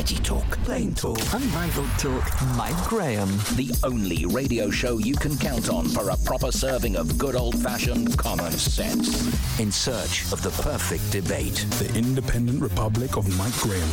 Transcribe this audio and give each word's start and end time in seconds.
Edgy 0.00 0.16
talk, 0.16 0.50
plain 0.64 0.94
talk, 0.94 1.18
unrivaled 1.34 1.90
talk. 1.98 2.26
Mike 2.56 2.88
Graham. 2.88 3.28
The 3.54 3.70
only 3.84 4.24
radio 4.24 4.70
show 4.70 4.96
you 4.96 5.14
can 5.14 5.36
count 5.36 5.68
on 5.68 5.88
for 5.88 6.08
a 6.08 6.16
proper 6.24 6.50
serving 6.50 6.96
of 6.96 7.18
good 7.18 7.36
old 7.36 7.54
fashioned 7.62 8.16
common 8.16 8.50
sense. 8.50 9.60
In 9.60 9.70
search 9.70 10.22
of 10.32 10.40
the 10.40 10.52
perfect 10.62 11.12
debate. 11.12 11.66
The 11.78 11.92
Independent 11.98 12.62
Republic 12.62 13.18
of 13.18 13.28
Mike 13.36 13.52
Graham. 13.60 13.90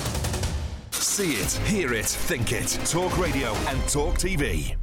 See 0.91 1.33
it, 1.33 1.51
hear 1.67 1.93
it, 1.93 2.05
think 2.05 2.53
it. 2.53 2.79
Talk 2.85 3.17
radio 3.17 3.51
and 3.67 3.85
talk 3.89 4.15
TV. 4.15 4.77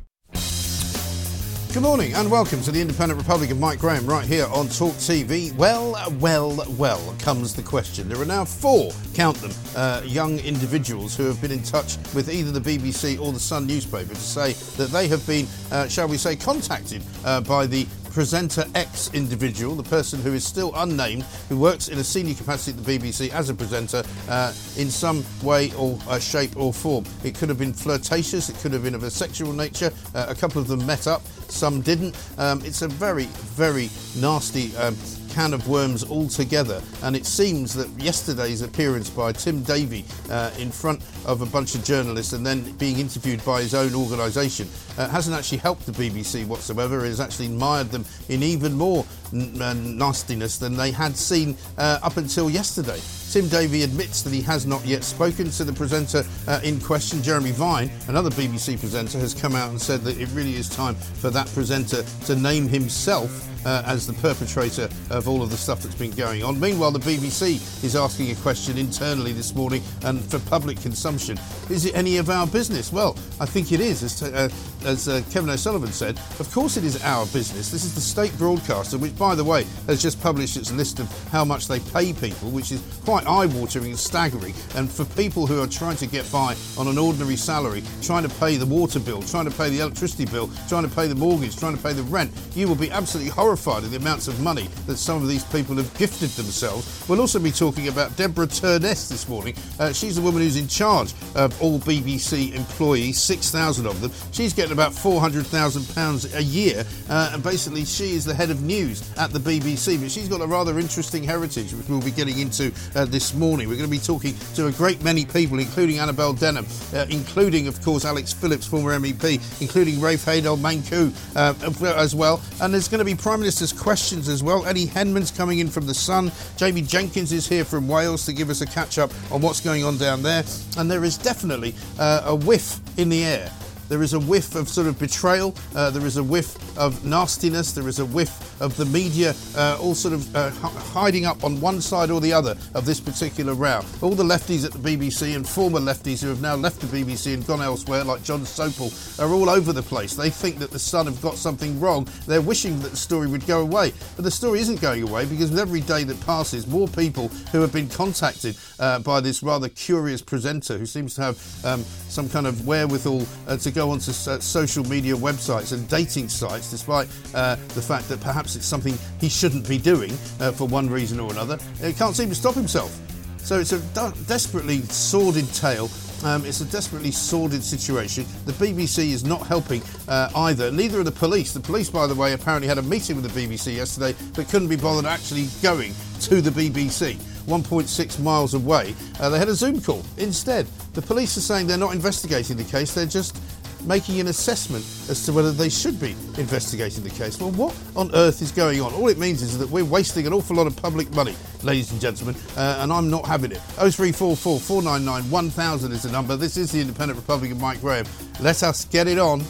Good 1.75 1.83
morning 1.83 2.15
and 2.15 2.31
welcome 2.31 2.63
to 2.63 2.71
the 2.71 2.81
Independent 2.81 3.19
Republic 3.19 3.51
of 3.51 3.59
Mike 3.59 3.81
Graham 3.81 4.07
right 4.07 4.25
here 4.25 4.47
on 4.53 4.69
Talk 4.69 4.93
TV. 4.93 5.53
Well, 5.57 6.01
well, 6.21 6.65
well 6.79 7.17
comes 7.19 7.53
the 7.53 7.65
question. 7.65 8.09
There 8.09 8.23
are 8.23 8.25
now 8.25 8.45
four, 8.45 8.93
count 9.13 9.39
them, 9.39 9.51
uh, 9.75 10.01
young 10.05 10.39
individuals 10.39 11.17
who 11.17 11.25
have 11.25 11.41
been 11.43 11.51
in 11.51 11.65
touch 11.65 11.97
with 12.15 12.33
either 12.33 12.53
the 12.53 12.61
BBC 12.61 13.19
or 13.19 13.33
the 13.33 13.41
Sun 13.41 13.67
newspaper 13.67 14.15
to 14.15 14.15
say 14.15 14.53
that 14.77 14.91
they 14.91 15.09
have 15.09 15.27
been, 15.27 15.49
uh, 15.73 15.89
shall 15.89 16.07
we 16.07 16.17
say, 16.17 16.37
contacted 16.37 17.03
uh, 17.25 17.41
by 17.41 17.67
the 17.67 17.89
presenter 18.15 18.65
X 18.77 19.11
individual, 19.13 19.75
the 19.75 19.83
person 19.83 20.23
who 20.23 20.33
is 20.33 20.45
still 20.45 20.73
unnamed, 20.77 21.25
who 21.49 21.59
works 21.59 21.89
in 21.89 21.99
a 21.99 22.05
senior 22.05 22.35
capacity 22.35 22.79
at 22.79 22.85
the 22.85 22.99
BBC 22.99 23.31
as 23.31 23.51
a 23.51 23.55
presenter 23.55 24.05
uh, 24.29 24.53
in 24.79 24.89
some 24.89 25.25
way 25.43 25.73
or 25.73 25.99
uh, 26.09 26.21
shape 26.21 26.57
or 26.57 26.73
form. 26.73 27.05
It 27.25 27.35
could 27.35 27.49
have 27.49 27.59
been 27.59 27.73
flirtatious, 27.73 28.49
it 28.49 28.57
could 28.59 28.73
have 28.73 28.85
been 28.85 28.95
of 28.95 29.03
a 29.03 29.11
sexual 29.11 29.53
nature. 29.53 29.91
Uh, 30.15 30.27
a 30.29 30.35
couple 30.35 30.63
of 30.63 30.69
them 30.69 30.87
met 30.87 31.09
up, 31.09 31.23
some 31.51 31.81
didn't. 31.81 32.17
Um, 32.39 32.63
it's 32.65 32.83
a 32.83 32.89
very, 32.89 33.27
very 33.57 33.91
nasty. 34.21 34.77
Um, 34.77 34.97
can 35.35 35.53
of 35.53 35.69
worms 35.69 36.05
altogether. 36.05 36.81
And 37.03 37.17
it 37.17 37.27
seems 37.27 37.75
that 37.75 37.89
yesterday's 38.01 38.63
appearance 38.63 39.11
by 39.11 39.33
Tim 39.33 39.63
Davie 39.65 40.05
uh, 40.31 40.53
in 40.59 40.71
front 40.71 41.03
of 41.27 41.43
a 41.43 41.47
bunch 41.47 41.75
of 41.75 41.83
journalists 41.83 42.33
and 42.33 42.47
then 42.47 42.71
being 42.77 43.01
interviewed 43.01 43.45
by 43.45 43.63
his 43.63 43.75
own 43.75 43.95
organisation 43.95 44.69
uh, 44.97 45.09
hasn't 45.09 45.37
actually 45.37 45.59
helped 45.59 45.87
the 45.87 45.93
BBC 45.93 46.47
whatsoever. 46.47 47.05
It 47.05 47.09
has 47.09 47.21
actually 47.21 47.49
mired 47.49 47.91
them 47.91 48.05
in 48.29 48.45
even 48.45 48.75
more 48.75 49.05
uh, 49.33 49.75
nastiness 49.75 50.59
than 50.59 50.77
they 50.77 50.93
had 50.93 51.17
seen 51.17 51.57
uh, 51.79 51.99
up 52.03 52.17
until 52.17 52.49
yesterday. 52.49 53.01
Tim 53.33 53.49
Davie 53.49 53.83
admits 53.83 54.23
that 54.23 54.33
he 54.33 54.43
has 54.43 54.67
not 54.67 54.85
yet 54.87 55.03
spoken 55.03 55.51
to 55.51 55.65
the 55.65 55.73
presenter 55.73 56.23
uh, 56.47 56.61
in 56.63 56.81
question. 56.81 57.21
Jeremy 57.21 57.51
Vine, 57.51 57.91
another 58.07 58.31
BBC 58.31 58.79
presenter, 58.79 59.19
has 59.19 59.35
come 59.35 59.57
out 59.57 59.71
and 59.71 59.81
said 59.81 60.03
that 60.03 60.21
it 60.21 60.29
really 60.33 60.55
is 60.55 60.69
time 60.69 60.95
for 60.95 61.31
that 61.31 61.49
presenter 61.49 62.05
to 62.27 62.37
name 62.37 62.69
himself 62.69 63.51
uh, 63.65 63.83
as 63.87 64.07
the 64.07 64.13
perpetrator 64.15 64.89
of 65.11 65.29
all 65.29 65.43
of 65.43 65.51
the 65.51 65.57
stuff 65.57 65.83
that's 65.83 65.95
been 65.95 66.11
going 66.13 66.43
on. 66.43 66.59
Meanwhile, 66.59 66.93
the 66.93 66.99
BBC 66.99 67.85
is 67.85 67.97
asking 67.97 68.31
a 68.31 68.35
question 68.37 68.79
internally 68.79 69.33
this 69.33 69.55
morning 69.55 69.83
and 70.05 70.23
for 70.25 70.39
public 70.41 70.81
consumption. 70.81 71.39
Is 71.71 71.87
it 71.87 71.95
any 71.97 72.19
of 72.19 72.31
our 72.31 72.47
business? 72.47 72.93
Well, 72.93 73.17
I 73.41 73.47
think 73.47 73.73
it 73.73 73.81
is. 73.81 74.03
As, 74.03 74.23
uh, 74.23 74.49
as 74.85 75.09
uh, 75.09 75.23
Kevin 75.31 75.51
O'Sullivan 75.51 75.93
said, 75.93 76.19
of 76.39 76.51
course 76.53 76.77
it 76.77 76.85
is 76.85 77.03
our 77.03 77.27
business. 77.27 77.71
This 77.71 77.85
is 77.85 77.95
the 77.95 78.01
state 78.01 78.37
broadcaster, 78.39 78.99
which, 78.99 79.17
by 79.19 79.35
the 79.35 79.45
way, 79.45 79.65
has 79.87 80.03
just 80.03 80.21
published 80.21 80.57
its 80.57 80.71
list 80.73 81.01
of 81.01 81.11
how 81.31 81.45
much 81.45 81.69
they 81.69 81.81
pay 81.81 82.13
people, 82.13 82.51
which 82.51 82.73
is 82.73 82.83
quite 83.05 83.27
eye-watering 83.27 83.87
and 83.87 83.99
staggering. 83.99 84.55
And 84.75 84.91
for 84.91 85.05
people 85.17 85.47
who 85.47 85.63
are 85.63 85.67
trying 85.67 85.97
to 85.97 86.07
get 86.07 86.31
by 86.31 86.57
on 86.77 86.89
an 86.89 86.99
ordinary 86.99 87.37
salary, 87.37 87.83
trying 88.03 88.23
to 88.23 88.35
pay 88.41 88.57
the 88.57 88.67
water 88.67 89.01
bill, 89.01 89.23
trying 89.23 89.47
to 89.47 89.51
pay 89.51 89.71
the 89.71 89.81
electricity 89.81 90.27
bill, 90.27 90.51
trying 90.69 90.89
to 90.89 90.95
pay 90.95 91.07
the 91.07 91.15
mortgage, 91.15 91.57
trying 91.57 91.77
to 91.77 91.83
pay 91.83 91.93
the 91.93 92.03
rent, 92.05 92.31
you 92.55 92.69
will 92.69 92.75
be 92.75 92.91
absolutely 92.91 93.31
horrified 93.31 93.54
at 93.55 93.91
the 93.91 93.97
amounts 93.97 94.29
of 94.29 94.41
money 94.41 94.69
that 94.87 94.97
some 94.97 95.23
of 95.23 95.29
these 95.29 95.45
people 95.45 95.77
have 95.77 95.93
gifted 95.97 96.31
themselves. 96.31 97.09
We'll 97.09 97.21
also 97.21 97.39
be 97.39 97.53
talking 97.53 97.89
about 97.89 98.17
Deborah 98.17 98.47
Turness 98.47 99.09
this 99.09 99.29
morning. 99.29 99.55
Uh, 99.79 99.93
she's 99.93 100.17
the 100.17 100.23
woman 100.23 100.43
who's 100.43 100.57
in 100.57 100.67
charge 100.67 101.15
of 101.37 101.61
all 101.63 101.79
BBC 101.79 102.55
employees, 102.55 103.23
6,000 103.23 103.87
of 103.87 104.01
them. 104.01 104.11
She's 104.33 104.53
getting 104.53 104.73
about 104.73 104.93
£400,000 104.93 106.35
a 106.35 106.43
year, 106.43 106.85
uh, 107.09 107.31
and 107.33 107.43
basically 107.43 107.85
she 107.85 108.13
is 108.13 108.25
the 108.25 108.35
head 108.35 108.51
of 108.51 108.63
news 108.63 109.09
at 109.17 109.31
the 109.31 109.39
BBC. 109.39 110.01
But 110.01 110.11
she's 110.11 110.29
got 110.29 110.41
a 110.41 110.47
rather 110.47 110.79
interesting 110.79 111.23
heritage, 111.23 111.73
which 111.73 111.89
we'll 111.89 112.03
be 112.03 112.11
getting 112.11 112.39
into 112.41 112.73
uh, 112.97 113.05
this 113.05 113.35
morning. 113.35 113.69
We're 113.69 113.77
going 113.77 113.89
to 113.89 113.97
be 113.97 113.99
talking 113.99 114.35
to 114.57 114.67
a 114.67 114.73
great 114.73 115.03
many 115.03 115.25
people, 115.25 115.61
including 115.61 115.99
Annabel 115.99 116.33
Denham, 116.33 116.67
uh, 116.93 117.07
including, 117.09 117.69
of 117.69 117.81
course, 117.83 118.05
Alex 118.05 118.33
Phillips, 118.33 118.67
former 118.67 118.99
MEP, 118.99 119.63
including 119.63 120.01
Rafe 120.01 120.25
Heydel 120.25 120.59
Mankoo 120.59 121.13
uh, 121.37 121.95
as 121.97 122.15
well. 122.15 122.43
And 122.61 122.75
there's 122.75 122.89
going 122.89 122.99
to 122.99 123.05
be 123.05 123.15
Prime 123.15 123.44
Minister's 123.45 123.75
questions 123.75 124.27
as 124.31 124.43
well. 124.43 124.65
Eddie 124.65 124.87
Henman's 124.87 125.31
coming 125.31 125.59
in 125.59 125.69
from 125.69 125.87
The 125.87 125.93
Sun. 125.93 126.33
Jamie 126.57 126.81
Jenkins 126.81 127.31
is 127.31 127.47
here 127.47 127.63
from 127.63 127.87
Wales 127.87 128.25
to 128.25 128.33
give 128.33 128.49
us 128.49 128.63
a 128.63 128.67
catch 128.67 128.97
up 128.97 129.13
on 129.31 129.43
what's 129.43 129.61
going 129.61 129.85
on 129.85 129.99
down 129.99 130.23
there. 130.23 130.43
And 130.79 130.91
there 130.91 131.05
is 131.05 131.19
definitely 131.19 131.75
uh, 131.99 132.23
a 132.25 132.35
whiff 132.35 132.81
in 132.97 133.11
the 133.11 133.23
air 133.23 133.53
there 133.89 134.03
is 134.03 134.15
a 134.15 134.19
whiff 134.19 134.55
of 134.55 134.69
sort 134.69 134.87
of 134.87 134.99
betrayal. 134.99 135.55
Uh, 135.75 135.91
there 135.91 136.07
is 136.07 136.17
a 136.17 136.23
whiff 136.23 136.57
of 136.79 137.05
nastiness. 137.05 137.73
There 137.73 137.87
is 137.87 137.99
a 137.99 138.07
whiff 138.07 138.54
of 138.61 138.77
the 138.77 138.85
media 138.87 139.35
uh, 139.57 139.79
all 139.81 139.95
sort 139.95 140.15
of 140.15 140.35
uh, 140.37 140.51
hiding 140.51 141.25
up 141.25 141.45
on 141.45 141.61
one 141.61 141.81
side 141.81 142.11
or 142.11 142.21
the 142.21 142.33
other 142.33 142.57
of 142.75 142.85
this 142.85 143.01
particular 143.01 143.55
row. 143.55 143.81
All 144.03 144.15
the 144.15 144.25
lefties 144.25 144.65
at 144.65 144.73
the 144.73 144.79
BBC 144.79 145.37
and 145.37 145.49
former 145.49 145.81
lefties 145.81 146.23
who 146.23 146.29
have 146.29 146.41
now 146.41 146.55
left 146.55 146.81
the 146.81 146.87
BBC 146.87 147.35
and 147.35 147.47
gone 147.47 147.63
elsewhere, 147.63 148.05
like 148.05 148.23
Jon 148.23 148.41
Sopel, 148.41 148.91
are 149.21 149.33
all 149.33 149.49
over 149.49 149.73
the 149.73 149.83
place. 149.83 150.15
They 150.15 150.31
think 150.31 150.59
that 150.59 150.71
the 150.71 150.79
Sun 150.79 151.07
have 151.07 151.21
got 151.21 151.37
something 151.37 151.79
wrong. 151.81 152.09
They're 152.27 152.41
wishing 152.41 152.81
that 152.81 152.91
the 152.91 152.97
story 152.97 153.27
would 153.27 153.47
go 153.47 153.61
away. 153.61 153.93
But 154.17 154.25
the 154.25 154.31
story 154.31 154.61
isn't 154.61 154.81
going 154.81 155.03
away 155.03 155.27
because 155.27 155.51
with 155.51 155.59
every 155.59 155.81
day 155.81 156.05
that 156.05 156.21
passes, 156.27 156.67
more 156.67 156.89
people 156.89 157.29
who 157.53 157.61
have 157.61 157.73
been 157.73 157.89
contacted 157.89 158.57
uh, 158.79 158.99
by 159.01 159.21
this 159.21 159.43
rather 159.43 159.69
curious 159.69 160.23
presenter 160.23 160.79
who 160.79 160.87
seems 160.87 161.15
to 161.15 161.23
have 161.23 161.65
um, 161.65 161.83
some 162.09 162.29
kind 162.29 162.47
of 162.47 162.67
wherewithal 162.67 163.27
uh, 163.49 163.57
to 163.57 163.71
go 163.71 163.91
onto 163.91 164.11
uh, 164.11 164.39
social 164.39 164.85
media 164.85 165.15
websites 165.15 165.73
and 165.73 165.89
dating 165.89 166.29
sites, 166.29 166.71
despite 166.71 167.09
uh, 167.35 167.57
the 167.75 167.83
fact 167.83 168.09
that 168.09 168.21
perhaps 168.21 168.54
it's 168.57 168.67
something 168.67 168.97
he 169.21 169.29
shouldn't 169.29 169.69
be 169.69 169.79
doing 169.79 170.13
uh, 170.41 170.53
for 170.53 170.67
one 170.67 170.89
reason 170.89 171.21
or 171.21 171.31
another. 171.31 171.59
He 171.81 171.93
can't 171.93 172.15
seem 172.15 172.29
to 172.29 172.35
stop 172.35 172.55
himself. 172.55 172.99
So 173.39 173.61
it's 173.61 173.73
a 173.73 173.79
desperately 174.27 174.81
sordid 174.83 175.53
tale. 175.53 175.91
Um, 176.25 176.47
it's 176.47 176.63
a 176.63 176.65
desperately 176.65 177.11
sordid 177.11 177.63
situation. 177.63 178.25
The 178.47 178.53
BBC 178.53 179.11
is 179.11 179.25
not 179.25 179.47
helping 179.47 179.83
uh, 180.09 180.31
either. 180.35 180.71
Neither 180.71 181.01
are 181.01 181.05
the 181.05 181.13
police. 181.13 181.53
The 181.53 181.61
police, 181.61 181.91
by 181.91 182.07
the 182.07 182.15
way, 182.15 182.33
apparently 182.33 182.69
had 182.69 182.79
a 182.79 182.83
meeting 182.83 183.17
with 183.21 183.31
the 183.31 183.47
BBC 183.47 183.77
yesterday, 183.77 184.17
but 184.35 184.49
couldn't 184.49 184.69
be 184.69 184.77
bothered 184.77 185.05
actually 185.05 185.49
going 185.63 185.93
to 186.21 186.41
the 186.41 186.49
BBC. 186.49 187.17
1.6 187.45 188.21
miles 188.21 188.55
away. 188.55 188.95
Uh, 189.21 189.29
they 189.29 189.39
had 189.39 189.49
a 189.49 189.55
Zoom 189.55 189.81
call 189.81 190.03
instead. 190.17 190.67
The 190.95 191.03
police 191.03 191.37
are 191.37 191.43
saying 191.43 191.67
they're 191.67 191.77
not 191.77 191.95
investigating 191.95 192.57
the 192.57 192.65
case, 192.65 192.95
they're 192.95 193.05
just 193.05 193.37
making 193.85 194.21
an 194.21 194.29
assessment 194.29 194.85
as 195.09 195.25
to 195.27 195.33
whether 195.33 195.53
they 195.53 195.69
should 195.69 196.01
be 196.01 196.17
investigating 196.39 197.05
the 197.05 197.11
case. 197.11 197.39
Well, 197.41 197.51
what 197.53 197.77
on 197.97 198.15
earth 198.15 198.43
is 198.43 198.51
going 198.51 198.81
on? 198.81 198.93
All 198.95 199.09
it 199.09 199.19
means 199.19 199.43
is 199.43 199.59
that 199.59 199.69
we're 199.69 199.85
wasting 199.85 200.27
an 200.27 200.33
awful 200.33 200.57
lot 200.57 200.67
of 200.67 200.77
public 200.77 201.11
money, 201.15 201.37
ladies 201.63 201.91
and 201.93 202.01
gentlemen, 202.01 202.35
uh, 202.57 202.79
and 202.81 202.93
I'm 202.93 203.11
not 203.11 203.27
having 203.27 203.53
it. 203.53 203.61
0344 203.77 204.59
499 204.59 205.31
1000 205.31 205.93
is 205.93 206.03
the 206.03 206.11
number. 206.11 206.37
This 206.37 206.57
is 206.57 206.73
the 206.73 206.81
Independent 206.81 207.19
Republican 207.19 207.61
Mike 207.61 207.81
Graham. 207.81 208.07
Let 208.41 208.63
us 208.63 208.85
get 208.87 209.09
it 209.09 209.19
on. 209.19 209.43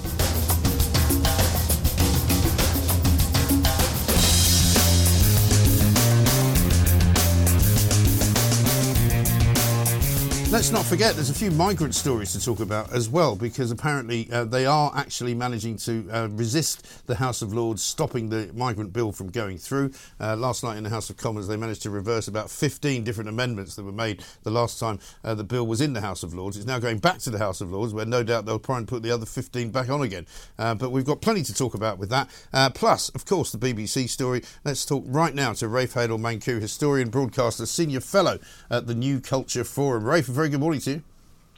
Let's 10.54 10.70
not 10.70 10.84
forget 10.84 11.16
there's 11.16 11.30
a 11.30 11.34
few 11.34 11.50
migrant 11.50 11.96
stories 11.96 12.32
to 12.32 12.40
talk 12.40 12.60
about 12.60 12.92
as 12.92 13.08
well, 13.08 13.34
because 13.34 13.72
apparently 13.72 14.30
uh, 14.30 14.44
they 14.44 14.66
are 14.66 14.92
actually 14.94 15.34
managing 15.34 15.76
to 15.78 16.08
uh, 16.12 16.28
resist 16.28 17.08
the 17.08 17.16
House 17.16 17.42
of 17.42 17.52
Lords 17.52 17.82
stopping 17.82 18.28
the 18.28 18.48
migrant 18.54 18.92
bill 18.92 19.10
from 19.10 19.30
going 19.30 19.58
through. 19.58 19.90
Uh, 20.20 20.36
last 20.36 20.62
night 20.62 20.76
in 20.76 20.84
the 20.84 20.90
House 20.90 21.10
of 21.10 21.16
Commons, 21.16 21.48
they 21.48 21.56
managed 21.56 21.82
to 21.82 21.90
reverse 21.90 22.28
about 22.28 22.50
15 22.50 23.02
different 23.02 23.28
amendments 23.28 23.74
that 23.74 23.82
were 23.82 23.90
made 23.90 24.22
the 24.44 24.50
last 24.52 24.78
time 24.78 25.00
uh, 25.24 25.34
the 25.34 25.42
bill 25.42 25.66
was 25.66 25.80
in 25.80 25.92
the 25.92 26.00
House 26.00 26.22
of 26.22 26.34
Lords. 26.34 26.56
It's 26.56 26.66
now 26.66 26.78
going 26.78 26.98
back 26.98 27.18
to 27.18 27.30
the 27.30 27.38
House 27.38 27.60
of 27.60 27.72
Lords, 27.72 27.92
where 27.92 28.06
no 28.06 28.22
doubt 28.22 28.46
they'll 28.46 28.60
try 28.60 28.78
and 28.78 28.86
put 28.86 29.02
the 29.02 29.10
other 29.10 29.26
15 29.26 29.72
back 29.72 29.90
on 29.90 30.02
again. 30.02 30.24
Uh, 30.56 30.76
but 30.76 30.92
we've 30.92 31.04
got 31.04 31.20
plenty 31.20 31.42
to 31.42 31.52
talk 31.52 31.74
about 31.74 31.98
with 31.98 32.10
that. 32.10 32.30
Uh, 32.52 32.70
plus, 32.70 33.08
of 33.08 33.26
course, 33.26 33.50
the 33.50 33.58
BBC 33.58 34.08
story. 34.08 34.44
Let's 34.62 34.86
talk 34.86 35.02
right 35.08 35.34
now 35.34 35.52
to 35.54 35.66
Rafe 35.66 35.94
Heydel 35.94 36.20
Mankoo, 36.20 36.60
historian, 36.60 37.10
broadcaster, 37.10 37.66
senior 37.66 38.00
fellow 38.00 38.38
at 38.70 38.86
the 38.86 38.94
New 38.94 39.20
Culture 39.20 39.64
Forum. 39.64 40.04
Rafe, 40.04 40.28
very 40.44 40.50
good 40.50 40.61
morning 40.61 40.79
to 40.79 40.91
you. 40.91 41.02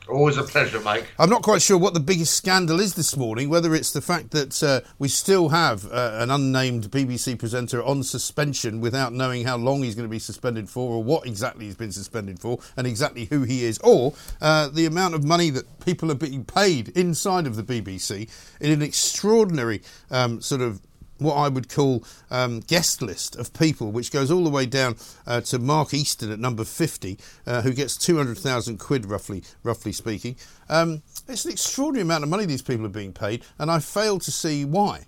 Always 0.09 0.37
a 0.37 0.45
pleasure, 0.45 0.79
Mike. 0.79 1.09
I'm 1.19 1.29
not 1.29 1.43
quite 1.43 1.61
sure 1.61 1.77
what 1.77 1.93
the 1.93 1.99
biggest 1.99 2.35
scandal 2.35 2.79
is 2.79 2.95
this 2.95 3.17
morning, 3.17 3.49
whether 3.49 3.75
it's 3.75 3.91
the 3.91 4.01
fact 4.01 4.31
that 4.31 4.63
uh, 4.63 4.83
we 5.01 5.09
still 5.09 5.49
have 5.49 5.91
uh, 5.91 6.19
an 6.21 6.31
unnamed 6.31 6.93
BBC 6.93 7.37
presenter 7.37 7.83
on 7.83 8.05
suspension 8.05 8.81
without 8.81 9.13
knowing 9.13 9.45
how 9.45 9.57
long 9.57 9.83
he's 9.83 9.97
going 9.97 10.09
to 10.09 10.09
be 10.09 10.21
suspended 10.21 10.71
for 10.71 10.93
or 10.93 11.03
what 11.03 11.27
exactly 11.27 11.65
he's 11.65 11.75
been 11.75 11.91
suspended 11.91 12.39
for 12.39 12.61
and 12.77 12.87
exactly 12.87 13.25
who 13.25 13.43
he 13.43 13.65
is, 13.65 13.77
or 13.79 14.15
uh, 14.41 14.69
the 14.69 14.87
amount 14.87 15.17
of 15.17 15.25
money 15.25 15.51
that 15.51 15.81
people 15.81 16.13
are 16.13 16.15
being 16.15 16.45
paid 16.45 16.91
inside 16.91 17.45
of 17.45 17.57
the 17.57 17.65
BBC 17.65 18.31
in 18.61 18.71
an 18.71 18.83
extraordinary 18.83 19.83
um, 20.13 20.41
sort 20.41 20.61
of 20.61 20.81
what 21.19 21.35
I 21.35 21.49
would 21.49 21.69
call 21.69 22.05
um, 22.31 22.61
guest 22.61 23.03
list 23.03 23.37
of 23.37 23.53
people, 23.53 23.91
which 23.91 24.11
goes 24.11 24.31
all 24.31 24.45
the 24.45 24.51
way 24.51 24.67
down 24.67 24.97
uh, 25.27 25.41
to 25.43 25.59
Mark 25.59 25.95
Easton 25.95 26.31
at 26.31 26.39
number 26.39 26.65
50, 26.65 27.19
uh, 27.47 27.63
who 27.63 27.73
gets 27.73 27.97
200,000 27.97 28.79
quid, 28.79 29.07
roughly, 29.07 29.43
roughly 29.63 29.93
speaking. 29.93 30.37
Um, 30.69 31.03
it's 31.29 31.45
an 31.45 31.53
extraordinary 31.53 32.03
amount 32.03 32.25
of 32.25 32.31
money 32.31 32.45
these 32.45 32.63
people 32.63 32.87
are 32.87 32.91
being 32.91 33.13
paid, 33.13 33.45
and 33.59 33.71
I 33.71 33.79
fail 33.79 34.19
to 34.19 34.31
see 34.31 34.65
why. 34.65 35.07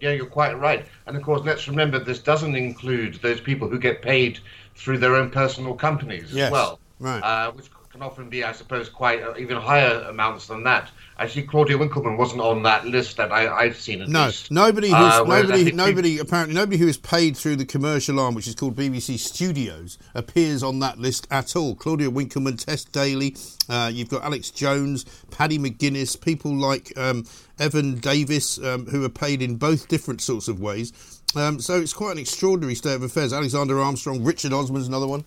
Yeah, 0.00 0.10
you're 0.10 0.26
quite 0.26 0.58
right. 0.58 0.86
And 1.06 1.16
of 1.16 1.22
course, 1.22 1.42
let's 1.44 1.68
remember 1.68 1.98
this 1.98 2.18
doesn't 2.18 2.56
include 2.56 3.14
those 3.22 3.40
people 3.40 3.68
who 3.68 3.78
get 3.78 4.02
paid 4.02 4.38
through 4.74 4.98
their 4.98 5.14
own 5.14 5.30
personal 5.30 5.74
companies 5.74 6.32
yes, 6.32 6.46
as 6.46 6.52
well, 6.52 6.80
right. 6.98 7.20
uh, 7.20 7.52
which 7.52 7.70
can 7.94 8.02
often 8.02 8.28
be, 8.28 8.42
I 8.42 8.50
suppose, 8.50 8.88
quite 8.88 9.22
uh, 9.22 9.34
even 9.38 9.56
higher 9.56 10.00
amounts 10.08 10.48
than 10.48 10.64
that. 10.64 10.90
Actually, 11.16 11.44
Claudia 11.44 11.78
Winkleman 11.78 12.16
wasn't 12.16 12.40
on 12.40 12.64
that 12.64 12.84
list 12.84 13.18
that 13.18 13.30
I, 13.30 13.66
have 13.66 13.76
seen. 13.76 14.02
At 14.02 14.08
no, 14.08 14.26
least. 14.26 14.50
nobody, 14.50 14.88
who's, 14.88 14.96
uh, 14.96 15.22
nobody, 15.22 15.70
nobody, 15.70 16.18
apparently, 16.18 16.56
nobody 16.56 16.76
who 16.76 16.88
is 16.88 16.96
paid 16.96 17.36
through 17.36 17.54
the 17.54 17.64
commercial 17.64 18.18
arm, 18.18 18.34
which 18.34 18.48
is 18.48 18.56
called 18.56 18.74
BBC 18.74 19.16
Studios, 19.20 19.96
appears 20.12 20.64
on 20.64 20.80
that 20.80 20.98
list 20.98 21.28
at 21.30 21.54
all. 21.54 21.76
Claudia 21.76 22.10
Winkleman, 22.10 22.56
Tess 22.56 22.82
Daly, 22.82 23.36
uh, 23.68 23.92
you've 23.94 24.08
got 24.08 24.24
Alex 24.24 24.50
Jones, 24.50 25.04
Paddy 25.30 25.60
McGuinness, 25.60 26.20
people 26.20 26.52
like 26.52 26.92
um, 26.98 27.24
Evan 27.60 28.00
Davis, 28.00 28.58
um, 28.58 28.86
who 28.86 29.04
are 29.04 29.08
paid 29.08 29.40
in 29.40 29.54
both 29.54 29.86
different 29.86 30.20
sorts 30.20 30.48
of 30.48 30.58
ways. 30.58 30.92
Um, 31.36 31.60
so 31.60 31.80
it's 31.80 31.92
quite 31.92 32.10
an 32.10 32.18
extraordinary 32.18 32.74
state 32.74 32.96
of 32.96 33.04
affairs. 33.04 33.32
Alexander 33.32 33.78
Armstrong, 33.78 34.24
Richard 34.24 34.52
Osman's 34.52 34.88
another 34.88 35.06
one. 35.06 35.24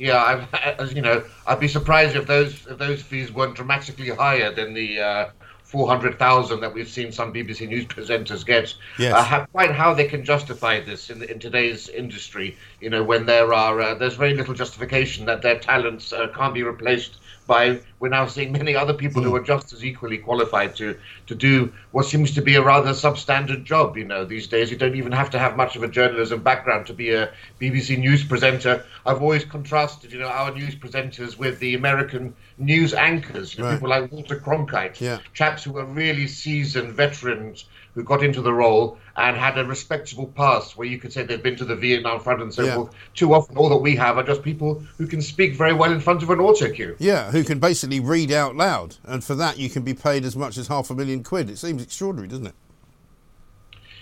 Yeah, 0.00 0.16
I've, 0.16 0.54
as 0.80 0.94
you 0.94 1.02
know, 1.02 1.22
I'd 1.46 1.60
be 1.60 1.68
surprised 1.68 2.16
if 2.16 2.26
those 2.26 2.66
if 2.66 2.78
those 2.78 3.02
fees 3.02 3.30
weren't 3.30 3.54
dramatically 3.54 4.08
higher 4.08 4.50
than 4.50 4.72
the 4.72 4.98
uh, 4.98 5.30
four 5.62 5.86
hundred 5.86 6.18
thousand 6.18 6.60
that 6.60 6.72
we've 6.72 6.88
seen 6.88 7.12
some 7.12 7.34
BBC 7.34 7.68
News 7.68 7.84
presenters 7.84 8.46
get. 8.46 8.74
Yes. 8.98 9.12
Uh, 9.12 9.22
how, 9.22 9.44
quite 9.44 9.72
how 9.72 9.92
they 9.92 10.06
can 10.06 10.24
justify 10.24 10.80
this 10.80 11.10
in, 11.10 11.22
in 11.24 11.38
today's 11.38 11.90
industry, 11.90 12.56
you 12.80 12.88
know, 12.88 13.04
when 13.04 13.26
there 13.26 13.52
are 13.52 13.78
uh, 13.78 13.94
there's 13.94 14.14
very 14.14 14.32
little 14.32 14.54
justification 14.54 15.26
that 15.26 15.42
their 15.42 15.58
talents 15.58 16.14
uh, 16.14 16.28
can't 16.34 16.54
be 16.54 16.62
replaced 16.62 17.18
by 17.50 17.80
we're 17.98 18.08
now 18.08 18.26
seeing 18.28 18.52
many 18.52 18.76
other 18.76 18.94
people 18.94 19.24
who 19.24 19.30
hmm. 19.30 19.36
are 19.36 19.42
just 19.42 19.72
as 19.72 19.84
equally 19.84 20.18
qualified 20.18 20.76
to 20.76 20.96
to 21.26 21.34
do 21.34 21.72
what 21.90 22.06
seems 22.06 22.30
to 22.36 22.40
be 22.40 22.54
a 22.54 22.62
rather 22.62 22.90
substandard 22.90 23.64
job. 23.64 23.96
You 23.96 24.04
know, 24.04 24.24
these 24.24 24.46
days 24.46 24.70
you 24.70 24.76
don't 24.76 24.94
even 24.94 25.10
have 25.10 25.30
to 25.30 25.38
have 25.38 25.56
much 25.56 25.74
of 25.74 25.82
a 25.82 25.88
journalism 25.88 26.42
background 26.42 26.86
to 26.86 26.94
be 26.94 27.10
a 27.10 27.32
BBC 27.60 27.98
news 27.98 28.22
presenter. 28.24 28.84
I've 29.04 29.20
always 29.20 29.44
contrasted, 29.44 30.12
you 30.12 30.20
know, 30.20 30.28
our 30.28 30.54
news 30.54 30.76
presenters 30.76 31.36
with 31.36 31.58
the 31.58 31.74
American 31.74 32.34
news 32.56 32.94
anchors, 32.94 33.56
you 33.56 33.64
know, 33.64 33.70
right. 33.70 33.74
people 33.74 33.88
like 33.88 34.12
Walter 34.12 34.38
Cronkite, 34.38 35.00
yeah. 35.00 35.18
chaps 35.34 35.64
who 35.64 35.76
are 35.76 35.84
really 35.84 36.28
seasoned 36.28 36.92
veterans 36.92 37.64
who 37.94 38.04
got 38.04 38.22
into 38.22 38.40
the 38.40 38.52
role 38.52 38.98
and 39.16 39.36
had 39.36 39.58
a 39.58 39.64
respectable 39.64 40.26
past 40.28 40.76
where 40.76 40.86
you 40.86 40.98
could 40.98 41.12
say 41.12 41.22
they've 41.22 41.42
been 41.42 41.56
to 41.56 41.64
the 41.64 41.74
Vietnam 41.76 42.20
front 42.20 42.40
and 42.40 42.54
so 42.54 42.64
Yeah. 42.64 42.74
forth. 42.76 42.90
Too 43.14 43.34
often, 43.34 43.56
all 43.56 43.68
that 43.68 43.78
we 43.78 43.96
have 43.96 44.16
are 44.16 44.22
just 44.22 44.42
people 44.42 44.82
who 44.98 45.06
can 45.06 45.20
speak 45.20 45.54
very 45.54 45.72
well 45.72 45.92
in 45.92 46.00
front 46.00 46.22
of 46.22 46.30
an 46.30 46.40
auto 46.40 46.70
cue. 46.70 46.96
Yeah, 46.98 47.30
who 47.30 47.42
can 47.42 47.58
basically 47.58 48.00
read 48.00 48.30
out 48.30 48.56
loud, 48.56 48.96
and 49.04 49.24
for 49.24 49.34
that 49.34 49.58
you 49.58 49.68
can 49.68 49.82
be 49.82 49.94
paid 49.94 50.24
as 50.24 50.36
much 50.36 50.56
as 50.56 50.68
half 50.68 50.90
a 50.90 50.94
million 50.94 51.22
quid. 51.22 51.50
It 51.50 51.58
seems 51.58 51.82
extraordinary, 51.82 52.28
doesn't 52.28 52.46
it? 52.46 52.54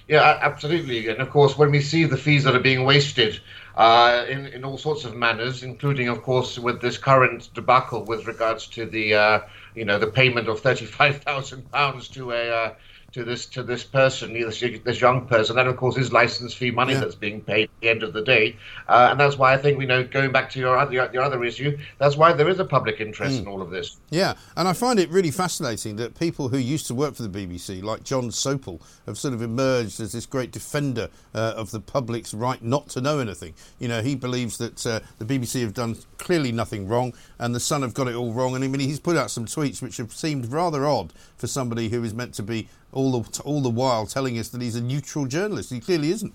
Yeah, 0.06 0.38
absolutely. 0.40 1.08
And 1.08 1.20
of 1.20 1.30
course, 1.30 1.58
when 1.58 1.70
we 1.70 1.82
see 1.82 2.04
the 2.04 2.16
fees 2.16 2.44
that 2.44 2.54
are 2.54 2.60
being 2.60 2.84
wasted 2.84 3.40
uh, 3.76 4.24
in, 4.28 4.46
in 4.46 4.64
all 4.64 4.78
sorts 4.78 5.04
of 5.04 5.14
manners, 5.14 5.62
including, 5.62 6.08
of 6.08 6.22
course, 6.22 6.58
with 6.58 6.80
this 6.80 6.96
current 6.96 7.50
debacle 7.54 8.04
with 8.04 8.26
regards 8.26 8.66
to 8.68 8.86
the, 8.86 9.14
uh, 9.14 9.40
you 9.74 9.84
know, 9.84 9.98
the 9.98 10.06
payment 10.06 10.48
of 10.48 10.60
thirty-five 10.60 11.22
thousand 11.22 11.70
pounds 11.70 12.08
to 12.08 12.32
a 12.32 12.50
uh, 12.50 12.74
to 13.12 13.24
this 13.24 13.46
to 13.46 13.62
this 13.62 13.84
person, 13.84 14.34
this, 14.34 14.60
this 14.84 15.00
young 15.00 15.26
person. 15.26 15.56
That, 15.56 15.66
of 15.66 15.76
course, 15.78 15.96
is 15.96 16.12
license 16.12 16.52
fee 16.52 16.70
money 16.70 16.92
Yeah. 16.92 17.00
that's 17.00 17.14
being 17.14 17.40
paid 17.40 17.64
at 17.64 17.70
the 17.80 17.88
end 17.88 18.02
of 18.02 18.12
the 18.12 18.22
day, 18.22 18.56
uh, 18.86 19.08
and 19.10 19.18
that's 19.20 19.38
why 19.38 19.54
I 19.54 19.56
think 19.56 19.80
you 19.80 19.86
know, 19.86 20.04
going 20.04 20.30
back 20.30 20.50
to 20.50 20.58
your 20.58 20.76
other 20.76 20.92
your 20.92 21.22
other 21.22 21.42
issue, 21.42 21.78
that's 21.98 22.16
why 22.16 22.34
there 22.34 22.48
is 22.50 22.60
a 22.60 22.66
public 22.66 23.00
interest 23.00 23.40
in 23.40 23.46
all 23.48 23.62
of 23.62 23.70
this. 23.70 23.96
Yeah, 24.10 24.34
and 24.56 24.68
I 24.68 24.74
find 24.74 24.98
it 24.98 25.08
really 25.08 25.30
fascinating 25.30 25.96
that 25.96 26.18
people 26.18 26.48
who 26.48 26.58
used 26.58 26.86
to 26.88 26.94
work 26.94 27.14
for 27.14 27.22
the 27.22 27.30
BBC, 27.30 27.82
like 27.82 28.04
Jon 28.04 28.28
Sopel, 28.28 28.80
have 29.06 29.16
sort 29.16 29.32
of 29.32 29.40
emerged 29.40 30.00
as 30.00 30.12
this 30.12 30.26
great 30.26 30.50
defender 30.50 31.08
uh, 31.34 31.54
of 31.56 31.70
the 31.70 31.80
public's 31.80 32.34
right 32.34 32.62
not 32.62 32.90
to 32.90 33.00
know 33.00 33.20
anything. 33.20 33.54
You 33.78 33.88
know, 33.88 34.02
he 34.02 34.16
believes 34.16 34.58
that 34.58 34.86
uh, 34.86 35.00
the 35.18 35.24
BBC 35.24 35.62
have 35.62 35.72
done 35.72 35.96
clearly 36.18 36.52
nothing 36.52 36.86
wrong, 36.86 37.14
and 37.38 37.54
the 37.54 37.60
Sun 37.60 37.80
have 37.80 37.94
got 37.94 38.06
it 38.08 38.14
all 38.14 38.34
wrong. 38.34 38.54
And 38.54 38.62
I 38.62 38.68
mean, 38.68 38.80
he's 38.80 39.00
put 39.00 39.16
out 39.16 39.30
some 39.30 39.46
tweets 39.46 39.80
which 39.80 39.96
have 39.96 40.12
seemed 40.12 40.52
rather 40.52 40.84
odd 40.86 41.14
for 41.38 41.46
somebody 41.46 41.88
who 41.88 42.04
is 42.04 42.12
meant 42.12 42.34
to 42.34 42.42
be 42.42 42.68
all 42.92 43.20
the 43.20 43.40
all 43.42 43.60
the 43.60 43.68
while 43.70 44.06
telling 44.06 44.38
us 44.38 44.48
that 44.50 44.60
he's 44.62 44.76
a 44.76 44.80
neutral 44.80 45.26
journalist. 45.26 45.70
He 45.72 45.80
clearly 45.80 46.10
isn't. 46.10 46.34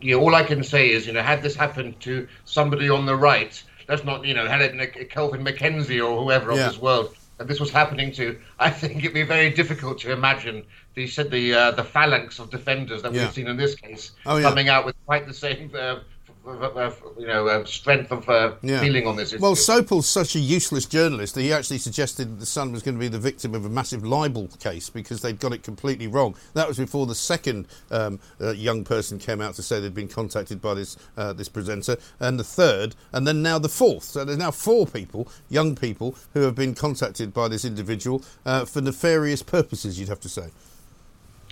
yeah, 0.00 0.14
all 0.14 0.34
I 0.34 0.42
can 0.44 0.62
say 0.62 0.90
is, 0.90 1.06
you 1.06 1.12
know, 1.12 1.22
had 1.22 1.42
this 1.42 1.56
happened 1.56 2.00
to 2.00 2.26
somebody 2.44 2.88
on 2.88 3.04
the 3.04 3.16
right, 3.16 3.60
that's 3.88 4.04
not, 4.04 4.24
you 4.24 4.32
know, 4.34 4.46
had 4.46 4.60
it 4.60 4.72
been 4.72 4.80
a 4.80 5.04
Kelvin 5.04 5.44
MacKenzie 5.44 6.00
or 6.06 6.22
whoever 6.22 6.52
Yeah. 6.54 6.66
of 6.66 6.72
this 6.72 6.80
world 6.80 7.14
that 7.38 7.48
this 7.48 7.58
was 7.60 7.70
happening 7.70 8.12
to, 8.12 8.38
I 8.58 8.70
think 8.70 8.98
it'd 8.98 9.12
be 9.14 9.22
very 9.24 9.50
difficult 9.50 9.98
to 10.00 10.12
imagine 10.12 10.64
the 10.94 11.06
said 11.06 11.30
the 11.30 11.52
uh, 11.54 11.70
the 11.72 11.84
phalanx 11.84 12.38
of 12.38 12.50
defenders 12.50 13.02
that 13.02 13.12
Yeah. 13.12 13.24
we've 13.24 13.32
seen 13.34 13.48
in 13.48 13.56
this 13.56 13.74
case 13.74 14.12
Oh, 14.26 14.36
yeah. 14.36 14.48
coming 14.48 14.68
out 14.68 14.84
with 14.86 14.94
quite 15.06 15.26
the 15.26 15.34
same, 15.34 15.70
uh, 15.78 15.96
you 17.18 17.26
know, 17.26 17.64
strength 17.64 18.10
of 18.10 18.28
uh, 18.28 18.52
Yeah. 18.62 18.80
feeling 18.80 19.06
on 19.06 19.16
this 19.16 19.32
issue. 19.32 19.42
Well, 19.42 19.56
Sopel's 19.56 20.08
such 20.08 20.34
a 20.34 20.38
useless 20.38 20.86
journalist 20.86 21.34
that 21.34 21.42
he 21.42 21.52
actually 21.52 21.78
suggested 21.78 22.30
that 22.30 22.40
the 22.40 22.46
Sun 22.46 22.72
was 22.72 22.82
going 22.82 22.94
to 22.94 23.00
be 23.00 23.08
the 23.08 23.18
victim 23.18 23.54
of 23.54 23.64
a 23.64 23.68
massive 23.68 24.04
libel 24.04 24.48
case 24.60 24.90
because 24.90 25.20
they'd 25.20 25.38
got 25.38 25.52
it 25.52 25.62
completely 25.62 26.06
wrong. 26.06 26.34
That 26.54 26.68
was 26.68 26.78
before 26.78 27.06
the 27.06 27.14
second 27.14 27.66
um, 27.90 28.20
uh, 28.40 28.52
young 28.52 28.84
person 28.84 29.18
came 29.18 29.40
out 29.40 29.54
to 29.54 29.62
say 29.62 29.80
they'd 29.80 29.94
been 29.94 30.08
contacted 30.08 30.60
by 30.60 30.74
this 30.74 30.96
uh, 31.16 31.32
this 31.32 31.48
presenter, 31.48 31.96
and 32.20 32.38
the 32.38 32.44
third, 32.44 32.94
and 33.12 33.26
then 33.26 33.42
now 33.42 33.58
the 33.58 33.68
fourth. 33.68 34.04
So 34.04 34.24
there's 34.24 34.38
now 34.38 34.50
four 34.50 34.86
people, 34.86 35.28
young 35.48 35.74
people, 35.74 36.14
who 36.34 36.40
have 36.42 36.54
been 36.54 36.74
contacted 36.74 37.32
by 37.34 37.48
this 37.48 37.64
individual 37.64 38.22
uh, 38.46 38.64
for 38.64 38.80
nefarious 38.80 39.42
purposes. 39.42 39.98
You'd 39.98 40.08
have 40.08 40.20
to 40.20 40.28
say. 40.28 40.48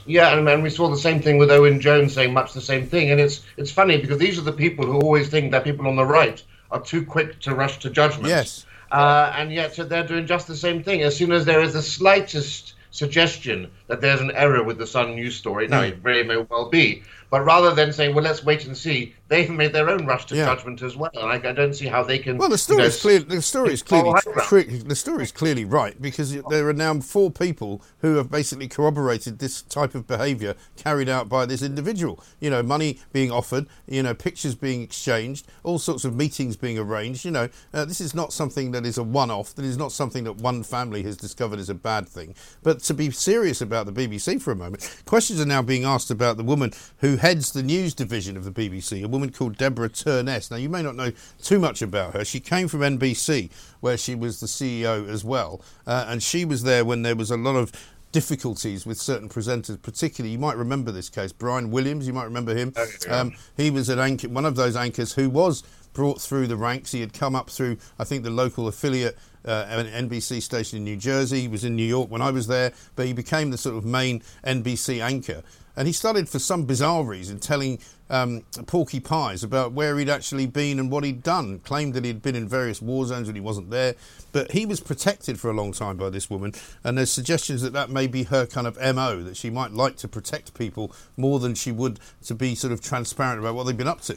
Yeah, 0.06 0.36
and, 0.36 0.48
and 0.48 0.62
we 0.62 0.70
saw 0.70 0.88
the 0.88 0.96
same 0.96 1.20
thing 1.20 1.38
with 1.38 1.50
Owen 1.50 1.80
Jones 1.80 2.14
saying 2.14 2.32
much 2.32 2.52
the 2.52 2.60
same 2.60 2.86
thing. 2.86 3.10
And 3.10 3.20
it's 3.20 3.42
it's 3.56 3.70
funny 3.70 3.98
because 3.98 4.18
these 4.18 4.38
are 4.38 4.42
the 4.42 4.52
people 4.52 4.86
who 4.86 5.00
always 5.00 5.28
think 5.28 5.50
that 5.52 5.64
people 5.64 5.86
on 5.86 5.96
the 5.96 6.04
right 6.04 6.42
are 6.70 6.80
too 6.80 7.04
quick 7.04 7.40
to 7.40 7.54
rush 7.54 7.78
to 7.78 7.90
judgment. 7.90 8.28
Yes. 8.28 8.66
Uh, 8.90 9.32
and 9.36 9.52
yet 9.52 9.76
they're 9.88 10.06
doing 10.06 10.26
just 10.26 10.46
the 10.46 10.56
same 10.56 10.82
thing. 10.82 11.02
As 11.02 11.16
soon 11.16 11.32
as 11.32 11.44
there 11.44 11.60
is 11.60 11.72
the 11.72 11.82
slightest 11.82 12.74
suggestion 12.90 13.70
that 13.88 14.00
there's 14.00 14.20
an 14.20 14.30
error 14.30 14.62
with 14.62 14.78
the 14.78 14.86
Sun 14.86 15.16
news 15.16 15.36
story, 15.36 15.68
now 15.68 15.82
it 15.82 15.96
very 15.98 16.22
may 16.22 16.36
well 16.36 16.68
be, 16.70 17.02
But 17.30 17.44
rather 17.44 17.74
than 17.74 17.92
saying, 17.92 18.14
well, 18.14 18.24
let's 18.24 18.44
wait 18.44 18.64
and 18.64 18.76
see, 18.76 19.14
they've 19.28 19.50
made 19.50 19.72
their 19.72 19.88
own 19.90 20.06
rush 20.06 20.26
to 20.26 20.36
Yeah. 20.36 20.46
judgment 20.46 20.82
as 20.82 20.96
well. 20.96 21.10
And 21.14 21.24
I, 21.46 21.50
I 21.50 21.52
don't 21.52 21.74
see 21.74 21.86
how 21.86 22.02
they 22.02 22.18
can. 22.18 22.38
Well, 22.38 22.48
the 22.48 22.54
you 22.54 22.58
story 22.58 22.78
know, 22.78 22.84
is 22.86 23.00
clear. 23.00 23.18
The 23.20 23.42
story 23.42 23.72
is 23.72 23.82
clearly 23.82 24.10
follow 24.10 24.14
high 24.14 24.32
ground. 24.32 24.48
cre- 24.48 24.88
the 24.88 24.96
story 24.96 25.22
is 25.24 25.32
clearly 25.32 25.64
right 25.64 26.00
because 26.00 26.32
there 26.48 26.68
are 26.68 26.72
now 26.72 27.00
four 27.00 27.30
people 27.30 27.82
who 28.00 28.16
have 28.16 28.30
basically 28.30 28.68
corroborated 28.68 29.38
this 29.38 29.62
type 29.62 29.94
of 29.94 30.06
behaviour 30.06 30.54
carried 30.76 31.08
out 31.08 31.28
by 31.28 31.46
this 31.46 31.62
individual. 31.62 32.22
You 32.40 32.50
know, 32.50 32.62
money 32.62 33.00
being 33.12 33.30
offered, 33.30 33.66
you 33.88 34.02
know, 34.02 34.14
pictures 34.14 34.54
being 34.54 34.82
exchanged, 34.82 35.46
all 35.64 35.78
sorts 35.78 36.04
of 36.04 36.14
meetings 36.14 36.56
being 36.56 36.78
arranged. 36.78 37.24
You 37.24 37.30
know, 37.32 37.48
uh, 37.74 37.84
this 37.84 38.00
is 38.00 38.14
not 38.14 38.32
something 38.32 38.70
that 38.72 38.86
is 38.86 38.98
a 38.98 39.02
one-off. 39.02 39.54
That 39.54 39.64
is 39.64 39.76
not 39.76 39.92
something 39.92 40.24
that 40.24 40.36
one 40.36 40.62
family 40.62 41.02
has 41.02 41.16
discovered 41.16 41.58
is 41.58 41.68
a 41.68 41.74
bad 41.74 42.08
thing. 42.08 42.34
But 42.62 42.80
to 42.84 42.94
be 42.94 43.10
serious 43.10 43.60
about 43.60 43.86
the 43.86 43.92
BBC 43.92 44.40
for 44.40 44.52
a 44.52 44.56
moment, 44.56 45.02
questions 45.04 45.40
are 45.40 45.46
now 45.46 45.62
being 45.62 45.84
asked 45.84 46.10
about 46.10 46.36
the 46.36 46.44
woman 46.44 46.72
who 46.98 47.16
heads 47.16 47.52
the 47.52 47.62
news 47.62 47.94
division 47.94 48.36
of 48.36 48.44
the 48.44 48.50
BBC, 48.50 49.04
a 49.04 49.08
woman 49.16 49.32
called 49.32 49.56
Deborah 49.56 49.88
Turness. 49.88 50.50
Now, 50.50 50.56
you 50.56 50.68
may 50.68 50.82
not 50.82 50.94
know 50.94 51.12
too 51.42 51.58
much 51.58 51.82
about 51.82 52.14
her. 52.14 52.24
She 52.24 52.40
came 52.40 52.68
from 52.68 52.80
NBC, 52.80 53.50
where 53.80 53.96
she 53.96 54.14
was 54.14 54.40
the 54.40 54.46
CEO 54.46 55.08
as 55.08 55.24
well, 55.24 55.60
uh, 55.86 56.06
and 56.08 56.22
she 56.22 56.44
was 56.44 56.62
there 56.62 56.84
when 56.84 57.02
there 57.02 57.16
was 57.16 57.30
a 57.30 57.36
lot 57.36 57.56
of 57.56 57.72
difficulties 58.12 58.86
with 58.86 58.98
certain 58.98 59.28
presenters, 59.28 59.80
particularly 59.82 60.32
you 60.32 60.38
might 60.38 60.56
remember 60.56 60.90
this 60.90 61.10
case, 61.10 61.32
Brian 61.32 61.70
Williams, 61.70 62.06
you 62.06 62.12
might 62.12 62.24
remember 62.24 62.54
him. 62.54 62.72
Um, 63.10 63.34
he 63.56 63.70
was 63.70 63.88
an 63.88 63.98
anchor, 63.98 64.28
one 64.28 64.46
of 64.46 64.56
those 64.56 64.76
anchors 64.76 65.12
who 65.12 65.28
was 65.28 65.62
brought 65.92 66.20
through 66.20 66.46
the 66.46 66.56
ranks. 66.56 66.92
He 66.92 67.00
had 67.00 67.12
come 67.12 67.34
up 67.34 67.50
through, 67.50 67.78
I 67.98 68.04
think, 68.04 68.22
the 68.22 68.30
local 68.30 68.68
affiliate 68.68 69.18
uh, 69.46 69.66
an 69.68 70.08
NBC 70.08 70.42
station 70.42 70.78
in 70.78 70.84
New 70.84 70.96
Jersey. 70.96 71.42
He 71.42 71.48
was 71.48 71.64
in 71.64 71.76
New 71.76 71.84
York 71.84 72.10
when 72.10 72.22
I 72.22 72.30
was 72.30 72.46
there, 72.46 72.72
but 72.96 73.06
he 73.06 73.12
became 73.12 73.50
the 73.50 73.58
sort 73.58 73.76
of 73.76 73.84
main 73.84 74.22
NBC 74.44 75.00
anchor. 75.00 75.42
And 75.76 75.86
he 75.86 75.92
started, 75.92 76.28
for 76.28 76.38
some 76.38 76.64
bizarre 76.64 77.04
reason, 77.04 77.38
telling 77.38 77.78
um, 78.08 78.42
Porky 78.66 79.00
Pies 79.00 79.42
about 79.42 79.72
where 79.72 79.98
he'd 79.98 80.08
actually 80.08 80.46
been 80.46 80.78
and 80.78 80.90
what 80.90 81.04
he'd 81.04 81.22
done. 81.22 81.58
Claimed 81.60 81.94
that 81.94 82.04
he'd 82.04 82.22
been 82.22 82.36
in 82.36 82.48
various 82.48 82.80
war 82.80 83.04
zones 83.06 83.26
when 83.26 83.34
he 83.34 83.40
wasn't 83.40 83.70
there. 83.70 83.94
But 84.32 84.52
he 84.52 84.64
was 84.64 84.80
protected 84.80 85.38
for 85.38 85.50
a 85.50 85.54
long 85.54 85.72
time 85.72 85.96
by 85.96 86.10
this 86.10 86.30
woman. 86.30 86.54
And 86.82 86.96
there's 86.96 87.10
suggestions 87.10 87.62
that 87.62 87.72
that 87.74 87.90
may 87.90 88.06
be 88.06 88.24
her 88.24 88.46
kind 88.46 88.66
of 88.66 88.76
MO, 88.76 89.22
that 89.22 89.36
she 89.36 89.50
might 89.50 89.72
like 89.72 89.96
to 89.98 90.08
protect 90.08 90.54
people 90.54 90.92
more 91.16 91.38
than 91.38 91.54
she 91.54 91.72
would 91.72 92.00
to 92.24 92.34
be 92.34 92.54
sort 92.54 92.72
of 92.72 92.80
transparent 92.80 93.40
about 93.40 93.54
what 93.54 93.66
they've 93.66 93.76
been 93.76 93.88
up 93.88 94.00
to. 94.02 94.16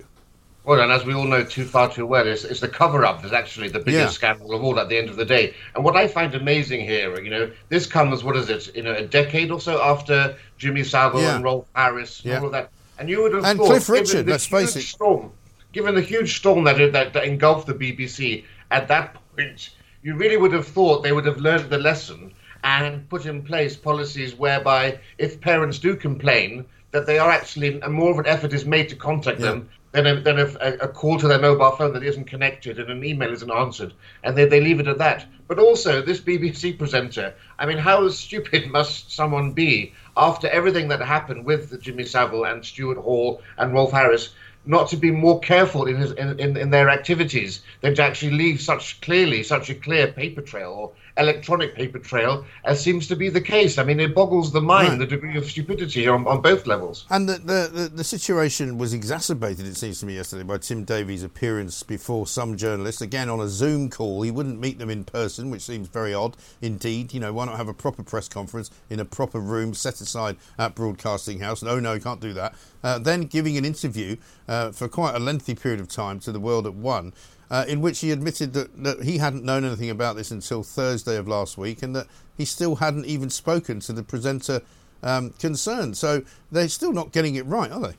Well, 0.70 0.82
and 0.82 0.92
as 0.92 1.04
we 1.04 1.16
all 1.16 1.24
know 1.24 1.44
too 1.44 1.66
far 1.66 1.92
too 1.92 2.06
well, 2.06 2.28
it's, 2.28 2.44
it's 2.44 2.60
the 2.60 2.68
cover 2.68 3.04
up 3.04 3.24
that's 3.24 3.34
actually 3.34 3.70
the 3.70 3.80
biggest 3.80 3.92
Yeah. 4.04 4.10
scandal 4.10 4.54
of 4.54 4.64
all 4.64 4.80
at 4.80 4.88
the 4.88 5.00
end 5.00 5.10
of 5.10 5.16
the 5.16 5.26
day. 5.26 5.56
And 5.74 5.84
what 5.84 5.96
I 5.96 6.08
find 6.08 6.36
amazing 6.36 6.82
here, 6.82 7.20
you 7.20 7.32
know, 7.32 7.50
this 7.70 7.88
comes, 7.88 8.24
what 8.24 8.38
is 8.38 8.52
it, 8.52 8.76
you 8.76 8.84
know, 8.84 8.94
a 8.94 9.02
decade 9.02 9.50
or 9.50 9.60
so 9.60 9.82
after 9.82 10.36
Jimmy 10.60 10.84
Savile 10.84 11.22
Yeah. 11.24 11.36
and 11.38 11.44
Rolf 11.44 11.66
Harris 11.74 12.20
and 12.20 12.30
Yeah. 12.34 12.40
all 12.42 12.46
of 12.46 12.52
that. 12.52 12.70
And 13.00 13.10
you 13.10 13.24
would 13.24 13.34
have 13.34 13.46
And 13.46 13.58
thought, 13.58 13.66
Cliff 13.66 13.88
given 13.88 14.02
Richard, 14.02 14.26
the 14.28 14.32
let's 14.34 14.46
face 14.46 14.76
huge 14.76 14.84
it. 14.84 14.88
Storm, 14.90 15.32
given 15.72 15.96
the 15.96 16.02
huge 16.02 16.38
storm 16.38 16.64
that, 16.66 16.78
that, 16.94 17.14
that 17.14 17.24
engulfed 17.24 17.66
the 17.66 17.74
BBC 17.74 18.44
at 18.70 18.88
that 18.90 19.16
point, 19.36 19.72
you 20.04 20.14
really 20.18 20.38
would 20.38 20.54
have 20.54 20.68
thought 20.68 21.02
they 21.02 21.14
would 21.14 21.26
have 21.26 21.38
learned 21.38 21.72
the 21.72 21.80
lesson 21.80 22.32
and 22.64 23.10
put 23.10 23.26
in 23.26 23.42
place 23.42 23.76
policies 23.76 24.36
whereby 24.36 25.00
if 25.18 25.42
parents 25.42 25.80
do 25.80 25.96
complain, 25.96 26.64
that 26.92 27.06
they 27.08 27.18
are 27.18 27.30
actually, 27.32 27.80
and 27.82 27.94
more 27.94 28.12
of 28.12 28.20
an 28.20 28.26
effort 28.28 28.54
is 28.54 28.66
made 28.66 28.90
to 28.90 28.96
contact 28.96 29.40
them 29.40 29.68
than, 29.92 30.06
a, 30.06 30.20
than 30.20 30.40
a, 30.40 30.46
a 30.82 30.88
call 30.88 31.18
to 31.18 31.28
their 31.28 31.40
mobile 31.40 31.72
phone 31.72 31.94
that 31.94 32.04
isn't 32.04 32.26
connected 32.26 32.80
and 32.80 32.90
an 32.90 33.04
email 33.04 33.32
isn't 33.32 33.52
answered. 33.52 33.94
And 34.24 34.38
they, 34.38 34.46
they 34.46 34.62
leave 34.62 34.80
it 34.80 34.88
at 34.88 35.00
that. 35.00 35.26
But 35.48 35.60
also, 35.60 36.02
this 36.02 36.20
BBC 36.20 36.78
presenter, 36.78 37.34
I 37.58 37.66
mean, 37.66 37.80
how 37.80 38.08
stupid 38.10 38.68
must 38.72 39.12
someone 39.12 39.54
be 39.54 39.94
after 40.16 40.48
everything 40.50 40.88
that 40.90 41.02
happened 41.02 41.46
with 41.46 41.82
Jimmy 41.82 42.06
Savile 42.06 42.46
and 42.46 42.64
Stuart 42.64 42.98
Hall 42.98 43.42
and 43.58 43.74
Rolf 43.74 43.92
Harris? 43.92 44.30
Not 44.66 44.90
to 44.90 44.98
be 44.98 45.10
more 45.10 45.40
careful 45.40 45.88
in, 45.88 45.96
his, 45.96 46.12
in, 46.12 46.40
in, 46.40 46.58
in 46.58 46.70
their 46.70 46.90
activities 46.90 47.62
than 47.82 47.96
to 47.96 48.04
actually 48.04 48.32
leave 48.32 48.62
such 48.62 49.02
clearly 49.02 49.42
such 49.42 49.70
a 49.70 49.76
clear 49.76 50.08
paper 50.08 50.42
trail 50.42 50.72
or 50.72 50.92
electronic 51.18 51.76
paper 51.76 52.00
trail 52.00 52.46
as 52.64 52.82
seems 52.82 53.08
to 53.08 53.16
be 53.16 53.30
the 53.30 53.42
case. 53.42 53.78
I 53.78 53.84
mean, 53.84 54.00
it 54.00 54.16
boggles 54.16 54.52
the 54.52 54.62
mind 54.62 54.90
Right. 54.90 55.00
the 55.00 55.06
degree 55.08 55.38
of 55.38 55.46
stupidity 55.46 56.08
on, 56.08 56.26
on 56.28 56.42
both 56.42 56.66
levels. 56.66 57.06
And 57.10 57.28
the, 57.28 57.34
the, 57.38 57.70
the, 57.74 57.90
the 57.90 58.04
situation 58.04 58.78
was 58.78 58.94
exacerbated, 58.94 59.66
it 59.68 59.76
seems 59.76 60.00
to 60.00 60.06
me, 60.06 60.16
yesterday 60.16 60.44
by 60.44 60.58
Tim 60.58 60.84
Davie's 60.86 61.24
appearance 61.24 61.84
before 61.84 62.28
some 62.28 62.56
journalists, 62.58 63.02
again 63.02 63.30
on 63.30 63.40
a 63.40 63.48
Zoom 63.48 63.90
call. 63.90 64.22
He 64.22 64.32
wouldn't 64.32 64.60
meet 64.60 64.80
them 64.80 64.90
in 64.90 65.04
person, 65.04 65.50
which 65.52 65.62
seems 65.62 65.88
very 65.88 66.14
odd 66.14 66.38
indeed. 66.62 67.14
You 67.14 67.20
know, 67.20 67.34
why 67.34 67.46
not 67.46 67.58
have 67.58 67.68
a 67.68 67.74
proper 67.74 68.04
press 68.04 68.28
conference 68.30 68.72
in 68.90 69.00
a 69.00 69.06
proper 69.06 69.40
room 69.40 69.74
set 69.74 70.00
aside 70.02 70.38
at 70.58 70.76
Broadcasting 70.76 71.40
House? 71.40 71.62
No, 71.62 71.80
no, 71.80 71.94
you 71.94 72.02
can't 72.02 72.22
do 72.22 72.34
that. 72.34 72.56
Uh, 72.84 72.98
then 72.98 73.24
giving 73.24 73.58
an 73.58 73.66
interview 73.66 74.16
uh, 74.48 74.72
for 74.72 74.88
quite 74.88 75.16
a 75.16 75.20
lengthy 75.20 75.56
period 75.56 75.80
of 75.82 75.90
time 75.90 76.20
to 76.22 76.32
the 76.32 76.40
World 76.40 76.66
at 76.66 76.74
One. 76.74 77.14
Uh, 77.52 77.66
in 77.68 77.82
which 77.82 78.02
he 78.02 78.12
admitted 78.12 78.54
that, 78.54 78.84
that 78.84 79.02
he 79.02 79.18
hadn't 79.18 79.44
known 79.44 79.66
anything 79.66 79.90
about 79.90 80.16
this 80.16 80.30
until 80.30 80.62
Thursday 80.62 81.16
of 81.16 81.28
last 81.28 81.58
week 81.58 81.82
and 81.82 81.96
that 81.96 82.06
he 82.38 82.46
still 82.46 82.76
hadn't 82.76 83.06
even 83.06 83.28
spoken 83.28 83.80
to 83.80 83.92
the 83.92 84.04
presenter 84.04 84.62
um, 85.02 85.32
concerned. 85.32 85.98
So 85.98 86.22
they're 86.52 86.68
still 86.68 86.94
not 86.94 87.12
getting 87.12 87.36
it 87.36 87.46
right, 87.48 87.72
are 87.72 87.80
they? 87.80 87.96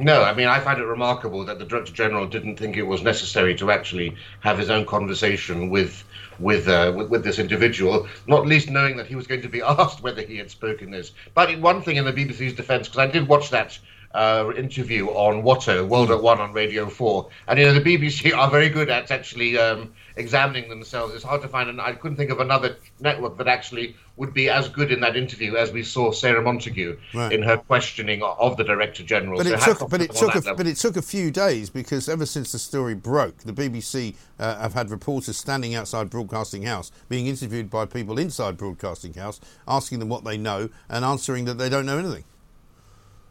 No, 0.00 0.22
I 0.22 0.32
mean, 0.32 0.46
I 0.46 0.60
find 0.60 0.78
it 0.78 0.84
remarkable 0.84 1.44
that 1.46 1.58
the 1.58 1.64
Director 1.64 1.92
General 1.92 2.26
didn't 2.26 2.56
think 2.56 2.76
it 2.76 2.84
was 2.84 3.02
necessary 3.02 3.56
to 3.56 3.72
actually 3.72 4.14
have 4.40 4.56
his 4.56 4.70
own 4.70 4.86
conversation 4.86 5.70
with 5.70 6.04
with, 6.38 6.68
uh, 6.68 6.92
with 6.94 7.10
with 7.10 7.24
this 7.24 7.40
individual, 7.40 8.06
not 8.28 8.46
least 8.46 8.70
knowing 8.70 8.96
that 8.98 9.08
he 9.08 9.16
was 9.16 9.26
going 9.26 9.42
to 9.42 9.48
be 9.48 9.60
asked 9.66 10.00
whether 10.00 10.22
he 10.22 10.36
had 10.36 10.52
spoken 10.52 10.92
this. 10.92 11.10
But 11.34 11.58
one 11.58 11.82
thing 11.82 11.96
in 11.96 12.04
the 12.04 12.12
BBC's 12.12 12.52
defence, 12.52 12.86
because 12.86 13.00
I 13.00 13.10
did 13.10 13.26
watch 13.26 13.50
that 13.50 13.76
uh, 14.18 14.52
interview 14.56 15.06
on 15.08 15.42
Watto, 15.44 15.86
World 15.86 16.10
at 16.10 16.20
One 16.20 16.40
on 16.40 16.52
Radio 16.52 16.88
4, 16.88 17.28
and 17.46 17.58
you 17.58 17.66
know, 17.66 17.72
the 17.72 17.80
BBC 17.80 18.34
are 18.36 18.50
very 18.50 18.68
good 18.68 18.90
at 18.90 19.10
actually 19.12 19.56
um, 19.56 19.92
examining 20.16 20.68
themselves. 20.68 21.14
It's 21.14 21.22
hard 21.22 21.40
to 21.42 21.48
find, 21.48 21.70
and 21.70 21.80
I 21.80 21.92
couldn't 21.92 22.16
think 22.16 22.30
of 22.30 22.40
another 22.40 22.76
network 23.00 23.38
that 23.38 23.46
actually 23.46 23.94
would 24.16 24.34
be 24.34 24.50
as 24.50 24.68
good 24.68 24.90
in 24.90 24.98
that 25.00 25.16
interview 25.16 25.54
as 25.54 25.70
we 25.70 25.84
saw 25.84 26.10
Sarah 26.10 26.42
Montague 26.42 26.96
Right. 27.14 27.32
in 27.32 27.40
her 27.42 27.56
questioning 27.56 28.20
of 28.24 28.56
the 28.56 28.64
Director 28.64 29.04
General. 29.04 29.38
But 29.38 29.46
So 29.46 29.54
it 29.54 29.60
took, 29.78 29.88
but 29.90 30.00
it 30.02 30.10
took, 30.12 30.34
a, 30.34 30.38
level. 30.38 30.56
but 30.56 30.66
it 30.66 30.76
took 30.76 30.96
a 30.96 31.02
few 31.02 31.30
days 31.30 31.70
because 31.70 32.08
ever 32.08 32.26
since 32.26 32.50
the 32.50 32.58
story 32.58 32.94
broke, 32.96 33.38
the 33.38 33.52
BBC 33.52 34.16
uh, 34.40 34.58
have 34.58 34.74
had 34.74 34.90
reporters 34.90 35.36
standing 35.36 35.76
outside 35.76 36.10
Broadcasting 36.10 36.64
House, 36.64 36.90
being 37.08 37.28
interviewed 37.28 37.70
by 37.70 37.86
people 37.86 38.18
inside 38.18 38.56
Broadcasting 38.56 39.14
House, 39.14 39.38
asking 39.68 40.00
them 40.00 40.08
what 40.08 40.24
they 40.24 40.36
know 40.36 40.68
and 40.88 41.04
answering 41.04 41.44
that 41.44 41.58
they 41.58 41.68
don't 41.68 41.86
know 41.86 41.98
anything. 41.98 42.24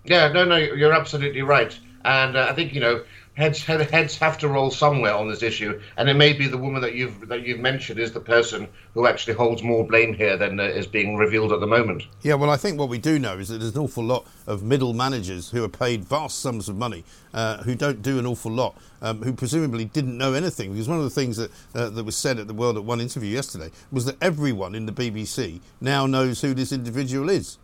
Yeah, 0.08 0.32
no, 0.32 0.46
no, 0.46 0.56
you're 0.56 0.94
absolutely 0.94 1.42
right. 1.42 1.78
And 2.06 2.38
uh, 2.38 2.48
I 2.50 2.54
think 2.54 2.74
you 2.74 2.80
know 2.80 3.04
heads 3.38 3.64
head, 3.64 3.82
heads 3.92 4.18
have 4.18 4.38
to 4.40 4.48
roll 4.48 4.72
somewhere 4.72 5.14
on 5.14 5.30
this 5.30 5.44
issue, 5.44 5.80
and 5.98 6.10
it 6.10 6.16
may 6.16 6.34
be 6.34 6.48
the 6.48 6.58
woman 6.58 6.82
that 6.82 6.96
you've 6.96 7.28
that 7.28 7.46
you've 7.46 7.60
mentioned 7.60 8.00
is 8.00 8.12
the 8.14 8.20
person 8.20 8.68
who 8.94 9.06
actually 9.06 9.34
holds 9.34 9.62
more 9.62 9.86
blame 9.86 10.14
here 10.14 10.38
than 10.38 10.60
uh, 10.60 10.64
is 10.64 10.88
being 10.88 11.18
revealed 11.18 11.52
at 11.52 11.60
the 11.60 11.68
moment. 11.68 12.04
Yeah, 12.24 12.36
well, 12.36 12.50
I 12.50 12.56
think 12.58 12.80
what 12.80 12.88
we 12.88 12.98
do 12.98 13.20
know 13.20 13.38
is 13.38 13.50
that 13.50 13.60
there's 13.60 13.76
an 13.76 13.82
awful 13.82 14.04
lot 14.04 14.26
of 14.48 14.64
middle 14.64 14.94
managers 14.94 15.50
who 15.52 15.64
are 15.64 15.70
paid 15.70 16.06
vast 16.06 16.40
sums 16.40 16.70
of 16.70 16.78
money, 16.78 17.04
uh, 17.34 17.58
who 17.64 17.76
don't 17.76 18.02
do 18.02 18.18
an 18.18 18.26
awful 18.26 18.52
lot, 18.52 18.76
um, 19.02 19.22
who 19.22 19.34
presumably 19.34 19.86
didn't 19.86 20.18
know 20.18 20.34
anything. 20.34 20.72
Because 20.72 20.88
one 20.88 20.98
of 20.98 21.04
the 21.04 21.10
things 21.10 21.38
that 21.38 21.52
uh, 21.76 21.90
that 21.90 22.04
was 22.04 22.16
said 22.16 22.40
at 22.40 22.48
the 22.48 22.54
World 22.54 22.78
at 22.78 22.84
One 22.84 23.02
interview 23.02 23.30
yesterday 23.30 23.72
was 23.92 24.06
that 24.06 24.16
everyone 24.22 24.74
in 24.74 24.86
the 24.86 24.94
BBC 24.94 25.60
now 25.82 26.08
knows 26.08 26.42
who 26.42 26.54
this 26.54 26.72
individual 26.72 27.30
is. 27.30 27.58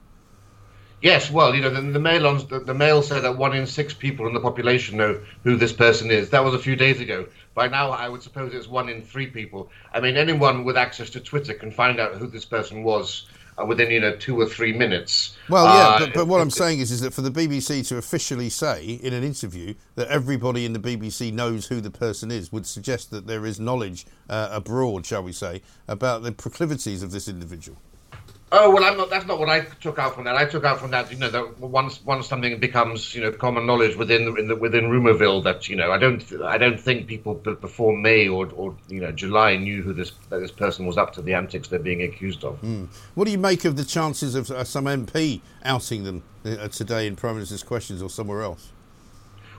Yes, 1.03 1.29
well, 1.29 1.53
you 1.53 1.61
know, 1.61 1.69
the, 1.69 1.81
the 1.81 1.99
mail 1.99 2.25
on 2.25 2.47
the, 2.47 2.61
the 2.61 2.73
mail 2.73 3.01
said 3.01 3.23
that 3.23 3.37
one 3.37 3.53
in 3.53 3.67
six 3.67 3.93
people 3.93 4.25
in 4.25 4.33
the 4.33 4.39
population 4.39 4.95
know 4.95 5.19
who 5.43 5.57
this 5.57 5.73
person 5.73 6.09
is. 6.09 6.29
That 6.29 6.45
was 6.45 6.53
a 6.53 6.59
few 6.59 6.77
days 6.77 7.01
ago. 7.01 7.27
By 7.53 7.67
now, 7.67 7.91
I 7.91 8.07
would 8.07 8.23
suppose 8.23 8.53
it's 8.53 8.69
one 8.69 8.87
in 8.87 9.01
three 9.01 9.27
people. 9.27 9.69
I 9.93 9.99
mean, 9.99 10.15
anyone 10.15 10.63
with 10.63 10.77
access 10.77 11.09
to 11.09 11.19
Twitter 11.19 11.53
can 11.55 11.71
find 11.71 11.99
out 11.99 12.15
who 12.15 12.27
this 12.27 12.45
person 12.45 12.83
was 12.83 13.27
uh, 13.61 13.65
within, 13.65 13.91
you 13.91 13.99
know, 13.99 14.15
two 14.15 14.39
or 14.39 14.45
three 14.45 14.71
minutes. 14.71 15.35
Well, 15.49 15.65
yeah, 15.65 15.71
Uh, 15.71 15.99
but, 15.99 16.13
but 16.13 16.27
what 16.27 16.39
I'm 16.39 16.49
saying 16.49 16.79
is, 16.79 16.89
is 16.89 17.01
that 17.01 17.13
for 17.13 17.21
the 17.21 17.31
BBC 17.31 17.85
to 17.89 17.97
officially 17.97 18.49
say 18.49 18.93
in 19.03 19.11
an 19.11 19.25
interview 19.25 19.73
that 19.95 20.07
everybody 20.07 20.65
in 20.65 20.71
the 20.71 20.79
BBC 20.79 21.33
knows 21.33 21.67
who 21.67 21.81
the 21.81 21.91
person 21.91 22.31
is 22.31 22.53
would 22.53 22.65
suggest 22.65 23.11
that 23.11 23.27
there 23.27 23.45
is 23.45 23.59
knowledge 23.59 24.05
uh, 24.29 24.47
abroad, 24.53 25.05
shall 25.05 25.21
we 25.23 25.33
say, 25.33 25.63
about 25.85 26.23
the 26.23 26.31
proclivities 26.31 27.03
of 27.03 27.11
this 27.11 27.27
individual. 27.27 27.77
Oh 28.55 28.69
well, 28.69 28.83
I'm 28.83 28.95
not. 28.97 29.09
That's 29.09 29.25
not 29.25 29.39
what 29.39 29.49
I 29.49 29.61
took 29.61 29.97
out 29.97 30.13
from 30.13 30.25
that. 30.25 30.35
I 30.35 30.45
took 30.45 30.63
out 30.63 30.79
from 30.79 30.91
that, 30.91 31.11
you 31.11 31.17
know, 31.17 31.29
that 31.31 31.59
once 31.59 32.05
once 32.05 32.27
something 32.27 32.59
becomes, 32.59 33.15
you 33.15 33.21
know, 33.21 33.31
common 33.31 33.65
knowledge 33.65 33.95
within 33.95 34.25
the, 34.25 34.35
in 34.35 34.47
the, 34.47 34.55
within 34.55 34.91
Rumourville, 34.91 35.43
that 35.43 35.67
you 35.67 35.75
know, 35.75 35.91
I 35.91 35.97
don't 35.97 36.23
I 36.43 36.59
don't 36.59 36.79
think 36.79 37.07
people 37.07 37.33
before 37.33 37.97
May 37.97 38.27
or 38.27 38.47
or 38.53 38.75
you 38.89 39.01
know 39.01 39.11
July 39.11 39.57
knew 39.57 39.81
who 39.81 39.91
this 39.91 40.11
that 40.29 40.39
this 40.39 40.51
person 40.51 40.85
was 40.85 40.99
up 40.99 41.13
to 41.13 41.21
the 41.23 41.33
antics 41.33 41.67
they're 41.67 41.79
being 41.79 42.03
accused 42.03 42.43
of. 42.43 42.59
What 43.15 43.25
do 43.25 43.31
you 43.31 43.39
make 43.39 43.65
of 43.65 43.75
the 43.75 43.83
chances 43.83 44.35
of 44.35 44.51
uh, 44.51 44.63
some 44.63 44.85
MP 44.85 45.41
outing 45.65 46.03
them 46.03 46.21
uh, 46.45 46.67
today 46.67 47.07
in 47.07 47.15
Prime 47.15 47.33
Minister's 47.33 47.63
Questions 47.63 48.03
or 48.03 48.09
somewhere 48.09 48.43
else? 48.43 48.69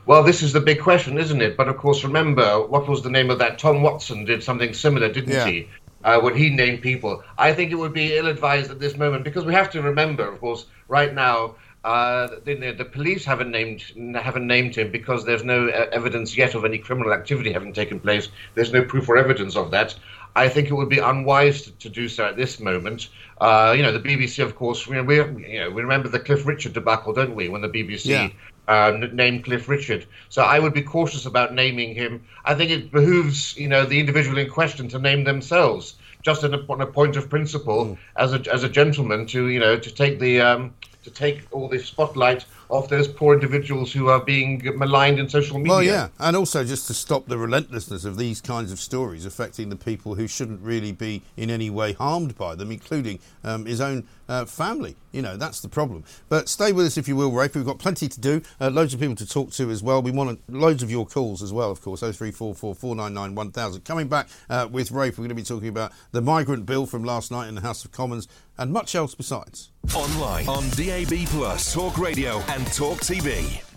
Well, 0.07 0.23
this 0.23 0.41
is 0.41 0.53
the 0.53 0.61
big 0.61 0.81
question, 0.81 1.19
isn't 1.19 1.43
it? 1.43 1.57
But 1.57 1.67
of 1.67 1.79
course, 1.79 2.05
remember 2.05 2.65
what 2.65 2.87
was 2.87 3.03
the 3.03 3.11
name 3.11 3.31
of 3.31 3.41
that? 3.41 3.59
Tom 3.59 3.83
Watson 3.83 4.25
did 4.25 4.45
something 4.45 4.73
similar, 4.73 5.13
didn't 5.13 5.33
Yeah. 5.33 5.47
he? 5.47 5.69
Uh, 6.04 6.20
when 6.20 6.37
he 6.37 6.50
named 6.50 6.82
people, 6.82 7.25
I 7.38 7.54
think 7.54 7.73
it 7.73 7.76
would 7.76 7.94
be 7.94 8.16
ill-advised 8.16 8.70
at 8.70 8.78
this 8.78 8.96
moment 8.96 9.25
because 9.25 9.44
we 9.46 9.54
have 9.54 9.70
to 9.70 9.80
remember, 9.82 10.25
of 10.28 10.38
course, 10.40 10.66
right 10.88 11.12
now 11.14 11.56
Uh, 11.84 12.40
the, 12.46 12.73
the, 12.73 12.84
police 12.84 13.26
haven't 13.26 13.50
named 13.50 13.82
haven't 14.16 14.46
named 14.46 14.75
him 14.75 14.90
because 14.90 15.26
there's 15.26 15.44
no 15.44 15.68
uh, 15.68 15.87
evidence 15.92 16.34
yet 16.34 16.54
of 16.54 16.64
any 16.64 16.78
criminal 16.78 17.12
activity 17.12 17.52
having 17.52 17.75
taken 17.75 18.00
place. 18.00 18.30
There's 18.54 18.73
no 18.73 18.82
proof 18.84 19.06
or 19.11 19.18
evidence 19.18 19.54
of 19.54 19.70
that. 19.73 19.94
I 20.37 20.49
think 20.49 20.69
it 20.69 20.75
would 20.75 20.88
be 20.88 20.99
unwise 20.99 21.62
to, 21.62 21.73
to 21.73 21.88
do 21.88 22.09
so 22.09 22.25
at 22.25 22.37
this 22.37 22.59
moment. 22.59 23.09
Uh, 23.41 23.75
you 23.76 23.83
know, 23.83 23.93
the 23.93 24.00
BBC, 24.00 24.43
of 24.43 24.57
course, 24.57 24.87
we, 24.87 25.00
we, 25.00 25.17
you 25.17 25.61
know, 25.61 25.71
we 25.71 25.83
remember 25.83 26.09
the 26.09 26.19
Cliff 26.19 26.47
Richard 26.47 26.73
debacle, 26.73 27.12
don't 27.12 27.35
we? 27.35 27.49
When 27.49 27.62
the 27.62 27.69
BBC 27.69 28.07
yeah. 28.07 28.29
uh, 28.67 29.07
named 29.12 29.45
Cliff 29.45 29.69
Richard. 29.69 30.07
So 30.29 30.43
I 30.43 30.59
would 30.59 30.75
be 30.75 30.83
cautious 30.83 31.26
about 31.26 31.55
naming 31.55 31.95
him. 31.95 32.25
I 32.45 32.55
think 32.55 32.71
it 32.71 32.91
behooves, 32.91 33.57
you 33.57 33.69
know, 33.69 33.85
the 33.85 34.00
individual 34.00 34.38
in 34.38 34.50
question 34.50 34.88
to 34.88 34.99
name 34.99 35.25
themselves, 35.25 35.95
just 36.23 36.43
a, 36.43 36.64
on 36.69 36.81
a 36.81 36.87
point 36.87 37.17
of 37.17 37.31
principle, 37.31 37.87
mm. 37.87 37.99
as 38.17 38.33
a 38.33 38.43
as 38.53 38.64
a 38.64 38.69
gentleman, 38.69 39.26
to 39.26 39.49
you 39.49 39.61
know, 39.61 39.79
to 39.79 39.91
take 39.91 40.19
the 40.19 40.41
um, 40.41 40.75
to 41.05 41.11
take 41.11 41.47
all 41.53 41.69
the 41.69 41.79
spotlight 41.79 42.45
off 42.68 42.88
those 42.88 43.09
poor 43.09 43.35
individuals 43.35 43.92
who 43.92 44.09
are 44.09 44.21
being 44.21 44.62
maligned 44.76 45.18
in 45.18 45.28
social 45.28 45.59
media. 45.59 45.73
Well, 45.73 45.83
yeah, 45.83 46.09
and 46.18 46.37
also 46.37 46.64
just 46.64 46.87
to 46.88 46.94
stop 46.94 47.26
the 47.26 47.38
relentlessness 47.38 48.04
of 48.04 48.16
these 48.16 48.40
kinds 48.40 48.73
of 48.73 48.78
stories 48.78 49.26
affecting 49.26 49.68
the 49.68 49.76
people 49.76 50.14
who 50.14 50.26
shouldn't 50.26 50.61
really 50.61 50.92
be 50.92 51.23
in 51.37 51.50
any 51.50 51.71
way 51.71 51.92
harmed 51.92 52.37
by 52.37 52.54
them, 52.54 52.71
including 52.71 53.18
um, 53.42 53.66
his 53.66 53.80
own 53.80 54.06
uh, 54.28 54.44
family. 54.44 54.97
You 55.12 55.23
know, 55.23 55.37
that's 55.37 55.61
the 55.61 55.68
problem. 55.68 56.04
But 56.28 56.49
stay 56.49 56.73
with 56.73 56.87
us 56.87 56.97
if 56.97 57.06
you 57.06 57.16
will, 57.16 57.30
Rafe. 57.30 57.54
We've 57.54 57.64
got 57.64 57.78
plenty 57.78 58.09
to 58.09 58.21
do, 58.21 58.42
uh, 58.61 58.71
loads 58.71 58.94
of 58.94 59.00
people 59.00 59.16
to 59.16 59.26
talk 59.26 59.52
to 59.52 59.71
as 59.71 59.83
well. 59.83 60.02
We 60.02 60.11
want 60.11 60.40
loads 60.49 60.83
of 60.83 60.90
your 60.90 61.06
calls 61.06 61.42
as 61.42 61.52
well, 61.52 61.71
of 61.71 61.80
course, 61.80 62.00
0344 62.00 62.75
499 62.75 63.35
1000. 63.35 63.85
Coming 63.85 64.09
back 64.09 64.28
uh, 64.50 64.68
with 64.71 64.90
Rafe, 64.90 65.18
we're 65.18 65.23
going 65.23 65.28
to 65.28 65.35
be 65.35 65.42
talking 65.42 65.68
about 65.68 65.92
the 66.12 66.21
migrant 66.21 66.66
bill 66.66 66.87
from 66.87 67.04
last 67.04 67.30
night 67.30 67.49
in 67.49 67.54
the 67.54 67.61
House 67.61 67.85
of 67.85 67.92
Commons 67.92 68.28
and 68.59 68.73
much 68.73 68.94
else 68.94 69.14
besides. 69.14 69.71
Online, 69.94 70.49
on 70.49 70.68
DAB, 70.71 71.26
Plus, 71.26 71.75
Talk 71.75 71.99
Radio, 71.99 72.38
and 72.54 72.66
Talk 72.73 73.00
TV. 73.00 73.74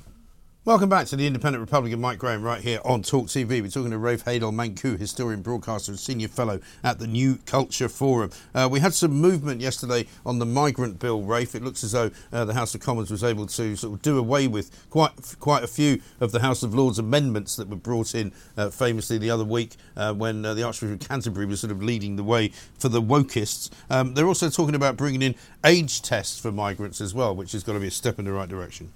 Welcome 0.67 0.89
back 0.89 1.07
to 1.07 1.15
the 1.15 1.25
Independent 1.25 1.61
Republican 1.61 2.01
Mike 2.01 2.19
Graham 2.19 2.43
right 2.43 2.59
here 2.59 2.81
on 2.83 3.01
Talk 3.01 3.27
TV. 3.27 3.61
We're 3.61 3.69
talking 3.69 3.91
to 3.91 3.97
Rafe 3.97 4.25
Heydel 4.25 4.51
Mankoo, 4.51 4.99
historian, 4.99 5.41
broadcaster, 5.41 5.93
and 5.93 5.97
senior 5.97 6.27
fellow 6.27 6.59
at 6.83 6.99
the 6.99 7.07
New 7.07 7.37
Culture 7.45 7.87
Forum. 7.87 8.31
Uh, 8.53 8.67
we 8.69 8.81
had 8.81 8.93
some 8.93 9.11
movement 9.11 9.61
yesterday 9.61 10.07
on 10.25 10.39
the 10.39 10.45
migrant 10.45 10.99
bill, 10.99 11.21
Rafe. 11.21 11.55
It 11.55 11.63
looks 11.63 11.85
as 11.85 11.93
though 11.93 12.11
uh, 12.33 12.43
the 12.43 12.53
House 12.53 12.75
of 12.75 12.81
Commons 12.81 13.09
was 13.09 13.23
able 13.23 13.45
to 13.47 13.77
sort 13.77 13.93
of 13.93 14.01
do 14.01 14.17
away 14.17 14.49
with 14.49 14.89
quite 14.89 15.13
quite 15.39 15.63
a 15.63 15.67
few 15.67 16.01
of 16.19 16.33
the 16.33 16.41
House 16.41 16.63
of 16.63 16.75
Lords 16.75 16.99
amendments 16.99 17.55
that 17.55 17.69
were 17.69 17.77
brought 17.77 18.13
in 18.13 18.33
uh, 18.57 18.69
famously 18.69 19.17
the 19.17 19.29
other 19.29 19.45
week 19.45 19.77
uh, 19.95 20.13
when 20.13 20.43
uh, 20.43 20.53
the 20.53 20.63
Archbishop 20.63 21.01
of 21.01 21.07
Canterbury 21.07 21.45
was 21.45 21.61
sort 21.61 21.71
of 21.71 21.81
leading 21.81 22.17
the 22.17 22.25
way 22.25 22.49
for 22.77 22.89
the 22.89 23.01
wokists. 23.01 23.69
Um, 23.89 24.15
they're 24.15 24.27
also 24.27 24.49
talking 24.49 24.75
about 24.75 24.97
bringing 24.97 25.21
in 25.21 25.35
age 25.63 26.01
tests 26.01 26.37
for 26.37 26.51
migrants 26.51 26.99
as 26.99 27.13
well, 27.13 27.33
which 27.33 27.55
is 27.55 27.63
going 27.63 27.77
to 27.77 27.81
be 27.81 27.87
a 27.87 27.91
step 27.91 28.19
in 28.19 28.25
the 28.25 28.33
right 28.33 28.49
direction. 28.49 28.91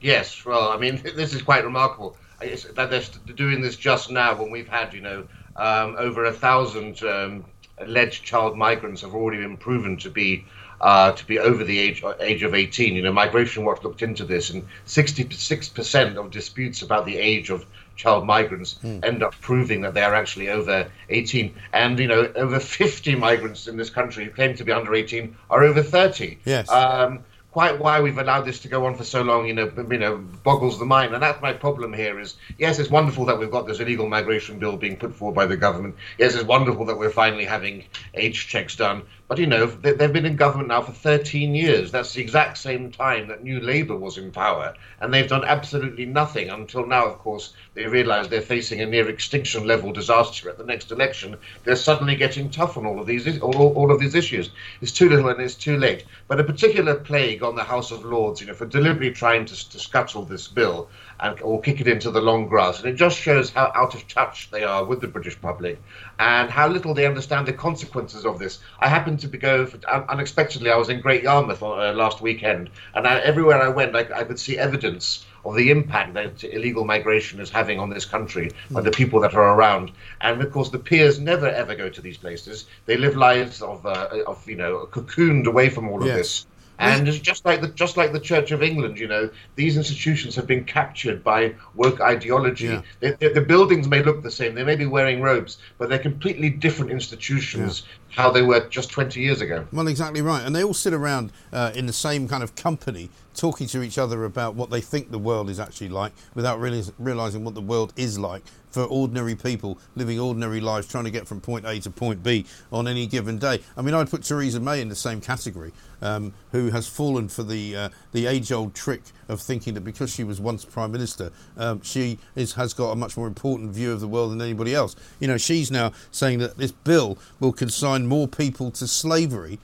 Yes, 0.00 0.44
well, 0.44 0.70
I 0.70 0.76
mean, 0.76 1.00
this 1.16 1.34
is 1.34 1.42
quite 1.42 1.64
remarkable 1.64 2.16
that 2.38 2.90
they're 2.90 3.34
doing 3.34 3.62
this 3.62 3.76
just 3.76 4.10
now 4.10 4.34
when 4.34 4.50
we've 4.50 4.68
had, 4.68 4.92
you 4.92 5.00
know, 5.00 5.26
um, 5.56 5.96
over 5.98 6.26
a 6.26 6.32
thousand 6.32 7.02
um, 7.02 7.44
alleged 7.78 8.24
child 8.24 8.56
migrants 8.56 9.00
have 9.00 9.14
already 9.14 9.38
been 9.42 9.56
proven 9.56 9.96
to 9.98 10.10
be 10.10 10.44
uh, 10.80 11.12
to 11.12 11.26
be 11.26 11.38
over 11.38 11.64
the 11.64 11.78
age 11.78 12.04
age 12.20 12.42
of 12.42 12.54
18. 12.54 12.94
You 12.94 13.02
know, 13.02 13.12
Migration 13.12 13.64
Watch 13.64 13.82
looked 13.82 14.02
into 14.02 14.24
this, 14.24 14.50
and 14.50 14.66
66% 14.86 16.16
of 16.16 16.30
disputes 16.30 16.82
about 16.82 17.06
the 17.06 17.16
age 17.16 17.48
of 17.48 17.64
child 17.96 18.26
migrants 18.26 18.78
mm. 18.84 19.02
end 19.04 19.22
up 19.22 19.34
proving 19.40 19.80
that 19.80 19.94
they 19.94 20.02
are 20.02 20.14
actually 20.14 20.50
over 20.50 20.90
18. 21.08 21.54
And, 21.72 21.98
you 21.98 22.06
know, 22.06 22.30
over 22.36 22.60
50 22.60 23.14
migrants 23.14 23.68
in 23.68 23.78
this 23.78 23.88
country 23.88 24.26
who 24.26 24.30
claim 24.30 24.54
to 24.56 24.64
be 24.64 24.72
under 24.72 24.94
18 24.94 25.34
are 25.48 25.64
over 25.64 25.82
30. 25.82 26.38
Yes. 26.44 26.70
Um, 26.70 27.24
quite 27.56 27.78
why 27.78 28.02
we've 28.02 28.18
allowed 28.18 28.42
this 28.42 28.60
to 28.60 28.68
go 28.68 28.84
on 28.84 28.94
for 28.94 29.02
so 29.02 29.22
long, 29.22 29.46
you 29.46 29.54
know, 29.54 29.72
you 29.90 29.96
know, 29.96 30.18
boggles 30.44 30.78
the 30.78 30.84
mind. 30.84 31.14
And 31.14 31.22
that's 31.22 31.40
my 31.40 31.54
problem 31.54 31.94
here. 31.94 32.20
Is 32.20 32.34
yes, 32.58 32.78
it's 32.78 32.90
wonderful 32.90 33.24
that 33.24 33.38
we've 33.38 33.50
got 33.50 33.66
this 33.66 33.80
illegal 33.80 34.06
migration 34.06 34.58
bill 34.58 34.76
being 34.76 34.98
put 34.98 35.14
forward 35.14 35.34
by 35.34 35.46
the 35.46 35.56
government. 35.56 35.94
Yes, 36.18 36.34
it's 36.34 36.44
wonderful 36.44 36.84
that 36.84 36.98
we're 36.98 37.08
finally 37.08 37.46
having 37.46 37.86
age 38.12 38.46
checks 38.48 38.76
done. 38.76 39.04
But 39.28 39.38
you 39.38 39.46
know, 39.46 39.66
they've 39.66 40.12
been 40.12 40.24
in 40.24 40.36
government 40.36 40.68
now 40.68 40.82
for 40.82 40.92
13 40.92 41.52
years. 41.52 41.90
That's 41.90 42.12
the 42.12 42.20
exact 42.20 42.58
same 42.58 42.92
time 42.92 43.26
that 43.26 43.42
New 43.42 43.58
Labour 43.58 43.96
was 43.96 44.18
in 44.18 44.30
power, 44.30 44.74
and 45.00 45.12
they've 45.12 45.28
done 45.28 45.44
absolutely 45.44 46.06
nothing 46.06 46.48
until 46.48 46.86
now. 46.86 47.06
Of 47.06 47.18
course, 47.18 47.52
they 47.74 47.86
realise 47.86 48.28
they're 48.28 48.40
facing 48.40 48.80
a 48.80 48.86
near 48.86 49.08
extinction 49.08 49.66
level 49.66 49.92
disaster 49.92 50.48
at 50.48 50.58
the 50.58 50.64
next 50.64 50.92
election. 50.92 51.36
They're 51.64 51.74
suddenly 51.74 52.14
getting 52.14 52.50
tough 52.50 52.76
on 52.76 52.86
all 52.86 53.00
of 53.00 53.06
these 53.06 53.40
all, 53.40 53.74
all 53.74 53.90
of 53.90 53.98
these 53.98 54.14
issues. 54.14 54.50
It's 54.80 54.92
too 54.92 55.08
little 55.08 55.28
and 55.28 55.40
it's 55.40 55.56
too 55.56 55.76
late. 55.76 56.04
But 56.28 56.38
a 56.38 56.44
particular 56.44 56.94
plague 56.94 57.42
on 57.42 57.56
the 57.56 57.64
House 57.64 57.90
of 57.90 58.04
Lords, 58.04 58.40
you 58.40 58.46
know, 58.46 58.54
for 58.54 58.66
deliberately 58.66 59.10
trying 59.10 59.44
to, 59.46 59.70
to 59.70 59.78
scuttle 59.80 60.22
this 60.22 60.46
bill 60.46 60.88
and 61.20 61.40
or 61.40 61.60
kick 61.60 61.80
it 61.80 61.88
into 61.88 62.10
the 62.10 62.20
long 62.20 62.48
grass. 62.48 62.80
And 62.80 62.88
it 62.88 62.94
just 62.94 63.18
shows 63.18 63.50
how 63.50 63.72
out 63.74 63.94
of 63.94 64.06
touch 64.08 64.50
they 64.50 64.64
are 64.64 64.84
with 64.84 65.00
the 65.00 65.08
British 65.08 65.40
public 65.40 65.80
and 66.18 66.50
how 66.50 66.68
little 66.68 66.94
they 66.94 67.06
understand 67.06 67.46
the 67.46 67.52
consequences 67.52 68.24
of 68.24 68.38
this. 68.38 68.58
I 68.80 68.88
happened 68.88 69.20
to 69.20 69.28
go 69.28 69.66
for, 69.66 69.78
unexpectedly. 70.10 70.70
I 70.70 70.76
was 70.76 70.88
in 70.88 71.00
Great 71.00 71.22
Yarmouth 71.22 71.62
uh, 71.62 71.92
last 71.92 72.20
weekend, 72.20 72.70
and 72.94 73.06
I, 73.06 73.20
everywhere 73.20 73.60
I 73.60 73.68
went, 73.68 73.96
I, 73.96 74.00
I 74.14 74.24
could 74.24 74.38
see 74.38 74.58
evidence 74.58 75.24
of 75.44 75.54
the 75.54 75.70
impact 75.70 76.14
that 76.14 76.42
illegal 76.44 76.84
migration 76.84 77.40
is 77.40 77.50
having 77.50 77.78
on 77.78 77.88
this 77.88 78.04
country 78.04 78.50
and 78.74 78.84
the 78.84 78.90
people 78.90 79.20
that 79.20 79.34
are 79.34 79.54
around. 79.54 79.92
And 80.20 80.42
of 80.42 80.50
course, 80.52 80.70
the 80.70 80.78
peers 80.78 81.20
never 81.20 81.48
ever 81.48 81.74
go 81.74 81.88
to 81.88 82.00
these 82.00 82.16
places. 82.16 82.66
They 82.86 82.96
live 82.96 83.16
lives 83.16 83.62
of, 83.62 83.86
uh, 83.86 84.08
of 84.26 84.48
you 84.48 84.56
know, 84.56 84.88
cocooned 84.90 85.46
away 85.46 85.68
from 85.70 85.88
all 85.88 86.00
of 86.00 86.06
yes. 86.06 86.16
this. 86.16 86.46
And 86.78 87.08
it's 87.08 87.18
just 87.18 87.44
like 87.44 87.60
the 87.60 87.68
just 87.68 87.96
like 87.96 88.12
the 88.12 88.20
Church 88.20 88.50
of 88.50 88.62
England, 88.62 88.98
you 88.98 89.08
know, 89.08 89.30
these 89.54 89.76
institutions 89.76 90.34
have 90.36 90.46
been 90.46 90.64
captured 90.64 91.24
by 91.24 91.54
woke 91.74 92.00
ideology. 92.00 92.66
Yeah. 92.66 92.82
They, 93.00 93.12
they, 93.12 93.28
the 93.28 93.40
buildings 93.40 93.88
may 93.88 94.02
look 94.02 94.22
the 94.22 94.30
same; 94.30 94.54
they 94.54 94.64
may 94.64 94.76
be 94.76 94.86
wearing 94.86 95.22
robes, 95.22 95.58
but 95.78 95.88
they're 95.88 95.98
completely 95.98 96.50
different 96.50 96.90
institutions. 96.90 97.82
Yeah. 97.82 97.92
How 98.22 98.30
they 98.30 98.42
were 98.42 98.66
just 98.68 98.90
twenty 98.90 99.20
years 99.20 99.40
ago. 99.40 99.66
Well, 99.72 99.88
exactly 99.88 100.22
right, 100.22 100.44
and 100.44 100.54
they 100.54 100.64
all 100.64 100.74
sit 100.74 100.92
around 100.92 101.32
uh, 101.52 101.72
in 101.74 101.86
the 101.86 101.92
same 101.92 102.28
kind 102.28 102.42
of 102.42 102.54
company, 102.54 103.10
talking 103.34 103.66
to 103.68 103.82
each 103.82 103.98
other 103.98 104.24
about 104.24 104.54
what 104.54 104.70
they 104.70 104.80
think 104.80 105.10
the 105.10 105.18
world 105.18 105.50
is 105.50 105.60
actually 105.60 105.88
like, 105.88 106.12
without 106.34 106.58
really 106.58 106.82
realizing 106.98 107.44
what 107.44 107.54
the 107.54 107.60
world 107.60 107.92
is 107.96 108.18
like 108.18 108.42
for 108.76 108.84
ordinary 108.84 109.34
people 109.34 109.78
living 109.94 110.20
ordinary 110.20 110.60
lives 110.60 110.86
trying 110.86 111.04
to 111.04 111.10
get 111.10 111.26
from 111.26 111.40
point 111.40 111.64
A 111.64 111.80
to 111.80 111.88
point 111.88 112.22
B 112.22 112.44
on 112.70 112.86
any 112.86 113.06
given 113.06 113.38
day. 113.38 113.62
I 113.74 113.80
mean, 113.80 113.94
I'd 113.94 114.10
put 114.10 114.22
Theresa 114.22 114.60
May 114.60 114.82
in 114.82 114.90
the 114.90 114.94
same 114.94 115.22
category, 115.22 115.72
um, 116.02 116.34
who 116.52 116.68
has 116.68 116.86
fallen 116.86 117.30
for 117.30 117.42
the 117.42 117.74
uh, 117.74 117.88
the 118.12 118.26
age 118.26 118.52
old 118.52 118.74
trick 118.74 119.00
of 119.30 119.40
thinking 119.40 119.72
that 119.72 119.80
because 119.80 120.10
she 120.12 120.24
was 120.24 120.42
once 120.42 120.66
prime 120.66 120.92
minister, 120.92 121.32
um, 121.56 121.80
she 121.82 122.18
is, 122.34 122.52
has 122.52 122.74
got 122.74 122.90
a 122.90 122.96
much 122.96 123.16
more 123.16 123.26
important 123.26 123.70
view 123.70 123.92
of 123.92 124.00
the 124.00 124.08
world 124.08 124.30
than 124.30 124.42
anybody 124.42 124.74
else. 124.74 124.94
You 125.20 125.28
know, 125.28 125.38
she's 125.38 125.70
now 125.70 125.92
saying 126.10 126.40
that 126.40 126.58
this 126.58 126.72
bill 126.72 127.16
will 127.40 127.54
consign 127.54 128.06
more 128.06 128.28
people 128.28 128.70
to 128.72 128.86
slavery 128.86 129.58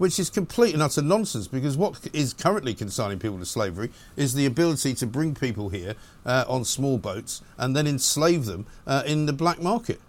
which 0.00 0.18
is 0.18 0.30
complete 0.30 0.72
and 0.72 0.82
utter 0.82 1.02
nonsense 1.02 1.46
because 1.46 1.76
what 1.76 2.08
is 2.14 2.32
currently 2.32 2.72
consigning 2.72 3.18
people 3.18 3.38
to 3.38 3.44
slavery 3.44 3.90
is 4.16 4.32
the 4.32 4.46
ability 4.46 4.94
to 4.94 5.06
bring 5.06 5.34
people 5.34 5.68
here 5.68 5.94
uh, 6.24 6.42
on 6.48 6.64
small 6.64 6.96
boats 6.96 7.42
and 7.58 7.76
then 7.76 7.86
enslave 7.86 8.46
them 8.46 8.64
uh, 8.86 9.02
in 9.04 9.26
the 9.26 9.32
black 9.34 9.60
market. 9.60 10.00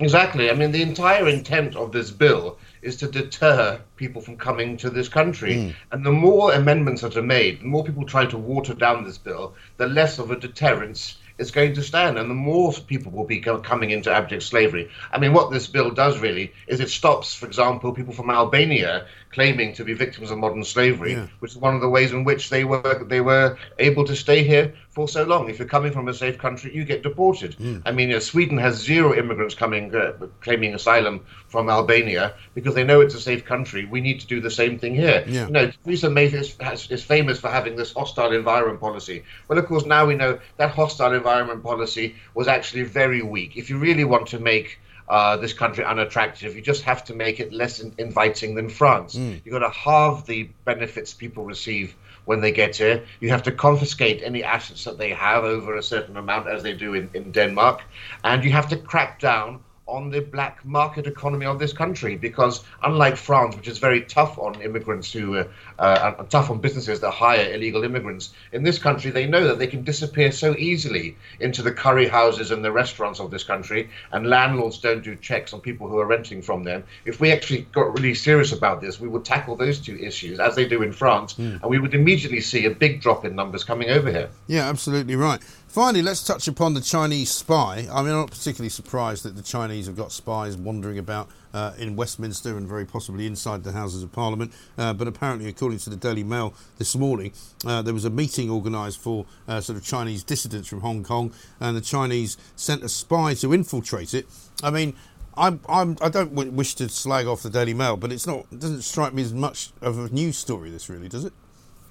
Exactly. 0.00 0.50
I 0.50 0.54
mean, 0.54 0.72
the 0.72 0.82
entire 0.82 1.28
intent 1.28 1.76
of 1.76 1.92
this 1.92 2.10
bill 2.10 2.58
is 2.82 2.96
to 2.96 3.06
deter 3.06 3.80
people 3.94 4.20
from 4.20 4.36
coming 4.36 4.76
to 4.78 4.90
this 4.90 5.08
country. 5.08 5.54
Mm. 5.54 5.74
And 5.92 6.04
the 6.04 6.10
more 6.10 6.52
amendments 6.52 7.02
that 7.02 7.16
are 7.16 7.22
made, 7.22 7.60
the 7.60 7.66
more 7.66 7.84
people 7.84 8.04
try 8.04 8.26
to 8.26 8.36
water 8.36 8.74
down 8.74 9.04
this 9.04 9.18
bill, 9.18 9.54
the 9.76 9.86
less 9.86 10.18
of 10.18 10.32
a 10.32 10.36
deterrence 10.36 11.18
it's 11.40 11.50
going 11.50 11.74
to 11.74 11.82
stand, 11.82 12.18
and 12.18 12.30
the 12.30 12.34
more 12.34 12.72
people 12.72 13.12
will 13.12 13.24
be 13.24 13.40
coming 13.40 13.90
into 13.90 14.12
abject 14.12 14.42
slavery. 14.42 14.90
I 15.10 15.18
mean, 15.18 15.32
what 15.32 15.50
this 15.50 15.66
bill 15.66 15.90
does 15.90 16.20
really 16.20 16.52
is 16.66 16.80
it 16.80 16.90
stops, 16.90 17.34
for 17.34 17.46
example, 17.46 17.92
people 17.92 18.12
from 18.12 18.30
Albania 18.30 19.06
claiming 19.32 19.72
to 19.74 19.84
be 19.84 19.94
victims 19.94 20.30
of 20.30 20.38
modern 20.38 20.64
slavery, 20.64 21.12
yeah. 21.12 21.26
which 21.38 21.52
is 21.52 21.58
one 21.58 21.74
of 21.74 21.80
the 21.80 21.88
ways 21.88 22.12
in 22.12 22.24
which 22.24 22.50
they 22.50 22.64
were 22.64 23.04
they 23.04 23.20
were 23.20 23.56
able 23.78 24.04
to 24.04 24.16
stay 24.16 24.42
here 24.42 24.74
for 24.90 25.06
so 25.08 25.22
long. 25.22 25.48
If 25.48 25.58
you're 25.58 25.68
coming 25.68 25.92
from 25.92 26.08
a 26.08 26.14
safe 26.14 26.36
country, 26.36 26.74
you 26.74 26.84
get 26.84 27.02
deported. 27.02 27.56
Mm. 27.56 27.82
I 27.86 27.92
mean, 27.92 28.08
you 28.08 28.16
know, 28.16 28.20
Sweden 28.20 28.58
has 28.58 28.74
zero 28.76 29.14
immigrants 29.14 29.54
coming 29.54 29.94
uh, 29.94 30.12
claiming 30.40 30.74
asylum 30.74 31.24
from 31.46 31.70
Albania 31.70 32.34
because 32.54 32.74
they 32.74 32.84
know 32.84 33.00
it's 33.00 33.14
a 33.14 33.20
safe 33.20 33.44
country. 33.44 33.84
We 33.84 34.00
need 34.00 34.20
to 34.20 34.26
do 34.26 34.40
the 34.40 34.50
same 34.50 34.78
thing 34.78 34.94
here. 34.94 35.24
Yeah. 35.26 35.46
You 35.46 35.52
know, 35.52 35.70
Theresa 35.84 36.10
May 36.10 36.26
is, 36.26 36.56
has, 36.60 36.90
is 36.90 37.04
famous 37.04 37.38
for 37.38 37.48
having 37.48 37.76
this 37.76 37.92
hostile 37.92 38.32
environment 38.32 38.80
policy. 38.80 39.22
Well, 39.48 39.58
of 39.58 39.66
course, 39.66 39.86
now 39.86 40.06
we 40.06 40.16
know 40.16 40.40
that 40.56 40.70
hostile 40.70 41.12
environment 41.14 41.62
policy 41.62 42.16
was 42.34 42.48
actually 42.48 42.82
very 42.82 43.22
weak. 43.22 43.56
If 43.56 43.70
you 43.70 43.78
really 43.78 44.04
want 44.04 44.26
to 44.28 44.38
make 44.40 44.80
uh, 45.10 45.36
this 45.36 45.52
country 45.52 45.84
unattractive. 45.84 46.54
You 46.54 46.62
just 46.62 46.84
have 46.84 47.04
to 47.06 47.14
make 47.14 47.40
it 47.40 47.52
less 47.52 47.80
in- 47.80 47.92
inviting 47.98 48.54
than 48.54 48.68
France. 48.70 49.16
Mm. 49.16 49.40
You've 49.44 49.52
got 49.52 49.66
to 49.66 49.70
halve 49.70 50.24
the 50.26 50.48
benefits 50.64 51.12
people 51.12 51.44
receive 51.44 51.96
when 52.26 52.40
they 52.40 52.52
get 52.52 52.76
here. 52.76 53.04
You 53.18 53.30
have 53.30 53.42
to 53.42 53.52
confiscate 53.52 54.22
any 54.22 54.44
assets 54.44 54.84
that 54.84 54.98
they 54.98 55.10
have 55.10 55.42
over 55.42 55.74
a 55.74 55.82
certain 55.82 56.16
amount, 56.16 56.46
as 56.46 56.62
they 56.62 56.74
do 56.74 56.94
in, 56.94 57.10
in 57.12 57.32
Denmark. 57.32 57.82
And 58.22 58.44
you 58.44 58.52
have 58.52 58.68
to 58.68 58.76
crack 58.76 59.18
down 59.18 59.60
on 59.90 60.10
the 60.10 60.20
black 60.20 60.64
market 60.64 61.06
economy 61.06 61.46
of 61.46 61.58
this 61.58 61.72
country 61.72 62.16
because 62.16 62.64
unlike 62.82 63.16
France, 63.16 63.56
which 63.56 63.68
is 63.68 63.78
very 63.78 64.02
tough 64.02 64.38
on 64.38 64.60
immigrants 64.62 65.12
who 65.12 65.36
uh, 65.36 65.44
uh, 65.78 66.12
tough 66.24 66.50
on 66.50 66.58
businesses 66.60 67.00
that 67.00 67.10
hire 67.10 67.52
illegal 67.52 67.84
immigrants, 67.84 68.30
in 68.52 68.62
this 68.62 68.78
country 68.78 69.10
they 69.10 69.26
know 69.26 69.46
that 69.46 69.58
they 69.58 69.66
can 69.66 69.82
disappear 69.82 70.30
so 70.32 70.54
easily 70.56 71.16
into 71.40 71.62
the 71.62 71.72
curry 71.72 72.08
houses 72.08 72.50
and 72.50 72.64
the 72.64 72.72
restaurants 72.72 73.20
of 73.20 73.30
this 73.30 73.44
country, 73.44 73.90
and 74.12 74.26
landlords 74.26 74.78
don't 74.78 75.02
do 75.02 75.16
checks 75.16 75.52
on 75.52 75.60
people 75.60 75.88
who 75.88 75.98
are 75.98 76.06
renting 76.06 76.40
from 76.40 76.62
them. 76.62 76.84
If 77.04 77.20
we 77.20 77.32
actually 77.32 77.62
got 77.72 77.92
really 77.94 78.14
serious 78.14 78.52
about 78.52 78.80
this, 78.80 79.00
we 79.00 79.08
would 79.08 79.24
tackle 79.24 79.56
those 79.56 79.80
two 79.80 79.96
issues 79.96 80.38
as 80.38 80.54
they 80.54 80.66
do 80.66 80.82
in 80.82 80.92
France, 80.92 81.34
mm. 81.34 81.60
and 81.60 81.70
we 81.70 81.78
would 81.78 81.94
immediately 81.94 82.40
see 82.40 82.66
a 82.66 82.70
big 82.70 83.00
drop 83.00 83.24
in 83.24 83.34
numbers 83.34 83.64
coming 83.64 83.90
over 83.90 84.10
here. 84.10 84.30
Yeah, 84.46 84.68
absolutely 84.68 85.16
right. 85.16 85.40
Finally, 85.70 86.02
let's 86.02 86.24
touch 86.24 86.48
upon 86.48 86.74
the 86.74 86.80
Chinese 86.80 87.30
spy. 87.30 87.86
I 87.92 88.02
mean, 88.02 88.10
I'm 88.10 88.22
not 88.22 88.32
particularly 88.32 88.70
surprised 88.70 89.22
that 89.22 89.36
the 89.36 89.42
Chinese 89.42 89.86
have 89.86 89.96
got 89.96 90.10
spies 90.10 90.56
wandering 90.56 90.98
about 90.98 91.28
uh, 91.54 91.74
in 91.78 91.94
Westminster 91.94 92.56
and 92.56 92.66
very 92.66 92.84
possibly 92.84 93.24
inside 93.24 93.62
the 93.62 93.70
Houses 93.70 94.02
of 94.02 94.10
Parliament. 94.10 94.52
Uh, 94.76 94.92
but 94.92 95.06
apparently, 95.06 95.48
according 95.48 95.78
to 95.78 95.88
the 95.88 95.94
Daily 95.94 96.24
Mail 96.24 96.54
this 96.78 96.96
morning, 96.96 97.32
uh, 97.64 97.82
there 97.82 97.94
was 97.94 98.04
a 98.04 98.10
meeting 98.10 98.50
organised 98.50 98.98
for 98.98 99.26
uh, 99.46 99.60
sort 99.60 99.78
of 99.78 99.84
Chinese 99.84 100.24
dissidents 100.24 100.66
from 100.66 100.80
Hong 100.80 101.04
Kong, 101.04 101.32
and 101.60 101.76
the 101.76 101.80
Chinese 101.80 102.36
sent 102.56 102.82
a 102.82 102.88
spy 102.88 103.34
to 103.34 103.54
infiltrate 103.54 104.12
it. 104.12 104.26
I 104.64 104.70
mean, 104.70 104.96
I'm, 105.36 105.60
I'm, 105.68 105.96
I 106.02 106.08
do 106.08 106.28
not 106.28 106.48
wish 106.48 106.74
to 106.74 106.88
slag 106.88 107.28
off 107.28 107.44
the 107.44 107.50
Daily 107.50 107.74
Mail, 107.74 107.96
but 107.96 108.10
it's 108.10 108.26
not. 108.26 108.44
It 108.50 108.58
doesn't 108.58 108.82
strike 108.82 109.14
me 109.14 109.22
as 109.22 109.32
much 109.32 109.70
of 109.80 110.00
a 110.00 110.12
news 110.12 110.36
story. 110.36 110.70
This 110.70 110.88
really 110.88 111.08
does 111.08 111.24
it? 111.24 111.32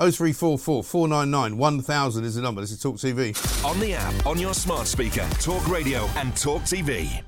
0344 0.00 0.82
499 0.82 1.58
1000 1.58 2.24
is 2.24 2.34
the 2.36 2.40
number. 2.40 2.62
This 2.62 2.70
is 2.70 2.80
Talk 2.80 2.96
TV. 2.96 3.36
On 3.64 3.78
the 3.80 3.92
app, 3.94 4.26
on 4.26 4.38
your 4.38 4.54
smart 4.54 4.86
speaker, 4.86 5.28
Talk 5.40 5.68
Radio 5.68 6.06
and 6.16 6.34
Talk 6.34 6.62
TV. 6.62 7.22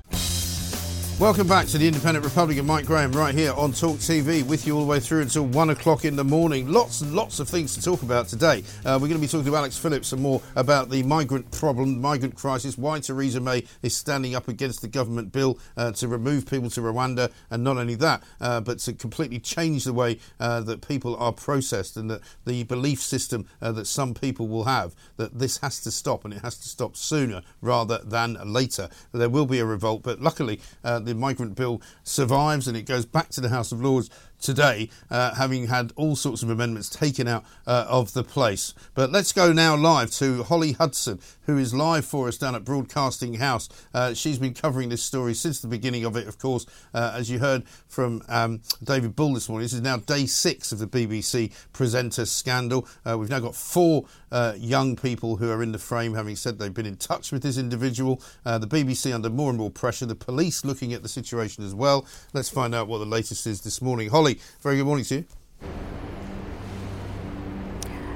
Welcome 1.19 1.47
back 1.47 1.67
to 1.67 1.77
the 1.77 1.87
Independent 1.87 2.25
Republican, 2.25 2.65
Mike 2.65 2.87
Graham, 2.87 3.11
right 3.11 3.35
here 3.35 3.53
on 3.53 3.71
Talk 3.71 3.97
TV, 3.97 4.43
with 4.43 4.65
you 4.65 4.75
all 4.75 4.81
the 4.81 4.87
way 4.87 4.99
through 4.99 5.21
until 5.21 5.45
one 5.45 5.69
o'clock 5.69 6.05
in 6.05 6.15
the 6.15 6.23
morning. 6.23 6.67
Lots 6.67 7.01
and 7.01 7.13
lots 7.13 7.39
of 7.39 7.47
things 7.47 7.75
to 7.75 7.83
talk 7.83 8.01
about 8.01 8.27
today. 8.27 8.63
Uh, 8.83 8.97
we're 8.99 9.07
going 9.07 9.11
to 9.11 9.19
be 9.19 9.27
talking 9.27 9.45
to 9.45 9.55
Alex 9.55 9.77
Phillips 9.77 10.07
some 10.07 10.23
more 10.23 10.41
about 10.55 10.89
the 10.89 11.03
migrant 11.03 11.49
problem, 11.51 12.01
migrant 12.01 12.35
crisis, 12.35 12.79
why 12.79 12.99
Theresa 12.99 13.39
May 13.39 13.63
is 13.83 13.95
standing 13.95 14.33
up 14.33 14.47
against 14.47 14.81
the 14.81 14.87
government 14.87 15.31
bill 15.31 15.59
uh, 15.77 15.91
to 15.93 16.07
remove 16.07 16.47
people 16.47 16.71
to 16.71 16.81
Rwanda, 16.81 17.31
and 17.51 17.63
not 17.63 17.77
only 17.77 17.95
that, 17.95 18.23
uh, 18.41 18.59
but 18.61 18.79
to 18.79 18.93
completely 18.93 19.39
change 19.39 19.83
the 19.83 19.93
way 19.93 20.19
uh, 20.39 20.61
that 20.61 20.85
people 20.85 21.15
are 21.17 21.31
processed 21.31 21.95
and 21.95 22.09
that 22.09 22.21
the 22.45 22.63
belief 22.63 22.99
system 22.99 23.45
uh, 23.61 23.71
that 23.71 23.85
some 23.85 24.15
people 24.15 24.47
will 24.47 24.63
have 24.63 24.95
that 25.17 25.37
this 25.37 25.59
has 25.59 25.79
to 25.81 25.91
stop 25.91 26.25
and 26.25 26.33
it 26.33 26.41
has 26.41 26.57
to 26.57 26.67
stop 26.67 26.97
sooner 26.97 27.43
rather 27.61 27.99
than 27.99 28.35
later. 28.51 28.89
There 29.11 29.29
will 29.29 29.45
be 29.45 29.59
a 29.59 29.65
revolt, 29.65 30.01
but 30.01 30.19
luckily 30.19 30.59
uh, 30.83 31.02
the 31.05 31.15
migrant 31.15 31.55
bill 31.55 31.81
survives 32.03 32.67
and 32.67 32.77
it 32.77 32.83
goes 32.83 33.05
back 33.05 33.29
to 33.29 33.41
the 33.41 33.49
House 33.49 33.71
of 33.71 33.81
Lords 33.81 34.09
today, 34.43 34.89
uh, 35.09 35.33
having 35.35 35.67
had 35.67 35.93
all 35.95 36.15
sorts 36.15 36.43
of 36.43 36.49
amendments 36.49 36.89
taken 36.89 37.27
out 37.27 37.43
uh, 37.65 37.85
of 37.87 38.13
the 38.13 38.23
place. 38.23 38.73
But 38.93 39.11
let's 39.11 39.31
go 39.31 39.51
now 39.53 39.75
live 39.75 40.11
to 40.11 40.43
Holly 40.43 40.73
Hudson, 40.73 41.19
who 41.45 41.57
is 41.57 41.73
live 41.73 42.05
for 42.05 42.27
us 42.27 42.37
down 42.37 42.53
at 42.53 42.63
Broadcasting 42.63 43.35
House. 43.35 43.69
Uh, 43.93 44.13
she's 44.13 44.37
been 44.37 44.53
covering 44.53 44.89
this 44.89 45.01
story 45.01 45.33
since 45.33 45.61
the 45.61 45.67
beginning 45.67 46.05
of 46.05 46.15
it, 46.17 46.27
of 46.27 46.37
course, 46.37 46.65
uh, 46.93 47.13
as 47.15 47.31
you 47.31 47.39
heard 47.39 47.63
from 47.87 48.21
um, 48.27 48.61
David 48.83 49.15
Bull 49.15 49.33
this 49.33 49.49
morning. 49.49 49.63
This 49.63 49.73
is 49.73 49.81
now 49.81 49.97
day 49.97 50.25
six 50.25 50.71
of 50.71 50.79
the 50.79 50.87
BBC 50.87 51.51
presenter 51.71 52.25
scandal. 52.25 52.87
Uh, 53.05 53.17
we've 53.17 53.29
now 53.29 53.39
got 53.39 53.55
four 53.55 54.05
uh, 54.31 54.53
young 54.57 54.95
people 54.95 55.37
who 55.37 55.49
are 55.49 55.63
in 55.63 55.71
the 55.71 55.79
frame, 55.79 56.13
having 56.13 56.35
said 56.35 56.59
they've 56.59 56.73
been 56.73 56.85
in 56.85 56.97
touch 56.97 57.31
with 57.31 57.43
this 57.43 57.57
individual. 57.57 58.21
the 58.43 58.67
BBC 58.67 59.13
under 59.13 59.29
more 59.29 59.49
and 59.49 59.57
more 59.57 59.71
pressure, 59.71 60.05
the 60.05 60.15
police 60.15 60.65
looking 60.65 60.93
at 60.93 61.01
the 61.01 61.09
situation 61.09 61.63
as 61.63 61.73
well. 61.73 62.05
Let's 62.33 62.49
find 62.49 62.75
out 62.75 62.87
what 62.87 62.97
the 62.97 63.05
latest 63.05 63.47
is 63.47 63.61
this 63.61 63.81
morning. 63.81 64.09
Holly, 64.09 64.32
very 64.61 64.77
good 64.77 64.85
morning 64.85 65.05
to 65.05 65.15
you. 65.15 65.25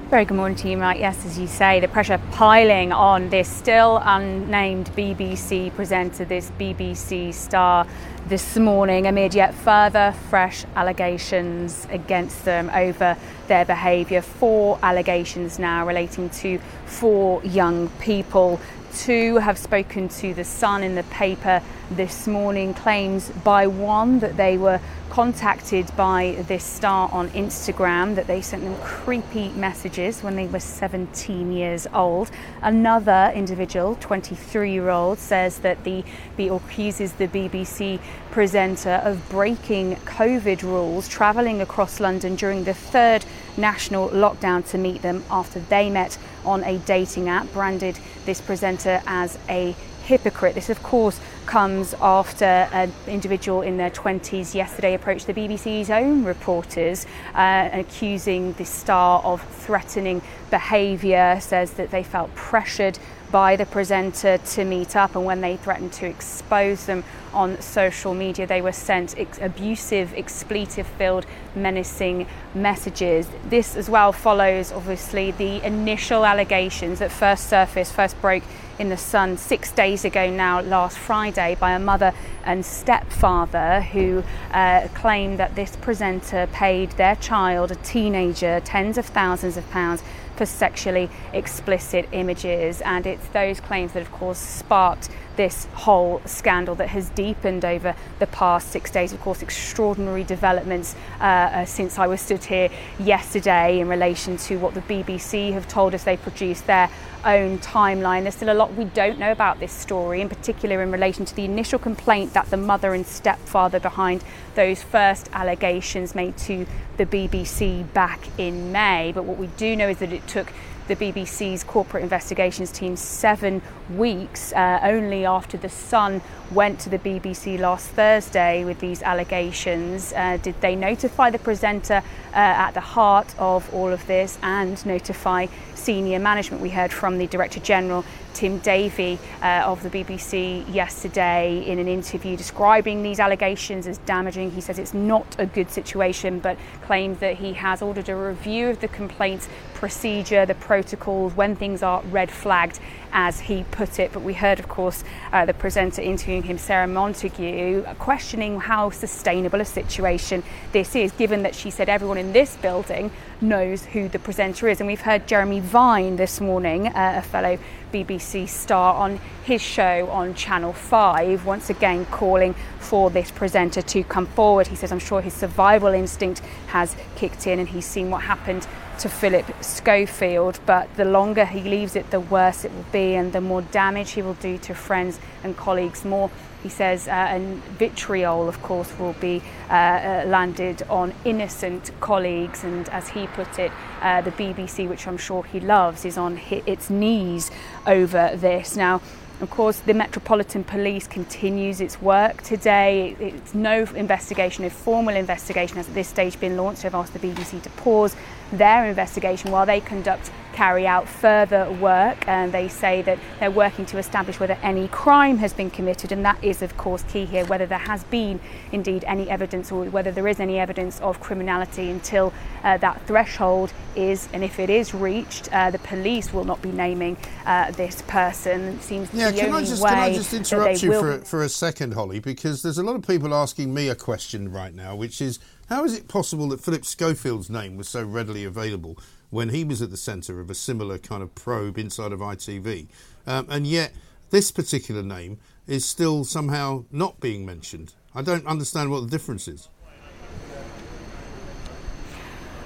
Very 0.10 0.24
good 0.24 0.38
morning 0.38 0.58
to 0.60 0.70
you, 0.70 0.78
Mike. 0.78 1.00
Yes, 1.00 1.26
as 1.26 1.38
you 1.38 1.48
say, 1.48 1.82
the 1.82 1.90
pressure 1.90 2.18
piling 2.32 2.94
on 2.94 3.30
this 3.30 3.50
still 3.50 4.02
unnamed 4.02 4.90
BBC 4.96 5.76
presenter, 5.76 6.24
this 6.24 6.50
BBC 6.52 7.34
star, 7.34 7.86
this 8.28 8.56
morning 8.56 9.06
amid 9.06 9.34
yet 9.34 9.54
further 9.54 10.16
fresh 10.30 10.64
allegations 10.78 11.86
against 11.90 12.46
them 12.46 12.70
over 12.70 13.18
their 13.50 13.66
behaviour. 13.66 14.22
Four 14.22 14.80
allegations 14.82 15.60
now 15.60 15.86
relating 15.86 16.30
to 16.30 16.58
four 16.86 17.44
young 17.44 17.90
people 18.00 18.62
two 18.98 19.38
have 19.38 19.58
spoken 19.58 20.10
to 20.10 20.34
The 20.34 20.44
Sun 20.44 20.84
in 20.84 20.96
the 20.96 21.04
paper 21.04 21.62
this 21.92 22.28
morning. 22.28 22.74
Claims 22.74 23.30
by 23.44 23.68
one 23.68 24.20
that 24.20 24.38
they 24.38 24.58
were 24.58 24.80
contacted 25.10 25.90
by 25.96 26.44
this 26.48 26.64
star 26.64 27.10
on 27.12 27.30
Instagram, 27.30 28.16
that 28.16 28.28
they 28.28 28.42
sent 28.42 28.64
them 28.64 28.76
creepy 28.82 29.50
messages 29.50 30.24
when 30.24 30.36
they 30.36 30.48
were 30.48 30.60
17 30.60 31.52
years 31.52 31.88
old. 31.94 32.32
Another 32.62 33.32
individual, 33.36 33.96
23 34.00 34.72
year 34.72 34.90
old, 34.90 35.20
says 35.20 35.60
that 35.60 35.84
the, 35.84 36.04
the 36.36 36.50
accuses 36.50 37.14
the 37.14 37.28
BBC 37.28 38.00
presenter 38.32 39.02
of 39.04 39.30
breaking 39.30 39.96
COVID 39.98 40.64
rules, 40.64 41.08
travelling 41.08 41.62
across 41.62 42.00
London 42.00 42.36
during 42.36 42.64
the 42.64 42.74
third 42.74 43.26
national 43.58 44.10
lockdown 44.10 44.68
to 44.70 44.78
meet 44.78 45.02
them 45.02 45.24
after 45.30 45.60
they 45.60 45.90
met 45.90 46.18
on 46.46 46.64
a 46.64 46.78
dating 46.80 47.30
app, 47.30 47.52
branded 47.54 48.00
this 48.26 48.42
presenter 48.42 49.02
as 49.06 49.38
a 49.50 49.76
hypocrite. 50.08 50.56
This, 50.56 50.70
of 50.70 50.82
course, 50.82 51.20
comes 51.46 51.94
after 51.96 52.46
an 52.46 52.94
individual 53.08 53.62
in 53.62 53.78
their 53.78 53.90
20s 53.90 54.56
yesterday 54.56 54.94
approached 54.94 55.28
the 55.28 55.34
BBC's 55.34 55.90
own 55.90 56.24
reporters, 56.24 57.06
uh, 57.36 57.70
accusing 57.74 58.54
the 58.54 58.66
star 58.66 59.22
of 59.24 59.42
threatening 59.42 60.22
behaviour, 60.50 61.38
says 61.42 61.74
that 61.74 61.92
they 61.92 62.04
felt 62.04 62.34
pressured 62.36 62.98
by 63.32 63.56
the 63.56 63.66
presenter 63.66 64.38
to 64.38 64.64
meet 64.64 64.96
up, 64.96 65.16
and 65.16 65.26
when 65.26 65.42
they 65.42 65.58
threatened 65.58 65.94
to 65.94 66.06
expose 66.06 66.86
them 66.86 67.04
on 67.34 67.60
social 67.62 68.14
media, 68.14 68.48
they 68.48 68.62
were 68.62 68.72
sent 68.72 69.18
ex- 69.18 69.40
abusive, 69.42 70.14
expletive 70.16 70.88
filled, 70.88 71.26
menacing 71.56 72.28
messages. 72.56 73.28
This 73.50 73.76
as 73.76 73.90
well 73.90 74.12
follows, 74.12 74.72
obviously, 74.72 75.32
the 75.32 75.66
initial 75.66 76.26
allegations 76.26 77.00
that 77.00 77.12
first 77.12 77.50
surfaced, 77.50 77.94
first 77.94 78.20
broke 78.22 78.44
in 78.80 78.90
the 78.90 78.98
Sun 78.98 79.38
six 79.38 79.72
days 79.72 80.06
ago 80.06 80.30
now, 80.30 80.62
last 80.62 80.98
Friday, 80.98 81.58
by 81.60 81.72
a 81.72 81.80
mother 81.80 82.14
and 82.46 82.66
stepfather 82.66 83.82
who 83.82 84.24
uh, 84.52 84.88
claimed 84.94 85.40
that 85.40 85.56
this 85.56 85.76
presenter 85.78 86.48
paid 86.54 86.92
their 86.92 87.16
child, 87.16 87.72
a 87.72 87.76
teenager, 87.76 88.62
tens 88.62 88.98
of 88.98 89.06
thousands 89.06 89.58
of 89.58 89.70
pounds 89.72 90.04
for 90.38 90.46
sexually 90.46 91.10
explicit 91.34 92.08
images. 92.12 92.82
And 92.82 93.06
it's 93.06 93.28
those 93.30 93.60
claims 93.60 93.94
that, 93.94 94.02
of 94.02 94.12
course, 94.12 94.38
sparked 94.38 95.10
this 95.36 95.66
whole 95.74 96.22
scandal 96.26 96.76
that 96.76 96.90
has 96.90 97.10
deepened 97.10 97.64
over 97.64 97.96
the 98.20 98.28
past 98.28 98.72
six 98.72 98.92
days. 98.92 99.14
Of 99.14 99.22
course, 99.22 99.42
extraordinary 99.42 100.24
developments 100.24 100.96
uh, 101.20 101.24
uh, 101.24 101.66
since 101.66 101.98
I 102.00 102.08
was 102.08 102.22
stood 102.22 102.44
here 102.44 102.70
yesterday 103.00 103.80
in 103.80 103.88
relation 103.88 104.38
to 104.38 104.58
what 104.58 104.74
the 104.74 104.82
BBC 104.82 105.54
have 105.54 105.68
told 105.68 105.94
us 105.94 106.04
they 106.04 106.18
produced 106.18 106.68
their 106.68 106.90
own 107.26 107.60
timeline. 107.60 108.24
There's 108.24 108.36
still 108.36 108.52
a 108.52 108.56
lot 108.56 108.74
we 108.74 108.86
don't 108.86 109.20
know 109.20 109.32
about 109.32 109.60
this 109.60 109.72
story, 109.72 110.22
in 110.22 110.30
particular 110.30 110.82
in 110.82 110.92
relation 110.92 111.26
to 111.26 111.36
the 111.36 111.46
initial 111.46 111.80
complaint 111.80 112.34
that 112.34 112.50
the 112.50 112.58
mother 112.58 112.94
and 112.94 113.06
stepfather 113.06 113.80
behind 113.80 114.24
those 114.56 114.84
first 114.84 115.30
allegations 115.34 116.16
made 116.16 116.38
to 116.38 116.66
the 116.98 117.06
BBC 117.06 117.92
back 117.94 118.28
in 118.38 118.72
May. 118.72 119.12
But 119.14 119.26
what 119.26 119.38
we 119.38 119.48
do 119.48 119.76
know 119.76 119.90
is 119.90 120.00
that 120.00 120.12
it 120.12 120.28
took 120.28 120.52
the 120.88 120.96
BBC's 120.96 121.64
corporate 121.64 122.04
investigations 122.04 122.72
team 122.72 122.96
seven 122.96 123.62
weeks, 123.96 124.54
uh, 124.54 124.80
only 124.84 125.26
after 125.26 125.58
The 125.58 125.70
Sun 125.70 126.22
went 126.52 126.80
to 126.82 126.90
the 126.90 127.00
BBC 127.00 127.60
last 127.60 127.90
Thursday 127.90 128.64
with 128.64 128.80
these 128.80 129.02
allegations. 129.04 130.14
Uh, 130.14 130.38
did 130.38 130.60
they 130.62 130.76
notify 130.76 131.30
the 131.30 131.40
presenter 131.40 132.02
uh, 132.32 132.36
at 132.36 132.72
the 132.72 132.82
heart 132.82 133.36
of 133.38 133.72
all 133.74 133.92
of 133.92 134.06
this 134.08 134.38
and 134.42 134.84
notify 134.86 135.48
senior 135.76 136.20
management? 136.20 136.62
We 136.62 136.70
heard 136.70 136.94
from 136.94 137.18
the 137.18 137.28
Director 137.28 137.60
General 137.60 138.06
Tim 138.34 138.60
Davie 138.60 139.20
uh, 139.42 139.64
of 139.66 139.84
the 139.84 139.90
BBC 139.90 140.74
yesterday 140.74 141.64
in 141.66 141.80
an 141.80 141.88
interview 141.88 142.38
describing 142.38 143.04
these 143.04 143.20
allegations 143.20 143.88
as 143.88 143.98
damaging. 144.00 144.52
He 144.52 144.62
says 144.62 144.80
it's 144.80 144.94
not 144.94 145.36
a 145.40 145.46
good 145.46 145.70
situation, 145.70 146.40
but 146.40 146.58
claims 146.84 147.20
that 147.20 147.38
he 147.38 147.54
has 147.54 147.82
ordered 147.82 148.10
a 148.10 148.16
review 148.16 148.70
of 148.70 148.80
the 148.80 148.88
complaints 148.88 149.48
procedure, 149.74 150.46
the 150.46 150.56
protocols, 150.56 151.36
when 151.36 151.56
things 151.56 151.84
are 151.84 152.02
red 152.04 152.32
flagged, 152.32 152.80
as 153.14 153.40
he 153.40 153.64
put 153.72 154.00
it. 154.00 154.12
But 154.12 154.22
we 154.22 154.34
heard, 154.34 154.60
of 154.60 154.68
course, 154.68 155.04
uh, 155.32 155.46
the 155.46 155.54
presenter 155.54 156.02
interviewing 156.02 156.44
him, 156.44 156.58
Sarah 156.58 156.88
Montague, 156.88 157.84
questioning 158.00 158.60
how 158.60 158.90
sustainable 158.90 159.62
a 159.62 159.66
situation 159.66 160.44
this 160.72 160.96
is, 160.96 161.12
given 161.14 161.44
that 161.44 161.56
she 161.56 161.70
said 161.70 161.90
everyone 161.90 162.18
in 162.18 162.34
this 162.34 162.56
building 162.58 163.12
knows 163.40 163.86
who 163.86 164.10
the 164.10 164.20
presenter 164.20 164.68
is. 164.68 164.80
And 164.80 164.88
we've 164.88 165.02
heard 165.02 165.28
Jeremy 165.28 165.60
Vine 165.60 166.16
this 166.16 166.42
morning, 166.42 166.88
uh, 166.88 167.14
a 167.18 167.22
fellow 167.22 167.58
BBC 168.04 168.48
star, 168.48 168.94
on 168.94 169.20
his 169.44 169.62
show 169.62 170.08
on 170.12 170.36
Channel 170.36 170.74
5, 170.74 171.46
once 171.46 171.72
again 171.72 172.06
calling 172.06 172.54
for 172.80 173.10
this 173.10 173.32
presenter 173.32 173.82
to 173.82 174.04
come 174.04 174.28
forward. 174.28 174.68
He 174.68 174.76
says, 174.76 174.92
I'm 174.92 175.00
sure 175.00 175.20
his 175.20 175.34
survival 175.34 175.90
instinct 175.90 176.42
has 176.68 176.96
kicked 177.16 177.48
in 177.48 177.58
and 177.58 177.68
he's 177.68 177.86
seen 177.86 178.12
what 178.12 178.22
happened 178.22 178.68
to 179.00 179.10
Philip 179.10 179.46
Schofield, 179.64 180.60
but 180.66 180.96
the 180.96 181.06
longer 181.06 181.46
he 181.46 181.62
leaves 181.62 181.96
it, 181.96 182.12
the 182.12 182.20
worse 182.20 182.66
it 182.66 182.72
will 182.72 182.86
be, 182.92 183.16
and 183.16 183.34
the 183.34 183.42
more 183.42 183.62
damage 183.64 184.12
he 184.12 184.22
will 184.22 184.36
do 184.36 184.58
to 184.60 184.76
friends 184.76 185.20
and 185.44 185.58
colleagues. 185.58 186.06
More, 186.06 186.30
he 186.64 186.70
says, 186.70 187.08
uh, 187.08 187.12
and 187.12 187.64
vitriol, 187.64 188.48
of 188.50 188.62
course, 188.62 188.98
will 188.98 189.14
be 189.14 189.42
uh, 189.70 189.74
uh, 189.74 190.24
landed 190.28 190.84
on 190.90 191.14
innocent 191.24 191.92
colleagues. 192.00 192.64
And 192.64 192.90
as 192.90 193.10
he 193.10 193.28
put 193.28 193.60
it, 193.60 193.72
uh, 194.02 194.22
the 194.22 194.32
BBC, 194.32 194.90
which 194.90 195.08
I'm 195.08 195.18
sure 195.18 195.44
he 195.44 195.60
loves, 195.60 196.06
is 196.06 196.18
on 196.18 196.40
its 196.50 196.90
knees 196.90 197.52
over 197.86 198.36
this. 198.36 198.76
Now, 198.76 199.02
of 199.40 199.52
course, 199.52 199.78
the 199.78 199.94
Metropolitan 199.94 200.64
Police 200.64 201.06
continues 201.06 201.80
its 201.80 202.02
work 202.02 202.42
today. 202.42 203.16
It's 203.20 203.54
no 203.54 203.84
investigation, 203.96 204.64
no 204.64 204.72
formal 204.72 205.16
investigation 205.16 205.78
has 205.78 205.88
at 205.88 205.94
this 205.94 206.08
stage 206.08 206.40
been 206.40 206.58
launched. 206.58 206.82
They've 206.82 206.96
asked 206.96 207.14
the 207.14 207.20
BBC 207.20 207.62
to 207.62 207.70
pause 207.72 208.16
their 208.52 208.86
investigation 208.86 209.52
while 209.52 209.68
they 209.68 209.80
conduct 209.80 210.32
carry 210.58 210.88
out 210.88 211.08
further 211.08 211.72
work 211.74 212.28
and 212.28 212.52
they 212.52 212.68
say 212.68 213.04
that 213.04 213.20
they're 213.40 213.52
working 213.52 213.86
to 213.86 214.00
establish 214.00 214.40
whether 214.40 214.58
any 214.64 214.88
crime 214.88 215.38
has 215.38 215.54
been 215.54 215.70
committed 215.70 216.12
and 216.12 216.26
that 216.26 216.44
is 216.44 216.64
of 216.64 216.76
course 216.78 217.04
key 217.04 217.26
here 217.26 217.46
whether 217.46 217.68
there 217.68 217.78
has 217.78 218.04
been 218.06 218.40
indeed 218.72 219.04
any 219.06 219.30
evidence 219.30 219.72
or 219.72 219.86
whether 219.86 220.12
there 220.12 220.28
is 220.28 220.40
any 220.40 220.58
evidence 220.58 221.00
of 221.02 221.20
criminality 221.20 221.92
until 221.92 222.34
uh, 222.64 222.76
that 222.78 223.00
threshold 223.06 223.72
is 223.96 224.28
and 224.34 224.44
if 224.44 224.58
it 224.58 224.72
is 224.72 224.96
reached 224.96 225.48
uh, 225.54 225.70
the 225.70 225.78
police 225.78 226.34
will 226.34 226.44
not 226.44 226.60
be 226.64 226.72
naming 226.72 227.16
uh, 227.46 227.70
this 227.74 228.02
person 228.08 228.62
it 228.62 228.82
seems 228.82 229.14
yeah, 229.14 229.30
the 229.30 229.38
can 229.38 229.50
only 229.50 229.62
I 229.62 229.66
just, 229.66 229.84
way 229.84 229.90
can 229.92 230.00
I 230.00 230.14
just 230.14 230.34
interrupt 230.34 230.82
you 230.82 230.90
will... 230.90 231.02
for, 231.02 231.20
for 231.26 231.44
a 231.44 231.50
second, 231.50 231.94
Holly? 231.94 232.20
Because 232.20 232.62
there's 232.64 232.78
a 232.78 232.84
lot 232.84 232.96
of 232.96 233.06
people 233.06 233.34
asking 233.34 233.74
me 233.74 233.90
a 233.90 233.96
question 233.96 234.52
right 234.52 234.74
now, 234.74 234.96
which 234.96 235.22
is 235.22 235.40
how 235.70 235.84
is 235.84 235.94
it 235.96 236.08
possible 236.08 236.48
that 236.50 236.62
Philip 236.62 236.86
Schofield's 236.86 237.50
name 237.50 237.78
was 237.78 237.90
so 237.90 238.04
readily 238.04 238.44
available 238.44 238.98
when 239.30 239.50
he 239.50 239.64
was 239.64 239.82
at 239.82 239.92
the 239.92 239.98
centre 239.98 240.40
of 240.40 240.50
a 240.50 240.56
similar 240.56 240.98
kind 240.98 241.22
of 241.22 241.36
probe 241.36 241.78
inside 241.78 242.12
of 242.12 242.20
ITV? 242.20 242.88
Um, 243.26 243.48
and 243.50 243.68
yet, 243.68 243.94
this 244.30 244.52
particular 244.52 245.04
name 245.04 245.40
is 245.68 245.86
still 245.86 246.24
somehow 246.24 246.86
not 246.92 247.20
being 247.20 247.46
mentioned. 247.46 247.94
I 248.16 248.22
don't 248.22 248.46
understand 248.46 248.92
what 248.92 249.02
the 249.02 249.10
difference 249.10 249.48
is. 249.48 249.70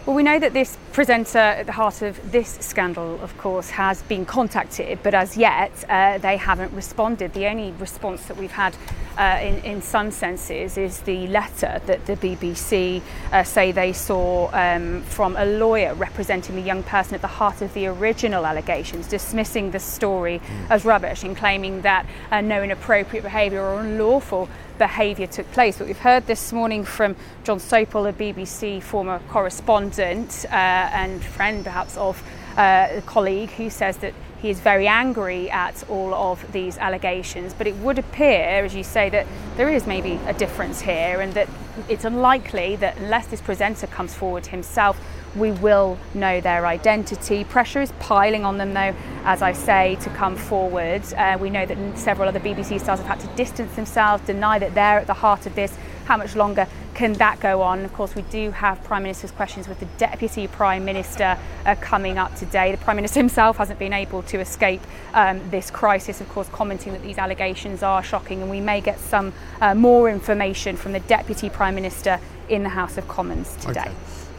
Well, 0.04 0.16
we 0.16 0.24
know 0.24 0.40
that 0.40 0.54
this 0.54 0.80
presenter 0.94 1.38
at 1.38 1.68
the 1.68 1.74
heart 1.74 2.02
of 2.02 2.32
this 2.32 2.58
scandal, 2.60 3.22
of 3.22 3.38
course, 3.38 3.70
has 3.70 4.02
been 4.02 4.26
contacted, 4.26 4.98
but 5.04 5.14
as 5.14 5.38
yet 5.38 5.72
uh, 5.88 6.18
they 6.18 6.38
haven't 6.38 6.74
responded. 6.74 7.34
The 7.34 7.46
only 7.46 7.72
response 7.74 8.26
that 8.26 8.36
we've 8.36 8.52
had 8.52 8.76
uh, 9.20 9.38
in, 9.40 9.58
in, 9.64 9.82
some 9.84 10.10
senses 10.10 10.76
is 10.76 11.02
the 11.02 11.28
letter 11.28 11.80
that 11.86 12.08
the 12.08 12.16
BBC 12.16 13.04
uh, 13.32 13.44
say 13.44 13.72
they 13.72 13.94
saw 13.94 14.50
um, 14.54 15.04
from 15.04 15.36
a 15.36 15.46
lawyer 15.46 15.94
representing 15.94 16.56
the 16.56 16.64
young 16.64 16.82
person 16.82 17.14
at 17.14 17.22
the 17.22 17.28
heart 17.28 17.62
of 17.62 17.72
the 17.76 17.86
original 17.86 18.48
allegations, 18.48 19.08
dismissing 19.08 19.70
the 19.70 19.80
story 19.80 20.40
mm. 20.40 20.70
as 20.72 20.84
rubbish 20.84 21.24
and 21.24 21.38
claiming 21.38 21.82
that 21.82 22.08
uh, 22.32 22.42
no 22.42 22.64
inappropriate 22.64 23.24
behaviour 23.24 23.62
or 23.62 23.82
unlawful 23.82 24.50
behaviour 24.82 25.28
took 25.28 25.52
place. 25.52 25.78
But 25.78 25.86
we've 25.86 26.00
heard 26.00 26.26
this 26.26 26.52
morning 26.52 26.84
from 26.84 27.16
Jon 27.44 27.60
Sopel, 27.60 28.10
a 28.10 28.14
BBC 28.14 28.82
former 28.82 29.22
correspondent 29.30 30.44
uh, 30.46 30.56
and 30.56 31.24
friend 31.24 31.64
perhaps 31.64 31.96
of 31.98 32.20
uh, 32.58 32.88
a 32.90 33.04
colleague, 33.06 33.52
who 33.52 33.70
says 33.70 33.98
that 33.98 34.16
he 34.42 34.50
is 34.50 34.60
very 34.60 34.88
angry 34.88 35.50
at 35.52 35.88
all 35.88 36.14
of 36.14 36.52
these 36.52 36.78
allegations. 36.80 37.54
But 37.54 37.68
it 37.68 37.76
would 37.78 38.00
appear, 38.00 38.66
as 38.66 38.74
you 38.74 38.84
say, 38.84 39.10
that 39.10 39.28
there 39.56 39.70
is 39.70 39.86
maybe 39.86 40.20
a 40.26 40.34
difference 40.34 40.82
here 40.82 41.22
and 41.22 41.34
that 41.34 41.48
it's 41.88 42.06
unlikely 42.06 42.76
that 42.78 42.98
unless 42.98 43.28
this 43.28 43.40
presenter 43.40 43.88
comes 43.88 44.14
forward 44.14 44.48
himself, 44.48 45.00
we 45.36 45.52
will 45.52 45.98
know 46.14 46.42
their 46.42 46.66
identity. 46.66 47.44
Pressure 47.44 47.82
is 47.82 47.92
piling 48.00 48.44
on 48.44 48.58
them, 48.58 48.74
though, 48.74 48.94
as 49.24 49.42
I 49.42 49.54
say, 49.54 49.96
to 50.02 50.10
come 50.10 50.36
forward. 50.36 51.02
Uh, 51.14 51.38
we 51.40 51.50
know 51.50 51.66
that 51.66 51.98
several 51.98 52.28
other 52.28 52.40
BBC 52.40 52.82
stars 52.82 53.00
have 53.00 53.08
had 53.08 53.20
to 53.22 53.28
distance 53.36 53.74
themselves, 53.76 54.26
deny 54.26 54.60
that 54.60 54.74
they're 54.76 55.00
at 55.00 55.08
the 55.08 55.14
heart 55.14 55.46
of 55.46 55.56
this. 55.56 55.78
How 56.06 56.18
much 56.18 56.36
longer 56.36 56.68
can 56.94 57.14
that 57.14 57.40
go 57.40 57.62
on? 57.62 57.86
Of 57.86 57.94
course, 57.94 58.16
we 58.16 58.22
do 58.24 58.52
have 58.52 58.84
Prime 58.84 59.04
Minister's 59.04 59.32
questions 59.32 59.68
with 59.68 59.80
the 59.80 59.88
Deputy 59.98 60.48
Prime 60.48 60.86
Minister 60.86 61.38
uh, 61.66 61.76
coming 61.76 62.18
up 62.18 62.36
today. 62.36 62.72
The 62.72 62.78
Prime 62.78 62.96
Minister 62.96 63.20
himself 63.20 63.58
hasn't 63.58 63.80
been 63.80 63.94
able 63.94 64.24
to 64.24 64.40
escape 64.40 64.82
um, 65.14 65.42
this 65.50 65.72
crisis, 65.72 66.22
of 66.22 66.30
course, 66.30 66.50
commenting 66.50 66.94
that 66.94 67.02
these 67.02 67.18
allegations 67.18 67.84
are 67.84 68.04
shocking, 68.04 68.42
and 68.42 68.52
we 68.52 68.60
may 68.60 68.82
get 68.82 69.00
some 69.00 69.34
uh, 69.62 69.74
more 69.74 70.10
information 70.10 70.76
from 70.76 70.92
the 70.92 71.00
Deputy 71.02 71.50
Prime 71.50 71.76
Minister 71.76 72.20
in 72.50 72.64
the 72.64 72.70
House 72.70 72.98
of 72.98 73.08
Commons 73.08 73.56
today. 73.58 73.82
Okay. 73.82 73.92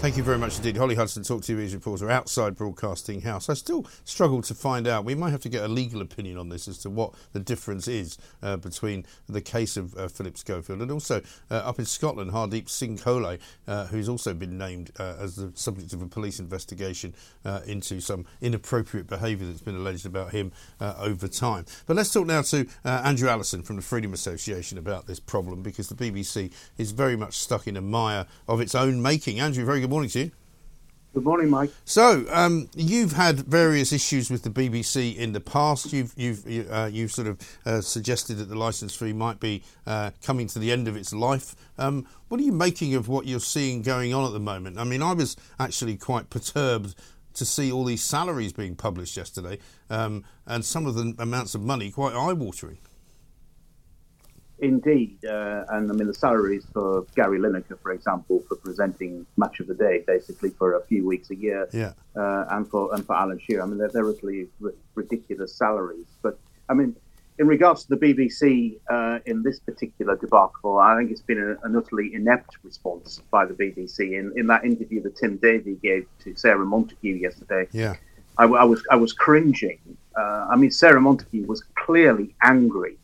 Thank 0.03 0.17
you 0.17 0.25
very 0.25 0.37
much 0.37 0.57
indeed. 0.57 0.77
Holly 0.77 0.97
Hudson, 0.97 1.23
Talk 1.23 1.43
TV's 1.43 1.77
reporter 1.77 2.11
outside 2.11 2.57
Broadcasting 2.57 3.21
House. 3.21 3.49
I 3.49 3.55
still 3.55 3.87
struggle 4.03 4.43
to 4.43 4.53
find 4.53 4.89
out. 4.89 5.05
We 5.05 5.15
might 5.15 5.31
have 5.31 5.43
to 5.43 5.49
get 5.49 5.63
a 5.63 5.69
legal 5.69 6.01
opinion 6.03 6.39
on 6.39 6.49
this 6.49 6.67
as 6.67 6.79
to 6.79 6.91
what 6.91 7.15
the 7.33 7.39
difference 7.39 7.87
is 7.87 8.19
uh, 8.43 8.57
between 8.57 9.07
the 9.29 9.41
case 9.41 9.77
of 9.77 9.97
uh, 9.97 10.09
Philip 10.09 10.37
Schofield 10.37 10.83
and 10.83 10.91
also 10.91 11.23
uh, 11.53 11.55
up 11.55 11.79
in 11.79 11.85
Scotland, 11.85 12.33
Hardeep 12.33 12.69
Singh 12.69 12.99
Kohli, 12.99 13.39
uh, 13.69 13.87
who's 13.87 14.09
also 14.09 14.35
been 14.35 14.59
named 14.59 14.91
uh, 14.99 15.15
as 15.21 15.37
the 15.37 15.53
subject 15.55 15.93
of 15.93 16.03
a 16.03 16.09
police 16.09 16.41
investigation 16.41 17.15
uh, 17.45 17.61
into 17.67 18.01
some 18.01 18.27
inappropriate 18.41 19.07
behaviour 19.07 19.47
that's 19.47 19.63
been 19.63 19.77
alleged 19.77 20.05
about 20.05 20.33
him 20.33 20.51
over 20.81 21.29
time. 21.29 21.65
But 21.87 21.95
let's 21.95 22.13
talk 22.13 22.27
now 22.27 22.43
to 22.43 22.67
Andrew 22.85 23.29
Allison 23.29 23.63
from 23.63 23.77
the 23.77 23.83
Freedom 23.83 24.13
Association 24.13 24.79
about 24.79 25.07
this 25.07 25.21
problem 25.21 25.63
because 25.63 25.87
the 25.87 25.95
BBC 25.95 26.53
is 26.77 26.91
very 26.91 27.15
much 27.15 27.35
stuck 27.35 27.69
in 27.69 27.77
a 27.77 27.81
mire 27.81 28.27
of 28.49 28.61
its 28.61 28.75
own 28.75 29.01
making. 29.01 29.39
Andrew, 29.39 29.65
very 29.65 29.81
good 29.81 29.92
morning 29.93 30.09
to 30.09 30.21
you. 30.21 30.31
Good 31.13 31.25
morning, 31.25 31.51
Mike. 31.51 31.71
So, 31.85 32.25
um, 32.31 32.71
you've 32.75 33.13
had 33.13 33.41
various 33.41 33.93
issues 33.93 34.31
with 34.31 34.43
the 34.43 34.49
BBC 34.49 35.15
in 35.15 35.35
the 35.35 35.41
past. 35.41 35.93
You've 35.93 36.15
you've 36.17 36.49
you, 36.49 36.67
uh, 36.71 36.89
you've 36.91 37.13
sort 37.13 37.29
of 37.29 37.39
uh, 37.67 37.83
suggested 37.83 38.39
that 38.39 38.47
the 38.47 38.55
license 38.55 38.95
fee 38.95 39.13
might 39.13 39.39
be 39.39 39.63
uh, 39.87 40.13
coming 40.23 40.47
to 40.47 40.59
the 40.59 40.73
end 40.73 40.89
of 40.89 40.97
its 40.97 41.13
life. 41.13 41.55
Um, 41.77 42.07
what 42.29 42.41
are 42.41 42.43
you 42.43 42.53
making 42.53 42.95
of 42.95 43.09
what 43.09 43.27
you're 43.27 43.39
seeing 43.39 43.83
going 43.83 44.15
on 44.15 44.25
at 44.25 44.33
the 44.33 44.41
moment? 44.41 44.79
I 44.79 44.85
mean, 44.85 45.03
I 45.03 45.13
was 45.13 45.37
actually 45.61 45.99
quite 45.99 46.31
perturbed 46.31 46.95
to 47.35 47.45
see 47.45 47.71
all 47.71 47.85
these 47.85 48.03
salaries 48.03 48.55
being 48.55 48.75
published 48.75 49.15
yesterday, 49.15 49.59
um, 49.91 50.25
and 50.47 50.65
some 50.65 50.87
of 50.87 50.95
the 50.95 51.15
amounts 51.19 51.55
of 51.55 51.61
money 51.61 51.91
quite 51.91 52.15
eye-watering. 52.15 52.79
Indeed, 54.63 55.25
uh, 55.25 55.65
and 55.71 55.91
I 55.91 55.95
mean 55.95 56.07
the 56.07 56.15
salaries 56.15 56.65
for 56.73 57.05
Gary 57.17 57.41
Lineker, 57.41 57.77
for 57.81 57.91
example, 57.91 58.45
for 58.47 58.55
presenting 58.55 59.27
Match 59.37 59.59
of 59.59 59.67
the 59.67 59.75
Day, 59.75 60.05
basically 60.07 60.51
for 60.51 60.77
a 60.77 60.85
few 60.85 61.05
weeks 61.05 61.31
a 61.31 61.35
year, 61.35 61.69
yeah, 61.73 61.95
uh, 62.15 62.45
and 62.51 62.71
for 62.71 62.95
and 62.95 63.05
for 63.05 63.17
Alan 63.17 63.41
Shearer, 63.41 63.65
I 63.65 63.67
mean 63.67 63.79
they're, 63.79 63.89
they're 63.89 64.05
really 64.05 64.47
ridiculous 64.95 65.53
salaries. 65.57 66.07
But 66.23 66.39
I 66.69 66.75
mean, 66.75 66.95
in 67.41 67.49
regards 67.49 67.83
to 67.87 67.97
the 67.97 67.97
BBC 67.97 68.79
uh, 68.89 69.19
in 69.27 69.43
this 69.43 69.59
particular 69.59 70.15
debacle, 70.15 70.79
I 70.79 70.97
think 70.97 71.11
it's 71.11 71.23
been 71.23 71.41
a, 71.41 71.67
an 71.67 71.75
utterly 71.75 72.15
inept 72.15 72.59
response 72.63 73.21
by 73.33 73.45
the 73.47 73.55
BBC. 73.55 74.17
In 74.17 74.33
in 74.37 74.47
that 74.47 74.65
interview 74.65 75.03
that 75.03 75.17
Tim 75.17 75.39
Davie 75.39 75.81
gave 75.83 76.07
to 76.21 76.37
Sarah 76.37 76.65
Montague 76.65 77.17
yesterday, 77.17 77.67
yeah, 77.73 77.97
I, 78.39 78.45
I 78.45 78.63
was 78.63 78.81
I 78.93 78.95
was 78.95 79.13
cringing. 79.13 79.81
Uh, 80.17 80.47
I 80.53 80.55
mean, 80.55 80.71
Sarah 80.71 81.01
Montague 81.01 81.47
was 81.47 81.65
clearly 81.75 82.33
angry 82.45 82.97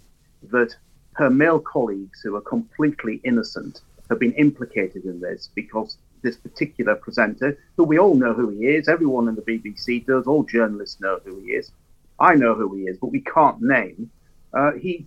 that 0.52 0.76
her 1.18 1.28
male 1.28 1.58
colleagues 1.58 2.20
who 2.22 2.36
are 2.36 2.40
completely 2.40 3.20
innocent 3.24 3.80
have 4.08 4.20
been 4.20 4.32
implicated 4.34 5.04
in 5.04 5.20
this 5.20 5.50
because 5.54 5.98
this 6.22 6.36
particular 6.36 6.94
presenter, 6.94 7.58
who 7.76 7.84
we 7.84 7.98
all 7.98 8.14
know 8.14 8.32
who 8.32 8.48
he 8.50 8.66
is, 8.66 8.88
everyone 8.88 9.28
in 9.28 9.34
the 9.34 9.42
BBC 9.42 10.06
does, 10.06 10.26
all 10.26 10.44
journalists 10.44 11.00
know 11.00 11.18
who 11.24 11.40
he 11.40 11.48
is. 11.52 11.72
I 12.20 12.36
know 12.36 12.54
who 12.54 12.74
he 12.76 12.82
is, 12.82 12.98
but 12.98 13.08
we 13.08 13.20
can't 13.20 13.60
name. 13.60 14.10
Uh, 14.52 14.72
he, 14.72 15.06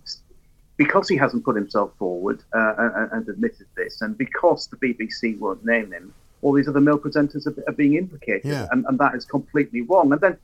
because 0.76 1.08
he 1.08 1.16
hasn't 1.16 1.44
put 1.44 1.56
himself 1.56 1.92
forward 1.98 2.42
uh, 2.54 2.74
and, 2.78 3.12
and, 3.12 3.28
admitted 3.28 3.66
this, 3.74 4.02
and 4.02 4.16
because 4.16 4.68
the 4.68 4.76
BBC 4.76 5.38
won't 5.38 5.64
name 5.64 5.92
him, 5.92 6.14
all 6.42 6.52
these 6.52 6.68
other 6.68 6.80
male 6.80 6.98
presenters 6.98 7.46
are, 7.46 7.54
are 7.66 7.74
being 7.74 7.94
implicated, 7.94 8.44
yeah. 8.44 8.68
and, 8.70 8.84
and 8.86 8.98
that 8.98 9.14
is 9.14 9.24
completely 9.24 9.82
wrong. 9.82 10.12
And 10.12 10.20
then 10.20 10.36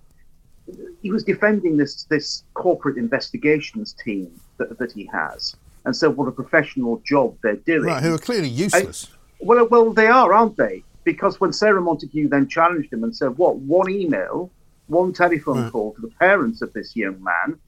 he 1.02 1.10
was 1.10 1.24
defending 1.24 1.76
this 1.76 2.04
this 2.04 2.44
corporate 2.54 2.96
investigations 2.96 3.92
team 3.92 4.30
that, 4.58 4.78
that 4.78 4.92
he 4.92 5.06
has, 5.06 5.56
and 5.84 5.94
said 5.94 6.16
what 6.16 6.28
a 6.28 6.32
professional 6.32 7.00
job 7.04 7.36
they're 7.42 7.56
doing. 7.56 7.84
Right, 7.84 8.02
who 8.02 8.14
are 8.14 8.18
clearly 8.18 8.48
useless. 8.48 9.08
Well, 9.40 9.66
well, 9.68 9.92
they 9.92 10.08
are, 10.08 10.32
aren't 10.32 10.56
they? 10.56 10.82
Because 11.04 11.40
when 11.40 11.52
Sarah 11.52 11.80
Montague 11.80 12.28
then 12.28 12.48
challenged 12.48 12.92
him 12.92 13.04
and 13.04 13.14
said, 13.14 13.36
"What? 13.38 13.56
One 13.56 13.90
email, 13.90 14.50
one 14.88 15.12
telephone 15.12 15.62
right. 15.62 15.72
call 15.72 15.94
to 15.94 16.00
the 16.00 16.12
parents 16.18 16.60
of 16.62 16.72
this 16.72 16.94
young 16.96 17.22
man," 17.22 17.58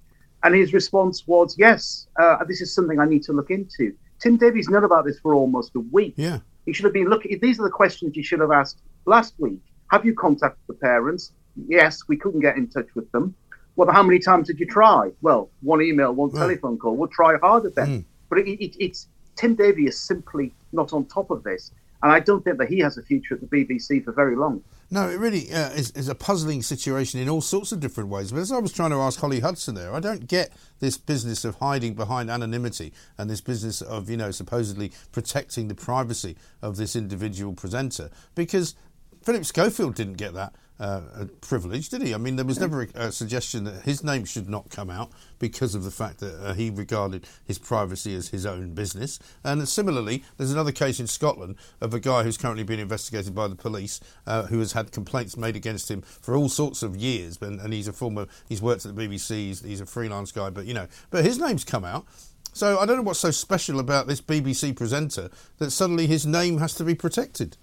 and 0.42 0.54
his 0.54 0.72
response 0.72 1.26
was, 1.26 1.56
"Yes, 1.58 2.06
uh, 2.18 2.44
this 2.44 2.60
is 2.60 2.74
something 2.74 2.98
I 2.98 3.06
need 3.06 3.22
to 3.24 3.32
look 3.32 3.50
into." 3.50 3.94
Tim 4.18 4.36
Davie's 4.36 4.68
known 4.68 4.84
about 4.84 5.06
this 5.06 5.18
for 5.20 5.32
almost 5.32 5.74
a 5.76 5.80
week. 5.80 6.14
Yeah, 6.16 6.40
he 6.66 6.72
should 6.72 6.84
have 6.84 6.92
been 6.92 7.08
looking. 7.08 7.38
These 7.40 7.58
are 7.60 7.64
the 7.64 7.70
questions 7.70 8.16
you 8.16 8.22
should 8.22 8.40
have 8.40 8.52
asked 8.52 8.82
last 9.06 9.34
week. 9.38 9.60
Have 9.90 10.04
you 10.04 10.14
contacted 10.14 10.62
the 10.68 10.74
parents? 10.74 11.32
Yes, 11.68 12.02
we 12.08 12.16
couldn't 12.16 12.40
get 12.40 12.56
in 12.56 12.68
touch 12.68 12.88
with 12.94 13.10
them. 13.12 13.34
Well, 13.76 13.90
how 13.90 14.02
many 14.02 14.18
times 14.18 14.46
did 14.48 14.58
you 14.58 14.66
try? 14.66 15.10
Well, 15.22 15.48
one 15.62 15.80
email, 15.80 16.12
one 16.12 16.30
right. 16.30 16.40
telephone 16.40 16.78
call. 16.78 16.96
We'll 16.96 17.08
try 17.08 17.38
harder 17.38 17.70
then. 17.70 17.88
Mm. 17.88 18.04
But 18.28 18.38
it, 18.38 18.48
it, 18.48 18.76
it's 18.78 19.08
Tim 19.36 19.54
Davie 19.54 19.86
is 19.86 19.98
simply 19.98 20.52
not 20.72 20.92
on 20.92 21.06
top 21.06 21.30
of 21.30 21.42
this. 21.42 21.70
And 22.02 22.10
I 22.10 22.20
don't 22.20 22.42
think 22.42 22.58
that 22.58 22.68
he 22.68 22.78
has 22.78 22.96
a 22.96 23.02
future 23.02 23.34
at 23.34 23.40
the 23.40 23.46
BBC 23.46 24.04
for 24.04 24.12
very 24.12 24.34
long. 24.34 24.62
No, 24.90 25.08
it 25.08 25.18
really 25.18 25.52
uh, 25.52 25.70
is, 25.70 25.90
is, 25.92 26.08
a 26.08 26.14
puzzling 26.14 26.62
situation 26.62 27.20
in 27.20 27.28
all 27.28 27.42
sorts 27.42 27.72
of 27.72 27.78
different 27.78 28.08
ways. 28.08 28.32
But 28.32 28.40
as 28.40 28.50
I 28.50 28.58
was 28.58 28.72
trying 28.72 28.90
to 28.90 28.96
ask 28.96 29.20
Holly 29.20 29.40
Hudson 29.40 29.74
there, 29.74 29.94
I 29.94 30.00
don't 30.00 30.26
get 30.26 30.50
this 30.80 30.96
business 30.96 31.44
of 31.44 31.56
hiding 31.56 31.94
behind 31.94 32.30
anonymity 32.30 32.92
and 33.16 33.30
this 33.30 33.40
business 33.40 33.82
of, 33.82 34.10
you 34.10 34.16
know, 34.16 34.30
supposedly 34.30 34.92
protecting 35.12 35.68
the 35.68 35.74
privacy 35.74 36.36
of 36.62 36.76
this 36.76 36.96
individual 36.96 37.52
presenter 37.52 38.10
because 38.34 38.74
Philip 39.22 39.44
Schofield 39.44 39.94
didn't 39.94 40.14
get 40.14 40.34
that 40.34 40.54
uh, 40.80 41.26
privilege, 41.42 41.90
did 41.90 42.02
he? 42.02 42.14
I 42.14 42.16
mean, 42.16 42.36
there 42.36 42.44
was 42.44 42.58
never 42.58 42.82
a, 42.82 42.88
a, 42.94 43.12
suggestion 43.12 43.64
that 43.64 43.82
his 43.82 44.02
name 44.02 44.24
should 44.24 44.48
not 44.48 44.70
come 44.70 44.88
out 44.88 45.10
because 45.38 45.74
of 45.74 45.84
the 45.84 45.90
fact 45.90 46.20
that 46.20 46.42
uh, 46.42 46.54
he 46.54 46.70
regarded 46.70 47.26
his 47.44 47.58
privacy 47.58 48.14
as 48.14 48.30
his 48.30 48.46
own 48.46 48.72
business. 48.72 49.18
And 49.44 49.68
similarly, 49.68 50.24
there's 50.38 50.52
another 50.52 50.72
case 50.72 50.98
in 50.98 51.06
Scotland 51.06 51.56
of 51.82 51.92
a 51.92 52.00
guy 52.00 52.22
who's 52.22 52.38
currently 52.38 52.64
being 52.64 52.80
investigated 52.80 53.34
by 53.34 53.46
the 53.46 53.56
police 53.56 54.00
uh, 54.26 54.44
who 54.44 54.58
has 54.58 54.72
had 54.72 54.90
complaints 54.90 55.36
made 55.36 55.54
against 55.54 55.90
him 55.90 56.00
for 56.00 56.34
all 56.34 56.48
sorts 56.48 56.82
of 56.82 56.96
years. 56.96 57.38
And, 57.42 57.60
and 57.60 57.74
he's 57.74 57.86
a 57.88 57.92
former, 57.92 58.26
he's 58.48 58.62
worked 58.62 58.86
at 58.86 58.96
the 58.96 59.06
BBC, 59.06 59.30
he's, 59.30 59.60
he's 59.62 59.80
a 59.82 59.86
freelance 59.86 60.32
guy, 60.32 60.48
but 60.48 60.64
you 60.64 60.72
know, 60.72 60.86
but 61.10 61.26
his 61.26 61.38
name's 61.38 61.64
come 61.64 61.84
out. 61.84 62.06
So 62.54 62.78
I 62.78 62.86
don't 62.86 62.96
know 62.96 63.02
what's 63.02 63.20
so 63.20 63.30
special 63.30 63.78
about 63.78 64.06
this 64.06 64.20
BBC 64.22 64.74
presenter 64.74 65.30
that 65.58 65.70
suddenly 65.70 66.06
his 66.06 66.26
name 66.26 66.58
has 66.58 66.74
to 66.76 66.84
be 66.84 66.94
protected 66.94 67.58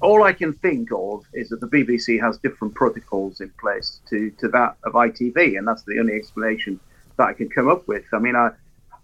all 0.00 0.24
I 0.24 0.32
can 0.32 0.52
think 0.52 0.90
of 0.92 1.24
is 1.32 1.48
that 1.48 1.60
the 1.60 1.66
BBC 1.66 2.20
has 2.20 2.38
different 2.38 2.74
protocols 2.74 3.40
in 3.40 3.50
place 3.60 4.00
to, 4.10 4.30
to 4.38 4.48
that 4.48 4.76
of 4.84 4.92
ITV, 4.92 5.56
and 5.58 5.66
that's 5.66 5.82
the 5.82 5.98
only 5.98 6.14
explanation 6.14 6.78
that 7.16 7.28
I 7.28 7.32
can 7.32 7.48
come 7.48 7.68
up 7.68 7.86
with. 7.86 8.04
I 8.12 8.18
mean, 8.18 8.36
I, 8.36 8.50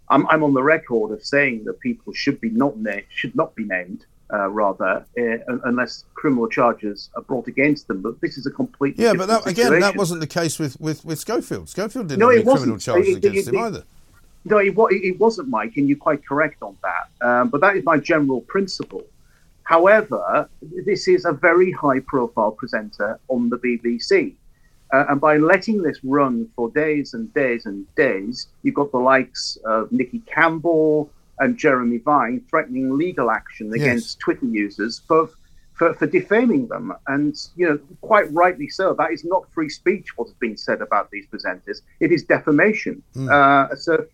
I'm, 0.09 0.26
I'm 0.29 0.42
on 0.42 0.53
the 0.53 0.62
record 0.62 1.12
of 1.12 1.24
saying 1.24 1.64
that 1.64 1.81
people 1.81 2.12
should 2.12 2.40
be 2.40 2.50
not 2.50 2.76
named, 2.76 3.07
should 3.09 3.35
not 3.35 3.55
be 3.55 3.64
named, 3.64 4.05
uh, 4.33 4.48
rather, 4.48 5.05
uh, 5.18 5.57
unless 5.64 6.05
criminal 6.14 6.48
charges 6.48 7.11
are 7.16 7.22
brought 7.22 7.48
against 7.48 7.88
them. 7.88 8.03
But 8.03 8.20
this 8.20 8.37
is 8.37 8.46
a 8.46 8.50
complete 8.50 8.96
yeah. 8.98 9.12
But 9.14 9.29
that, 9.29 9.46
again, 9.46 9.81
that 9.81 9.96
wasn't 9.96 10.20
the 10.20 10.26
case 10.26 10.59
with, 10.59 10.81
with, 10.81 11.05
with 11.05 11.18
Schofield. 11.18 11.68
Schofield 11.68 12.09
didn't 12.09 12.20
no, 12.20 12.29
have 12.29 12.40
any 12.40 12.44
criminal 12.44 12.79
charges 12.79 13.16
it, 13.16 13.24
against 13.24 13.48
it, 13.48 13.55
him 13.55 13.61
either. 13.61 13.85
No, 14.44 14.59
it, 14.59 14.74
it, 14.90 15.20
wasn't, 15.20 15.48
Mike, 15.48 15.76
and 15.76 15.88
you're 15.88 15.98
quite 15.98 16.24
correct 16.24 16.62
on 16.62 16.76
that. 16.83 17.26
Um, 17.26 17.48
but 17.48 17.61
that 17.61 17.76
is 17.76 17.85
my 17.85 17.98
general 17.98 18.40
principle. 18.42 19.05
However, 19.70 20.50
this 20.85 21.06
is 21.06 21.24
a 21.24 21.30
very 21.30 21.70
high 21.70 22.00
profile 22.00 22.50
presenter 22.50 23.20
on 23.28 23.50
the 23.50 23.56
BBC. 23.56 24.35
Uh, 24.92 25.04
and 25.09 25.20
by 25.20 25.37
letting 25.37 25.80
this 25.80 26.00
run 26.02 26.48
for 26.56 26.70
days 26.70 27.14
and 27.14 27.33
days 27.35 27.66
and 27.66 27.87
days, 27.94 28.48
you've 28.64 28.74
got 28.74 28.90
the 28.90 28.98
likes 28.98 29.56
of 29.64 29.92
Nicky 29.92 30.22
Campbell 30.26 31.09
and 31.38 31.56
Jeremy 31.56 31.98
Vine 31.98 32.42
threatening 32.50 32.98
legal 32.98 33.30
action 33.30 33.72
against 33.72 34.09
yes. 34.09 34.14
Twitter 34.16 34.46
users 34.46 35.02
for, 35.06 35.30
for, 35.74 35.94
for 35.94 36.09
defaming 36.09 36.66
them. 36.66 36.92
And, 37.06 37.37
you 37.54 37.68
know, 37.68 37.78
quite 38.00 38.28
rightly 38.33 38.68
so. 38.68 38.92
That 38.94 39.12
is 39.12 39.24
not 39.24 39.44
free 39.52 39.68
speech, 39.68 40.16
what 40.16 40.26
has 40.26 40.37
been 40.40 40.56
said 40.56 40.83
about 40.83 41.12
these 41.12 41.26
presenters. 41.28 41.83
It 42.00 42.11
is 42.11 42.24
defamation. 42.24 43.04
Mm. 43.14 43.30
Uh, 43.30 43.76
so 43.76 44.04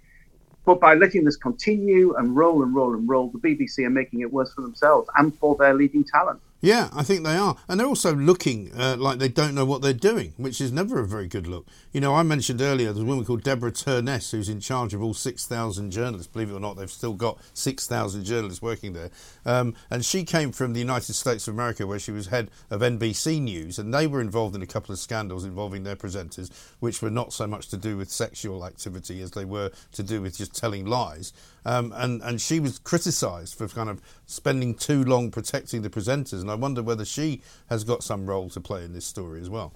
but 0.67 0.81
by 0.81 0.95
letting 0.95 1.25
this 1.25 1.37
continue 1.37 2.15
and 2.17 2.37
roll 2.37 2.63
and 2.65 2.75
roll 2.75 2.93
and 2.95 3.09
roll, 3.09 3.31
the 3.31 3.39
BBC 3.39 3.87
are 3.87 3.91
making 3.91 4.21
it 4.21 4.33
worse 4.33 4.53
for 4.53 4.63
themselves 4.63 5.09
and 5.17 5.35
for 5.39 5.57
their 5.57 5.73
leading 5.73 6.05
talent. 6.05 6.41
Yeah, 6.67 6.91
I 6.93 7.05
think 7.05 7.23
they 7.23 7.37
are. 7.37 7.57
And 7.69 7.79
they're 7.79 7.87
also 7.87 8.13
looking 8.13 8.73
uh, 8.77 8.97
like 8.99 9.21
they 9.21 9.29
don't 9.29 9.55
know 9.55 9.65
what 9.65 9.83
they're 9.83 9.93
doing, 9.93 10.35
which 10.37 10.61
is 10.61 10.73
never 10.73 10.99
a 10.99 11.07
very 11.07 11.29
good 11.29 11.47
look. 11.47 11.65
You 11.93 12.01
know, 12.01 12.17
I 12.17 12.25
mentioned 12.25 12.61
earlier 12.61 12.93
there's 12.93 13.05
a 13.05 13.07
woman 13.07 13.25
called 13.25 13.45
Deborah 13.45 13.71
Turness 13.71 14.33
who's 14.33 14.49
in 14.49 14.59
charge 14.59 14.93
of 14.93 15.01
all 15.01 15.15
6,000 15.15 15.93
journalists. 15.93 16.27
Believe 16.27 16.51
it 16.51 16.55
or 16.55 16.59
not, 16.59 16.77
they've 16.77 16.91
still 16.91 17.13
got 17.13 17.39
6,000 17.55 18.25
journalists 18.25 18.61
working 18.61 18.95
there. 18.95 19.11
Um, 19.45 19.77
and 19.91 20.05
she 20.05 20.25
came 20.25 20.51
from 20.51 20.73
the 20.73 20.81
United 20.81 21.15
States 21.15 21.47
of 21.47 21.55
America, 21.55 21.87
where 21.87 22.01
she 22.01 22.11
was 22.11 22.27
head 22.27 22.51
of 22.69 22.81
NBC 22.81 23.41
News, 23.41 23.79
and 23.79 23.95
they 23.95 24.09
were 24.09 24.21
involved 24.21 24.57
in 24.57 24.63
a 24.63 24.67
couple 24.67 24.93
of 24.93 24.99
scandals 24.99 25.45
involving 25.45 25.85
their 25.85 25.95
presenters, 25.95 26.51
which 26.81 27.01
were 27.01 27.11
not 27.11 27.33
so 27.33 27.47
much 27.47 27.69
to 27.69 27.77
do 27.77 27.97
with 27.97 28.11
sexual 28.11 28.67
activity 28.67 29.23
as 29.23 29.31
they 29.31 29.45
were 29.45 29.71
to 29.93 30.03
do 30.03 30.21
with 30.21 30.37
just 30.37 30.57
telling 30.57 30.85
lies. 30.85 31.33
Um, 31.67 31.93
and, 31.97 32.23
and 32.23 32.41
she 32.41 32.61
was 32.61 32.79
criticised 32.79 33.59
for 33.59 33.67
kind 33.67 33.91
of 33.91 34.01
spending 34.27 34.73
too 34.73 35.03
long 35.03 35.33
protecting 35.33 35.83
the 35.83 35.91
presenters. 35.91 36.41
And 36.41 36.49
I 36.49 36.55
wonder 36.55 36.81
whether 36.81 37.05
she 37.05 37.43
has 37.69 37.83
got 37.83 38.05
some 38.05 38.25
role 38.25 38.49
to 38.51 38.61
play 38.61 38.85
in 38.85 38.93
this 38.93 39.05
story 39.05 39.41
as 39.41 39.51
well. 39.51 39.73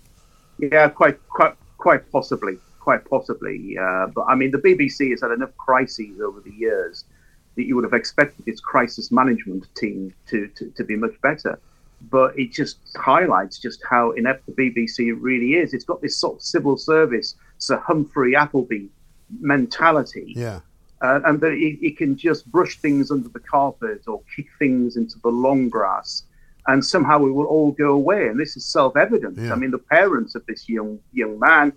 Yeah, 0.59 0.89
quite, 0.89 1.19
quite, 1.29 1.55
quite 1.79 2.09
possibly, 2.13 2.59
quite 2.79 3.05
possibly. 3.11 3.77
Uh, 3.77 4.07
but 4.07 4.23
I 4.29 4.37
mean, 4.37 4.53
the 4.53 4.59
BBC 4.59 5.11
has 5.11 5.23
had 5.23 5.33
enough 5.33 5.51
crises 5.57 6.21
over 6.21 6.39
the 6.39 6.53
years 6.53 7.05
that 7.57 7.65
you 7.65 7.75
would 7.75 7.85
have 7.85 7.93
expected 7.93 8.47
its 8.47 8.61
crisis 8.61 9.11
management 9.11 9.67
team 9.75 10.15
to, 10.29 10.47
to, 10.47 10.71
to 10.71 10.85
be 10.85 10.95
much 10.95 11.21
better. 11.23 11.59
But 12.09 12.39
it 12.39 12.53
just 12.53 12.79
highlights 12.95 13.59
just 13.59 13.83
how 13.91 14.13
inept 14.13 14.47
the 14.47 14.53
BBC 14.53 15.13
really 15.19 15.55
is. 15.55 15.75
It's 15.75 15.85
got 15.85 16.01
this 16.01 16.17
sort 16.17 16.37
of 16.37 16.43
civil 16.43 16.77
service, 16.77 17.35
Sir 17.59 17.79
Humphrey 17.79 18.37
Appleby 18.37 18.87
mentality. 19.41 20.35
Yeah 20.37 20.61
uh, 21.03 21.21
and 21.25 21.41
that 21.41 21.53
he, 21.53 21.79
he, 21.81 21.91
can 21.91 22.17
just 22.17 22.51
brush 22.51 22.79
things 22.79 23.11
under 23.11 23.29
the 23.29 23.41
carpet 23.41 24.03
or 24.07 24.21
kick 24.35 24.47
things 24.59 24.97
into 24.97 25.19
the 25.21 25.29
long 25.29 25.69
grass, 25.69 26.25
and 26.67 26.85
somehow 26.85 27.25
it 27.25 27.31
will 27.31 27.47
all 27.47 27.73
go 27.73 27.93
away. 27.93 28.29
And 28.29 28.39
this 28.39 28.57
is 28.57 28.65
self-evident. 28.67 29.39
Yeah. 29.39 29.53
I 29.53 29.57
mean, 29.57 29.71
the 29.71 29.79
parents 29.79 30.35
of 30.35 30.45
this 30.47 30.69
young 30.69 30.99
young 31.13 31.39
man 31.39 31.73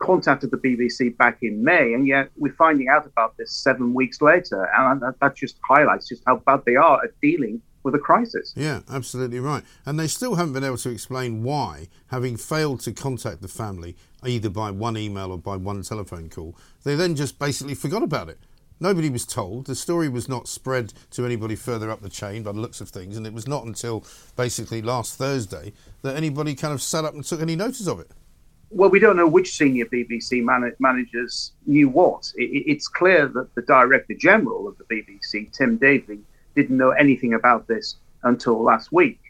contacted 0.00 0.50
the 0.50 0.56
BBC 0.56 1.16
back 1.16 1.38
in 1.42 1.62
May, 1.62 1.94
and 1.94 2.06
yet 2.06 2.30
we're 2.36 2.54
finding 2.54 2.88
out 2.88 3.06
about 3.06 3.36
this 3.36 3.52
seven 3.52 3.94
weeks 3.94 4.20
later, 4.20 4.68
and 4.76 5.00
that, 5.02 5.20
that 5.20 5.36
just 5.36 5.58
highlights 5.68 6.08
just 6.08 6.22
how 6.26 6.36
bad 6.36 6.62
they 6.64 6.76
are 6.76 7.04
at 7.04 7.18
dealing 7.20 7.62
with 7.82 7.94
a 7.94 7.98
crisis. 7.98 8.52
Yeah, 8.56 8.80
absolutely 8.90 9.40
right. 9.40 9.62
And 9.86 9.98
they 9.98 10.06
still 10.06 10.34
haven't 10.34 10.52
been 10.52 10.64
able 10.64 10.76
to 10.78 10.90
explain 10.90 11.42
why, 11.42 11.88
having 12.08 12.36
failed 12.36 12.80
to 12.80 12.92
contact 12.92 13.42
the 13.42 13.48
family 13.48 13.96
either 14.24 14.50
by 14.50 14.70
one 14.70 14.96
email 14.96 15.32
or 15.32 15.38
by 15.38 15.56
one 15.56 15.82
telephone 15.82 16.28
call, 16.28 16.56
they 16.84 16.94
then 16.94 17.14
just 17.16 17.38
basically 17.38 17.74
forgot 17.74 18.02
about 18.02 18.28
it. 18.28 18.38
Nobody 18.82 19.10
was 19.10 19.26
told. 19.26 19.66
The 19.66 19.74
story 19.74 20.08
was 20.08 20.28
not 20.28 20.48
spread 20.48 20.94
to 21.10 21.26
anybody 21.26 21.54
further 21.54 21.90
up 21.90 22.00
the 22.00 22.08
chain 22.08 22.42
by 22.42 22.52
the 22.52 22.60
looks 22.60 22.80
of 22.80 22.88
things, 22.88 23.16
and 23.16 23.26
it 23.26 23.32
was 23.32 23.46
not 23.46 23.64
until 23.66 24.04
basically 24.36 24.80
last 24.80 25.16
Thursday 25.18 25.72
that 26.02 26.16
anybody 26.16 26.54
kind 26.54 26.72
of 26.72 26.80
sat 26.80 27.04
up 27.04 27.12
and 27.14 27.22
took 27.24 27.42
any 27.42 27.56
notice 27.56 27.86
of 27.86 28.00
it. 28.00 28.10
Well, 28.70 28.88
we 28.88 29.00
don't 29.00 29.16
know 29.16 29.26
which 29.26 29.56
senior 29.56 29.84
BBC 29.86 30.42
man- 30.44 30.72
managers 30.78 31.52
knew 31.66 31.88
what. 31.88 32.32
It- 32.36 32.64
it's 32.70 32.88
clear 32.88 33.26
that 33.28 33.54
the 33.54 33.62
Director 33.62 34.14
General 34.14 34.68
of 34.68 34.78
the 34.78 34.84
BBC, 34.84 35.50
Tim 35.52 35.76
Davie, 35.76 36.20
didn't 36.54 36.76
know 36.76 36.90
anything 36.90 37.34
about 37.34 37.66
this 37.66 37.96
until 38.22 38.62
last 38.62 38.92
week. 38.92 39.20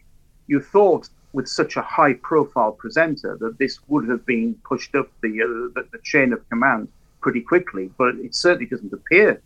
You 0.46 0.60
thought, 0.60 1.08
with 1.32 1.48
such 1.48 1.76
a 1.76 1.82
high-profile 1.82 2.72
presenter, 2.72 3.36
that 3.40 3.58
this 3.58 3.78
would 3.88 4.08
have 4.08 4.26
been 4.26 4.54
pushed 4.64 4.94
up 4.94 5.08
the, 5.22 5.42
uh, 5.42 5.46
the, 5.74 5.86
the 5.92 5.98
chain 6.02 6.32
of 6.32 6.48
command 6.48 6.88
pretty 7.20 7.40
quickly, 7.40 7.90
but 7.98 8.14
it 8.16 8.34
certainly 8.34 8.66
doesn't 8.66 8.92
appear 8.92 9.40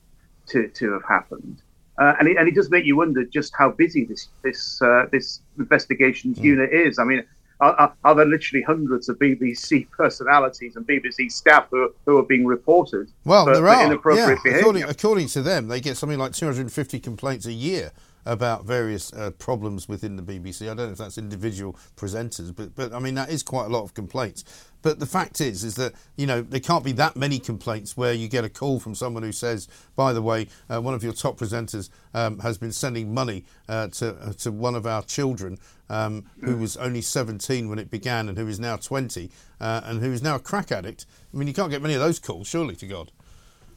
to, 0.47 0.69
to 0.69 0.93
have 0.93 1.05
happened. 1.05 1.61
Uh, 1.99 2.15
and, 2.19 2.29
it, 2.29 2.37
and 2.37 2.49
it 2.49 2.55
does 2.55 2.71
make 2.71 2.85
you 2.85 2.97
wonder 2.97 3.25
just 3.25 3.53
how 3.57 3.71
busy 3.71 4.05
this 4.05 4.29
this 4.43 4.83
uh, 4.83 5.07
this 5.13 5.41
investigations 5.59 6.39
mm. 6.39 6.45
unit 6.45 6.73
is. 6.73 6.99
I 6.99 7.05
mean, 7.05 7.25
are, 7.61 7.95
are, 8.05 8.15
there 8.15 8.27
literally 8.27 8.63
hundreds 8.63 9.09
of 9.09 9.19
BBC 9.19 9.89
personalities 9.91 10.77
and 10.77 10.87
BBC 10.87 11.31
staff 11.31 11.69
who, 11.71 11.93
who 12.05 12.19
are 12.19 12.25
being 12.25 12.45
reported? 12.45 13.11
Well, 13.25 13.45
for, 13.45 13.55
there 13.55 13.69
are. 13.69 13.87
inappropriate 13.87 14.29
yeah. 14.29 14.35
behaviour. 14.43 14.59
According, 14.61 14.83
according 14.85 15.27
to 15.29 15.43
them, 15.43 15.69
they 15.69 15.81
get 15.81 15.97
something 15.97 16.19
like 16.19 16.33
250 16.33 16.99
complaints 17.01 17.47
a 17.47 17.53
year 17.53 17.93
about 18.27 18.65
various 18.65 19.13
uh, 19.13 19.31
problems 19.33 19.89
within 19.89 20.17
the 20.17 20.23
BBC. 20.23 20.63
I 20.63 20.75
don't 20.75 20.87
know 20.87 20.93
if 20.93 20.99
that's 20.99 21.19
individual 21.19 21.77
presenters, 21.97 22.55
but 22.55 22.75
but 22.75 22.93
I 22.93 22.99
mean 22.99 23.15
that 23.15 23.31
is 23.31 23.43
quite 23.43 23.67
a 23.67 23.69
lot 23.69 23.83
of 23.83 23.95
complaints. 23.95 24.45
But 24.83 24.99
the 24.99 25.07
fact 25.07 25.41
is, 25.41 25.65
is 25.65 25.77
that 25.77 25.95
you 26.17 26.27
know 26.27 26.43
there 26.43 26.61
can't 26.61 26.85
be 26.85 26.93
that 26.93 27.17
many 27.17 27.39
complaints 27.39 27.97
where 27.97 28.13
you 28.13 28.29
get 28.29 28.45
a 28.45 28.49
call 28.49 28.81
from 28.81 28.95
someone 28.95 29.23
who 29.23 29.33
says, 29.33 29.69
by 29.97 30.13
the 30.13 30.23
way, 30.23 30.49
uh, 30.69 30.81
one 30.81 30.95
of 30.95 31.03
your 31.03 31.13
top 31.13 31.39
presenters 31.39 31.89
um, 32.13 32.39
has 32.41 32.59
been 32.59 32.73
sending 32.73 33.13
money 33.15 33.45
uh, 33.69 33.89
to 33.89 34.15
uh, 34.17 34.33
to 34.35 34.53
one 34.53 34.75
of 34.75 34.87
our 34.87 35.03
children 35.03 35.59
um, 35.89 36.25
who 36.43 36.57
was 36.57 36.77
only 36.77 37.01
17 37.01 37.69
when 37.69 37.79
it 37.79 37.91
began 37.91 38.29
and 38.29 38.39
who 38.39 38.49
is 38.49 38.59
now 38.59 38.77
20 38.77 39.31
uh, 39.61 39.81
and 39.85 40.01
who 40.01 40.13
is 40.13 40.23
now 40.23 40.37
a 40.37 40.41
crack 40.41 40.73
addict. 40.73 41.07
I 41.33 41.37
mean, 41.37 41.49
you 41.49 41.55
can't 41.55 41.71
get 41.71 41.83
many 41.83 41.95
of 41.95 42.01
those 42.01 42.19
calls, 42.19 42.47
surely 42.47 42.77
to 42.77 42.87
God. 42.87 43.13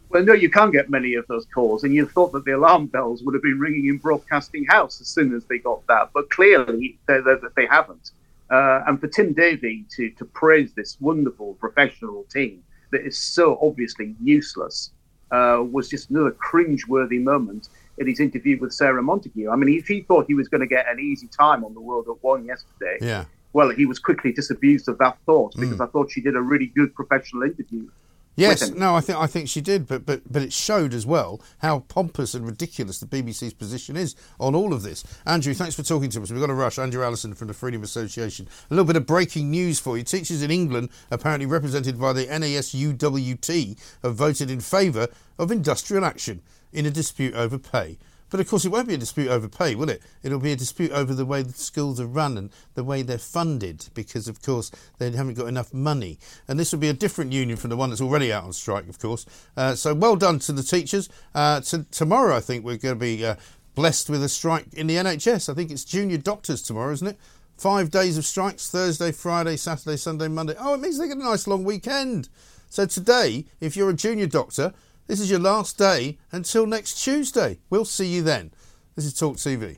Well, 0.10 0.24
no, 0.24 0.34
you 0.34 0.50
can't 0.50 0.72
get 0.72 0.90
many 0.90 1.16
of 1.16 1.28
those 1.28 1.46
calls, 1.54 1.84
and 1.84 1.94
you 1.94 2.08
thought 2.08 2.32
that 2.32 2.46
the 2.46 2.56
alarm 2.56 2.88
bells 2.88 3.24
would 3.24 3.34
have 3.34 3.44
been 3.44 3.60
ringing 3.60 3.88
in 3.88 3.98
Broadcasting 3.98 4.66
House 4.66 5.02
as 5.02 5.08
soon 5.08 5.36
as 5.36 5.44
they 5.46 5.58
got 5.58 5.86
that, 5.88 6.12
but 6.14 6.30
clearly 6.30 6.98
they, 7.08 7.20
they, 7.20 7.36
they 7.56 7.66
haven't. 7.66 8.12
Uh, 8.50 8.84
and 8.88 9.00
for 9.02 9.08
Tim 9.08 9.34
Davie 9.34 9.86
to, 9.98 10.10
to 10.12 10.24
praise 10.24 10.74
this 10.74 10.98
wonderful 11.02 11.56
professional 11.56 12.24
team 12.32 12.64
that 12.92 13.06
is 13.06 13.18
so 13.18 13.60
obviously 13.62 14.16
useless 14.22 14.92
uh, 15.32 15.62
was 15.70 15.90
just 15.90 16.10
another 16.10 16.32
cringe-worthy 16.32 17.20
moment 17.20 17.68
in 17.98 18.08
his 18.08 18.22
interview 18.22 18.58
with 18.60 18.72
Sarah 18.72 19.04
Montague. 19.04 19.50
I 19.50 19.58
mean, 19.58 19.78
if 19.78 19.88
he 19.88 20.02
thought 20.02 20.26
he 20.28 20.36
was 20.36 20.48
going 20.48 20.62
to 20.62 20.68
get 20.68 20.88
an 20.90 21.00
easy 21.00 21.28
time 21.28 21.66
on 21.66 21.74
the 21.74 21.82
World 21.82 22.06
at 22.08 22.24
One 22.24 22.46
yesterday, 22.46 22.98
yeah. 23.02 23.26
well, 23.52 23.70
he 23.70 23.86
was 23.86 24.00
quickly 24.00 24.32
disabused 24.32 24.88
of 24.88 24.98
that 25.00 25.18
thought 25.26 25.54
because 25.56 25.80
mm. 25.80 25.84
I 25.86 25.92
thought 25.92 26.12
she 26.12 26.22
did 26.22 26.38
a 26.38 26.42
really 26.42 26.68
good 26.68 26.96
professional 26.96 27.44
interview 27.44 27.90
Yes, 28.38 28.70
no, 28.70 28.96
I 28.96 29.02
think 29.02 29.18
I 29.18 29.26
think 29.26 29.50
she 29.50 29.62
did, 29.62 29.88
but 29.88 30.06
but 30.06 30.22
but 30.32 30.44
it 30.44 30.54
showed 30.54 30.94
as 30.94 31.08
well 31.08 31.42
how 31.58 31.80
pompous 31.80 32.36
and 32.36 32.46
ridiculous 32.46 33.00
the 33.00 33.08
BBC's 33.08 33.54
position 33.54 33.98
is 33.98 34.16
on 34.40 34.54
all 34.54 34.74
of 34.74 34.84
this. 34.84 35.04
Andrew, 35.26 35.56
thanks 35.56 35.76
for 35.76 35.82
talking 35.82 36.12
to 36.12 36.22
us. 36.22 36.30
We've 36.30 36.40
got 36.40 36.48
to 36.48 36.54
rush. 36.54 36.78
Andrew 36.78 37.04
Allison 37.04 37.34
from 37.34 37.48
the 37.48 37.56
Freedom 37.56 37.82
Association. 37.82 38.48
A 38.70 38.74
little 38.76 38.86
bit 38.86 38.96
of 38.96 39.08
breaking 39.08 39.50
news 39.50 39.80
for 39.80 39.98
you. 39.98 40.04
Teachers 40.04 40.44
in 40.44 40.52
England, 40.52 40.90
apparently 41.10 41.48
represented 41.48 42.00
by 42.00 42.14
the 42.14 42.28
NASUWT, 42.28 43.80
have 44.04 44.16
voted 44.16 44.52
in 44.52 44.60
favour 44.60 45.08
of 45.40 45.52
industrial 45.52 46.06
action 46.06 46.42
in 46.72 46.86
a 46.86 46.92
dispute 46.92 47.34
over 47.34 47.58
pay. 47.58 47.98
But 48.30 48.40
of 48.40 48.50
course, 48.50 48.66
it 48.66 48.72
won't 48.72 48.88
be 48.88 48.94
a 48.94 48.98
dispute 48.98 49.30
over 49.30 49.48
pay, 49.48 49.76
will 49.76 49.90
it? 49.90 50.02
It'll 50.22 50.40
be 50.40 50.52
a 50.52 50.58
dispute 50.58 50.92
over 50.92 51.14
the 51.14 51.26
way 51.26 51.42
the 51.42 51.54
schools 51.54 52.00
are 52.00 52.08
run 52.08 52.38
and 52.38 52.50
the 52.74 52.84
way 52.84 53.02
they're 53.02 53.18
funded, 53.18 53.88
because 53.94 54.28
of 54.28 54.42
course 54.42 54.72
they 54.98 55.10
haven't 55.12 55.36
got 55.36 55.48
enough 55.48 55.74
money. 55.74 56.20
And 56.48 56.60
this 56.60 56.72
will 56.72 56.80
be 56.80 56.90
a 56.90 56.94
different 56.94 57.32
union 57.32 57.58
from 57.58 57.70
the 57.70 57.78
one 57.78 57.90
that's 57.90 58.02
already 58.02 58.34
out 58.34 58.44
on 58.44 58.54
strike, 58.54 58.90
of 58.90 59.00
course. 59.00 59.26
Uh, 59.56 59.76
so 59.76 59.94
well 59.94 60.16
done 60.16 60.40
to 60.40 60.52
the 60.52 60.64
teachers. 60.64 61.10
Uh, 61.34 61.62
to, 61.62 61.84
tomorrow, 61.86 62.36
I 62.36 62.42
think 62.42 62.66
we're 62.66 62.78
going 62.78 62.96
to 62.96 63.00
be 63.00 63.26
uh, 63.26 63.36
blessed 63.76 64.10
with 64.10 64.24
a 64.24 64.30
strike 64.30 64.74
in 64.74 64.88
the 64.88 64.96
NHS. 64.96 65.50
I 65.50 65.54
think 65.54 65.72
it's 65.72 65.86
junior 65.86 66.18
doctors 66.18 66.62
tomorrow, 66.62 66.92
isn't 66.94 67.08
it? 67.08 67.20
Five 67.58 67.90
days 67.90 68.18
of 68.18 68.26
strikes 68.26 68.70
Thursday, 68.70 69.12
Friday, 69.12 69.56
Saturday, 69.56 69.98
Sunday, 69.98 70.28
Monday. 70.28 70.56
Oh, 70.60 70.74
it 70.74 70.82
means 70.82 71.00
they 71.00 71.08
get 71.08 71.18
a 71.18 71.24
nice 71.24 71.48
long 71.48 71.64
weekend. 71.64 72.30
So 72.70 72.86
today, 72.86 73.46
if 73.62 73.78
you're 73.78 73.90
a 73.90 73.96
junior 73.96 74.28
doctor, 74.28 74.74
this 75.08 75.20
is 75.20 75.30
your 75.30 75.40
last 75.40 75.78
day 75.78 76.18
until 76.32 76.66
next 76.66 77.02
Tuesday. 77.04 77.60
We'll 77.70 77.86
see 77.86 78.08
you 78.08 78.22
then. 78.22 78.52
This 78.96 79.06
is 79.06 79.14
Talk 79.14 79.38
TV. 79.38 79.78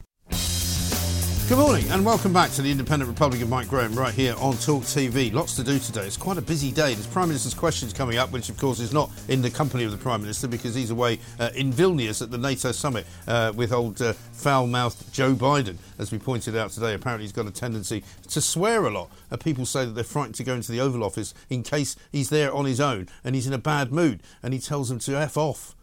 Good 1.49 1.57
morning 1.57 1.89
and 1.89 2.05
welcome 2.05 2.31
back 2.31 2.51
to 2.51 2.61
the 2.61 2.69
Independent 2.69 3.09
Republic 3.09 3.41
of 3.41 3.49
Mike 3.49 3.67
Graham 3.69 3.95
right 3.95 4.13
here 4.13 4.35
on 4.37 4.53
Talk 4.57 4.83
TV. 4.83 5.33
Lots 5.33 5.55
to 5.55 5.63
do 5.63 5.79
today. 5.79 6.05
It's 6.05 6.15
quite 6.15 6.37
a 6.37 6.43
busy 6.43 6.71
day. 6.71 6.93
There's 6.93 7.07
Prime 7.07 7.27
Minister's 7.27 7.55
questions 7.55 7.91
coming 7.91 8.19
up, 8.19 8.31
which 8.31 8.49
of 8.49 8.57
course 8.59 8.79
is 8.79 8.93
not 8.93 9.09
in 9.29 9.41
the 9.41 9.49
company 9.49 9.83
of 9.83 9.89
the 9.89 9.97
Prime 9.97 10.21
Minister 10.21 10.47
because 10.47 10.75
he's 10.75 10.91
away 10.91 11.17
uh, 11.39 11.49
in 11.55 11.73
Vilnius 11.73 12.21
at 12.21 12.29
the 12.29 12.37
NATO 12.37 12.71
summit 12.71 13.07
uh, 13.27 13.51
with 13.55 13.73
old 13.73 13.99
uh, 13.99 14.13
foul-mouthed 14.13 15.11
Joe 15.11 15.33
Biden. 15.33 15.77
As 15.97 16.11
we 16.11 16.19
pointed 16.19 16.55
out 16.55 16.69
today, 16.69 16.93
apparently 16.93 17.23
he's 17.23 17.31
got 17.31 17.47
a 17.47 17.51
tendency 17.51 18.03
to 18.27 18.41
swear 18.41 18.85
a 18.85 18.91
lot. 18.91 19.09
Uh, 19.31 19.37
people 19.37 19.65
say 19.65 19.85
that 19.85 19.93
they're 19.93 20.03
frightened 20.03 20.35
to 20.35 20.43
go 20.43 20.53
into 20.53 20.71
the 20.71 20.79
Oval 20.79 21.03
Office 21.03 21.33
in 21.49 21.63
case 21.63 21.95
he's 22.11 22.29
there 22.29 22.53
on 22.53 22.65
his 22.65 22.79
own 22.79 23.07
and 23.23 23.33
he's 23.33 23.47
in 23.47 23.53
a 23.53 23.57
bad 23.57 23.91
mood 23.91 24.21
and 24.43 24.53
he 24.53 24.59
tells 24.59 24.89
them 24.89 24.99
to 24.99 25.17
F 25.17 25.35
off 25.35 25.75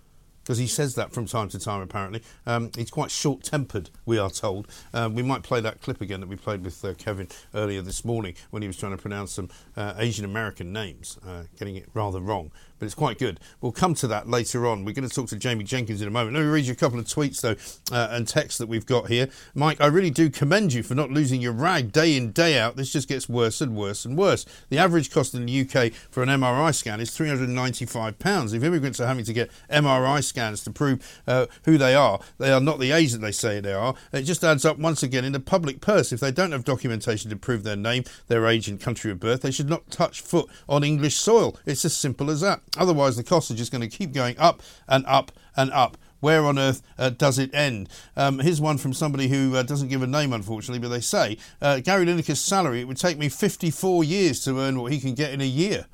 because 0.47 0.59
he 0.59 0.67
says 0.69 0.95
that 0.95 1.13
from 1.13 1.27
time 1.27 1.49
to 1.49 1.59
time, 1.59 1.81
apparently. 1.81 2.23
Um, 2.47 2.71
he's 2.77 2.89
quite 2.89 3.11
short 3.11 3.43
tempered, 3.43 3.91
we 4.05 4.17
are 4.17 4.31
told. 4.31 4.69
Um, 4.95 5.17
we 5.17 5.25
might 5.25 5.43
play 5.43 5.61
that 5.61 5.81
clip 5.81 6.01
again 6.01 6.21
that 6.21 6.29
we 6.29 6.37
played 6.37 6.63
with 6.65 6.85
uh, 6.85 6.95
Kevin 6.95 7.27
earlier 7.53 7.83
this 7.83 8.05
morning 8.05 8.37
when 8.51 8.63
he 8.63 8.69
was 8.69 8.77
trying 8.77 8.93
to 8.93 9.03
pronounce 9.03 9.33
some 9.33 9.49
uh, 9.77 9.95
Asian 9.99 10.25
American 10.25 10.73
names, 10.73 11.19
uh, 11.27 11.43
getting 11.59 11.75
it 11.75 11.89
rather 11.95 12.21
wrong. 12.21 12.53
But 12.79 12.87
it's 12.87 12.95
quite 12.95 13.19
good. 13.19 13.41
We'll 13.61 13.73
come 13.73 13.95
to 13.95 14.07
that 14.09 14.29
later 14.29 14.67
on. 14.67 14.85
We're 14.85 14.93
going 14.93 15.09
to 15.09 15.15
talk 15.15 15.29
to 15.29 15.37
Jamie 15.37 15.65
Jenkins 15.65 16.03
in 16.03 16.09
a 16.09 16.11
moment. 16.11 16.37
Let 16.37 16.43
me 16.43 16.49
read 16.49 16.67
you 16.67 16.73
a 16.73 16.77
couple 16.77 16.99
of 16.99 17.07
tweets, 17.07 17.41
though, 17.41 17.57
uh, 17.97 18.09
and 18.11 18.27
texts 18.27 18.59
that 18.59 18.69
we've 18.69 18.87
got 18.87 19.09
here. 19.09 19.29
Mike, 19.55 19.81
I 19.81 19.87
really 19.87 20.11
do 20.11 20.31
commend 20.31 20.73
you 20.73 20.83
for 20.83 20.95
not 20.95 21.11
losing 21.11 21.41
your 21.41 21.53
rag 21.53 21.93
day 21.93 22.17
in, 22.17 22.33
day 22.33 22.59
out. 22.59 22.77
This 22.77 22.93
just 22.93 23.09
gets 23.09 23.29
worse 23.29 23.61
and 23.61 23.77
worse 23.77 24.05
and 24.05 24.17
worse. 24.17 24.47
The 24.69 24.79
average 24.79 25.11
cost 25.11 25.35
in 25.35 25.47
the 25.47 25.61
UK 25.61 25.93
for 26.11 26.23
an 26.23 26.29
MRI 26.29 26.75
scan 26.75 27.01
is 27.01 27.11
£395. 27.11 28.55
If 28.55 28.63
immigrants 28.63 29.01
are 29.01 29.07
having 29.07 29.25
to 29.25 29.33
get 29.33 29.51
MRI 29.71 30.23
scans 30.23 30.63
to 30.65 30.71
prove 30.71 31.23
uh, 31.27 31.47
who 31.65 31.79
they 31.79 31.95
are, 31.95 32.21
they 32.39 32.53
are 32.53 32.61
not 32.61 32.79
the 32.79 32.93
age 32.93 33.13
that 33.13 33.21
they 33.21 33.33
say 33.33 33.61
they 33.61 33.73
are. 33.73 33.95
It 34.13 34.23
just 34.23 34.45
adds 34.45 34.65
up 34.65 34.79
once 34.79 35.03
again 35.03 35.25
in 35.25 35.33
the 35.33 35.41
public 35.41 35.81
purse. 35.81 36.13
If 36.13 36.21
they 36.21 36.33
don't 36.33 36.53
have 36.53 36.65
documentation 36.65 37.31
to 37.31 37.37
prove 37.37 37.63
their 37.63 37.77
name, 37.77 38.05
their 38.29 38.47
age, 38.47 38.69
and 38.69 38.81
country 38.81 39.11
of 39.11 39.21
birth, 39.21 39.43
they 39.43 39.51
should 39.51 39.69
not 39.69 39.91
touch 39.91 40.21
foot 40.21 40.49
on 40.69 40.85
English 40.85 41.17
soil. 41.17 41.57
It's 41.65 41.85
as 41.85 41.97
simple 41.97 42.31
as 42.31 42.41
that. 42.41 42.61
Otherwise, 42.79 43.17
the 43.17 43.25
costs 43.25 43.51
are 43.51 43.55
just 43.55 43.73
going 43.73 43.89
to 43.89 43.97
keep 43.97 44.13
going 44.13 44.39
up 44.39 44.63
and 44.89 45.05
up 45.07 45.33
and 45.57 45.71
up. 45.73 45.97
Where 46.21 46.45
on 46.45 46.59
earth 46.59 46.83
uh, 46.99 47.11
does 47.11 47.39
it 47.39 47.55
end? 47.55 47.89
Um, 48.17 48.39
here's 48.39 48.61
one 48.61 48.79
from 48.79 48.93
somebody 48.93 49.29
who 49.29 49.55
uh, 49.55 49.63
doesn't 49.63 49.89
give 49.89 50.03
a 50.03 50.07
name, 50.07 50.33
unfortunately, 50.33 50.81
but 50.81 50.89
they 50.89 51.01
say 51.01 51.37
uh, 51.61 51.81
Gary 51.81 52.07
Lineker's 52.07 52.41
salary, 52.41 52.81
it 52.81 52.89
would 52.89 52.97
take 52.97 53.19
me 53.19 53.29
54 53.29 54.03
years 54.03 54.41
to 54.45 54.59
earn 54.59 54.81
what 54.81 54.93
he 54.93 54.99
can 54.99 55.15
get 55.15 55.33
in 55.33 55.41
a 55.41 55.45
year. 55.45 55.87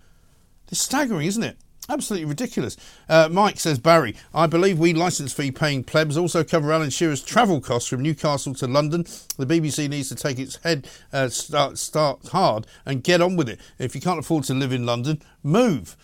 It's 0.68 0.80
staggering, 0.80 1.26
isn't 1.26 1.43
it? 1.43 1.57
Absolutely 1.89 2.26
ridiculous. 2.26 2.76
Uh, 3.09 3.28
Mike 3.30 3.59
says, 3.59 3.80
Barry, 3.80 4.14
I 4.33 4.47
believe 4.47 4.78
we 4.78 4.95
licence 4.95 5.33
fee 5.33 5.51
paying 5.51 5.83
plebs 5.83 6.16
also 6.16 6.45
cover 6.45 6.72
Alan 6.72 6.91
Shearer's 6.91 7.22
travel 7.22 7.61
costs 7.61 7.89
from 7.89 8.03
Newcastle 8.03 8.55
to 8.55 8.68
London. 8.68 9.05
The 9.37 9.47
BBC 9.47 9.89
needs 9.89 10.09
to 10.09 10.14
take 10.14 10.39
its 10.39 10.57
head, 10.62 10.89
uh, 11.12 11.28
start, 11.28 11.78
start 11.78 12.28
hard 12.28 12.68
and 12.87 13.03
get 13.03 13.20
on 13.20 13.37
with 13.37 13.49
it. 13.49 13.61
If 13.78 13.97
you 13.97 14.01
can't 14.01 14.20
afford 14.20 14.45
to 14.45 14.55
live 14.55 14.72
in 14.72 14.87
London, 14.87 15.20
move. 15.43 15.97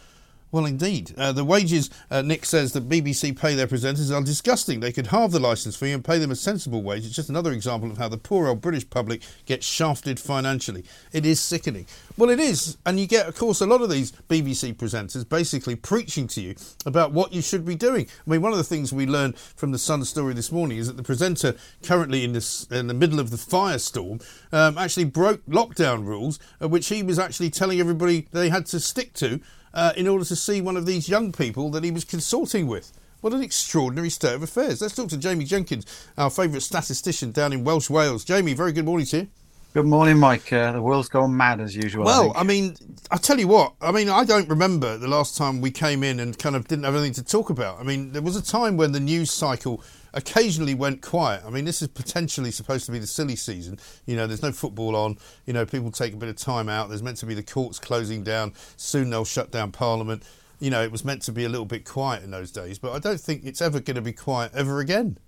Well, 0.51 0.65
indeed. 0.65 1.13
Uh, 1.19 1.33
the 1.33 1.45
wages, 1.45 1.91
uh, 2.11 2.23
Nick 2.23 2.47
says, 2.47 2.73
that 2.73 2.89
BBC 2.89 3.39
pay 3.39 3.55
their 3.55 3.67
presenters 3.67 4.15
are 4.15 4.23
disgusting. 4.23 4.81
They 4.81 4.93
could 4.93 5.09
halve 5.09 5.33
the 5.33 5.39
licence 5.39 5.77
fee 5.77 5.93
and 5.93 6.03
pay 6.03 6.19
them 6.19 6.31
a 6.31 6.37
sensible 6.37 6.83
wage. 6.83 7.05
It's 7.05 7.15
just 7.15 7.29
another 7.29 7.53
example 7.53 7.91
of 7.91 7.99
how 7.99 8.09
the 8.09 8.17
poor 8.17 8.49
old 8.49 8.63
British 8.63 8.89
public 8.89 9.21
gets 9.45 9.67
shafted 9.67 10.19
financially. 10.19 10.85
It 11.13 11.27
is 11.27 11.39
sickening. 11.39 11.87
Well, 12.17 12.31
it 12.31 12.41
is. 12.41 12.79
And 12.87 12.99
you 12.99 13.07
get, 13.07 13.27
of 13.27 13.37
course, 13.37 13.61
a 13.61 13.67
lot 13.67 13.83
of 13.83 13.91
these 13.91 14.13
BBC 14.31 14.75
presenters 14.75 15.29
basically 15.29 15.77
preaching 15.77 16.27
to 16.29 16.41
you 16.41 16.55
about 16.87 17.13
what 17.13 17.35
you 17.35 17.43
should 17.43 17.67
be 17.67 17.75
doing. 17.75 18.07
I 18.27 18.31
mean, 18.31 18.41
one 18.41 18.53
of 18.53 18.59
the 18.59 18.65
things 18.65 18.91
we 18.91 19.07
learned 19.07 19.39
from 19.39 19.73
the 19.73 19.79
Sun 19.79 20.05
story 20.07 20.33
this 20.33 20.51
morning 20.51 20.79
is 20.79 20.87
that 20.87 20.97
the 20.97 21.03
presenter, 21.03 21.57
currently 21.83 22.25
in, 22.25 22.33
this, 22.33 22.65
in 22.71 22.87
the 22.87 22.95
middle 22.95 23.21
of 23.21 23.31
the 23.31 23.37
firestorm, 23.37 24.25
um, 24.53 24.79
actually 24.79 25.05
broke 25.05 25.45
lockdown 25.45 26.07
rules, 26.07 26.39
uh, 26.63 26.69
which 26.69 26.89
he 26.89 27.03
was 27.03 27.19
actually 27.19 27.51
telling 27.51 27.81
everybody 27.81 28.29
they 28.33 28.49
had 28.49 28.65
to 28.65 28.81
stick 28.81 29.13
to 29.13 29.41
uh, 29.75 29.93
in 29.97 30.09
order 30.09 30.25
to 30.25 30.37
see 30.37 30.61
one 30.61 30.77
of 30.77 30.87
these 30.87 31.09
young 31.09 31.33
people 31.33 31.71
that 31.71 31.85
he 31.85 31.91
was 31.91 32.05
consorting 32.05 32.67
with. 32.67 32.93
What 33.21 33.33
an 33.33 33.43
extraordinary 33.43 34.11
state 34.11 34.35
of 34.35 34.43
affairs. 34.43 34.81
Let's 34.81 34.95
talk 34.95 35.09
to 35.09 35.17
Jamie 35.17 35.45
Jenkins, 35.45 35.85
our 36.17 36.31
favourite 36.31 36.63
statistician 36.63 37.33
down 37.33 37.53
in 37.53 37.65
Welsh 37.65 37.91
Wales. 37.91 38.25
Jamie, 38.25 38.55
very 38.55 38.73
good 38.73 38.85
morning 38.85 39.07
to 39.07 39.19
you. 39.19 39.29
Good 39.75 39.87
morning, 39.87 40.19
Mike. 40.19 40.51
Uh, 40.53 40.73
the 40.73 40.81
world's 40.81 41.09
gone 41.09 41.37
mad 41.37 41.61
as 41.61 41.77
usual. 41.77 42.05
Well, 42.05 42.33
I, 42.35 42.41
I, 42.41 42.43
mean, 42.43 42.77
I 43.11 43.17
tell 43.17 43.39
you 43.39 43.49
what. 43.49 43.75
I 43.83 43.93
mean, 43.93 44.09
I 44.09 44.25
don't 44.25 44.49
remember 44.49 44.97
the 44.97 45.09
last 45.09 45.37
time 45.37 45.61
we 45.61 45.71
came 45.71 46.03
in 46.03 46.21
and 46.21 46.39
kind 46.39 46.57
of 46.57 46.67
didn't 46.67 46.85
have 46.85 46.95
anything 46.95 47.13
to 47.15 47.25
talk 47.25 47.51
about. 47.51 47.79
I 47.79 47.83
mean, 47.83 48.13
there 48.13 48.23
was 48.23 48.35
a 48.35 48.43
time 48.43 48.77
when 48.77 48.93
the 48.93 49.01
news 49.01 49.31
cycle 49.31 49.83
occasionally 50.13 50.75
went 50.75 51.03
quiet. 51.03 51.43
I 51.47 51.51
mean, 51.51 51.65
this 51.65 51.83
is 51.83 51.89
potentially 51.89 52.51
supposed 52.51 52.87
to 52.87 52.93
be 52.93 52.99
the 52.99 53.07
silly 53.07 53.37
season. 53.37 53.79
You 54.07 54.17
know, 54.17 54.27
there's 54.27 54.43
no 54.43 54.53
football 54.53 54.97
on. 54.97 55.19
You 55.47 55.53
know, 55.53 55.67
people 55.67 55.91
take 55.91 56.15
a 56.15 56.17
bit 56.17 56.29
of 56.29 56.37
time 56.37 56.69
out. 56.69 56.89
There's 56.89 57.03
meant 57.03 57.19
to 57.19 57.27
be 57.27 57.35
the 57.35 57.43
courts 57.43 57.79
closing 57.79 58.23
down. 58.23 58.55
Soon 58.77 59.11
they'll 59.11 59.25
shut 59.25 59.51
down 59.51 59.73
Parliament. 59.73 60.23
You 60.61 60.71
know, 60.71 60.83
it 60.83 60.91
was 60.91 61.05
meant 61.05 61.23
to 61.23 61.33
be 61.33 61.45
a 61.45 61.49
little 61.49 61.67
bit 61.67 61.85
quiet 61.85 62.25
in 62.25 62.31
those 62.31 62.51
days, 62.51 62.79
but 62.79 62.93
I 62.93 62.99
don't 62.99 63.21
think 63.21 63.45
it's 63.45 63.63
ever 63.63 63.79
going 63.79 63.95
to 63.95 64.03
be 64.03 64.13
quiet 64.13 64.53
ever 64.55 64.81
again. 64.81 65.19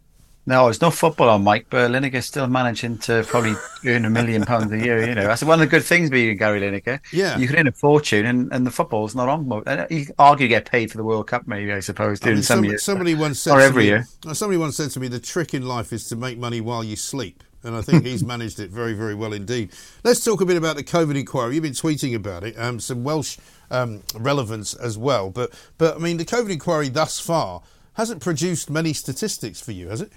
No, 0.47 0.65
there's 0.65 0.81
no 0.81 0.91
football 0.91 1.29
on, 1.29 1.45
Mike, 1.45 1.67
but 1.69 1.91
Lineker's 1.91 2.27
still 2.27 2.47
managing 2.47 2.99
to 2.99 3.25
probably 3.29 3.55
earn 3.85 4.05
a 4.05 4.11
million 4.11 4.45
pounds 4.45 4.73
a 4.73 4.79
year. 4.79 5.07
You 5.07 5.15
know, 5.15 5.25
that's 5.25 5.45
one 5.45 5.61
of 5.61 5.61
the 5.61 5.71
good 5.71 5.85
things 5.85 6.09
being 6.09 6.37
Gary 6.37 6.61
Lineker. 6.61 6.99
Yeah, 7.13 7.37
you 7.37 7.47
can 7.47 7.57
earn 7.57 7.67
a 7.67 7.73
fortune, 7.73 8.25
and, 8.25 8.51
and 8.53 8.67
the 8.67 8.71
football's 8.71 9.15
not 9.15 9.29
on. 9.29 9.89
You 9.91 10.07
argue 10.19 10.49
get 10.49 10.71
paid 10.71 10.91
for 10.91 10.97
the 10.97 11.05
World 11.05 11.27
Cup, 11.27 11.47
maybe 11.47 11.73
I 11.73 11.81
suppose, 11.81 12.21
during 12.21 12.37
I 12.37 12.37
mean, 12.37 12.43
some, 12.43 12.59
some 12.59 12.65
years. 12.65 12.83
Somebody 12.83 13.15
once 13.15 13.41
said 13.41 13.55
or 13.55 13.61
every 13.61 13.83
me, 13.83 13.89
year. 13.89 14.07
Somebody 14.33 14.57
once 14.57 14.77
said 14.77 14.91
to 14.93 15.01
me, 15.01 15.09
the 15.09 15.21
trick 15.21 15.53
in 15.53 15.69
life 15.69 15.93
is 15.93 16.09
to 16.09 16.17
make 16.17 16.39
money 16.39 16.61
while 16.61 16.83
you 16.83 16.97
sleep. 16.97 17.45
And 17.63 17.77
I 17.77 17.83
think 17.83 18.07
he's 18.07 18.25
managed 18.35 18.59
it 18.59 18.71
very, 18.71 18.95
very 18.95 19.15
well 19.15 19.35
indeed. 19.35 19.71
Let's 20.03 20.25
talk 20.25 20.41
a 20.41 20.47
bit 20.47 20.57
about 20.57 20.77
the 20.77 20.85
COVID 20.85 21.19
inquiry. 21.19 21.55
You've 21.55 21.63
been 21.63 21.73
tweeting 21.73 22.15
about 22.15 22.45
it, 22.45 22.59
um, 22.59 22.81
some 22.81 23.05
Welsh 23.05 23.37
um, 23.71 24.03
relevance 24.15 24.73
as 24.73 24.97
well. 24.97 25.29
But, 25.29 25.53
but 25.77 25.97
I 25.97 25.99
mean, 25.99 26.17
the 26.17 26.25
COVID 26.25 26.51
inquiry 26.51 26.89
thus 26.89 27.21
far 27.21 27.63
hasn't 27.95 28.23
produced 28.23 28.71
many 28.71 28.95
statistics 28.95 29.61
for 29.61 29.73
you, 29.73 29.89
has 29.89 30.01
it? 30.01 30.11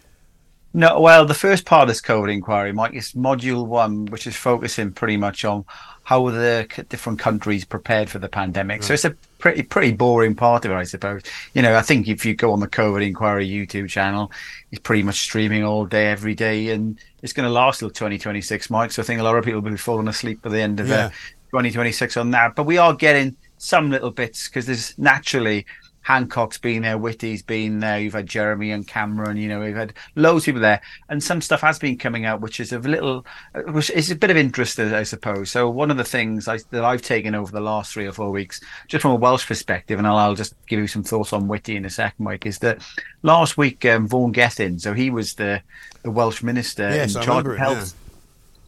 No, 0.75 0.99
well, 0.99 1.25
the 1.25 1.35
first 1.35 1.65
part 1.65 1.83
of 1.83 1.87
this 1.87 2.01
COVID 2.01 2.33
inquiry, 2.33 2.73
Mike, 2.73 2.93
is 2.95 3.11
module 3.13 3.67
one, 3.67 4.05
which 4.07 4.25
is 4.25 4.35
focusing 4.35 4.91
pretty 4.91 5.17
much 5.17 5.45
on 5.45 5.65
how 6.03 6.29
the 6.29 6.67
different 6.89 7.19
countries 7.19 7.63
prepared 7.63 8.09
for 8.09 8.19
the 8.19 8.27
pandemic. 8.27 8.81
So 8.81 8.93
it's 8.93 9.05
a 9.05 9.11
pretty 9.37 9.61
pretty 9.63 9.91
boring 9.91 10.35
part 10.35 10.65
of 10.65 10.71
it, 10.71 10.75
I 10.75 10.83
suppose. 10.83 11.21
You 11.53 11.61
know, 11.61 11.75
I 11.75 11.81
think 11.81 12.07
if 12.07 12.25
you 12.25 12.35
go 12.35 12.51
on 12.51 12.59
the 12.59 12.67
COVID 12.67 13.05
inquiry 13.05 13.47
YouTube 13.47 13.87
channel, 13.87 14.31
it's 14.71 14.81
pretty 14.81 15.03
much 15.03 15.19
streaming 15.19 15.63
all 15.63 15.85
day, 15.85 16.07
every 16.07 16.33
day, 16.33 16.69
and 16.69 16.97
it's 17.21 17.33
going 17.33 17.47
to 17.47 17.53
last 17.53 17.79
till 17.79 17.89
2026, 17.89 18.69
Mike. 18.71 18.91
So 18.91 19.01
I 19.01 19.05
think 19.05 19.21
a 19.21 19.23
lot 19.23 19.37
of 19.37 19.45
people 19.45 19.61
will 19.61 19.69
be 19.69 19.77
falling 19.77 20.07
asleep 20.07 20.41
by 20.41 20.49
the 20.49 20.59
end 20.59 20.79
of 20.79 20.89
yeah. 20.89 21.05
uh, 21.05 21.09
2026 21.51 22.17
on 22.17 22.31
that. 22.31 22.55
But 22.55 22.63
we 22.63 22.79
are 22.79 22.93
getting 22.93 23.35
some 23.59 23.91
little 23.91 24.11
bits 24.11 24.49
because 24.49 24.65
there's 24.65 24.97
naturally 24.97 25.65
Hancock's 26.03 26.57
been 26.57 26.83
there, 26.83 26.97
Whitty's 26.97 27.41
been 27.41 27.79
there. 27.79 27.99
You've 27.99 28.13
had 28.13 28.27
Jeremy 28.27 28.71
and 28.71 28.87
Cameron. 28.87 29.37
You 29.37 29.49
know, 29.49 29.61
we've 29.61 29.75
had 29.75 29.93
loads 30.15 30.43
of 30.43 30.45
people 30.45 30.61
there, 30.61 30.81
and 31.09 31.23
some 31.23 31.41
stuff 31.41 31.61
has 31.61 31.79
been 31.79 31.97
coming 31.97 32.25
out, 32.25 32.41
which 32.41 32.59
is 32.59 32.71
a 32.73 32.79
little, 32.79 33.25
which 33.69 33.89
is 33.89 34.11
a 34.11 34.15
bit 34.15 34.29
of 34.29 34.37
interest, 34.37 34.79
I 34.79 35.03
suppose. 35.03 35.49
So 35.49 35.69
one 35.69 35.89
of 35.89 35.97
the 35.97 36.03
things 36.03 36.47
I, 36.47 36.59
that 36.71 36.83
I've 36.83 37.01
taken 37.01 37.35
over 37.35 37.51
the 37.51 37.61
last 37.61 37.93
three 37.93 38.05
or 38.05 38.11
four 38.11 38.31
weeks, 38.31 38.61
just 38.87 39.01
from 39.01 39.11
a 39.11 39.15
Welsh 39.15 39.47
perspective, 39.47 39.97
and 39.97 40.07
I'll, 40.07 40.17
I'll 40.17 40.35
just 40.35 40.53
give 40.67 40.79
you 40.79 40.87
some 40.87 41.03
thoughts 41.03 41.33
on 41.33 41.47
Whitty 41.47 41.75
in 41.75 41.85
a 41.85 41.89
second, 41.89 42.23
Mike, 42.23 42.45
is 42.45 42.59
that 42.59 42.85
last 43.21 43.57
week 43.57 43.85
um, 43.85 44.07
Vaughan 44.07 44.31
Gething, 44.31 44.79
so 44.79 44.93
he 44.93 45.09
was 45.09 45.35
the 45.35 45.61
the 46.03 46.11
Welsh 46.11 46.43
minister 46.43 46.89
yes, 46.89 47.15
in 47.15 47.21
charge 47.21 47.47
of 47.47 47.57
health. 47.57 47.93
Yeah 47.95 48.02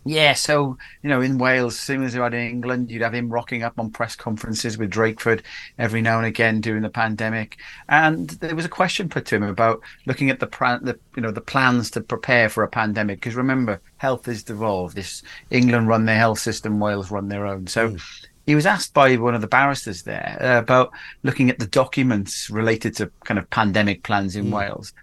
yeah, 0.07 0.33
so 0.33 0.77
you 1.01 1.09
know, 1.09 1.21
in 1.21 1.39
Wales, 1.39 1.79
similar 1.79 2.11
to 2.11 2.21
had 2.21 2.35
in 2.35 2.47
England, 2.47 2.91
you'd 2.91 3.01
have 3.01 3.15
him 3.15 3.29
rocking 3.29 3.63
up 3.63 3.79
on 3.79 3.89
press 3.89 4.15
conferences 4.15 4.77
with 4.77 4.91
Drakeford 4.91 5.41
every 5.79 5.99
now 5.99 6.17
and 6.17 6.27
again 6.27 6.61
during 6.61 6.83
the 6.83 6.91
pandemic. 6.91 7.57
And 7.89 8.29
there 8.29 8.55
was 8.55 8.65
a 8.65 8.69
question 8.69 9.09
put 9.09 9.25
to 9.25 9.35
him 9.35 9.43
about 9.43 9.81
looking 10.05 10.29
at 10.29 10.39
the, 10.39 10.45
the 10.45 10.99
you 11.15 11.23
know 11.23 11.31
the 11.31 11.41
plans 11.41 11.89
to 11.91 12.01
prepare 12.01 12.49
for 12.49 12.63
a 12.63 12.67
pandemic. 12.67 13.19
Because 13.19 13.35
remember, 13.35 13.81
health 13.97 14.27
is 14.27 14.43
devolved. 14.43 14.95
This 14.95 15.23
England 15.49 15.87
run 15.87 16.05
their 16.05 16.19
health 16.19 16.39
system, 16.39 16.79
Wales 16.79 17.09
run 17.09 17.27
their 17.27 17.47
own. 17.47 17.67
So. 17.67 17.89
Mm. 17.89 18.25
He 18.47 18.53
was 18.53 18.67
asked 18.67 18.93
by 18.93 19.15
one 19.15 19.33
of 19.33 19.41
the 19.41 19.47
barristers 19.47 20.03
there 20.03 20.37
uh, 20.39 20.59
about 20.59 20.91
looking 21.23 21.49
at 21.49 21.57
the 21.57 21.65
documents 21.65 22.47
related 22.47 22.95
to 22.97 23.09
kind 23.23 23.39
of 23.39 23.49
pandemic 23.49 24.03
plans 24.03 24.35
in 24.35 24.45
mm. 24.45 24.51
Wales. 24.51 24.93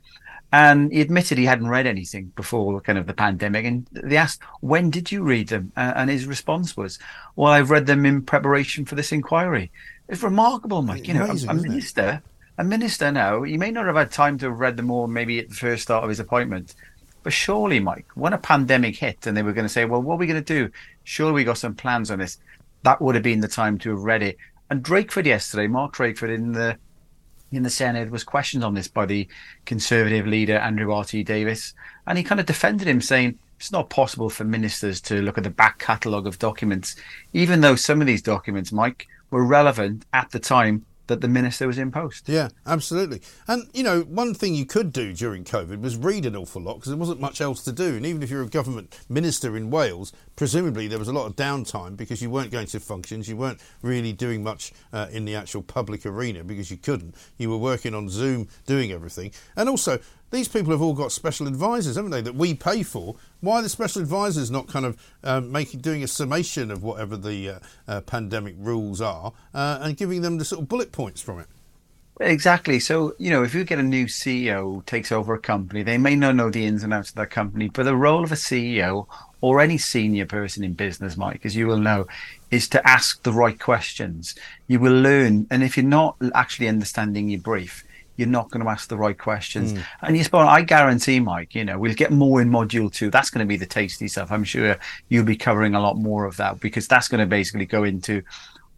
And 0.55 0.93
he 0.93 1.01
admitted 1.01 1.39
he 1.39 1.47
hadn't 1.47 1.69
read 1.69 1.87
anything 1.87 2.31
before 2.37 2.79
kind 2.83 2.99
of 2.99 3.07
the 3.07 3.15
pandemic. 3.15 3.65
And 3.65 3.87
they 3.91 4.19
asked, 4.19 4.43
when 4.61 4.91
did 4.91 5.11
you 5.11 5.23
read 5.23 5.49
them? 5.49 5.73
Uh, 5.75 5.95
and 5.97 6.11
his 6.11 6.27
response 6.27 6.77
was, 6.77 6.99
well, 7.37 7.53
I've 7.53 7.71
read 7.71 7.87
them 7.87 8.05
in 8.05 8.21
preparation 8.21 8.85
for 8.85 8.95
this 8.95 9.13
inquiry. 9.13 9.73
It's 10.09 10.23
remarkable, 10.23 10.83
Mike. 10.83 11.09
You 11.09 11.15
know, 11.15 11.25
Amazing, 11.25 11.49
a, 11.49 11.53
a 11.53 11.55
minister, 11.55 12.23
a 12.59 12.65
minister 12.65 13.11
now, 13.11 13.43
he 13.43 13.57
may 13.57 13.71
not 13.71 13.87
have 13.87 13.97
had 13.97 14.11
time 14.11 14.37
to 14.39 14.51
have 14.51 14.61
read 14.61 14.77
them 14.77 14.91
all 14.91 15.07
maybe 15.07 15.39
at 15.39 15.49
the 15.49 15.55
first 15.55 15.85
start 15.85 16.05
of 16.05 16.11
his 16.11 16.21
appointment. 16.21 16.75
But 17.23 17.33
surely, 17.33 17.81
Mike, 17.81 18.09
when 18.15 18.35
a 18.35 18.39
pandemic 18.39 18.97
hit 18.97 19.27
and 19.27 19.35
they 19.35 19.43
were 19.43 19.55
going 19.55 19.65
to 19.65 19.73
say, 19.73 19.87
well, 19.87 20.03
what 20.03 20.15
are 20.15 20.19
we 20.19 20.27
going 20.27 20.43
to 20.43 20.55
do? 20.55 20.71
Surely 21.05 21.33
we 21.33 21.45
got 21.45 21.57
some 21.57 21.75
plans 21.75 22.11
on 22.11 22.19
this. 22.19 22.39
That 22.83 23.01
would 23.01 23.15
have 23.15 23.25
been 23.25 23.41
the 23.41 23.49
time 23.49 23.79
to 23.79 23.91
have 23.91 24.03
read 24.03 24.23
it. 24.23 24.37
And 24.69 24.85
Drakeford 24.85 25.25
yesterday, 25.25 25.67
Mark 25.67 25.95
Drakeford 25.95 26.35
in 26.35 26.53
the 26.53 26.77
in 27.57 27.63
the 27.63 27.69
Senedd 27.69 28.11
was 28.11 28.25
questioned 28.25 28.65
on 28.65 28.75
this 28.75 28.89
by 28.89 29.07
the 29.07 29.29
Conservative 29.67 30.27
leader 30.27 30.57
Andrew 30.57 30.93
R.T. 30.93 31.23
Davies, 31.25 31.75
and 32.07 32.19
he 32.19 32.25
kind 32.25 32.41
of 32.41 32.47
defended 32.47 32.89
him, 32.89 33.01
saying 33.01 33.39
it's 33.59 33.73
not 33.73 33.91
possible 33.91 34.31
for 34.31 34.45
ministers 34.45 35.01
to 35.03 35.23
look 35.23 35.39
at 35.39 35.45
the 35.45 35.51
back 35.51 35.79
catalogue 35.79 36.27
of 36.27 36.39
documents, 36.39 36.97
even 37.33 37.61
though 37.61 37.77
some 37.77 38.01
of 38.01 38.07
these 38.07 38.23
documents, 38.23 38.73
Mike, 38.73 39.07
were 39.31 39.45
relevant 39.45 40.05
at 40.13 40.31
the 40.31 40.39
time 40.39 40.85
that 41.07 41.21
the 41.21 41.29
minister 41.29 41.67
was 41.67 41.79
in 41.79 41.91
post. 41.91 42.29
Yeah, 42.29 42.49
absolutely. 42.67 43.23
And, 43.49 43.69
you 43.73 43.83
know, 43.83 44.03
one 44.03 44.35
thing 44.35 44.55
you 44.55 44.67
could 44.67 44.93
do 44.93 45.13
during 45.13 45.45
COVID 45.45 45.81
was 45.81 45.97
read 45.97 46.27
an 46.27 46.37
awful 46.37 46.63
lot 46.63 46.75
because 46.75 46.91
there 46.91 46.99
wasn't 46.99 47.21
much 47.21 47.41
else 47.41 47.63
to 47.65 47.73
do. 47.73 47.97
And 47.97 48.07
even 48.07 48.23
if 48.23 48.31
you're 48.31 48.43
a 48.43 48.49
government 48.49 48.99
minister 49.09 49.57
in 49.57 49.71
Wales, 49.71 50.13
presumably 50.37 50.87
there 50.87 50.99
was 50.99 51.09
a 51.09 51.13
lot 51.13 51.27
of 51.27 51.37
downtime 51.37 51.97
because 51.97 52.23
you 52.23 52.31
weren't 52.31 52.51
going 52.51 52.67
to 52.69 52.81
functions, 52.81 53.29
you 53.29 53.37
weren't 53.37 53.61
really 53.83 54.13
doing 54.13 54.43
much 54.43 54.73
uh, 54.93 55.09
in 55.11 55.25
the 55.25 55.35
actual 55.35 55.63
public 55.63 56.07
arena 56.07 56.45
because 56.45 56.71
you 56.71 56.77
couldn't. 56.77 57.15
You 57.37 57.51
were 57.51 57.59
working 57.59 57.95
on 57.95 58.09
Zoom, 58.09 58.49
doing 58.67 58.93
everything. 58.93 59.33
And 59.57 59.69
also, 59.69 59.99
these 60.33 60.49
people 60.49 60.72
have 60.72 60.83
all 60.83 60.95
got 60.95 61.12
special 61.12 61.47
advisors, 61.47 61.97
haven't 61.97 62.11
they, 62.11 62.22
that 62.22 62.35
we 62.35 62.55
pay 62.55 62.83
for? 62.83 63.16
Why 63.41 63.57
are 63.57 63.62
the 63.62 63.68
special 63.68 64.03
advisors 64.03 64.51
not 64.51 64.66
kind 64.66 64.87
of 64.87 64.97
um, 65.22 65.53
making 65.53 65.80
doing 65.80 66.03
a 66.03 66.09
summation 66.09 66.70
of 66.70 66.83
whatever 66.83 67.16
the 67.16 67.51
uh, 67.51 67.59
uh, 67.87 68.01
pandemic 68.01 68.55
rules 68.59 69.01
are 69.01 69.33
uh, 69.55 69.78
and 69.83 69.97
giving 69.97 70.22
them 70.22 70.39
the 70.39 70.45
sort 70.45 70.62
of 70.62 70.68
bullet 70.68 70.91
points 70.91 71.20
from 71.20 71.39
it? 71.39 71.47
Exactly. 72.20 72.78
So, 72.78 73.14
you 73.18 73.30
know, 73.30 73.43
if 73.43 73.55
you 73.55 73.64
get 73.64 73.78
a 73.78 73.83
new 73.83 74.07
CEO 74.07 74.85
takes 74.87 75.12
over 75.12 75.35
a 75.35 75.39
company, 75.39 75.83
they 75.83 75.99
may 75.99 76.14
not 76.14 76.37
know 76.37 76.51
the 76.51 76.66
ins 76.66 76.83
and 76.83 76.95
outs 76.95 77.11
of 77.11 77.16
that 77.16 77.30
company, 77.30 77.68
but 77.68 77.85
the 77.85 77.97
role 77.97 78.24
of 78.24 78.33
a 78.33 78.37
CEO 78.37 79.07
or 79.41 79.61
any 79.61 79.76
senior 79.76 80.24
person 80.24 80.62
in 80.62 80.72
business, 80.72 81.16
Mike, 81.16 81.45
as 81.45 81.57
you 81.57 81.66
will 81.66 81.78
know, 81.78 82.07
is 82.51 82.68
to 82.68 82.89
ask 82.89 83.22
the 83.22 83.33
right 83.33 83.59
questions. 83.59 84.35
You 84.68 84.78
will 84.78 84.99
learn. 84.99 85.47
And 85.51 85.62
if 85.62 85.76
you're 85.76 85.85
not 85.85 86.16
actually 86.35 86.68
understanding 86.68 87.28
your 87.28 87.41
brief, 87.41 87.85
you're 88.17 88.29
not 88.29 88.51
going 88.51 88.65
to 88.65 88.71
ask 88.71 88.89
the 88.89 88.97
right 88.97 89.19
questions. 89.19 89.73
Mm. 89.73 89.85
And 90.03 90.17
you 90.17 90.25
spot, 90.25 90.47
I 90.47 90.63
guarantee, 90.63 91.21
Mike, 91.21 91.55
you 91.55 91.65
know, 91.65 91.79
we'll 91.79 91.95
get 91.95 92.11
more 92.11 92.43
in 92.43 92.51
module 92.51 92.93
two. 92.93 93.11
That's 93.11 93.31
going 93.31 93.45
to 93.45 93.49
be 93.49 93.57
the 93.57 93.67
tasty 93.67 94.09
stuff. 94.09 94.31
I'm 94.31 94.45
sure 94.45 94.77
you'll 95.09 95.25
be 95.25 95.37
covering 95.37 95.75
a 95.75 95.81
lot 95.81 95.97
more 95.97 96.25
of 96.25 96.37
that 96.37 96.61
because 96.61 96.87
that's 96.87 97.09
going 97.09 97.21
to 97.21 97.27
basically 97.27 97.67
go 97.67 97.85
into 97.85 98.23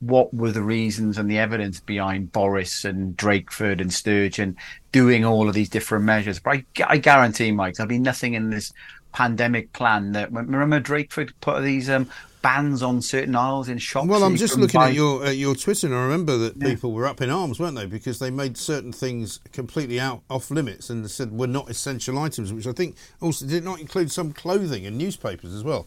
what 0.01 0.33
were 0.35 0.53
the 0.53 0.63
reasons 0.63 1.19
and 1.19 1.31
the 1.31 1.39
evidence 1.39 1.81
behind 1.81 2.33
Boris 2.33 2.85
and 2.85 3.17
Drakeford 3.17 3.81
and 3.81 3.93
Sturgeon 3.93 4.57
doing 4.93 5.25
all 5.25 5.49
of 5.49 5.55
these 5.55 5.69
different 5.69 6.05
measures. 6.05 6.39
But 6.39 6.59
I, 6.59 6.65
I 6.87 6.97
guarantee, 6.99 7.53
Mike, 7.53 7.75
there'll 7.75 7.89
be 7.89 7.99
nothing 7.99 8.35
in 8.35 8.51
this 8.51 8.73
pandemic 9.13 9.73
plan 9.73 10.13
that 10.13 10.33
remember 10.33 10.81
Drakeford 10.81 11.33
put 11.41 11.63
these 11.63 11.89
um, 11.89 12.11
bans 12.45 12.83
on 12.83 13.01
certain 13.01 13.35
aisles 13.35 13.71
in 13.71 13.79
shops. 13.79 14.07
Well, 14.07 14.23
I'm 14.23 14.37
just 14.37 14.59
looking 14.59 14.79
buy... 14.79 14.91
at 14.91 14.95
your 14.95 15.25
at 15.25 15.39
your 15.39 15.55
Twitter, 15.55 15.87
and 15.87 15.97
I 15.97 16.03
remember 16.03 16.37
that 16.37 16.57
yeah. 16.59 16.69
people 16.69 16.93
were 16.93 17.07
up 17.07 17.23
in 17.23 17.31
arms, 17.31 17.59
weren't 17.59 17.75
they? 17.75 17.87
Because 17.87 18.19
they 18.19 18.31
made 18.31 18.59
certain 18.59 18.93
things 18.93 19.41
completely 19.53 19.99
out 19.99 20.21
off 20.29 20.51
limits 20.51 20.91
and 20.91 21.11
said 21.11 21.33
were 21.33 21.47
not 21.47 21.71
essential 21.71 22.19
items, 22.19 22.53
which 22.53 22.67
I 22.67 22.73
think 22.73 22.97
also 23.23 23.47
did 23.47 23.65
not 23.65 23.81
include 23.81 24.13
some 24.13 24.35
clothing 24.35 24.85
and 24.85 24.99
newspapers 24.99 25.55
as 25.55 25.65
well. 25.65 25.87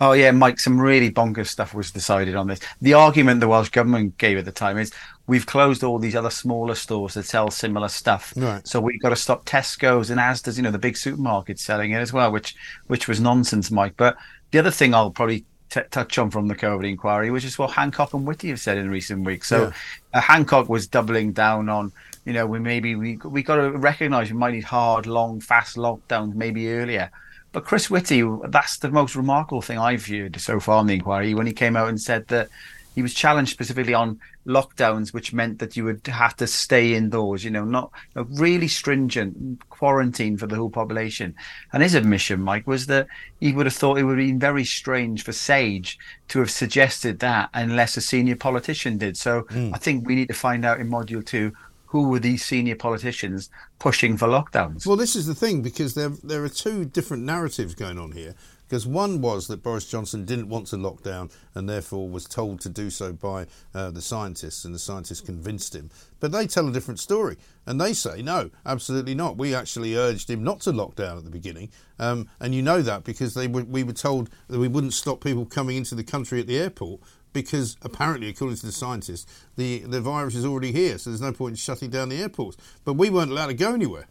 Oh 0.00 0.12
yeah, 0.12 0.30
Mike, 0.30 0.60
some 0.60 0.80
really 0.80 1.10
bonkers 1.10 1.48
stuff 1.48 1.74
was 1.74 1.90
decided 1.90 2.36
on 2.36 2.46
this. 2.46 2.60
The 2.80 2.94
argument 2.94 3.40
the 3.40 3.48
Welsh 3.48 3.70
government 3.70 4.16
gave 4.18 4.38
at 4.38 4.44
the 4.44 4.52
time 4.52 4.78
is 4.78 4.92
we've 5.26 5.46
closed 5.46 5.82
all 5.82 5.98
these 5.98 6.14
other 6.14 6.30
smaller 6.30 6.76
stores 6.76 7.14
that 7.14 7.24
sell 7.24 7.50
similar 7.50 7.88
stuff. 7.88 8.32
Right. 8.36 8.64
So 8.68 8.78
we've 8.78 9.00
got 9.00 9.08
to 9.08 9.16
stop 9.16 9.44
Tesco's 9.44 10.10
and 10.10 10.20
Asda's, 10.20 10.56
you 10.56 10.62
know, 10.62 10.70
the 10.70 10.78
big 10.78 10.94
supermarkets 10.94 11.60
selling 11.60 11.92
it 11.92 11.98
as 11.98 12.12
well, 12.12 12.30
which 12.30 12.54
which 12.86 13.08
was 13.08 13.20
nonsense, 13.20 13.72
Mike. 13.72 13.94
But 13.96 14.16
the 14.52 14.60
other 14.60 14.70
thing 14.70 14.94
I'll 14.94 15.10
probably 15.10 15.46
t- 15.76 15.88
touch 15.90 16.18
on 16.18 16.30
from 16.30 16.48
the 16.48 16.54
COVID 16.54 16.88
inquiry, 16.88 17.30
which 17.30 17.44
is 17.44 17.58
what 17.58 17.70
Hancock 17.70 18.14
and 18.14 18.26
Whitty 18.26 18.48
have 18.48 18.60
said 18.60 18.78
in 18.78 18.90
recent 18.90 19.24
weeks. 19.24 19.48
So 19.48 19.64
yeah. 19.64 19.72
uh, 20.14 20.20
Hancock 20.20 20.68
was 20.68 20.86
doubling 20.86 21.32
down 21.32 21.68
on, 21.68 21.92
you 22.24 22.32
know, 22.32 22.46
we 22.46 22.58
maybe 22.58 22.94
we 22.94 23.18
we 23.24 23.42
got 23.42 23.56
to 23.56 23.70
recognise 23.70 24.30
we 24.30 24.38
might 24.38 24.54
need 24.54 24.64
hard, 24.64 25.06
long, 25.06 25.40
fast 25.40 25.76
lockdowns 25.76 26.34
maybe 26.34 26.70
earlier. 26.70 27.10
But 27.52 27.64
Chris 27.64 27.88
Whitty, 27.88 28.22
that's 28.48 28.78
the 28.78 28.90
most 28.90 29.16
remarkable 29.16 29.62
thing 29.62 29.78
I've 29.78 30.02
viewed 30.02 30.38
so 30.40 30.60
far 30.60 30.80
in 30.80 30.88
the 30.88 30.94
inquiry 30.94 31.34
when 31.34 31.46
he 31.46 31.52
came 31.52 31.76
out 31.76 31.88
and 31.88 32.00
said 32.00 32.26
that 32.28 32.48
he 32.96 33.02
was 33.02 33.14
challenged 33.14 33.52
specifically 33.52 33.92
on 33.92 34.18
lockdowns, 34.46 35.12
which 35.12 35.34
meant 35.34 35.58
that 35.58 35.76
you 35.76 35.84
would 35.84 36.04
have 36.06 36.34
to 36.36 36.46
stay 36.46 36.94
indoors, 36.94 37.44
you 37.44 37.50
know, 37.50 37.64
not 37.64 37.92
a 38.14 38.24
really 38.24 38.66
stringent 38.66 39.60
quarantine 39.68 40.38
for 40.38 40.46
the 40.46 40.56
whole 40.56 40.70
population. 40.70 41.34
And 41.74 41.82
his 41.82 41.94
admission, 41.94 42.40
Mike, 42.40 42.66
was 42.66 42.86
that 42.86 43.06
he 43.38 43.52
would 43.52 43.66
have 43.66 43.74
thought 43.74 43.98
it 43.98 44.04
would 44.04 44.18
have 44.18 44.26
been 44.26 44.40
very 44.40 44.64
strange 44.64 45.22
for 45.22 45.32
Sage 45.32 45.98
to 46.28 46.38
have 46.38 46.50
suggested 46.50 47.18
that 47.18 47.50
unless 47.52 47.98
a 47.98 48.00
senior 48.00 48.34
politician 48.34 48.96
did. 48.96 49.18
So 49.18 49.42
mm. 49.42 49.74
I 49.74 49.78
think 49.78 50.06
we 50.06 50.14
need 50.14 50.28
to 50.28 50.34
find 50.34 50.64
out 50.64 50.80
in 50.80 50.88
module 50.88 51.24
two 51.24 51.52
who 51.88 52.08
were 52.08 52.18
these 52.18 52.44
senior 52.44 52.76
politicians 52.76 53.48
pushing 53.78 54.16
for 54.16 54.26
lockdowns? 54.26 54.86
Well, 54.86 54.96
this 54.96 55.14
is 55.14 55.26
the 55.26 55.34
thing 55.34 55.62
because 55.62 55.94
there 55.94 56.08
there 56.24 56.42
are 56.44 56.48
two 56.48 56.84
different 56.84 57.22
narratives 57.22 57.74
going 57.74 57.98
on 57.98 58.12
here. 58.12 58.34
Because 58.68 58.86
one 58.86 59.20
was 59.20 59.46
that 59.46 59.62
Boris 59.62 59.88
Johnson 59.88 60.24
didn't 60.24 60.48
want 60.48 60.66
to 60.68 60.76
lock 60.76 61.02
down 61.02 61.30
and 61.54 61.68
therefore 61.68 62.08
was 62.08 62.24
told 62.24 62.60
to 62.60 62.68
do 62.68 62.90
so 62.90 63.12
by 63.12 63.46
uh, 63.74 63.90
the 63.90 64.02
scientists, 64.02 64.64
and 64.64 64.74
the 64.74 64.78
scientists 64.78 65.20
convinced 65.20 65.74
him. 65.74 65.90
But 66.18 66.32
they 66.32 66.46
tell 66.46 66.68
a 66.68 66.72
different 66.72 66.98
story, 66.98 67.36
and 67.66 67.80
they 67.80 67.92
say, 67.92 68.22
no, 68.22 68.50
absolutely 68.64 69.14
not. 69.14 69.36
We 69.36 69.54
actually 69.54 69.96
urged 69.96 70.30
him 70.30 70.42
not 70.42 70.60
to 70.62 70.72
lock 70.72 70.96
down 70.96 71.18
at 71.18 71.24
the 71.24 71.30
beginning, 71.30 71.70
um, 71.98 72.28
and 72.40 72.54
you 72.54 72.62
know 72.62 72.82
that 72.82 73.04
because 73.04 73.34
they 73.34 73.46
were, 73.46 73.64
we 73.64 73.84
were 73.84 73.92
told 73.92 74.30
that 74.48 74.58
we 74.58 74.68
wouldn't 74.68 74.94
stop 74.94 75.22
people 75.22 75.46
coming 75.46 75.76
into 75.76 75.94
the 75.94 76.04
country 76.04 76.40
at 76.40 76.46
the 76.46 76.58
airport 76.58 77.00
because 77.32 77.76
apparently, 77.82 78.30
according 78.30 78.56
to 78.56 78.64
the 78.64 78.72
scientists, 78.72 79.44
the, 79.56 79.80
the 79.80 80.00
virus 80.00 80.34
is 80.34 80.46
already 80.46 80.72
here, 80.72 80.96
so 80.96 81.10
there's 81.10 81.20
no 81.20 81.32
point 81.32 81.52
in 81.52 81.56
shutting 81.56 81.90
down 81.90 82.08
the 82.08 82.20
airports. 82.20 82.56
But 82.84 82.94
we 82.94 83.10
weren't 83.10 83.30
allowed 83.30 83.48
to 83.48 83.54
go 83.54 83.74
anywhere. 83.74 84.08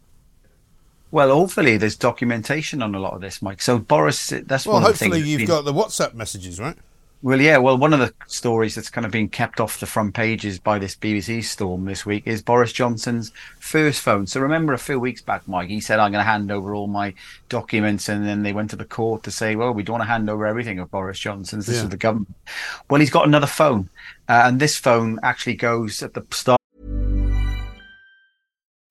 Well, 1.16 1.34
hopefully, 1.34 1.78
there's 1.78 1.95
documentation 1.95 2.82
on 2.82 2.93
a 2.93 2.99
lot 2.99 3.13
of 3.13 3.22
this, 3.22 3.41
Mike. 3.41 3.61
So, 3.61 3.80
Boris, 3.80 4.34
that's 4.45 4.66
well, 4.66 4.74
one 4.74 4.84
Well, 4.84 4.91
hopefully, 4.91 5.22
you've 5.22 5.38
been... 5.38 5.47
got 5.47 5.63
the 5.63 5.72
WhatsApp 5.72 6.13
messages, 6.13 6.59
right? 6.59 6.76
Well, 7.22 7.39
yeah. 7.39 7.55
Well, 7.55 7.78
one 7.78 7.93
of 7.93 7.99
the 7.99 8.13
stories 8.28 8.76
that's 8.76 8.89
kind 8.89 9.05
of 9.05 9.13
been 9.13 9.30
kept 9.30 9.61
off 9.61 9.80
the 9.80 9.86
front 9.86 10.13
pages 10.13 10.59
by 10.59 10.78
this 10.78 10.93
BBC 10.93 11.45
storm 11.45 11.86
this 11.86 12.05
week 12.05 12.24
is 12.28 12.41
Boris 12.41 12.74
Johnson's 12.74 13.32
first 13.61 14.01
phone. 14.01 14.28
So 14.28 14.41
remember 14.41 14.74
a 14.74 14.78
few 14.78 14.99
weeks 14.99 15.22
back, 15.22 15.47
Mike, 15.47 15.70
he 15.70 15.80
said, 15.80 15.99
I'm 15.99 16.11
going 16.11 16.20
to 16.20 16.30
hand 16.30 16.51
over 16.51 16.76
all 16.76 16.88
my 16.88 17.13
documents. 17.47 18.09
And 18.09 18.28
then 18.28 18.43
they 18.43 18.51
went 18.51 18.72
to 18.72 18.76
the 18.76 18.84
court 18.84 19.24
to 19.24 19.32
say, 19.32 19.55
well, 19.55 19.72
we 19.72 19.84
don't 19.84 19.93
want 19.93 20.03
to 20.03 20.11
hand 20.11 20.30
over 20.30 20.45
everything 20.45 20.80
of 20.80 20.91
Boris 20.91 21.18
Johnson's. 21.18 21.66
This 21.66 21.78
yeah. 21.78 21.84
is 21.84 21.89
the 21.91 21.95
government. 21.95 22.36
Well, 22.89 22.99
he's 22.99 23.09
got 23.09 23.26
another 23.26 23.47
phone. 23.47 23.88
Uh, 24.28 24.41
and 24.43 24.59
this 24.59 24.78
phone 24.78 25.22
actually 25.24 25.55
goes 25.55 26.03
at 26.03 26.13
the 26.13 26.26
start. 26.32 26.59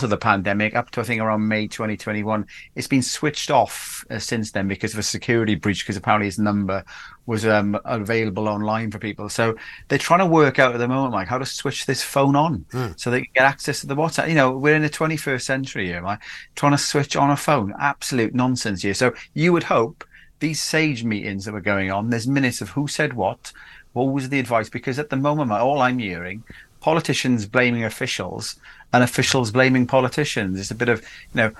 of 0.00 0.08
the 0.08 0.16
pandemic 0.16 0.74
up 0.74 0.90
to 0.92 1.00
I 1.00 1.04
think 1.04 1.20
around 1.20 1.46
May 1.46 1.66
2021. 1.66 2.46
It's 2.74 2.86
been 2.86 3.02
switched 3.02 3.50
off 3.50 4.04
uh, 4.10 4.18
since 4.18 4.52
then 4.52 4.68
because 4.68 4.94
of 4.94 4.98
a 4.98 5.02
security 5.02 5.54
breach 5.54 5.84
because 5.84 5.98
apparently 5.98 6.26
his 6.26 6.38
number 6.38 6.82
was 7.26 7.44
um, 7.44 7.78
available 7.84 8.48
online 8.48 8.90
for 8.90 8.98
people. 8.98 9.28
So 9.28 9.54
they're 9.88 9.98
trying 9.98 10.20
to 10.20 10.26
work 10.26 10.58
out 10.58 10.74
at 10.74 10.78
the 10.78 10.88
moment, 10.88 11.12
like 11.12 11.28
how 11.28 11.38
to 11.38 11.44
switch 11.44 11.84
this 11.84 12.02
phone 12.02 12.34
on 12.34 12.64
mm. 12.72 12.98
so 12.98 13.10
they 13.10 13.20
can 13.20 13.32
get 13.34 13.44
access 13.44 13.80
to 13.82 13.86
the 13.86 13.94
WhatsApp. 13.94 14.28
You 14.28 14.34
know, 14.34 14.56
we're 14.56 14.74
in 14.74 14.82
the 14.82 14.90
21st 14.90 15.42
century 15.42 15.86
here, 15.88 16.02
right? 16.02 16.18
Trying 16.56 16.72
to 16.72 16.78
switch 16.78 17.14
on 17.14 17.30
a 17.30 17.36
phone, 17.36 17.74
absolute 17.78 18.34
nonsense 18.34 18.82
here. 18.82 18.94
So 18.94 19.12
you 19.34 19.52
would 19.52 19.64
hope 19.64 20.04
these 20.40 20.60
sage 20.60 21.04
meetings 21.04 21.44
that 21.44 21.52
were 21.52 21.60
going 21.60 21.90
on, 21.90 22.10
there's 22.10 22.26
minutes 22.26 22.60
of 22.60 22.70
who 22.70 22.88
said 22.88 23.12
what, 23.12 23.52
what 23.92 24.04
was 24.04 24.28
the 24.28 24.40
advice? 24.40 24.68
Because 24.68 24.98
at 24.98 25.10
the 25.10 25.16
moment, 25.16 25.52
all 25.52 25.80
I'm 25.80 25.98
hearing 26.00 26.42
politicians 26.80 27.46
blaming 27.46 27.84
officials 27.84 28.56
and 28.92 29.02
officials 29.02 29.50
blaming 29.50 29.86
politicians. 29.86 30.58
It's 30.58 30.70
a 30.70 30.74
bit 30.74 30.88
of, 30.88 31.00
you 31.00 31.36
know, 31.36 31.52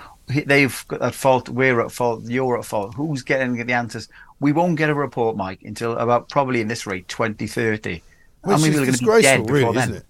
they've 0.47 0.85
got 0.89 1.03
at 1.03 1.14
fault, 1.14 1.49
we're 1.49 1.80
at 1.80 1.93
fault, 1.93 2.24
you're 2.24 2.59
at 2.59 2.64
fault. 2.64 2.95
Who's 2.95 3.22
getting 3.22 3.55
the 3.64 3.72
answers? 3.72 4.09
We 4.41 4.53
won't 4.53 4.76
get 4.76 4.91
a 4.91 4.95
report, 4.95 5.37
Mike, 5.37 5.62
until 5.62 5.97
about 5.97 6.28
probably 6.28 6.61
in 6.61 6.68
this 6.68 6.87
rate, 6.87 7.09
2030. 7.09 8.03
Which 8.43 8.57
is 8.57 8.62
people 8.62 8.80
are 8.80 8.85
going 8.85 8.95
to 8.95 9.05
be 9.07 9.22
dead 9.22 9.43
disgraceful, 9.43 9.45
really, 9.45 9.61
before 9.61 9.74
then? 9.74 10.03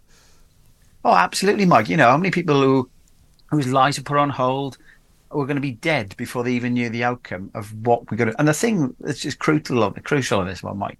Oh, 1.04 1.14
absolutely, 1.14 1.66
Mike. 1.66 1.88
You 1.88 1.96
know, 1.96 2.08
how 2.08 2.16
many 2.16 2.30
people 2.30 2.60
who 2.60 2.88
whose 3.50 3.66
lives 3.66 3.98
are 3.98 4.02
put 4.02 4.16
on 4.16 4.30
hold 4.30 4.78
were 5.30 5.46
going 5.46 5.56
to 5.56 5.62
be 5.62 5.72
dead 5.72 6.14
before 6.16 6.42
they 6.42 6.52
even 6.52 6.74
knew 6.74 6.88
the 6.88 7.04
outcome 7.04 7.50
of 7.54 7.72
what 7.86 8.10
we're 8.10 8.16
going 8.16 8.30
to. 8.30 8.38
And 8.38 8.48
the 8.48 8.54
thing 8.54 8.94
that's 9.00 9.20
just 9.20 9.38
crucial, 9.38 9.90
crucial 10.04 10.40
on 10.40 10.46
this 10.46 10.62
one, 10.62 10.78
Mike, 10.78 10.98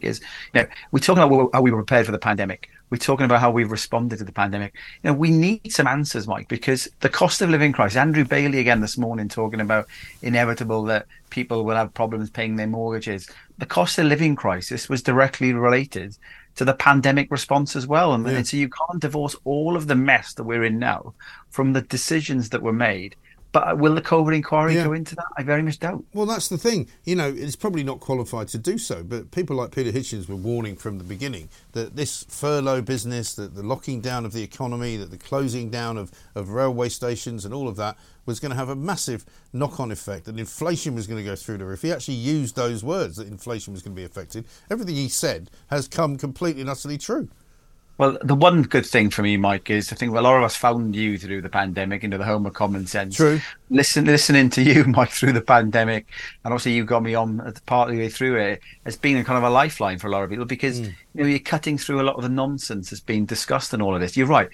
is 0.00 0.20
you 0.52 0.62
know 0.62 0.66
we're 0.90 0.98
talking 0.98 1.22
about 1.22 1.50
how 1.52 1.60
we 1.60 1.70
were 1.70 1.78
prepared 1.78 2.06
for 2.06 2.12
the 2.12 2.18
pandemic. 2.18 2.70
We're 2.92 2.98
talking 2.98 3.24
about 3.24 3.40
how 3.40 3.50
we've 3.50 3.70
responded 3.70 4.18
to 4.18 4.24
the 4.24 4.32
pandemic. 4.32 4.74
You 5.02 5.08
know, 5.08 5.14
we 5.14 5.30
need 5.30 5.72
some 5.72 5.86
answers, 5.86 6.28
Mike, 6.28 6.48
because 6.48 6.90
the 7.00 7.08
cost 7.08 7.40
of 7.40 7.48
living 7.48 7.72
crisis. 7.72 7.96
Andrew 7.96 8.22
Bailey 8.22 8.58
again 8.58 8.82
this 8.82 8.98
morning 8.98 9.30
talking 9.30 9.62
about 9.62 9.88
inevitable 10.20 10.84
that 10.84 11.06
people 11.30 11.64
will 11.64 11.74
have 11.74 11.94
problems 11.94 12.28
paying 12.28 12.56
their 12.56 12.66
mortgages. 12.66 13.30
The 13.56 13.64
cost 13.64 13.98
of 13.98 14.04
living 14.04 14.36
crisis 14.36 14.90
was 14.90 15.02
directly 15.02 15.54
related 15.54 16.18
to 16.56 16.66
the 16.66 16.74
pandemic 16.74 17.30
response 17.30 17.76
as 17.76 17.86
well. 17.86 18.12
And, 18.12 18.26
Yeah. 18.26 18.32
and 18.32 18.46
so 18.46 18.58
you 18.58 18.68
can't 18.68 19.00
divorce 19.00 19.36
all 19.44 19.74
of 19.74 19.86
the 19.86 19.94
mess 19.94 20.34
that 20.34 20.44
we're 20.44 20.64
in 20.64 20.78
now 20.78 21.14
from 21.48 21.72
the 21.72 21.80
decisions 21.80 22.50
that 22.50 22.60
were 22.60 22.74
made. 22.74 23.16
But 23.52 23.68
uh, 23.68 23.76
will 23.76 23.94
the 23.94 24.00
COVID 24.02 24.34
inquiry 24.34 24.74
Yeah. 24.74 24.84
go 24.84 24.92
into 24.94 25.14
that? 25.14 25.26
I 25.36 25.42
very 25.42 25.62
much 25.62 25.78
doubt. 25.78 26.02
Well, 26.14 26.26
that's 26.26 26.48
the 26.48 26.56
thing. 26.58 26.88
You 27.04 27.16
know, 27.16 27.28
it's 27.28 27.54
probably 27.56 27.84
not 27.84 28.00
qualified 28.00 28.48
to 28.48 28.58
do 28.58 28.78
so, 28.78 29.02
but 29.02 29.30
people 29.30 29.56
like 29.56 29.72
Peter 29.74 29.92
Hitchens 29.92 30.28
were 30.28 30.36
warning 30.36 30.74
from 30.74 30.96
the 30.98 31.04
beginning 31.04 31.50
that 31.72 31.94
this 31.94 32.24
furlough 32.28 32.80
business, 32.80 33.34
that 33.34 33.54
the 33.54 33.62
locking 33.62 34.00
down 34.00 34.24
of 34.24 34.32
the 34.32 34.42
economy, 34.42 34.96
that 34.96 35.10
the 35.10 35.18
closing 35.18 35.68
down 35.68 35.98
of, 35.98 36.10
of 36.34 36.50
railway 36.50 36.88
stations 36.88 37.44
and 37.44 37.52
all 37.52 37.68
of 37.68 37.76
that 37.76 37.96
was 38.24 38.40
going 38.40 38.50
to 38.50 38.56
have 38.56 38.68
a 38.68 38.76
massive 38.76 39.24
knock 39.52 39.80
on 39.80 39.90
effect, 39.90 40.24
that 40.24 40.38
inflation 40.38 40.94
was 40.94 41.06
going 41.06 41.18
to 41.22 41.28
go 41.28 41.36
through 41.36 41.58
the 41.58 41.64
roof. 41.66 41.82
He 41.82 41.92
actually 41.92 42.14
used 42.14 42.56
those 42.56 42.82
words 42.82 43.16
that 43.16 43.26
inflation 43.26 43.72
was 43.74 43.82
going 43.82 43.94
to 43.94 44.00
be 44.00 44.04
affected. 44.06 44.46
Everything 44.70 44.94
he 44.94 45.08
said 45.08 45.50
has 45.68 45.88
come 45.88 46.16
completely 46.16 46.62
and 46.62 46.70
utterly 46.70 46.96
true. 46.98 47.28
Well, 48.02 48.18
the 48.20 48.34
one 48.34 48.62
good 48.62 48.84
thing 48.84 49.10
for 49.10 49.22
me, 49.22 49.36
Mike, 49.36 49.70
is 49.70 49.92
I 49.92 49.94
think 49.94 50.12
a 50.12 50.20
lot 50.20 50.36
of 50.36 50.42
us 50.42 50.56
found 50.56 50.96
you 50.96 51.16
through 51.16 51.40
the 51.40 51.48
pandemic 51.48 52.02
into 52.02 52.18
the 52.18 52.24
home 52.24 52.44
of 52.46 52.52
common 52.52 52.84
sense. 52.84 53.14
True. 53.14 53.40
Listen, 53.70 54.06
listening 54.06 54.50
to 54.50 54.60
you, 54.60 54.82
Mike, 54.88 55.10
through 55.10 55.34
the 55.34 55.40
pandemic, 55.40 56.08
and 56.44 56.52
obviously 56.52 56.72
you 56.72 56.84
got 56.84 57.04
me 57.04 57.14
on 57.14 57.38
part 57.64 57.90
of 57.90 57.94
the 57.94 58.02
way 58.02 58.08
through 58.08 58.38
it. 58.38 58.60
It's 58.84 58.96
been 58.96 59.18
a 59.18 59.22
kind 59.22 59.38
of 59.38 59.44
a 59.44 59.50
lifeline 59.50 60.00
for 60.00 60.08
a 60.08 60.10
lot 60.10 60.24
of 60.24 60.30
people 60.30 60.46
because 60.46 60.80
hmm. 60.80 60.86
you 61.14 61.22
know 61.22 61.26
you're 61.26 61.38
cutting 61.38 61.78
through 61.78 62.00
a 62.00 62.02
lot 62.02 62.16
of 62.16 62.24
the 62.24 62.28
nonsense 62.28 62.90
that's 62.90 63.00
been 63.00 63.24
discussed 63.24 63.72
in 63.72 63.80
all 63.80 63.94
of 63.94 64.00
this. 64.00 64.16
You're 64.16 64.26
right. 64.26 64.48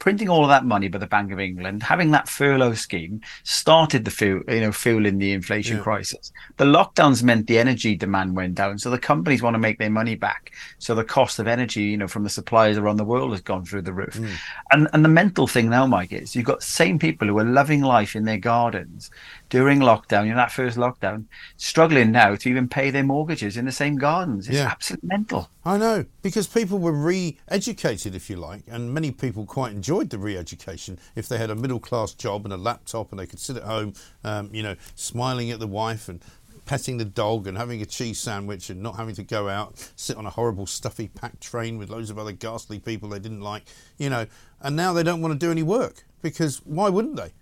Printing 0.00 0.28
all 0.28 0.42
of 0.42 0.48
that 0.48 0.64
money 0.64 0.88
by 0.88 0.98
the 0.98 1.06
Bank 1.06 1.30
of 1.30 1.38
England, 1.38 1.82
having 1.82 2.10
that 2.10 2.28
furlough 2.28 2.74
scheme 2.74 3.20
started 3.44 4.04
the 4.04 4.10
fuel, 4.10 4.42
you 4.48 4.60
know, 4.60 4.72
fueling 4.72 5.18
the 5.18 5.32
inflation 5.32 5.76
Yeah. 5.76 5.82
crisis. 5.82 6.32
The 6.56 6.64
lockdowns 6.64 7.22
meant 7.22 7.46
the 7.46 7.58
energy 7.58 7.94
demand 7.94 8.34
went 8.34 8.54
down, 8.54 8.78
so 8.78 8.90
the 8.90 8.98
companies 8.98 9.42
want 9.42 9.54
to 9.54 9.58
make 9.58 9.78
their 9.78 9.90
money 9.90 10.16
back. 10.16 10.52
So 10.78 10.94
the 10.94 11.04
cost 11.04 11.38
of 11.38 11.46
energy, 11.46 11.82
you 11.82 11.96
know, 11.98 12.08
from 12.08 12.24
the 12.24 12.30
suppliers 12.30 12.78
around 12.78 12.96
the 12.96 13.04
world 13.04 13.30
has 13.32 13.42
gone 13.42 13.64
through 13.64 13.82
the 13.82 13.92
roof. 13.92 14.14
Mm. 14.14 14.30
And 14.72 14.88
and 14.92 15.04
the 15.04 15.08
mental 15.08 15.46
thing 15.46 15.68
now, 15.68 15.86
Mike, 15.86 16.12
is 16.12 16.34
you've 16.34 16.46
got 16.46 16.62
same 16.62 16.98
people 16.98 17.28
who 17.28 17.38
are 17.38 17.44
loving 17.44 17.82
life 17.82 18.16
in 18.16 18.24
their 18.24 18.38
gardens 18.38 19.10
during 19.50 19.80
lockdown, 19.80 20.24
you 20.24 20.30
know, 20.30 20.36
that 20.36 20.52
first 20.52 20.76
lockdown, 20.78 21.26
struggling 21.56 22.12
now 22.12 22.34
to 22.36 22.48
even 22.48 22.68
pay 22.68 22.90
their 22.90 23.02
mortgages 23.04 23.56
in 23.56 23.66
the 23.66 23.72
same 23.72 23.96
gardens. 23.96 24.48
It's 24.48 24.56
Yeah. 24.56 24.68
absolutely 24.68 25.08
mental. 25.08 25.50
I 25.64 25.76
know, 25.76 26.06
because 26.22 26.46
people 26.46 26.78
were 26.78 26.92
re 26.92 27.36
educated, 27.48 28.14
if 28.14 28.30
you 28.30 28.36
like, 28.36 28.62
and 28.68 28.94
many 28.94 29.10
people 29.10 29.44
quite 29.44 29.72
enjoyed 29.72 30.10
the 30.10 30.18
re 30.18 30.36
education 30.36 30.98
if 31.14 31.28
they 31.28 31.36
had 31.36 31.50
a 31.50 31.54
middle 31.54 31.80
class 31.80 32.14
job 32.14 32.44
and 32.46 32.52
a 32.52 32.56
laptop 32.56 33.10
and 33.10 33.18
they 33.18 33.26
could 33.26 33.40
sit 33.40 33.56
at 33.56 33.64
home, 33.64 33.92
um, 34.24 34.48
you 34.54 34.62
know, 34.62 34.76
smiling 34.94 35.50
at 35.50 35.58
the 35.58 35.66
wife 35.66 36.08
and 36.08 36.22
petting 36.64 36.98
the 36.98 37.04
dog 37.04 37.48
and 37.48 37.58
having 37.58 37.82
a 37.82 37.86
cheese 37.86 38.20
sandwich 38.20 38.70
and 38.70 38.80
not 38.80 38.94
having 38.94 39.14
to 39.16 39.24
go 39.24 39.48
out, 39.48 39.90
sit 39.96 40.16
on 40.16 40.24
a 40.24 40.30
horrible, 40.30 40.66
stuffy, 40.66 41.08
packed 41.08 41.40
train 41.40 41.76
with 41.76 41.90
loads 41.90 42.10
of 42.10 42.18
other 42.18 42.30
ghastly 42.30 42.78
people 42.78 43.08
they 43.08 43.18
didn't 43.18 43.40
like, 43.40 43.64
you 43.98 44.08
know, 44.08 44.26
and 44.60 44.76
now 44.76 44.92
they 44.92 45.02
don't 45.02 45.20
want 45.20 45.32
to 45.32 45.38
do 45.46 45.50
any 45.50 45.64
work 45.64 46.04
because 46.22 46.58
why 46.64 46.88
wouldn't 46.88 47.16
they? 47.16 47.32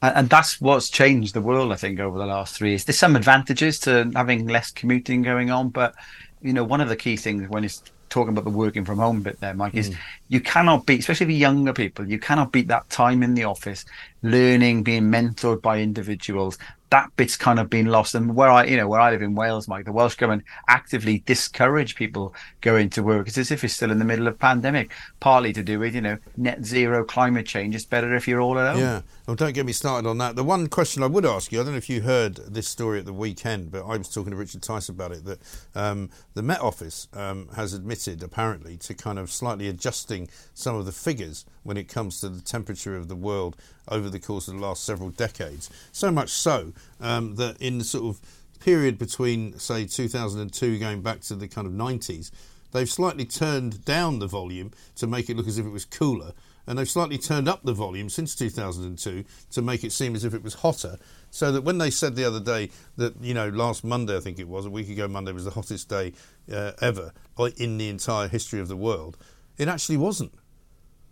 And, 0.00 0.30
that's 0.30 0.60
what's 0.60 0.90
changed 0.90 1.34
the 1.34 1.40
world, 1.40 1.72
I 1.72 1.76
think, 1.76 1.98
over 1.98 2.18
the 2.18 2.26
last 2.26 2.56
three 2.56 2.70
years. 2.70 2.84
There's 2.84 2.98
some 2.98 3.16
advantages 3.16 3.80
to 3.80 4.10
having 4.14 4.46
less 4.46 4.70
commuting 4.70 5.22
going 5.22 5.50
on, 5.50 5.70
but 5.70 5.94
you 6.40 6.52
know, 6.52 6.64
one 6.64 6.80
of 6.80 6.88
the 6.88 6.96
key 6.96 7.16
things 7.16 7.48
when 7.48 7.64
it's 7.64 7.82
talking 8.08 8.30
about 8.30 8.44
the 8.44 8.50
working 8.50 8.84
from 8.84 8.98
home 8.98 9.22
bit 9.22 9.40
there, 9.40 9.54
Mike, 9.54 9.74
is 9.74 9.90
mm. 9.90 9.96
You 10.28 10.40
cannot 10.40 10.86
beat, 10.86 11.00
especially 11.00 11.26
for 11.26 11.32
younger 11.32 11.72
people, 11.72 12.08
you 12.08 12.18
cannot 12.18 12.52
beat 12.52 12.68
that 12.68 12.88
time 12.90 13.22
in 13.22 13.34
the 13.34 13.44
office, 13.44 13.84
learning, 14.22 14.82
being 14.82 15.04
mentored 15.04 15.62
by 15.62 15.80
individuals. 15.80 16.58
That 16.90 17.10
bit's 17.16 17.36
kind 17.36 17.58
of 17.58 17.68
been 17.68 17.86
lost. 17.86 18.14
And 18.14 18.34
where 18.34 18.48
I, 18.48 18.64
you 18.64 18.76
know, 18.78 18.88
where 18.88 19.00
I 19.00 19.10
live 19.10 19.20
in 19.20 19.34
Wales, 19.34 19.68
Mike, 19.68 19.84
the 19.84 19.92
Welsh 19.92 20.14
government 20.14 20.44
actively 20.68 21.18
discourage 21.26 21.96
people 21.96 22.34
going 22.62 22.88
to 22.90 23.02
work. 23.02 23.28
It's 23.28 23.36
as 23.36 23.50
if 23.50 23.62
it's 23.62 23.74
still 23.74 23.90
in 23.90 23.98
the 23.98 24.06
middle 24.06 24.26
of 24.26 24.38
pandemic, 24.38 24.90
partly 25.20 25.52
to 25.52 25.62
do 25.62 25.78
with, 25.78 25.94
you 25.94 26.00
know, 26.00 26.16
net 26.38 26.64
zero 26.64 27.04
climate 27.04 27.46
change. 27.46 27.74
It's 27.74 27.84
better 27.84 28.14
if 28.14 28.26
you're 28.26 28.40
all 28.40 28.54
alone. 28.54 28.78
Yeah. 28.78 29.02
Well, 29.26 29.36
don't 29.36 29.52
get 29.52 29.66
me 29.66 29.72
started 29.72 30.08
on 30.08 30.16
that. 30.18 30.36
The 30.36 30.44
one 30.44 30.68
question 30.68 31.02
I 31.02 31.06
would 31.06 31.26
ask 31.26 31.52
you, 31.52 31.60
I 31.60 31.64
don't 31.64 31.72
know 31.72 31.78
if 31.78 31.90
you 31.90 32.00
heard 32.00 32.36
this 32.36 32.66
story 32.66 32.98
at 32.98 33.04
the 33.04 33.12
weekend, 33.12 33.70
but 33.70 33.84
I 33.84 33.98
was 33.98 34.08
talking 34.08 34.30
to 34.30 34.36
Richard 34.36 34.62
Tice 34.62 34.88
about 34.88 35.12
it, 35.12 35.26
that 35.26 35.38
um, 35.74 36.08
the 36.32 36.42
Met 36.42 36.62
Office 36.62 37.06
um, 37.12 37.50
has 37.54 37.74
admitted, 37.74 38.22
apparently, 38.22 38.78
to 38.78 38.94
kind 38.94 39.18
of 39.18 39.30
slightly 39.30 39.68
adjusting 39.68 40.17
some 40.54 40.74
of 40.74 40.86
the 40.86 40.92
figures 40.92 41.44
when 41.62 41.76
it 41.76 41.88
comes 41.88 42.20
to 42.20 42.28
the 42.28 42.40
temperature 42.40 42.96
of 42.96 43.08
the 43.08 43.14
world 43.14 43.56
over 43.88 44.08
the 44.08 44.18
course 44.18 44.48
of 44.48 44.54
the 44.54 44.60
last 44.60 44.84
several 44.84 45.10
decades. 45.10 45.70
So 45.92 46.10
much 46.10 46.30
so 46.30 46.72
um, 47.00 47.36
that 47.36 47.60
in 47.60 47.78
the 47.78 47.84
sort 47.84 48.04
of 48.16 48.20
period 48.60 48.98
between, 48.98 49.58
say, 49.58 49.86
2002 49.86 50.78
going 50.78 51.02
back 51.02 51.20
to 51.22 51.34
the 51.34 51.46
kind 51.46 51.66
of 51.66 51.72
90s, 51.72 52.30
they've 52.72 52.88
slightly 52.88 53.24
turned 53.24 53.84
down 53.84 54.18
the 54.18 54.26
volume 54.26 54.72
to 54.96 55.06
make 55.06 55.30
it 55.30 55.36
look 55.36 55.46
as 55.46 55.58
if 55.58 55.66
it 55.66 55.70
was 55.70 55.84
cooler 55.84 56.32
and 56.68 56.78
they've 56.78 56.88
slightly 56.88 57.16
turned 57.16 57.48
up 57.48 57.62
the 57.62 57.72
volume 57.72 58.10
since 58.10 58.34
2002 58.34 59.24
to 59.50 59.62
make 59.62 59.84
it 59.84 59.90
seem 59.90 60.14
as 60.14 60.22
if 60.22 60.34
it 60.34 60.42
was 60.42 60.52
hotter. 60.52 60.98
So 61.30 61.50
that 61.50 61.62
when 61.62 61.78
they 61.78 61.88
said 61.88 62.14
the 62.14 62.24
other 62.24 62.40
day 62.40 62.68
that, 62.98 63.14
you 63.22 63.32
know, 63.32 63.48
last 63.48 63.84
Monday, 63.84 64.16
I 64.16 64.20
think 64.20 64.38
it 64.38 64.46
was, 64.46 64.66
a 64.66 64.70
week 64.70 64.90
ago 64.90 65.08
Monday, 65.08 65.32
was 65.32 65.46
the 65.46 65.50
hottest 65.50 65.88
day 65.88 66.12
uh, 66.52 66.72
ever 66.82 67.12
uh, 67.38 67.50
in 67.56 67.78
the 67.78 67.88
entire 67.88 68.28
history 68.28 68.60
of 68.60 68.68
the 68.68 68.76
world, 68.76 69.16
it 69.58 69.68
actually 69.68 69.96
wasn't. 69.96 70.32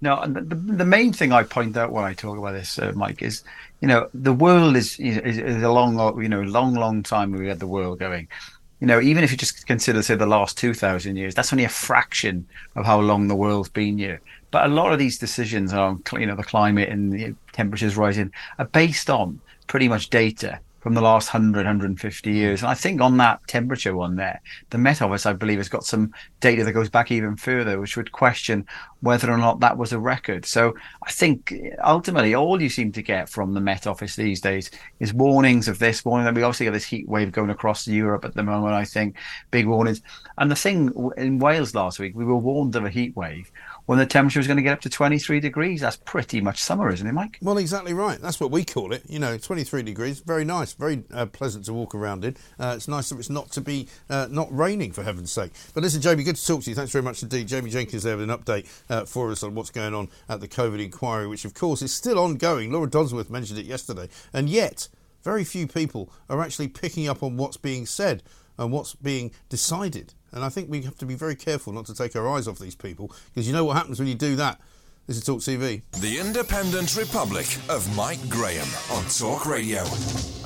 No, 0.01 0.19
and 0.19 0.37
the, 0.37 0.55
the, 0.55 0.85
main 0.85 1.13
thing 1.13 1.33
I 1.33 1.43
point 1.43 1.77
out 1.77 1.91
when 1.91 2.05
I 2.05 2.13
talk 2.13 2.37
about 2.37 2.53
this, 2.53 2.79
uh, 2.79 2.93
Mike, 2.95 3.23
is 3.23 3.43
you 3.81 3.89
know 3.89 4.11
the 4.13 4.33
world 4.33 4.77
is, 4.77 4.99
is 4.99 5.39
is 5.39 5.63
a 5.63 5.71
long, 5.71 5.97
you 6.23 6.29
know, 6.29 6.43
long, 6.43 6.75
long 6.75 7.03
time 7.03 7.33
we 7.33 7.49
had 7.49 7.61
the 7.61 7.67
world 7.67 7.99
going. 7.99 8.29
You 8.81 8.87
know, 8.87 9.01
even 9.01 9.25
if 9.25 9.31
you 9.31 9.39
just 9.39 9.67
consider 9.67 10.03
say 10.03 10.15
the 10.15 10.27
last 10.27 10.59
two 10.59 10.75
thousand 10.75 11.17
years, 11.17 11.35
that's 11.35 11.53
only 11.53 11.65
a 11.65 11.71
fraction 11.71 12.47
of 12.75 12.85
how 12.85 13.01
long 13.01 13.29
the 13.29 13.35
world's 13.35 13.71
been 13.71 13.97
here. 13.97 14.21
But 14.51 14.67
a 14.67 14.69
lot 14.69 14.93
of 14.93 14.99
these 14.99 15.17
decisions 15.19 15.73
on 15.73 16.03
you 16.13 16.27
know 16.27 16.37
the 16.37 16.45
climate 16.45 16.91
and 16.91 17.13
the 17.13 17.35
temperatures 17.53 17.97
rising 17.97 18.33
are 18.59 18.67
based 18.67 19.09
on 19.09 19.41
pretty 19.67 19.89
much 19.89 20.11
data 20.11 20.61
from 20.87 20.95
the 20.95 21.01
last 21.01 21.35
100, 21.35 21.67
150 21.67 22.31
years. 22.31 22.63
And 22.63 22.71
I 22.71 22.75
think 22.75 23.01
on 23.01 23.17
that 23.17 23.41
temperature 23.49 23.97
one 23.97 24.15
there, 24.15 24.41
the 24.71 24.79
Met 24.79 25.03
Office, 25.03 25.27
I 25.27 25.33
believe, 25.33 25.59
has 25.59 25.69
got 25.69 25.85
some 25.85 26.13
data 26.39 26.63
that 26.63 26.75
goes 26.75 26.89
back 26.89 27.11
even 27.11 27.35
further, 27.35 27.81
which 27.81 27.97
would 27.97 28.13
question 28.13 28.65
whether 29.01 29.29
or 29.29 29.37
not 29.37 29.59
that 29.59 29.77
was 29.77 29.93
a 29.93 29.99
record. 29.99 30.47
So 30.47 30.75
I 31.03 31.11
think 31.11 31.53
uh, 31.53 31.83
ultimately 31.85 32.37
all 32.37 32.63
you 32.63 32.69
seem 32.69 32.93
to 32.93 33.03
get 33.03 33.29
from 33.29 33.53
the 33.53 33.61
Met 33.61 33.89
Office 33.89 34.15
these 34.15 34.41
days 34.41 34.71
is 35.01 35.13
warnings 35.13 35.67
of 35.67 35.81
this, 35.81 36.05
warning 36.05 36.25
that 36.25 36.37
we 36.37 36.45
obviously 36.45 36.67
got 36.67 36.73
this 36.73 36.85
heat 36.85 37.09
wave 37.09 37.33
going 37.33 37.51
across 37.51 37.89
Europe 37.89 38.25
at 38.25 38.35
the 38.35 38.45
moment, 38.45 38.75
I 38.75 38.85
think, 38.85 39.17
big 39.51 39.67
warnings. 39.67 40.03
And 40.39 40.49
the 40.49 40.55
thing 40.55 40.93
in 41.17 41.41
Wales 41.41 41.75
last 41.75 41.99
week, 41.99 42.15
we 42.15 42.25
were 42.25 42.37
warned 42.37 42.77
of 42.77 42.85
a 42.85 42.91
heat 42.91 43.17
wave 43.17 43.51
when 43.87 43.99
the 43.99 44.07
temperature 44.07 44.41
was 44.41 44.47
going 44.47 44.57
to 44.57 44.63
get 44.63 44.73
up 44.73 44.81
to 44.83 44.91
23 44.91 45.41
degrees. 45.41 45.81
That's 45.81 45.97
pretty 45.97 46.41
much 46.41 46.63
summer, 46.63 46.93
isn't 46.93 47.07
it, 47.07 47.13
Mike? 47.13 47.39
Well, 47.41 47.59
exactly 47.59 47.95
right. 47.95 48.21
That's 48.21 48.39
what 48.39 48.51
we 48.51 48.65
call 48.65 48.93
it. 48.93 49.03
You 49.09 49.19
know, 49.19 49.39
23 49.39 49.83
degrees, 49.83 50.21
very 50.21 50.45
nice, 50.45 50.73
very 50.75 51.05
uh, 51.13 51.27
pleasant 51.27 51.65
to 51.67 51.73
walk 51.73 51.95
around 51.95 52.25
in. 52.25 52.37
Uh, 52.59 52.75
it's 52.77 52.89
nice 52.89 53.09
that 53.09 53.19
it's 53.19 53.31
not 53.31 53.51
to 53.53 53.61
be 53.61 53.89
uh, 54.11 54.29
not 54.31 54.55
raining, 54.55 54.93
for 54.93 55.03
heaven's 55.03 55.33
sake. 55.33 55.53
But 55.73 55.83
listen, 55.83 56.01
Jamie, 56.01 56.25
good 56.25 56.37
to 56.37 56.47
talk 56.47 56.63
to 56.63 56.71
you. 56.71 56.77
Thanks 56.77 56.93
very 56.93 57.03
much 57.03 57.23
indeed. 57.23 57.49
Jamie 57.49 57.71
Jenkins 57.71 58.03
there 58.03 58.17
with 58.17 58.29
an 58.29 58.37
update 58.37 58.67
uh, 58.91 59.05
for 59.05 59.31
us 59.31 59.43
on 59.43 59.55
what's 59.55 59.71
going 59.71 59.95
on 59.95 60.09
at 60.29 60.41
the 60.41 60.49
COVID 60.49 60.83
inquiry, 60.83 61.27
which 61.27 61.45
of 61.45 61.55
course 61.55 61.83
is 61.83 61.95
still 61.95 62.19
ongoing. 62.19 62.73
Laura 62.73 62.89
Dodsworth 62.89 63.31
mentioned 63.31 63.59
it 63.59 63.67
yesterday, 63.67 64.09
and 64.33 64.51
yet 64.51 64.89
very 65.23 65.45
few 65.45 65.67
people 65.67 66.11
are 66.29 66.41
actually 66.43 66.69
picking 66.69 67.09
up 67.09 67.23
on 67.23 67.37
what's 67.37 67.57
being 67.57 67.87
said 67.87 68.23
and 68.59 68.73
what's 68.73 68.95
being 68.95 69.33
decided. 69.49 70.15
And 70.33 70.45
I 70.45 70.49
think 70.49 70.71
we 70.71 70.83
have 70.83 70.99
to 70.99 71.07
be 71.07 71.15
very 71.15 71.37
careful 71.37 71.73
not 71.73 71.87
to 71.87 71.95
take 71.95 72.17
our 72.17 72.29
eyes 72.29 72.49
off 72.49 72.59
these 72.59 72.75
people 72.75 73.13
because 73.35 73.47
you 73.47 73.53
know 73.53 73.65
what 73.65 73.77
happens 73.77 73.99
when 73.99 74.09
you 74.09 74.15
do 74.15 74.37
that. 74.37 74.61
This 75.07 75.19
is 75.19 75.25
Talk 75.25 75.39
TV. 75.39 75.83
The 76.01 76.19
Independent 76.19 76.97
Republic 76.97 77.47
of 77.69 77.95
Mike 77.95 78.29
Graham 78.29 78.67
on 78.91 79.05
Talk 79.05 79.47
Radio. 79.47 79.85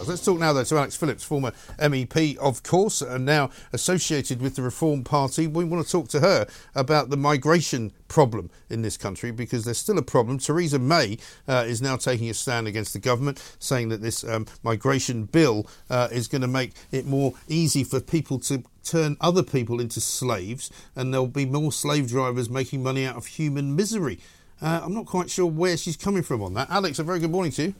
Let's 0.07 0.23
talk 0.23 0.39
now, 0.39 0.53
though, 0.53 0.65
to 0.65 0.77
Alex 0.77 0.97
Phillips, 0.97 1.25
former 1.25 1.53
MEP, 1.79 2.37
of 2.37 2.63
course, 2.63 3.01
and 3.01 3.25
now 3.25 3.49
associated 3.73 4.43
with 4.43 4.57
the 4.57 4.63
Reform 4.63 5.03
Party. 5.03 5.47
We 5.47 5.65
want 5.65 5.87
to 5.87 5.91
talk 5.91 6.09
to 6.09 6.21
her 6.21 6.47
about 6.75 7.09
the 7.09 7.17
migration 7.17 7.93
problem 8.11 8.51
in 8.69 8.83
this 8.83 8.99
country 8.99 9.31
because 9.31 9.65
there's 9.65 9.79
still 9.79 9.97
a 9.97 10.03
problem. 10.03 10.37
Theresa 10.37 10.79
May 10.79 11.17
uh, 11.49 11.65
is 11.67 11.81
now 11.81 11.97
taking 11.97 12.29
a 12.29 12.35
stand 12.35 12.67
against 12.67 12.93
the 12.93 12.99
government, 12.99 13.43
saying 13.59 13.89
that 13.89 14.03
this 14.03 14.23
um, 14.25 14.47
migration 14.63 15.25
bill 15.25 15.67
uh, 15.89 16.09
is 16.13 16.29
going 16.29 16.43
to 16.43 16.49
make 16.49 16.73
it 16.91 17.07
more 17.07 17.33
easy 17.49 17.85
for 17.85 18.01
people 18.01 18.39
to 18.41 18.63
turn 18.85 19.17
other 19.21 19.43
people 19.43 19.81
into 19.81 20.01
slaves, 20.01 20.71
and 20.95 21.15
there'll 21.15 21.29
be 21.29 21.47
more 21.47 21.73
slave 21.73 22.09
drivers 22.09 22.51
making 22.51 22.83
money 22.83 23.07
out 23.07 23.17
of 23.17 23.27
human 23.27 23.75
misery. 23.75 24.19
Uh, 24.61 24.81
I'm 24.85 24.93
not 24.93 25.07
quite 25.07 25.31
sure 25.31 25.47
where 25.47 25.77
she's 25.77 25.97
coming 25.97 26.23
from 26.23 26.43
on 26.43 26.53
that. 26.55 26.69
Alex, 26.69 26.99
a 26.99 27.05
very 27.05 27.21
good 27.21 27.31
morning 27.31 27.53
to 27.53 27.63
you. 27.63 27.75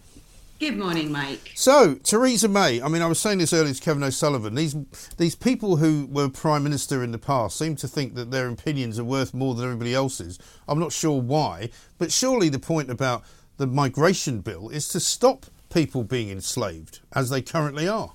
Good 0.61 0.77
morning, 0.77 1.11
Mike. 1.11 1.53
So, 1.55 1.95
Theresa 1.95 2.47
May, 2.47 2.83
I 2.83 2.89
mean, 2.89 3.01
I 3.01 3.07
was 3.07 3.19
saying 3.19 3.39
this 3.39 3.55
earlier 3.55 3.73
to 3.73 3.81
Kevin 3.81 4.03
O'Sullivan. 4.03 4.55
These 4.55 4.77
these 5.17 5.35
people 5.35 5.79
who 5.79 6.07
were 6.11 6.29
prime 6.29 6.63
minister 6.63 7.03
in 7.03 7.13
the 7.13 7.19
past 7.19 7.57
seem 7.57 7.77
to 7.77 7.89
think 7.89 8.15
that 8.15 8.31
their 8.31 8.47
opinions 8.47 8.99
are 8.99 9.05
worth 9.05 9.33
more 9.33 9.55
than 9.55 9.65
everybody 9.65 9.95
else's. 9.95 10.39
I'm 10.69 10.79
not 10.79 10.93
sure 10.93 11.19
why, 11.19 11.71
but 11.97 12.13
surely 12.13 12.51
the 12.51 12.59
point 12.59 12.91
about 12.91 13.25
the 13.57 13.67
migration 13.67 14.41
bill 14.41 14.69
is 14.69 14.87
to 14.89 15.01
stop 15.01 15.47
people 15.73 16.05
being 16.05 16.29
enslaved 16.29 17.01
as 17.15 17.31
they 17.31 17.41
currently 17.41 17.89
are. 17.89 18.13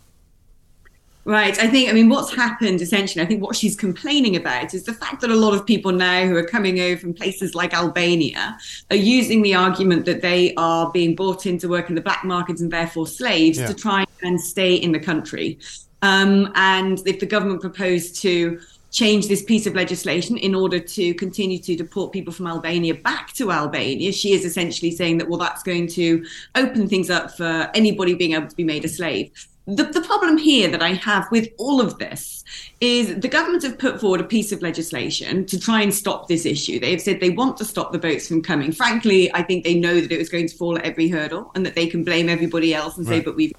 Right. 1.28 1.58
I 1.60 1.68
think, 1.68 1.90
I 1.90 1.94
mean, 1.94 2.08
what's 2.08 2.34
happened 2.36 2.82
essentially, 2.82 3.24
I 3.24 3.26
think 3.26 3.42
what 3.42 3.56
she's 3.56 3.76
complaining 3.76 4.36
about 4.36 4.76
is 4.76 4.84
the 4.84 4.94
fact 4.94 5.22
that 5.22 5.32
a 5.32 5.36
lot 5.36 5.56
of 5.56 5.66
people 5.66 5.92
now 5.92 6.24
who 6.28 6.36
are 6.38 6.46
coming 6.46 6.80
over 6.80 6.98
from 6.98 7.16
places 7.16 7.56
like 7.56 7.74
Albania 7.74 8.56
are 8.92 8.96
using 8.96 9.42
the 9.42 9.56
argument 9.56 10.06
that 10.06 10.22
they 10.22 10.54
are 10.56 10.92
being 10.92 11.16
brought 11.16 11.48
in 11.48 11.58
to 11.58 11.68
work 11.68 11.90
in 11.90 11.96
the 11.96 12.02
black 12.02 12.24
markets 12.24 12.62
and 12.62 12.72
therefore 12.72 13.08
slaves 13.08 13.58
Yeah. 13.58 13.66
to 13.66 13.74
try 13.74 14.06
and 14.22 14.40
stay 14.40 14.76
in 14.76 14.92
the 14.92 15.00
country. 15.00 15.58
Um, 16.04 16.52
and 16.54 17.02
if 17.08 17.20
the 17.20 17.26
government 17.26 17.60
proposed 17.62 18.22
to 18.22 18.60
change 18.92 19.28
this 19.28 19.42
piece 19.44 19.66
of 19.66 19.74
legislation 19.74 20.38
in 20.38 20.54
order 20.54 20.80
to 20.80 21.14
continue 21.16 21.58
to 21.58 21.76
deport 21.76 22.14
people 22.14 22.32
from 22.32 22.46
Albania 22.46 22.94
back 22.94 23.34
to 23.34 23.52
Albania, 23.52 24.12
she 24.12 24.32
is 24.34 24.46
essentially 24.46 24.92
saying 24.92 25.18
that, 25.18 25.28
well, 25.28 25.40
that's 25.40 25.64
going 25.64 25.88
to 25.88 26.24
open 26.54 26.88
things 26.88 27.10
up 27.10 27.36
for 27.36 27.68
anybody 27.74 28.14
being 28.14 28.34
able 28.34 28.48
to 28.48 28.56
be 28.56 28.64
made 28.64 28.86
a 28.86 28.88
slave. 28.88 29.32
The, 29.68 29.84
the 29.84 30.02
problem 30.02 30.38
here 30.38 30.70
that 30.70 30.84
I 30.84 30.94
have 30.94 31.30
with 31.32 31.50
all 31.58 31.82
of 31.82 31.98
this 31.98 32.44
is 32.82 33.20
the 33.20 33.28
government 33.28 33.64
have 33.64 33.80
put 33.80 34.00
forward 34.00 34.22
a 34.22 34.26
piece 34.26 34.52
of 34.52 34.62
legislation 34.62 35.44
to 35.48 35.60
try 35.60 35.82
and 35.82 35.92
stop 35.92 36.28
this 36.28 36.46
issue. 36.46 36.80
They've 36.80 37.02
said 37.02 37.20
they 37.20 37.32
want 37.32 37.58
to 37.58 37.66
stop 37.66 37.92
the 37.92 37.98
boats 37.98 38.28
from 38.28 38.44
coming. 38.44 38.72
Frankly, 38.72 39.34
I 39.34 39.42
think 39.42 39.64
they 39.64 39.74
know 39.74 40.00
that 40.00 40.12
it 40.12 40.20
was 40.20 40.30
going 40.30 40.48
to 40.48 40.56
fall 40.56 40.78
at 40.78 40.86
every 40.86 41.08
hurdle 41.08 41.52
and 41.56 41.66
that 41.66 41.74
they 41.74 41.88
can 41.88 42.04
blame 42.04 42.30
everybody 42.30 42.76
else 42.76 42.98
and 42.98 43.08
say, 43.08 43.22
but 43.22 43.36
we've 43.36 43.54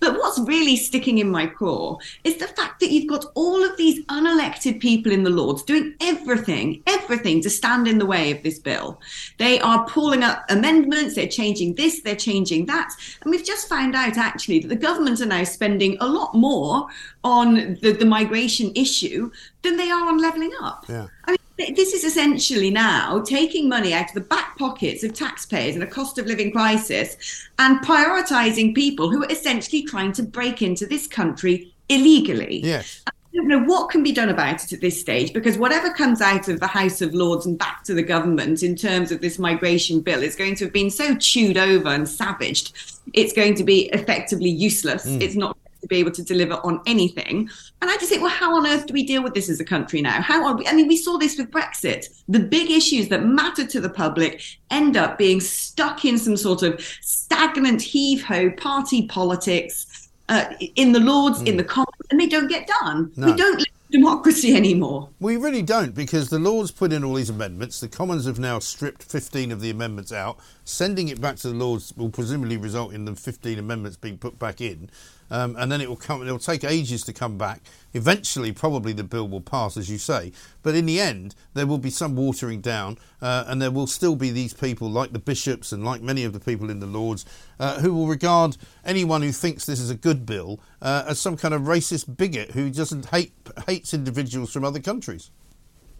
But 0.00 0.14
what's 0.14 0.38
really 0.40 0.76
sticking 0.76 1.18
in 1.18 1.30
my 1.30 1.46
craw 1.46 1.98
is 2.24 2.36
the 2.36 2.48
fact 2.48 2.80
that 2.80 2.90
you've 2.90 3.08
got 3.08 3.26
all 3.34 3.64
of 3.64 3.76
these 3.76 4.04
unelected 4.06 4.80
people 4.80 5.12
in 5.12 5.22
the 5.22 5.30
Lords 5.30 5.62
doing 5.62 5.94
everything, 6.00 6.82
everything 6.86 7.40
to 7.42 7.50
stand 7.50 7.86
in 7.86 7.98
the 7.98 8.06
way 8.06 8.30
of 8.30 8.42
this 8.42 8.58
bill. 8.58 9.00
They 9.38 9.60
are 9.60 9.86
pulling 9.86 10.22
up 10.22 10.44
amendments, 10.48 11.14
they're 11.14 11.28
changing 11.28 11.74
this, 11.74 12.00
they're 12.00 12.16
changing 12.16 12.66
that. 12.66 12.90
And 13.22 13.30
we've 13.30 13.44
just 13.44 13.68
found 13.68 13.94
out 13.94 14.16
actually 14.16 14.60
that 14.60 14.68
the 14.68 14.76
government 14.76 15.20
are 15.20 15.26
now 15.26 15.44
spending 15.44 15.96
a 16.00 16.06
lot 16.06 16.34
more 16.34 16.86
on 17.24 17.78
the, 17.82 17.92
the 17.92 18.06
migration 18.06 18.72
issue 18.74 19.30
than 19.62 19.76
they 19.76 19.90
are 19.90 20.08
on 20.08 20.18
levelling 20.18 20.52
up. 20.60 20.84
Yeah. 20.88 21.08
I 21.24 21.32
mean, 21.32 21.38
this 21.74 21.92
is 21.92 22.04
essentially 22.04 22.70
now 22.70 23.22
taking 23.22 23.68
money 23.68 23.92
out 23.92 24.08
of 24.08 24.14
the 24.14 24.20
back 24.20 24.56
pockets 24.58 25.04
of 25.04 25.12
taxpayers 25.12 25.76
in 25.76 25.82
a 25.82 25.86
cost 25.86 26.18
of 26.18 26.26
living 26.26 26.52
crisis 26.52 27.48
and 27.58 27.78
prioritizing 27.80 28.74
people 28.74 29.10
who 29.10 29.22
are 29.22 29.30
essentially 29.30 29.82
trying 29.82 30.12
to 30.12 30.22
break 30.22 30.62
into 30.62 30.86
this 30.86 31.06
country 31.06 31.72
illegally. 31.88 32.60
Yes. 32.62 33.02
I 33.06 33.10
don't 33.36 33.48
know 33.48 33.62
what 33.62 33.90
can 33.90 34.02
be 34.02 34.10
done 34.10 34.28
about 34.28 34.64
it 34.64 34.72
at 34.72 34.80
this 34.80 35.00
stage 35.00 35.32
because 35.32 35.56
whatever 35.56 35.92
comes 35.92 36.20
out 36.20 36.48
of 36.48 36.58
the 36.58 36.66
House 36.66 37.00
of 37.00 37.14
Lords 37.14 37.46
and 37.46 37.56
back 37.56 37.84
to 37.84 37.94
the 37.94 38.02
government 38.02 38.62
in 38.62 38.74
terms 38.74 39.12
of 39.12 39.20
this 39.20 39.38
migration 39.38 40.00
bill 40.00 40.22
is 40.22 40.34
going 40.34 40.56
to 40.56 40.64
have 40.64 40.72
been 40.72 40.90
so 40.90 41.14
chewed 41.16 41.56
over 41.56 41.90
and 41.90 42.08
savaged, 42.08 42.72
it's 43.12 43.32
going 43.32 43.54
to 43.54 43.64
be 43.64 43.82
effectively 43.92 44.50
useless. 44.50 45.06
Mm. 45.06 45.20
It's 45.20 45.36
not 45.36 45.56
to 45.80 45.86
be 45.86 45.96
able 45.96 46.10
to 46.12 46.22
deliver 46.22 46.54
on 46.54 46.80
anything. 46.86 47.48
And 47.80 47.90
I 47.90 47.96
just 47.96 48.08
think, 48.08 48.22
well, 48.22 48.30
how 48.30 48.56
on 48.56 48.66
earth 48.66 48.86
do 48.86 48.94
we 48.94 49.04
deal 49.04 49.22
with 49.22 49.34
this 49.34 49.48
as 49.48 49.60
a 49.60 49.64
country 49.64 50.02
now? 50.02 50.20
How 50.20 50.46
are 50.46 50.56
we? 50.56 50.66
I 50.66 50.72
mean, 50.74 50.88
we 50.88 50.96
saw 50.96 51.18
this 51.18 51.38
with 51.38 51.50
Brexit. 51.50 52.06
The 52.28 52.40
big 52.40 52.70
issues 52.70 53.08
that 53.08 53.24
matter 53.24 53.66
to 53.66 53.80
the 53.80 53.90
public 53.90 54.42
end 54.70 54.96
up 54.96 55.18
being 55.18 55.40
stuck 55.40 56.04
in 56.04 56.18
some 56.18 56.36
sort 56.36 56.62
of 56.62 56.80
stagnant 57.00 57.82
heave 57.82 58.22
ho 58.22 58.50
party 58.50 59.06
politics 59.06 60.08
uh, 60.28 60.44
in 60.76 60.92
the 60.92 61.00
Lords, 61.00 61.42
in 61.42 61.56
the 61.56 61.64
Commons, 61.64 61.88
and 62.10 62.20
they 62.20 62.28
don't 62.28 62.48
get 62.48 62.66
done. 62.66 63.12
No. 63.16 63.26
We 63.26 63.34
don't 63.34 63.58
live 63.58 63.66
democracy 63.90 64.54
anymore. 64.54 65.08
We 65.18 65.36
really 65.36 65.62
don't 65.62 65.94
because 65.94 66.30
the 66.30 66.38
Lords 66.38 66.70
put 66.70 66.92
in 66.92 67.04
all 67.04 67.14
these 67.14 67.30
amendments. 67.30 67.80
The 67.80 67.88
Commons 67.88 68.26
have 68.26 68.38
now 68.38 68.58
stripped 68.58 69.02
15 69.02 69.50
of 69.52 69.60
the 69.60 69.70
amendments 69.70 70.12
out. 70.12 70.38
Sending 70.64 71.08
it 71.08 71.20
back 71.20 71.36
to 71.36 71.48
the 71.48 71.54
Lords 71.54 71.92
will 71.96 72.10
presumably 72.10 72.56
result 72.56 72.92
in 72.92 73.04
the 73.04 73.14
15 73.14 73.58
amendments 73.58 73.96
being 73.96 74.18
put 74.18 74.38
back 74.38 74.60
in. 74.60 74.90
Um, 75.30 75.56
and 75.58 75.70
then 75.70 75.80
it 75.80 75.88
will 75.88 75.96
come. 75.96 76.26
It 76.26 76.30
will 76.30 76.38
take 76.38 76.64
ages 76.64 77.04
to 77.04 77.12
come 77.12 77.38
back. 77.38 77.62
Eventually, 77.92 78.52
probably 78.52 78.92
the 78.92 79.04
bill 79.04 79.28
will 79.28 79.40
pass, 79.40 79.76
as 79.76 79.90
you 79.90 79.98
say. 79.98 80.32
But 80.62 80.74
in 80.74 80.86
the 80.86 81.00
end, 81.00 81.34
there 81.54 81.66
will 81.66 81.78
be 81.78 81.90
some 81.90 82.16
watering 82.16 82.60
down, 82.60 82.98
uh, 83.22 83.44
and 83.46 83.60
there 83.60 83.70
will 83.70 83.86
still 83.86 84.16
be 84.16 84.30
these 84.30 84.52
people, 84.52 84.90
like 84.90 85.12
the 85.12 85.18
bishops 85.18 85.72
and 85.72 85.84
like 85.84 86.02
many 86.02 86.24
of 86.24 86.32
the 86.32 86.40
people 86.40 86.70
in 86.70 86.80
the 86.80 86.86
Lords, 86.86 87.24
uh, 87.58 87.80
who 87.80 87.94
will 87.94 88.06
regard 88.06 88.56
anyone 88.84 89.22
who 89.22 89.32
thinks 89.32 89.66
this 89.66 89.80
is 89.80 89.90
a 89.90 89.94
good 89.94 90.26
bill 90.26 90.60
uh, 90.82 91.04
as 91.06 91.18
some 91.18 91.36
kind 91.36 91.54
of 91.54 91.62
racist 91.62 92.16
bigot 92.16 92.52
who 92.52 92.70
doesn't 92.70 93.06
hate 93.06 93.32
hates 93.66 93.94
individuals 93.94 94.52
from 94.52 94.64
other 94.64 94.80
countries. 94.80 95.30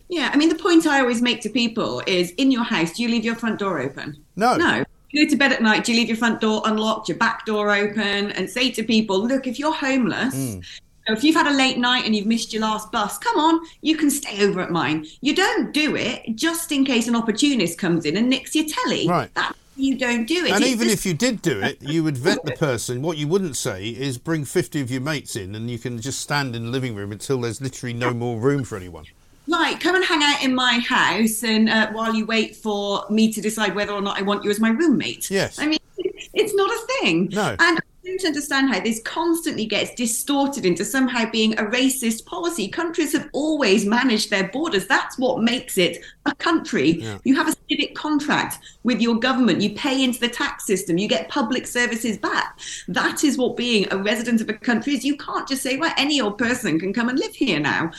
Yeah, 0.08 0.30
I 0.32 0.36
mean, 0.36 0.48
the 0.48 0.56
point 0.56 0.88
I 0.88 0.98
always 1.00 1.22
make 1.22 1.40
to 1.42 1.48
people 1.48 2.02
is 2.04 2.32
in 2.32 2.50
your 2.50 2.64
house, 2.64 2.94
do 2.94 3.02
you 3.04 3.08
leave 3.08 3.24
your 3.24 3.36
front 3.36 3.60
door 3.60 3.80
open? 3.80 4.16
No. 4.34 4.56
No. 4.56 4.84
Go 5.14 5.26
to 5.26 5.36
bed 5.36 5.52
at 5.52 5.62
night, 5.62 5.84
do 5.84 5.92
you 5.92 5.98
leave 5.98 6.08
your 6.08 6.16
front 6.16 6.40
door 6.40 6.62
unlocked, 6.64 7.08
your 7.08 7.18
back 7.18 7.44
door 7.44 7.70
open, 7.74 8.30
and 8.32 8.48
say 8.48 8.70
to 8.70 8.82
people, 8.82 9.26
look, 9.26 9.46
if 9.46 9.58
you're 9.58 9.72
homeless, 9.74 10.34
Mm. 10.34 10.64
if 11.08 11.24
you've 11.24 11.34
had 11.34 11.48
a 11.48 11.56
late 11.56 11.78
night 11.78 12.04
and 12.06 12.14
you've 12.14 12.26
missed 12.26 12.52
your 12.52 12.62
last 12.62 12.92
bus, 12.92 13.18
come 13.18 13.36
on, 13.36 13.60
you 13.82 13.96
can 13.96 14.10
stay 14.10 14.44
over 14.46 14.60
at 14.60 14.70
mine. 14.70 15.06
You 15.20 15.34
don't 15.34 15.72
do 15.72 15.96
it 15.96 16.22
just 16.36 16.70
in 16.70 16.84
case 16.84 17.08
an 17.08 17.16
opportunist 17.16 17.76
comes 17.78 18.04
in 18.04 18.16
and 18.16 18.30
nicks 18.30 18.54
your 18.54 18.66
telly. 18.66 19.08
Right. 19.08 19.34
That 19.34 19.56
you 19.76 19.96
don't 19.98 20.26
do 20.26 20.44
it. 20.44 20.52
And 20.52 20.62
It's 20.62 20.72
even 20.74 20.88
just- 20.88 20.98
if 21.00 21.06
you 21.06 21.14
did 21.14 21.42
do 21.42 21.60
it, 21.60 21.78
you 21.80 22.04
would 22.04 22.16
vet 22.18 22.44
the 22.44 22.52
person. 22.58 23.02
What 23.02 23.16
you 23.16 23.26
wouldn't 23.26 23.56
say 23.56 23.88
is 23.88 24.18
bring 24.18 24.44
50 24.44 24.80
of 24.80 24.90
your 24.90 25.00
mates 25.00 25.34
in 25.36 25.54
and 25.56 25.70
you 25.70 25.78
can 25.78 26.00
just 26.00 26.20
stand 26.20 26.54
in 26.54 26.66
the 26.66 26.70
living 26.70 26.94
room 26.94 27.10
until 27.12 27.40
there's 27.40 27.60
literally 27.60 27.94
no 27.94 28.12
more 28.12 28.38
room 28.38 28.62
for 28.62 28.76
anyone. 28.76 29.06
Like, 29.50 29.80
come 29.80 29.96
and 29.96 30.04
hang 30.04 30.22
out 30.22 30.44
in 30.44 30.54
my 30.54 30.78
house, 30.78 31.42
and 31.42 31.68
uh, 31.68 31.90
while 31.90 32.14
you 32.14 32.24
wait 32.24 32.54
for 32.54 33.04
me 33.10 33.32
to 33.32 33.40
decide 33.40 33.74
whether 33.74 33.92
or 33.92 34.00
not 34.00 34.16
I 34.16 34.22
want 34.22 34.44
you 34.44 34.50
as 34.50 34.60
my 34.60 34.70
roommate. 34.70 35.28
Yes. 35.28 35.58
I 35.58 35.66
mean, 35.66 35.80
it's 36.32 36.54
not 36.54 36.70
a 36.70 36.86
thing. 37.00 37.30
No. 37.32 37.56
And 37.58 37.78
I 37.78 37.80
don't 38.04 38.24
understand 38.24 38.72
how 38.72 38.78
this 38.80 39.02
constantly 39.02 39.66
gets 39.66 39.92
distorted 39.94 40.64
into 40.64 40.84
somehow 40.84 41.28
being 41.30 41.58
a 41.58 41.64
racist 41.64 42.26
policy. 42.26 42.68
Countries 42.68 43.12
have 43.12 43.28
always 43.32 43.84
managed 43.84 44.30
their 44.30 44.48
borders. 44.48 44.86
That's 44.86 45.18
what 45.18 45.42
makes 45.42 45.76
it 45.78 46.04
a 46.26 46.34
country. 46.36 47.00
Yeah. 47.00 47.18
You 47.24 47.34
have 47.34 47.48
a 47.48 47.56
civic 47.68 47.94
contract 47.94 48.58
with 48.84 49.00
your 49.00 49.18
government. 49.18 49.60
You 49.60 49.74
pay 49.74 50.02
into 50.02 50.20
the 50.20 50.28
tax 50.28 50.64
system. 50.64 50.96
You 50.96 51.08
get 51.08 51.28
public 51.28 51.66
services 51.66 52.16
back. 52.16 52.58
That 52.88 53.24
is 53.24 53.36
what 53.36 53.56
being 53.56 53.86
a 53.90 53.98
resident 53.98 54.40
of 54.40 54.48
a 54.48 54.54
country 54.54 54.94
is. 54.94 55.04
You 55.04 55.16
can't 55.16 55.46
just 55.46 55.62
say, 55.62 55.76
well, 55.76 55.92
any 55.96 56.20
old 56.20 56.38
person 56.38 56.78
can 56.78 56.92
come 56.92 57.08
and 57.08 57.18
live 57.18 57.34
here 57.34 57.60
now. 57.60 57.90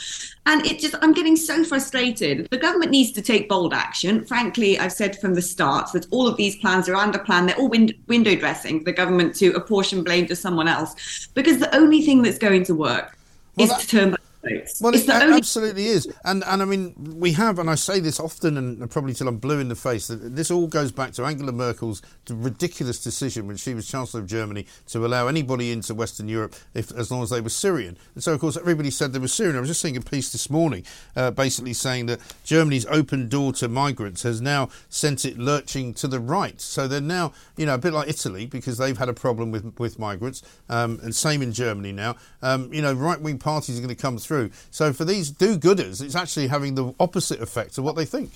And 0.44 0.66
it 0.66 0.80
just, 0.80 0.96
I'm 1.02 1.12
getting 1.12 1.36
so 1.36 1.62
frustrated. 1.62 2.48
The 2.50 2.58
government 2.58 2.90
needs 2.90 3.12
to 3.12 3.22
take 3.22 3.48
bold 3.48 3.72
action. 3.72 4.24
Frankly, 4.24 4.78
I've 4.78 4.92
said 4.92 5.20
from 5.20 5.34
the 5.34 5.42
start 5.42 5.92
that 5.92 6.06
all 6.10 6.26
of 6.26 6.36
these 6.36 6.56
plans 6.56 6.88
are 6.88 6.96
under 6.96 7.18
plan. 7.18 7.46
They're 7.46 7.56
all 7.56 7.68
win- 7.68 7.94
window 8.08 8.34
dressing 8.34 8.80
for 8.80 8.86
the 8.86 8.92
government 8.92 9.36
to 9.36 9.52
apportion 9.52 10.02
blame 10.02 10.26
to 10.26 10.36
someone 10.36 10.66
else. 10.66 11.28
Because 11.34 11.58
the 11.58 11.74
only 11.74 12.02
thing 12.02 12.22
that's 12.22 12.38
going 12.38 12.64
to 12.64 12.74
work 12.74 13.16
is 13.56 13.72
to 13.76 13.86
turn 13.86 14.10
back 14.10 14.20
votes. 14.42 14.80
Well, 14.80 14.94
it's 14.94 15.04
it 15.04 15.10
only 15.10 15.36
absolutely 15.36 15.86
is, 15.86 16.06
and 16.24 16.44
and 16.44 16.62
I 16.62 16.64
mean 16.64 16.94
we 17.18 17.32
have, 17.32 17.58
and 17.58 17.70
I 17.70 17.74
say 17.74 18.00
this 18.00 18.20
often, 18.20 18.56
and 18.56 18.90
probably 18.90 19.14
till 19.14 19.28
I'm 19.28 19.38
blue 19.38 19.58
in 19.58 19.68
the 19.68 19.76
face. 19.76 20.08
That 20.08 20.36
this 20.36 20.50
all 20.50 20.66
goes 20.66 20.92
back 20.92 21.12
to 21.12 21.24
Angela 21.24 21.52
Merkel's 21.52 22.02
ridiculous 22.28 23.02
decision 23.02 23.46
when 23.46 23.56
she 23.56 23.74
was 23.74 23.88
Chancellor 23.88 24.20
of 24.20 24.26
Germany 24.26 24.66
to 24.88 25.04
allow 25.06 25.26
anybody 25.26 25.72
into 25.72 25.94
Western 25.94 26.28
Europe 26.28 26.54
if 26.74 26.90
as 26.92 27.10
long 27.10 27.22
as 27.22 27.30
they 27.30 27.40
were 27.40 27.48
Syrian. 27.48 27.96
And 28.14 28.22
so, 28.22 28.32
of 28.32 28.40
course, 28.40 28.56
everybody 28.56 28.90
said 28.90 29.12
they 29.12 29.18
were 29.18 29.28
Syrian. 29.28 29.56
I 29.56 29.60
was 29.60 29.68
just 29.68 29.80
seeing 29.80 29.96
a 29.96 30.00
piece 30.00 30.32
this 30.32 30.50
morning, 30.50 30.84
uh, 31.16 31.30
basically 31.30 31.72
saying 31.72 32.06
that 32.06 32.20
Germany's 32.44 32.86
open 32.86 33.28
door 33.28 33.52
to 33.54 33.68
migrants 33.68 34.22
has 34.22 34.40
now 34.40 34.68
sent 34.88 35.24
it 35.24 35.38
lurching 35.38 35.94
to 35.94 36.08
the 36.08 36.20
right. 36.20 36.60
So 36.60 36.88
they're 36.88 37.00
now, 37.00 37.32
you 37.56 37.66
know, 37.66 37.74
a 37.74 37.78
bit 37.78 37.92
like 37.92 38.08
Italy 38.08 38.46
because 38.46 38.78
they've 38.78 38.98
had 38.98 39.08
a 39.08 39.14
problem 39.14 39.50
with 39.50 39.78
with 39.78 39.98
migrants, 39.98 40.42
um, 40.68 40.98
and 41.02 41.14
same 41.14 41.42
in 41.42 41.52
Germany 41.52 41.92
now. 41.92 42.16
Um, 42.42 42.72
you 42.72 42.82
know, 42.82 42.92
right 42.92 43.20
wing 43.20 43.38
parties 43.38 43.78
are 43.78 43.82
going 43.82 43.94
to 43.94 44.00
come 44.00 44.18
through. 44.18 44.31
So 44.70 44.92
for 44.92 45.04
these 45.04 45.30
do-gooders, 45.30 46.02
it's 46.02 46.14
actually 46.14 46.48
having 46.48 46.74
the 46.74 46.94
opposite 46.98 47.40
effect 47.40 47.78
of 47.78 47.84
what 47.84 47.96
they 47.96 48.04
think. 48.04 48.30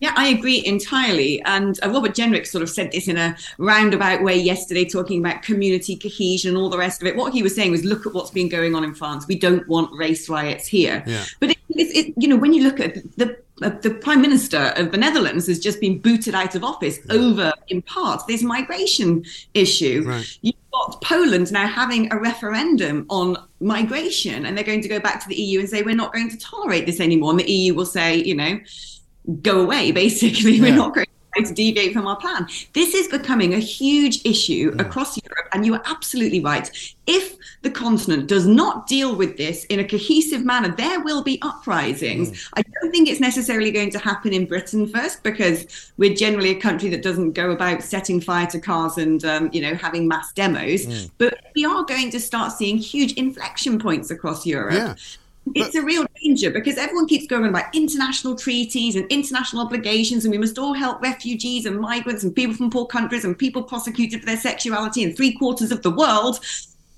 Yeah, 0.00 0.12
I 0.16 0.28
agree 0.28 0.64
entirely. 0.64 1.42
And 1.42 1.76
uh, 1.82 1.90
Robert 1.90 2.12
Jenrick 2.12 2.46
sort 2.46 2.62
of 2.62 2.70
said 2.70 2.92
this 2.92 3.08
in 3.08 3.16
a 3.16 3.36
roundabout 3.58 4.22
way 4.22 4.36
yesterday, 4.36 4.84
talking 4.84 5.18
about 5.18 5.42
community 5.42 5.96
cohesion 5.96 6.50
and 6.50 6.58
all 6.58 6.68
the 6.68 6.78
rest 6.78 7.02
of 7.02 7.08
it. 7.08 7.16
What 7.16 7.32
he 7.32 7.42
was 7.42 7.56
saying 7.56 7.72
was, 7.72 7.84
look 7.84 8.06
at 8.06 8.12
what's 8.14 8.30
been 8.30 8.48
going 8.48 8.76
on 8.76 8.84
in 8.84 8.94
France. 8.94 9.26
We 9.26 9.36
don't 9.36 9.66
want 9.66 9.90
race 9.98 10.28
riots 10.28 10.68
here. 10.68 11.02
Yeah. 11.04 11.24
But 11.40 11.50
it, 11.50 11.58
it, 11.70 11.96
it, 11.96 12.14
you 12.16 12.28
know, 12.28 12.36
when 12.36 12.54
you 12.54 12.62
look 12.62 12.78
at 12.78 12.94
the 13.16 13.36
Uh, 13.62 13.70
the 13.70 13.90
prime 13.90 14.22
minister 14.22 14.72
of 14.76 14.92
the 14.92 14.98
Netherlands 14.98 15.46
has 15.46 15.58
just 15.58 15.80
been 15.80 15.98
booted 15.98 16.34
out 16.34 16.54
of 16.54 16.62
office 16.62 16.98
over, 17.10 17.52
in 17.68 17.82
part, 17.82 18.26
this 18.26 18.42
migration 18.42 19.24
issue. 19.54 20.04
Right. 20.06 20.38
You've 20.42 20.54
got 20.72 21.02
Poland 21.02 21.50
now 21.50 21.66
having 21.66 22.12
a 22.12 22.18
referendum 22.18 23.06
on 23.10 23.36
migration, 23.60 24.46
and 24.46 24.56
they're 24.56 24.64
going 24.64 24.82
to 24.82 24.88
go 24.88 25.00
back 25.00 25.20
to 25.22 25.28
the 25.28 25.34
EU 25.34 25.60
and 25.60 25.68
say, 25.68 25.82
We're 25.82 25.96
not 25.96 26.12
going 26.12 26.30
to 26.30 26.38
tolerate 26.38 26.86
this 26.86 27.00
anymore. 27.00 27.30
And 27.30 27.40
the 27.40 27.50
EU 27.50 27.74
will 27.74 27.86
say, 27.86 28.16
You 28.16 28.36
know, 28.36 28.60
go 29.42 29.60
away, 29.60 29.90
basically. 30.04 30.60
We're 30.60 30.74
not 30.74 30.94
going 30.94 31.07
to 31.44 31.54
deviate 31.54 31.92
from 31.92 32.06
our 32.06 32.16
plan. 32.16 32.46
This 32.72 32.94
is 32.94 33.08
becoming 33.08 33.54
a 33.54 33.58
huge 33.58 34.24
issue 34.24 34.74
across 34.78 35.16
Europe, 35.22 35.48
and 35.52 35.64
you 35.64 35.74
are 35.74 35.82
absolutely 35.86 36.40
right. 36.40 36.70
If 37.06 37.36
the 37.62 37.70
continent 37.70 38.26
does 38.26 38.46
not 38.46 38.86
deal 38.86 39.16
with 39.16 39.36
this 39.36 39.64
in 39.64 39.80
a 39.80 39.84
cohesive 39.84 40.44
manner, 40.44 40.74
there 40.74 41.00
will 41.00 41.22
be 41.22 41.40
uprisings. 41.42 42.50
I 42.54 42.62
don't 42.62 42.90
think 42.90 43.08
it's 43.08 43.20
necessarily 43.20 43.70
going 43.70 43.90
to 43.90 43.98
happen 43.98 44.32
in 44.32 44.46
Britain 44.46 44.86
first 44.86 45.22
because 45.22 45.92
we're 45.96 46.14
generally 46.14 46.50
a 46.50 46.60
country 46.60 46.88
that 46.90 47.02
doesn't 47.02 47.32
go 47.32 47.50
about 47.50 47.82
setting 47.82 48.20
fire 48.20 48.46
to 48.48 48.60
cars 48.60 48.98
and 48.98 49.24
um, 49.24 49.50
you 49.52 49.60
know 49.60 49.74
having 49.74 50.06
mass 50.06 50.32
demos. 50.32 51.08
But 51.18 51.38
we 51.54 51.64
are 51.64 51.84
going 51.84 52.10
to 52.10 52.20
start 52.20 52.52
seeing 52.52 52.76
huge 52.78 53.14
inflection 53.14 53.78
points 53.78 54.10
across 54.10 54.46
Europe. 54.46 54.74
Yeah. 54.74 54.94
It's 55.54 55.74
a 55.74 55.82
real 55.82 56.06
danger 56.22 56.50
because 56.50 56.76
everyone 56.76 57.06
keeps 57.06 57.26
going 57.26 57.46
about 57.46 57.74
international 57.74 58.36
treaties 58.36 58.96
and 58.96 59.06
international 59.10 59.64
obligations, 59.64 60.24
and 60.24 60.32
we 60.32 60.38
must 60.38 60.58
all 60.58 60.74
help 60.74 61.00
refugees 61.02 61.66
and 61.66 61.78
migrants 61.78 62.24
and 62.24 62.34
people 62.34 62.56
from 62.56 62.70
poor 62.70 62.86
countries 62.86 63.24
and 63.24 63.38
people 63.38 63.62
prosecuted 63.62 64.20
for 64.20 64.26
their 64.26 64.36
sexuality 64.36 65.02
in 65.02 65.14
three 65.14 65.32
quarters 65.32 65.72
of 65.72 65.82
the 65.82 65.90
world. 65.90 66.40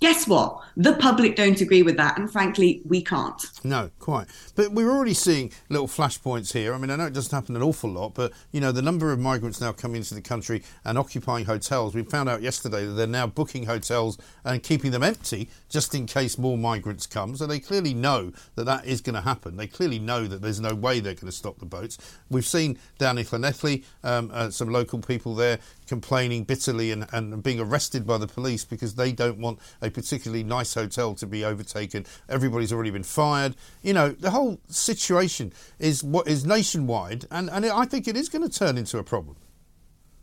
Guess 0.01 0.27
what? 0.27 0.63
The 0.79 0.95
public 0.95 1.37
don't 1.37 1.61
agree 1.61 1.83
with 1.83 1.99
that, 1.99 2.19
and 2.19 2.33
frankly, 2.33 2.81
we 2.87 3.03
can't. 3.03 3.45
No, 3.63 3.91
quite. 3.99 4.29
But 4.55 4.73
we're 4.73 4.91
already 4.91 5.13
seeing 5.13 5.53
little 5.69 5.89
flashpoints 5.89 6.55
here. 6.55 6.73
I 6.73 6.79
mean, 6.79 6.91
I 6.91 6.97
know 6.97 7.05
it 7.05 7.13
doesn't 7.13 7.31
happen 7.31 7.55
an 7.55 7.63
awful 7.63 7.91
lot, 7.91 8.15
but 8.15 8.33
you 8.51 8.63
know, 8.63 8.73
the 8.73 8.81
number 8.81 9.13
of 9.13 9.19
migrants 9.19 9.61
now 9.61 9.73
coming 9.73 9.97
into 9.97 10.15
the 10.15 10.23
country 10.23 10.63
and 10.87 10.97
occupying 10.97 11.45
hotels. 11.45 11.95
We 11.95 12.03
found 12.03 12.31
out 12.31 12.41
yesterday 12.41 12.87
that 12.87 12.93
they're 12.93 13.07
now 13.07 13.27
booking 13.27 13.67
hotels 13.67 14.17
and 14.43 14.63
keeping 14.63 14.91
them 14.91 15.03
empty 15.03 15.51
just 15.69 15.95
in 15.95 16.07
case 16.07 16.39
more 16.39 16.57
migrants 16.57 17.07
come. 17.07 17.37
So 17.37 17.47
they 17.47 17.61
clearly 17.61 17.93
know 17.93 18.33
that 18.55 18.65
that 18.65 18.87
is 18.87 19.03
going 19.03 19.17
to 19.17 19.21
happen. 19.21 19.59
They 19.59 19.67
clearly 19.67 19.99
know 19.99 20.27
that 20.27 20.41
there's 20.41 20.61
no 20.61 20.75
way 20.75 21.01
they're 21.01 21.13
going 21.13 21.27
to 21.27 21.33
stop 21.33 21.59
the 21.59 21.67
boats. 21.67 21.99
We've 22.31 22.47
seen 22.47 22.79
down 22.97 23.19
in 23.19 23.27
Llanelli 23.27 23.85
um, 24.03 24.31
uh, 24.33 24.49
some 24.49 24.71
local 24.71 25.01
people 25.01 25.35
there 25.35 25.59
complaining 25.91 26.45
bitterly 26.45 26.93
and, 26.93 27.05
and 27.13 27.43
being 27.43 27.59
arrested 27.59 28.07
by 28.07 28.17
the 28.17 28.29
police 28.29 28.65
because 28.65 28.95
they 28.95 29.11
don't 29.11 29.39
want 29.39 29.59
a 29.83 29.91
particularly 29.91 30.45
nice 30.45 30.73
hotel 30.73 31.15
to 31.17 31.27
be 31.27 31.45
overtaken. 31.45 32.07
Everybody's 32.29 32.73
already 32.73 32.91
been 32.93 33.03
fired. 33.03 33.57
You 33.83 33.93
know, 33.93 34.11
the 34.11 34.31
whole 34.31 34.61
situation 34.69 35.53
is 35.81 36.05
what 36.05 36.29
is 36.29 36.47
nationwide, 36.47 37.27
and, 37.29 37.51
and 37.51 37.67
I 37.67 37.87
think 37.87 38.07
it 38.07 38.17
is 38.17 38.29
going 38.29 38.49
to 38.49 38.59
turn 38.59 38.79
into 38.79 38.99
a 38.99 39.03
problem. 39.03 39.37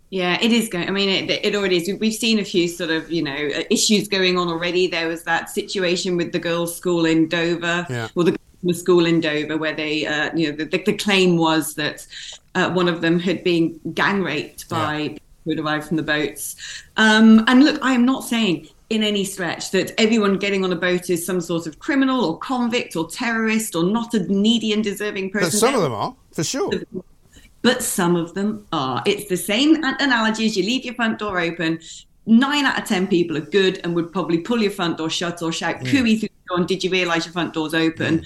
Yeah, 0.09 0.37
it 0.41 0.53
is 0.53 0.69
going. 0.69 0.87
I 0.87 0.91
mean, 0.91 1.09
it, 1.09 1.29
it 1.43 1.53
already 1.53 1.75
is. 1.75 1.99
We've 1.99 2.13
seen 2.13 2.39
a 2.39 2.45
few 2.45 2.69
sort 2.69 2.91
of, 2.91 3.11
you 3.11 3.21
know, 3.21 3.35
uh, 3.35 3.63
issues 3.69 4.07
going 4.07 4.37
on 4.37 4.47
already. 4.47 4.87
There 4.87 5.09
was 5.09 5.23
that 5.23 5.49
situation 5.49 6.15
with 6.15 6.31
the 6.31 6.39
girls' 6.39 6.73
school 6.77 7.05
in 7.05 7.27
Dover, 7.27 7.85
Yeah. 7.89 8.07
or 8.15 8.23
the 8.23 8.37
school 8.73 9.05
in 9.05 9.19
Dover, 9.19 9.57
where 9.57 9.75
they, 9.75 10.05
uh, 10.05 10.33
you 10.33 10.49
know, 10.49 10.55
the, 10.55 10.77
the, 10.77 10.93
claim 10.93 11.35
was 11.35 11.75
that 11.75 12.07
uh, 12.55 12.71
one 12.71 12.87
of 12.87 13.01
them 13.01 13.19
had 13.19 13.43
been 13.43 13.77
gang 13.93 14.23
raped 14.23 14.69
by 14.69 15.09
people 15.09 15.26
who 15.55 15.63
arrive 15.63 15.87
from 15.87 15.97
the 15.97 16.03
boats. 16.03 16.55
Um, 16.97 17.43
and 17.47 17.63
look, 17.63 17.79
I 17.81 17.93
am 17.93 18.05
not 18.05 18.23
saying 18.23 18.67
in 18.89 19.03
any 19.03 19.23
stretch 19.25 19.71
that 19.71 19.91
everyone 19.99 20.37
getting 20.37 20.63
on 20.63 20.71
a 20.71 20.75
boat 20.75 21.09
is 21.09 21.25
some 21.25 21.41
sort 21.41 21.67
of 21.67 21.77
criminal 21.79 22.23
or 22.23 22.37
convict 22.39 22.95
or 22.95 23.09
terrorist 23.09 23.75
or 23.75 23.83
not 23.83 24.13
a 24.13 24.19
needy 24.31 24.71
and 24.73 24.83
deserving 24.83 25.29
person. 25.31 25.49
But 25.49 25.57
some 25.57 25.75
of 25.75 25.81
them 25.81 25.93
are, 25.93 26.15
for 26.31 26.43
sure. 26.43 26.71
But 27.63 27.83
some 27.83 28.15
of 28.15 28.33
them 28.33 28.65
are. 28.71 29.03
It's 29.05 29.27
the 29.27 29.35
same 29.37 29.83
analogy 29.83 30.45
as 30.45 30.55
you 30.55 30.63
leave 30.63 30.85
your 30.85 30.93
front 30.95 31.19
door 31.19 31.39
open. 31.39 31.79
Nine 32.25 32.65
out 32.65 32.79
of 32.81 32.87
ten 32.87 33.07
people 33.07 33.35
are 33.35 33.41
good 33.41 33.81
and 33.83 33.93
would 33.95 34.11
probably 34.13 34.37
pull 34.39 34.61
your 34.61 34.71
front 34.71 34.97
door 34.97 35.09
shut 35.09 35.41
or 35.41 35.51
shout 35.51 35.79
Mm. 35.81 35.91
cooey 35.91 36.19
through 36.19 36.29
the 36.29 36.47
door. 36.49 36.57
And 36.59 36.67
did 36.67 36.83
you 36.83 36.89
realise 36.89 37.25
your 37.25 37.33
front 37.33 37.53
door's 37.53 37.73
open? 37.73 38.25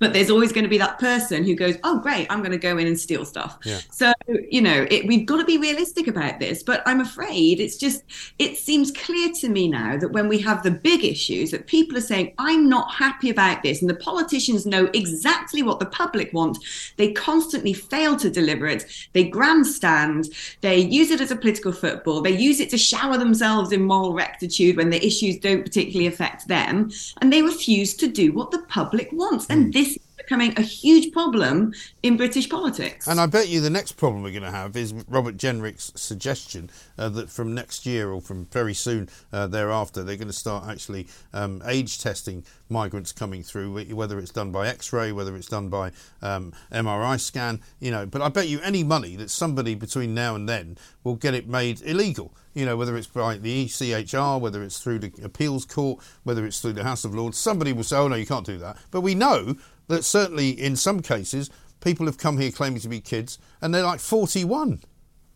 But 0.00 0.14
there's 0.14 0.30
always 0.30 0.50
going 0.50 0.64
to 0.64 0.70
be 0.70 0.78
that 0.78 0.98
person 0.98 1.44
who 1.44 1.54
goes, 1.54 1.76
"Oh, 1.84 1.98
great! 1.98 2.26
I'm 2.30 2.40
going 2.40 2.52
to 2.52 2.58
go 2.58 2.78
in 2.78 2.86
and 2.86 2.98
steal 2.98 3.26
stuff." 3.26 3.58
Yeah. 3.64 3.80
So 3.90 4.12
you 4.48 4.62
know, 4.62 4.86
it, 4.90 5.06
we've 5.06 5.26
got 5.26 5.36
to 5.36 5.44
be 5.44 5.58
realistic 5.58 6.08
about 6.08 6.40
this. 6.40 6.62
But 6.62 6.82
I'm 6.86 7.00
afraid 7.00 7.60
it's 7.60 7.76
just 7.76 8.04
it 8.38 8.56
seems 8.56 8.90
clear 8.90 9.30
to 9.40 9.48
me 9.50 9.68
now 9.68 9.98
that 9.98 10.12
when 10.12 10.26
we 10.26 10.38
have 10.38 10.62
the 10.62 10.70
big 10.70 11.04
issues, 11.04 11.50
that 11.50 11.66
people 11.66 11.98
are 11.98 12.00
saying, 12.02 12.32
"I'm 12.38 12.66
not 12.66 12.94
happy 12.94 13.28
about 13.28 13.62
this," 13.62 13.82
and 13.82 13.90
the 13.90 13.94
politicians 13.94 14.64
know 14.64 14.88
exactly 14.94 15.62
what 15.62 15.80
the 15.80 15.86
public 15.86 16.32
want. 16.32 16.56
They 16.96 17.12
constantly 17.12 17.74
fail 17.74 18.16
to 18.16 18.30
deliver 18.30 18.66
it. 18.66 18.86
They 19.12 19.24
grandstand. 19.24 20.30
They 20.62 20.78
use 20.78 21.10
it 21.10 21.20
as 21.20 21.30
a 21.30 21.36
political 21.36 21.72
football. 21.72 22.22
They 22.22 22.34
use 22.34 22.60
it 22.60 22.70
to 22.70 22.78
shower 22.78 23.18
themselves 23.18 23.70
in 23.70 23.82
moral 23.82 24.14
rectitude 24.14 24.78
when 24.78 24.88
the 24.88 25.04
issues 25.04 25.38
don't 25.38 25.62
particularly 25.62 26.06
affect 26.06 26.48
them, 26.48 26.90
and 27.20 27.30
they 27.30 27.42
refuse 27.42 27.92
to 27.96 28.06
do 28.06 28.32
what 28.32 28.50
the 28.50 28.62
public 28.62 29.10
wants. 29.12 29.46
And 29.50 29.64
hmm. 29.64 29.70
this 29.72 29.89
is 29.89 29.89
becoming 30.30 30.56
a 30.56 30.62
huge 30.62 31.12
problem 31.12 31.74
in 32.04 32.16
British 32.16 32.48
politics. 32.48 33.08
And 33.08 33.20
I 33.20 33.26
bet 33.26 33.48
you 33.48 33.60
the 33.60 33.68
next 33.68 33.92
problem 33.92 34.22
we're 34.22 34.30
going 34.30 34.44
to 34.44 34.50
have 34.52 34.76
is 34.76 34.94
Robert 35.08 35.36
Jenrick's 35.36 35.90
suggestion 35.96 36.70
uh, 36.96 37.08
that 37.08 37.28
from 37.28 37.52
next 37.52 37.84
year 37.84 38.12
or 38.12 38.20
from 38.20 38.44
very 38.46 38.72
soon 38.72 39.08
uh, 39.32 39.48
thereafter, 39.48 40.04
they're 40.04 40.14
going 40.14 40.28
to 40.28 40.32
start 40.32 40.68
actually 40.68 41.08
um, 41.32 41.60
age 41.66 41.98
testing 41.98 42.44
migrants 42.68 43.10
coming 43.10 43.42
through, 43.42 43.92
whether 43.92 44.20
it's 44.20 44.30
done 44.30 44.52
by 44.52 44.68
X-ray, 44.68 45.10
whether 45.10 45.34
it's 45.34 45.48
done 45.48 45.68
by 45.68 45.90
um, 46.22 46.52
MRI 46.70 47.18
scan, 47.18 47.60
you 47.80 47.90
know. 47.90 48.06
But 48.06 48.22
I 48.22 48.28
bet 48.28 48.46
you 48.46 48.60
any 48.60 48.84
money 48.84 49.16
that 49.16 49.30
somebody 49.30 49.74
between 49.74 50.14
now 50.14 50.36
and 50.36 50.48
then 50.48 50.78
will 51.02 51.16
get 51.16 51.34
it 51.34 51.48
made 51.48 51.82
illegal. 51.82 52.32
You 52.54 52.66
know, 52.66 52.76
whether 52.76 52.96
it's 52.96 53.06
by 53.06 53.36
the 53.36 53.66
ECHR, 53.66 54.40
whether 54.40 54.62
it's 54.62 54.80
through 54.80 55.00
the 55.00 55.12
appeals 55.24 55.64
court, 55.64 56.02
whether 56.24 56.44
it's 56.46 56.60
through 56.60 56.72
the 56.74 56.84
House 56.84 57.04
of 57.04 57.14
Lords, 57.14 57.38
somebody 57.38 57.72
will 57.72 57.84
say, 57.84 57.96
"Oh 57.96 58.08
no, 58.08 58.16
you 58.16 58.26
can't 58.26 58.46
do 58.46 58.58
that." 58.58 58.76
But 58.90 59.02
we 59.02 59.14
know 59.14 59.56
that 59.90 60.04
certainly 60.04 60.50
in 60.50 60.76
some 60.76 61.00
cases, 61.00 61.50
people 61.80 62.06
have 62.06 62.18
come 62.18 62.38
here 62.38 62.50
claiming 62.50 62.80
to 62.80 62.88
be 62.88 63.00
kids, 63.00 63.38
and 63.60 63.74
they're 63.74 63.84
like 63.84 64.00
41. 64.00 64.80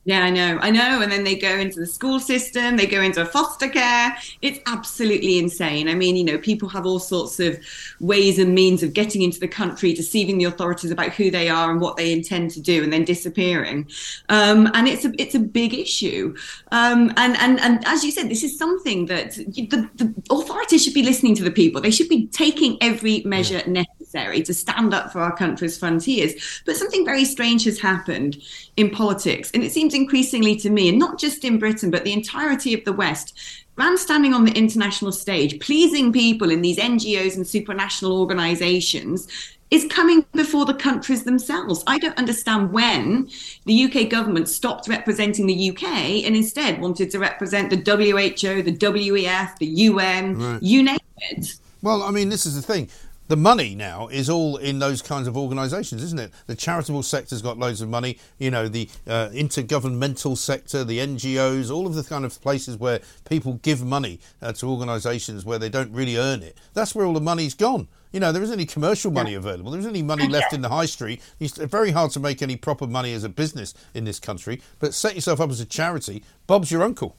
Yeah, 0.06 0.22
I 0.22 0.28
know, 0.28 0.58
I 0.60 0.70
know. 0.70 1.00
And 1.00 1.10
then 1.10 1.24
they 1.24 1.34
go 1.34 1.56
into 1.56 1.80
the 1.80 1.86
school 1.86 2.20
system, 2.20 2.76
they 2.76 2.86
go 2.86 3.00
into 3.00 3.24
foster 3.24 3.70
care. 3.70 4.14
It's 4.42 4.58
absolutely 4.66 5.38
insane. 5.38 5.88
I 5.88 5.94
mean, 5.94 6.14
you 6.14 6.24
know, 6.24 6.36
people 6.36 6.68
have 6.68 6.84
all 6.84 6.98
sorts 6.98 7.40
of 7.40 7.58
ways 8.00 8.38
and 8.38 8.54
means 8.54 8.82
of 8.82 8.92
getting 8.92 9.22
into 9.22 9.40
the 9.40 9.48
country, 9.48 9.94
deceiving 9.94 10.36
the 10.36 10.44
authorities 10.44 10.90
about 10.90 11.12
who 11.12 11.30
they 11.30 11.48
are 11.48 11.70
and 11.70 11.80
what 11.80 11.96
they 11.96 12.12
intend 12.12 12.50
to 12.50 12.60
do, 12.60 12.82
and 12.82 12.92
then 12.92 13.04
disappearing. 13.04 13.88
Um, 14.28 14.70
and 14.74 14.86
it's 14.88 15.06
a 15.06 15.12
it's 15.18 15.34
a 15.34 15.40
big 15.40 15.72
issue. 15.72 16.36
Um, 16.70 17.10
and 17.16 17.34
and 17.38 17.58
and 17.60 17.82
as 17.86 18.04
you 18.04 18.10
said, 18.10 18.28
this 18.28 18.44
is 18.44 18.58
something 18.58 19.06
that 19.06 19.36
the, 19.36 19.88
the 19.94 20.14
authorities 20.30 20.84
should 20.84 20.92
be 20.92 21.02
listening 21.02 21.34
to 21.36 21.42
the 21.42 21.50
people. 21.50 21.80
They 21.80 21.90
should 21.90 22.10
be 22.10 22.26
taking 22.26 22.76
every 22.82 23.22
measure 23.24 23.66
necessary 23.66 24.03
to 24.14 24.54
stand 24.54 24.94
up 24.94 25.12
for 25.12 25.20
our 25.20 25.36
country's 25.36 25.76
frontiers. 25.76 26.62
But 26.64 26.76
something 26.76 27.04
very 27.04 27.24
strange 27.24 27.64
has 27.64 27.80
happened 27.80 28.42
in 28.76 28.90
politics, 28.90 29.50
and 29.52 29.62
it 29.64 29.72
seems 29.72 29.92
increasingly 29.94 30.56
to 30.56 30.70
me, 30.70 30.88
and 30.88 30.98
not 30.98 31.18
just 31.18 31.44
in 31.44 31.58
Britain, 31.58 31.90
but 31.90 32.04
the 32.04 32.12
entirety 32.12 32.74
of 32.74 32.84
the 32.84 32.92
West. 32.92 33.34
Grandstanding 33.76 34.32
on 34.32 34.44
the 34.44 34.52
international 34.52 35.10
stage, 35.10 35.58
pleasing 35.58 36.12
people 36.12 36.50
in 36.50 36.62
these 36.62 36.78
NGOs 36.78 37.34
and 37.36 37.44
supranational 37.44 38.12
organizations 38.12 39.26
is 39.72 39.84
coming 39.90 40.24
before 40.32 40.64
the 40.64 40.74
countries 40.74 41.24
themselves. 41.24 41.82
I 41.88 41.98
don't 41.98 42.16
understand 42.16 42.70
when 42.72 43.28
the 43.64 43.84
UK 43.84 44.08
government 44.08 44.48
stopped 44.48 44.86
representing 44.86 45.46
the 45.46 45.70
UK 45.70 45.82
and 46.24 46.36
instead 46.36 46.80
wanted 46.80 47.10
to 47.10 47.18
represent 47.18 47.70
the 47.70 47.76
WHO, 47.76 48.62
the 48.62 48.76
WEF, 48.76 49.58
the 49.58 49.66
UN, 49.66 50.38
Right. 50.38 50.62
you 50.62 50.84
name 50.84 50.98
it. 51.30 51.56
Well, 51.82 52.04
I 52.04 52.12
mean, 52.12 52.28
this 52.28 52.46
is 52.46 52.54
the 52.54 52.62
thing. 52.62 52.88
The 53.26 53.36
money 53.36 53.74
now 53.74 54.08
is 54.08 54.28
all 54.28 54.58
in 54.58 54.80
those 54.80 55.00
kinds 55.00 55.26
of 55.26 55.34
organisations, 55.34 56.02
isn't 56.02 56.20
it? 56.20 56.30
The 56.46 56.54
charitable 56.54 57.02
sector's 57.02 57.40
got 57.40 57.56
loads 57.56 57.80
of 57.80 57.88
money. 57.88 58.18
You 58.38 58.50
know, 58.50 58.68
the 58.68 58.90
uh, 59.06 59.30
intergovernmental 59.32 60.36
sector, 60.36 60.84
the 60.84 60.98
NGOs, 60.98 61.70
all 61.70 61.86
of 61.86 61.94
the 61.94 62.04
kind 62.04 62.26
of 62.26 62.38
places 62.42 62.76
where 62.76 63.00
people 63.26 63.54
give 63.62 63.82
money 63.82 64.20
uh, 64.42 64.52
to 64.52 64.68
organisations 64.68 65.42
where 65.42 65.58
they 65.58 65.70
don't 65.70 65.90
really 65.90 66.18
earn 66.18 66.42
it. 66.42 66.58
That's 66.74 66.94
where 66.94 67.06
all 67.06 67.14
the 67.14 67.20
money's 67.20 67.54
gone. 67.54 67.88
You 68.12 68.20
know, 68.20 68.30
there 68.30 68.42
isn't 68.42 68.54
any 68.54 68.66
commercial 68.66 69.10
money 69.10 69.32
available. 69.32 69.70
There 69.70 69.80
isn't 69.80 69.90
any 69.90 70.02
money 70.02 70.28
left 70.28 70.52
in 70.52 70.60
the 70.60 70.68
high 70.68 70.86
street. 70.86 71.22
It's 71.40 71.56
very 71.56 71.92
hard 71.92 72.10
to 72.12 72.20
make 72.20 72.42
any 72.42 72.56
proper 72.56 72.86
money 72.86 73.14
as 73.14 73.24
a 73.24 73.30
business 73.30 73.74
in 73.94 74.04
this 74.04 74.20
country. 74.20 74.60
But 74.78 74.92
set 74.92 75.14
yourself 75.14 75.40
up 75.40 75.50
as 75.50 75.60
a 75.60 75.64
charity. 75.64 76.22
Bob's 76.46 76.70
your 76.70 76.82
uncle. 76.82 77.16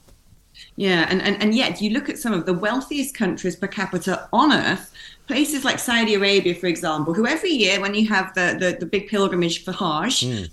Yeah, 0.75 1.05
and, 1.09 1.21
and, 1.21 1.41
and 1.41 1.53
yet 1.53 1.81
you 1.81 1.89
look 1.89 2.09
at 2.09 2.17
some 2.17 2.33
of 2.33 2.45
the 2.45 2.53
wealthiest 2.53 3.15
countries 3.15 3.55
per 3.55 3.67
capita 3.67 4.29
on 4.31 4.53
earth, 4.53 4.93
places 5.27 5.63
like 5.63 5.79
Saudi 5.79 6.13
Arabia, 6.15 6.55
for 6.55 6.67
example, 6.67 7.13
who 7.13 7.27
every 7.27 7.51
year, 7.51 7.79
when 7.81 7.93
you 7.93 8.07
have 8.07 8.33
the, 8.33 8.57
the, 8.59 8.77
the 8.79 8.85
big 8.85 9.07
pilgrimage 9.07 9.63
for 9.63 9.71
Hajj, 9.71 10.49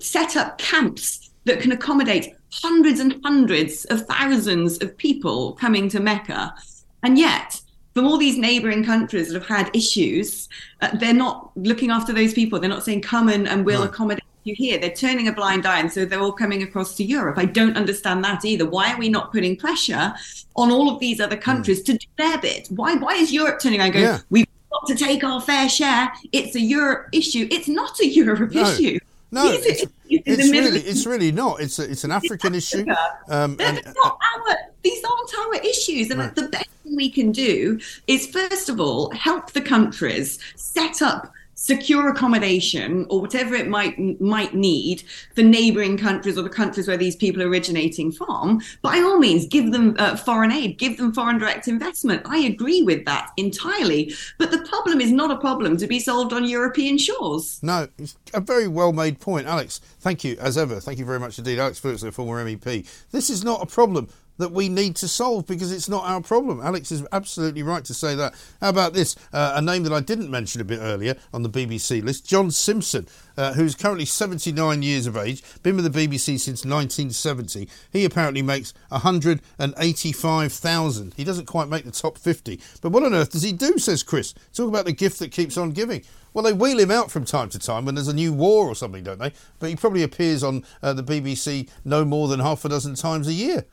set 0.00 0.36
up 0.36 0.58
camps 0.58 1.30
that 1.44 1.60
can 1.60 1.72
accommodate 1.72 2.34
hundreds 2.52 3.00
and 3.00 3.20
hundreds 3.24 3.84
of 3.86 4.06
thousands 4.06 4.82
of 4.82 4.96
people 4.96 5.52
coming 5.54 5.88
to 5.88 6.00
Mecca. 6.00 6.54
And 7.02 7.18
yet, 7.18 7.60
from 7.94 8.06
all 8.06 8.16
these 8.16 8.38
neighboring 8.38 8.84
countries 8.84 9.28
that 9.28 9.34
have 9.34 9.46
had 9.48 9.74
issues, 9.74 10.48
uh, 10.80 10.96
they're 10.96 11.12
not 11.12 11.50
looking 11.56 11.90
after 11.90 12.12
those 12.12 12.32
people. 12.32 12.58
They're 12.58 12.70
not 12.70 12.84
saying, 12.84 13.02
come 13.02 13.28
and, 13.28 13.48
and 13.48 13.64
we'll 13.64 13.80
right. 13.80 13.88
accommodate 13.88 14.21
you 14.44 14.54
hear 14.54 14.78
They're 14.78 14.90
turning 14.90 15.28
a 15.28 15.32
blind 15.32 15.66
eye. 15.66 15.80
And 15.80 15.92
so 15.92 16.04
they're 16.04 16.20
all 16.20 16.32
coming 16.32 16.62
across 16.62 16.94
to 16.96 17.04
Europe. 17.04 17.38
I 17.38 17.44
don't 17.44 17.76
understand 17.76 18.24
that 18.24 18.44
either. 18.44 18.66
Why 18.66 18.92
are 18.92 18.98
we 18.98 19.08
not 19.08 19.32
putting 19.32 19.56
pressure 19.56 20.14
on 20.56 20.70
all 20.70 20.92
of 20.92 21.00
these 21.00 21.20
other 21.20 21.36
countries 21.36 21.82
mm. 21.82 21.86
to 21.86 21.92
do 21.98 22.06
their 22.18 22.38
bit? 22.38 22.68
Why, 22.68 22.94
why 22.94 23.14
is 23.14 23.32
Europe 23.32 23.60
turning 23.60 23.80
around 23.80 23.92
going, 23.92 24.04
yeah. 24.04 24.18
we've 24.30 24.46
got 24.70 24.86
to 24.88 24.94
take 24.94 25.24
our 25.24 25.40
fair 25.40 25.68
share? 25.68 26.12
It's 26.32 26.54
a 26.56 26.60
Europe 26.60 27.08
issue. 27.12 27.46
It's 27.50 27.68
not 27.68 27.98
a 28.00 28.06
Europe 28.06 28.52
no. 28.52 28.62
issue. 28.62 28.98
No, 29.34 29.50
it's, 29.50 29.86
it's 30.10 30.50
really, 30.50 30.80
it's 30.80 31.06
really 31.06 31.32
not. 31.32 31.60
It's 31.60 31.78
a, 31.78 31.90
it's 31.90 32.04
an 32.04 32.12
African 32.12 32.54
issue. 32.54 32.84
Um, 33.28 33.56
and, 33.60 33.82
not 33.82 34.18
our, 34.36 34.56
these 34.82 35.02
aren't 35.02 35.38
our 35.38 35.54
issues. 35.66 36.10
And 36.10 36.20
right. 36.20 36.34
the 36.34 36.48
best 36.48 36.68
thing 36.82 36.96
we 36.96 37.10
can 37.10 37.32
do 37.32 37.80
is, 38.06 38.26
first 38.26 38.68
of 38.68 38.78
all, 38.78 39.10
help 39.12 39.52
the 39.52 39.62
countries 39.62 40.38
set 40.54 41.00
up 41.00 41.32
secure 41.54 42.08
accommodation 42.08 43.06
or 43.10 43.20
whatever 43.20 43.54
it 43.54 43.68
might 43.68 43.98
might 44.20 44.54
need 44.54 45.02
for 45.34 45.42
neighboring 45.42 45.96
countries 45.96 46.38
or 46.38 46.42
the 46.42 46.48
countries 46.48 46.88
where 46.88 46.96
these 46.96 47.16
people 47.16 47.42
are 47.42 47.48
originating 47.48 48.10
from 48.10 48.60
by 48.80 48.98
all 48.98 49.18
means 49.18 49.46
give 49.46 49.70
them 49.72 49.94
uh, 49.98 50.16
foreign 50.16 50.50
aid 50.50 50.78
give 50.78 50.96
them 50.96 51.12
foreign 51.12 51.38
direct 51.38 51.68
investment. 51.68 52.22
I 52.24 52.38
agree 52.38 52.82
with 52.82 53.04
that 53.04 53.30
entirely. 53.36 54.14
But 54.38 54.50
the 54.50 54.58
problem 54.58 55.00
is 55.00 55.12
not 55.12 55.30
a 55.30 55.36
problem 55.36 55.76
to 55.76 55.86
be 55.86 56.00
solved 56.00 56.32
on 56.32 56.44
european 56.44 56.98
shores. 56.98 57.60
No 57.62 57.88
it's 57.98 58.16
a 58.34 58.40
very 58.40 58.68
well 58.68 58.92
made 58.92 59.20
point 59.20 59.46
alex. 59.46 59.78
Thank 60.00 60.24
you 60.24 60.36
as 60.40 60.58
ever. 60.58 60.80
Thank 60.80 60.98
you 60.98 61.04
very 61.04 61.20
much 61.20 61.38
indeed 61.38 61.58
alex 61.58 61.80
the 61.80 62.12
former 62.12 62.44
mep 62.44 62.62
this 63.10 63.30
is 63.30 63.44
not 63.44 63.62
a 63.62 63.66
problem 63.66 64.08
that 64.38 64.52
we 64.52 64.68
need 64.68 64.96
to 64.96 65.08
solve 65.08 65.46
because 65.46 65.72
it's 65.72 65.88
not 65.88 66.04
our 66.04 66.20
problem. 66.20 66.60
Alex 66.60 66.90
is 66.90 67.06
absolutely 67.12 67.62
right 67.62 67.84
to 67.84 67.94
say 67.94 68.14
that. 68.14 68.34
How 68.60 68.70
about 68.70 68.92
this? 68.92 69.16
Uh, 69.32 69.52
a 69.56 69.62
name 69.62 69.82
that 69.84 69.92
I 69.92 70.00
didn't 70.00 70.30
mention 70.30 70.60
a 70.60 70.64
bit 70.64 70.80
earlier 70.80 71.16
on 71.32 71.42
the 71.42 71.50
BBC 71.50 72.02
list 72.02 72.26
John 72.26 72.50
Simpson, 72.50 73.06
uh, 73.36 73.52
who's 73.54 73.74
currently 73.74 74.04
79 74.04 74.82
years 74.82 75.06
of 75.06 75.16
age, 75.16 75.42
been 75.62 75.76
with 75.76 75.92
the 75.92 76.08
BBC 76.08 76.40
since 76.40 76.64
1970. 76.64 77.68
He 77.92 78.04
apparently 78.04 78.42
makes 78.42 78.74
185,000. 78.88 81.14
He 81.14 81.24
doesn't 81.24 81.46
quite 81.46 81.68
make 81.68 81.84
the 81.84 81.92
top 81.92 82.18
50. 82.18 82.60
But 82.80 82.90
what 82.90 83.04
on 83.04 83.14
earth 83.14 83.30
does 83.30 83.42
he 83.42 83.52
do, 83.52 83.78
says 83.78 84.02
Chris? 84.02 84.34
Talk 84.52 84.68
about 84.68 84.86
the 84.86 84.92
gift 84.92 85.18
that 85.20 85.32
keeps 85.32 85.56
on 85.56 85.70
giving. 85.70 86.02
Well, 86.34 86.44
they 86.44 86.52
wheel 86.52 86.78
him 86.78 86.90
out 86.90 87.10
from 87.10 87.26
time 87.26 87.50
to 87.50 87.58
time 87.58 87.84
when 87.84 87.94
there's 87.94 88.08
a 88.08 88.14
new 88.14 88.32
war 88.32 88.66
or 88.66 88.74
something, 88.74 89.04
don't 89.04 89.18
they? 89.18 89.32
But 89.58 89.68
he 89.68 89.76
probably 89.76 90.02
appears 90.02 90.42
on 90.42 90.64
uh, 90.82 90.94
the 90.94 91.04
BBC 91.04 91.68
no 91.84 92.04
more 92.04 92.28
than 92.28 92.40
half 92.40 92.64
a 92.64 92.70
dozen 92.70 92.94
times 92.94 93.28
a 93.28 93.34
year. 93.34 93.66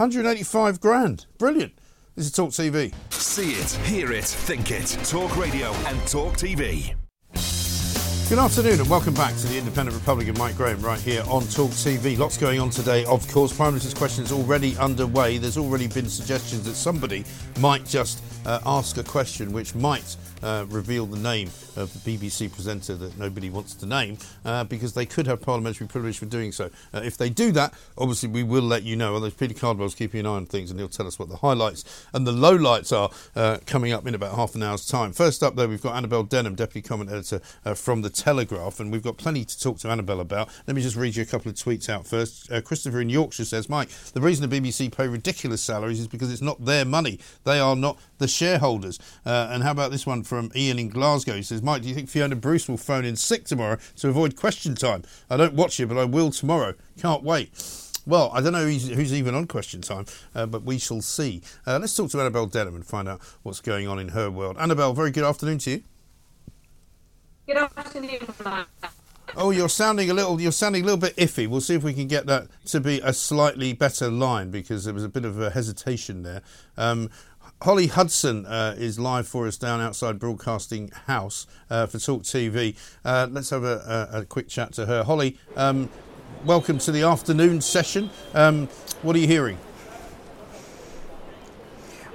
185 0.00 0.80
grand. 0.80 1.26
Brilliant. 1.36 1.74
This 2.16 2.24
is 2.24 2.32
Talk 2.32 2.52
TV. 2.52 2.94
See 3.10 3.50
it, 3.52 3.70
hear 3.86 4.12
it, 4.12 4.24
think 4.24 4.70
it. 4.70 4.86
Talk 5.04 5.36
Radio 5.36 5.72
and 5.88 6.00
Talk 6.08 6.38
TV. 6.38 6.94
Good 8.30 8.38
afternoon 8.38 8.80
and 8.80 8.88
welcome 8.88 9.12
back 9.12 9.36
to 9.36 9.46
the 9.48 9.58
Independent 9.58 9.94
Republic 9.94 10.28
of 10.28 10.38
Mike 10.38 10.56
Graham 10.56 10.80
right 10.80 10.98
here 11.00 11.22
on 11.28 11.42
Talk 11.48 11.72
TV. 11.72 12.16
Lots 12.16 12.38
going 12.38 12.60
on 12.60 12.70
today, 12.70 13.04
of 13.04 13.28
course. 13.28 13.54
Prime 13.54 13.72
Minister's 13.74 13.92
questions 13.92 14.32
already 14.32 14.74
underway. 14.78 15.36
There's 15.36 15.58
already 15.58 15.86
been 15.86 16.08
suggestions 16.08 16.62
that 16.62 16.76
somebody 16.76 17.26
might 17.58 17.84
just 17.84 18.22
uh, 18.46 18.60
ask 18.64 18.96
a 18.96 19.04
question 19.04 19.52
which 19.52 19.74
might 19.74 20.16
uh, 20.42 20.64
reveal 20.68 21.06
the 21.06 21.18
name 21.18 21.48
of 21.76 21.92
the 22.04 22.18
BBC 22.18 22.52
presenter 22.52 22.94
that 22.96 23.18
nobody 23.18 23.50
wants 23.50 23.74
to 23.74 23.86
name 23.86 24.18
uh, 24.44 24.64
because 24.64 24.94
they 24.94 25.06
could 25.06 25.26
have 25.26 25.40
parliamentary 25.40 25.86
privilege 25.86 26.18
for 26.18 26.26
doing 26.26 26.52
so. 26.52 26.70
Uh, 26.94 27.00
if 27.04 27.16
they 27.16 27.28
do 27.28 27.52
that, 27.52 27.74
obviously 27.98 28.28
we 28.28 28.42
will 28.42 28.62
let 28.62 28.82
you 28.82 28.96
know. 28.96 29.14
Although 29.14 29.30
Peter 29.30 29.54
Cardwell's 29.54 29.94
keeping 29.94 30.20
an 30.20 30.26
eye 30.26 30.30
on 30.30 30.46
things 30.46 30.70
and 30.70 30.78
he'll 30.78 30.88
tell 30.88 31.06
us 31.06 31.18
what 31.18 31.28
the 31.28 31.36
highlights 31.36 32.06
and 32.12 32.26
the 32.26 32.32
lowlights 32.32 32.96
are 32.96 33.10
uh, 33.36 33.58
coming 33.66 33.92
up 33.92 34.06
in 34.06 34.14
about 34.14 34.34
half 34.34 34.54
an 34.54 34.62
hour's 34.62 34.86
time. 34.86 35.12
First 35.12 35.42
up, 35.42 35.56
though, 35.56 35.68
we've 35.68 35.82
got 35.82 35.96
Annabel 35.96 36.22
Denham, 36.22 36.54
Deputy 36.54 36.86
Comment 36.86 37.10
Editor 37.10 37.40
uh, 37.64 37.74
from 37.74 38.02
The 38.02 38.10
Telegraph, 38.10 38.80
and 38.80 38.90
we've 38.90 39.02
got 39.02 39.16
plenty 39.16 39.44
to 39.44 39.60
talk 39.60 39.78
to 39.80 39.88
Annabel 39.88 40.20
about. 40.20 40.48
Let 40.66 40.76
me 40.76 40.82
just 40.82 40.96
read 40.96 41.16
you 41.16 41.22
a 41.22 41.26
couple 41.26 41.50
of 41.50 41.56
tweets 41.56 41.88
out 41.88 42.06
first. 42.06 42.50
Uh, 42.50 42.60
Christopher 42.60 43.00
in 43.00 43.10
Yorkshire 43.10 43.44
says, 43.44 43.68
Mike, 43.68 43.90
the 44.14 44.20
reason 44.20 44.48
the 44.48 44.60
BBC 44.60 44.94
pay 44.94 45.08
ridiculous 45.08 45.62
salaries 45.62 46.00
is 46.00 46.08
because 46.08 46.32
it's 46.32 46.42
not 46.42 46.64
their 46.64 46.84
money. 46.84 47.18
They 47.44 47.60
are 47.60 47.76
not 47.76 47.98
the 48.18 48.28
shareholders. 48.28 48.98
and 49.24 49.62
how 49.62 49.72
about 49.72 49.90
this 49.90 50.06
one 50.06 50.22
from 50.30 50.52
Ian 50.54 50.78
in 50.78 50.88
Glasgow? 50.88 51.34
He 51.34 51.42
says, 51.42 51.60
Mike, 51.60 51.82
do 51.82 51.88
you 51.88 51.94
think 51.94 52.08
Fiona 52.08 52.36
Bruce 52.36 52.68
will 52.68 52.76
phone 52.76 53.04
in 53.04 53.16
sick 53.16 53.46
tomorrow 53.46 53.78
to 53.96 54.08
avoid 54.08 54.36
question 54.36 54.76
time. 54.76 55.02
I 55.28 55.36
don't 55.36 55.54
watch 55.54 55.80
it, 55.80 55.86
but 55.86 55.98
I 55.98 56.04
will 56.04 56.30
tomorrow. 56.30 56.74
Can't 57.00 57.24
wait. 57.24 57.50
Well, 58.06 58.30
I 58.32 58.40
don't 58.40 58.52
know 58.52 58.64
who's, 58.64 58.88
who's 58.88 59.12
even 59.12 59.34
on 59.34 59.48
question 59.48 59.82
time, 59.82 60.06
uh, 60.32 60.46
but 60.46 60.62
we 60.62 60.78
shall 60.78 61.02
see. 61.02 61.42
Uh, 61.66 61.80
let's 61.80 61.96
talk 61.96 62.10
to 62.12 62.20
Annabel 62.20 62.46
Denham 62.46 62.76
and 62.76 62.86
find 62.86 63.08
out 63.08 63.20
what's 63.42 63.60
going 63.60 63.88
on 63.88 63.98
in 63.98 64.10
her 64.10 64.30
world. 64.30 64.56
Annabel, 64.56 64.92
very 64.94 65.10
good 65.10 65.24
afternoon 65.24 65.58
to 65.58 65.70
you. 65.72 65.82
Good 67.46 67.56
afternoon. 67.56 68.20
Mike. 68.44 68.66
Oh, 69.36 69.50
you're 69.50 69.68
sounding 69.68 70.10
a 70.10 70.14
little. 70.14 70.40
You're 70.40 70.52
sounding 70.52 70.82
a 70.82 70.84
little 70.84 70.98
bit 70.98 71.14
iffy. 71.16 71.46
We'll 71.46 71.60
see 71.60 71.74
if 71.74 71.82
we 71.82 71.94
can 71.94 72.08
get 72.08 72.26
that 72.26 72.48
to 72.66 72.80
be 72.80 73.00
a 73.00 73.12
slightly 73.12 73.72
better 73.72 74.10
line 74.10 74.50
because 74.50 74.84
there 74.84 74.94
was 74.94 75.04
a 75.04 75.08
bit 75.08 75.24
of 75.24 75.40
a 75.40 75.50
hesitation 75.50 76.22
there. 76.22 76.42
Um, 76.76 77.10
Holly 77.62 77.88
Hudson 77.88 78.46
uh, 78.46 78.74
is 78.78 78.98
live 78.98 79.28
for 79.28 79.46
us 79.46 79.58
down 79.58 79.82
outside 79.82 80.18
Broadcasting 80.18 80.90
House 81.06 81.46
uh, 81.68 81.84
for 81.84 81.98
Talk 81.98 82.22
TV. 82.22 82.74
Uh, 83.04 83.28
let's 83.30 83.50
have 83.50 83.64
a, 83.64 84.08
a, 84.12 84.20
a, 84.20 84.24
quick 84.24 84.48
chat 84.48 84.72
to 84.72 84.86
her. 84.86 85.04
Holly, 85.04 85.36
um, 85.56 85.90
welcome 86.46 86.78
to 86.78 86.90
the 86.90 87.02
afternoon 87.02 87.60
session. 87.60 88.08
Um, 88.32 88.68
what 89.02 89.14
are 89.14 89.18
you 89.18 89.26
hearing? 89.26 89.58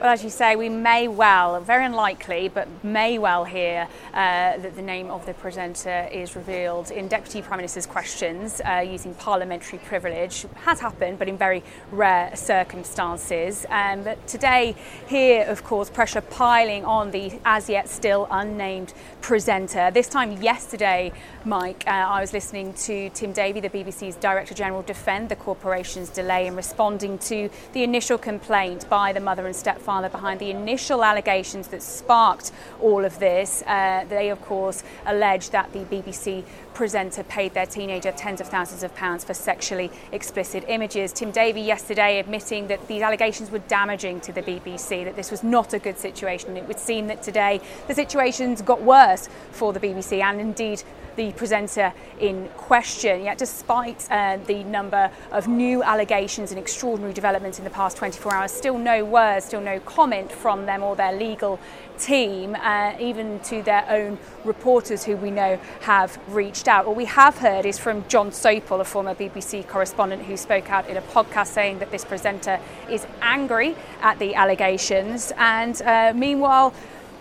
Well, 0.01 0.11
as 0.11 0.25
you 0.25 0.29
say, 0.29 0.57
we 0.57 0.67
may 0.67 1.07
well, 1.07 1.61
very 1.61 1.85
unlikely, 1.85 2.49
but 2.49 2.67
may 2.83 3.17
well 3.17 3.45
hear 3.45 3.87
uh, 4.13 4.57
that 4.57 4.75
the 4.75 4.81
name 4.81 5.09
of 5.09 5.25
the 5.25 5.33
presenter 5.33 6.09
is 6.11 6.35
revealed 6.35 6.91
in 6.91 7.07
Deputy 7.07 7.41
Prime 7.41 7.59
Minister's 7.59 7.85
questions 7.85 8.59
uh, 8.65 8.85
using 8.85 9.13
parliamentary 9.13 9.79
privilege. 9.79 10.45
Has 10.63 10.81
happened, 10.81 11.17
but 11.17 11.29
in 11.29 11.37
very 11.37 11.63
rare 11.91 12.35
circumstances. 12.35 13.65
Um, 13.69 14.03
but 14.03 14.27
today, 14.27 14.75
here, 15.07 15.45
of 15.45 15.63
course, 15.63 15.89
pressure 15.89 16.19
piling 16.19 16.83
on 16.83 17.11
the 17.11 17.39
as 17.45 17.69
yet 17.69 17.87
still 17.87 18.27
unnamed 18.29 18.93
presenter. 19.26 19.89
This 19.89 20.07
time 20.07 20.34
yesterday, 20.34 21.11
Mike, 21.45 21.84
uh, 21.88 21.89
I 21.89 22.21
was 22.21 22.32
listening 22.32 22.76
to 22.76 23.09
Tim 23.09 23.34
Davie, 23.34 23.59
the 23.59 23.71
BBC's 23.71 24.17
Director 24.17 24.53
General, 24.53 24.84
defend 24.84 25.30
the 25.30 25.36
corporation's 25.36 26.09
delay 26.09 26.45
in 26.45 26.55
responding 26.55 27.17
to 27.17 27.49
the 27.73 27.82
initial 27.82 28.19
complaint 28.19 28.88
by 28.88 29.13
the 29.13 29.19
mother 29.19 29.47
and 29.47 29.55
stepfather 29.55 30.09
behind 30.09 30.39
the 30.39 30.51
initial 30.51 31.03
allegations 31.03 31.69
that 31.69 31.82
sparked 31.82 32.51
all 32.80 33.03
of 33.03 33.17
this. 33.17 33.63
Uh, 33.63 34.05
they, 34.09 34.30
of 34.30 34.39
course, 34.43 34.84
allege 35.07 35.49
that 35.49 35.73
the 35.73 35.80
BBC 35.80 36.43
presenter 36.76 37.23
paid 37.23 37.53
their 37.53 37.65
teenager 37.65 38.11
tens 38.11 38.39
of 38.39 38.47
thousands 38.47 38.84
of 38.84 38.93
pounds 38.95 39.23
for 39.23 39.34
sexually 39.34 39.89
explicit 40.11 40.63
images. 40.67 41.11
Tim 41.11 41.32
Davie 41.32 41.61
yesterday 41.61 42.19
admitting 42.19 42.67
that 42.67 42.88
these 42.88 43.01
allegations 43.01 43.49
were 43.49 43.59
damaging 43.59 44.19
to 44.21 44.32
the 44.32 44.43
BBC, 44.43 45.05
that 45.05 45.15
this 45.15 45.32
was 45.32 45.41
not 45.41 45.73
a 45.73 45.80
good 45.80 45.97
situation. 45.97 46.55
It 46.57 46.67
would 46.67 46.80
seem 46.80 47.07
that 47.07 47.23
today 47.23 47.61
the 47.88 47.95
situation's 47.95 48.61
got 48.61 48.82
worse 48.82 49.30
for 49.51 49.73
the 49.73 49.80
BBC 49.80 50.21
and 50.21 50.39
indeed 50.39 50.84
the 51.16 51.32
presenter 51.34 51.93
in 52.20 52.49
question. 52.57 53.24
Yet, 53.24 53.38
despite 53.38 54.09
uh, 54.09 54.38
the 54.45 54.63
number 54.63 55.11
of 55.32 55.47
new 55.47 55.84
allegations 55.84 56.51
and 56.51 56.59
extraordinary 56.59 57.13
developments 57.13 57.57
in 57.57 57.63
the 57.63 57.70
past 57.70 57.97
24 57.97 58.34
hours, 58.34 58.51
still 58.51 58.78
no 58.78 59.03
words, 59.03 59.45
still 59.45 59.61
no 59.61 59.80
comment 59.82 60.32
from 60.32 60.66
them 60.66 60.84
or 60.84 60.95
their 60.95 61.13
legal 61.13 61.59
team, 61.97 62.55
uh, 62.55 62.93
even 62.99 63.39
to 63.39 63.61
their 63.63 63.86
own 63.89 64.18
reporters 64.43 65.03
who 65.03 65.16
we 65.18 65.32
know 65.32 65.59
have 65.82 66.20
reached 66.28 66.68
out. 66.68 66.86
What 66.86 66.95
we 66.95 67.05
have 67.05 67.38
heard 67.38 67.66
is 67.66 67.78
from 67.78 68.07
Jon 68.07 68.32
Sopel, 68.32 68.80
a 68.80 68.84
former 68.84 69.16
BBC 69.16 69.68
correspondent 69.68 70.24
who 70.24 70.38
spoke 70.38 70.70
out 70.70 70.88
in 70.88 70.97
a 70.97 71.01
podcast 71.01 71.47
saying 71.47 71.80
that 71.80 71.91
this 71.91 72.05
presenter 72.05 72.59
is 72.89 73.05
angry 73.22 73.76
at 74.01 74.20
the 74.20 74.36
allegations. 74.36 75.32
And 75.38 75.82
uh, 75.82 76.13
meanwhile, 76.16 76.74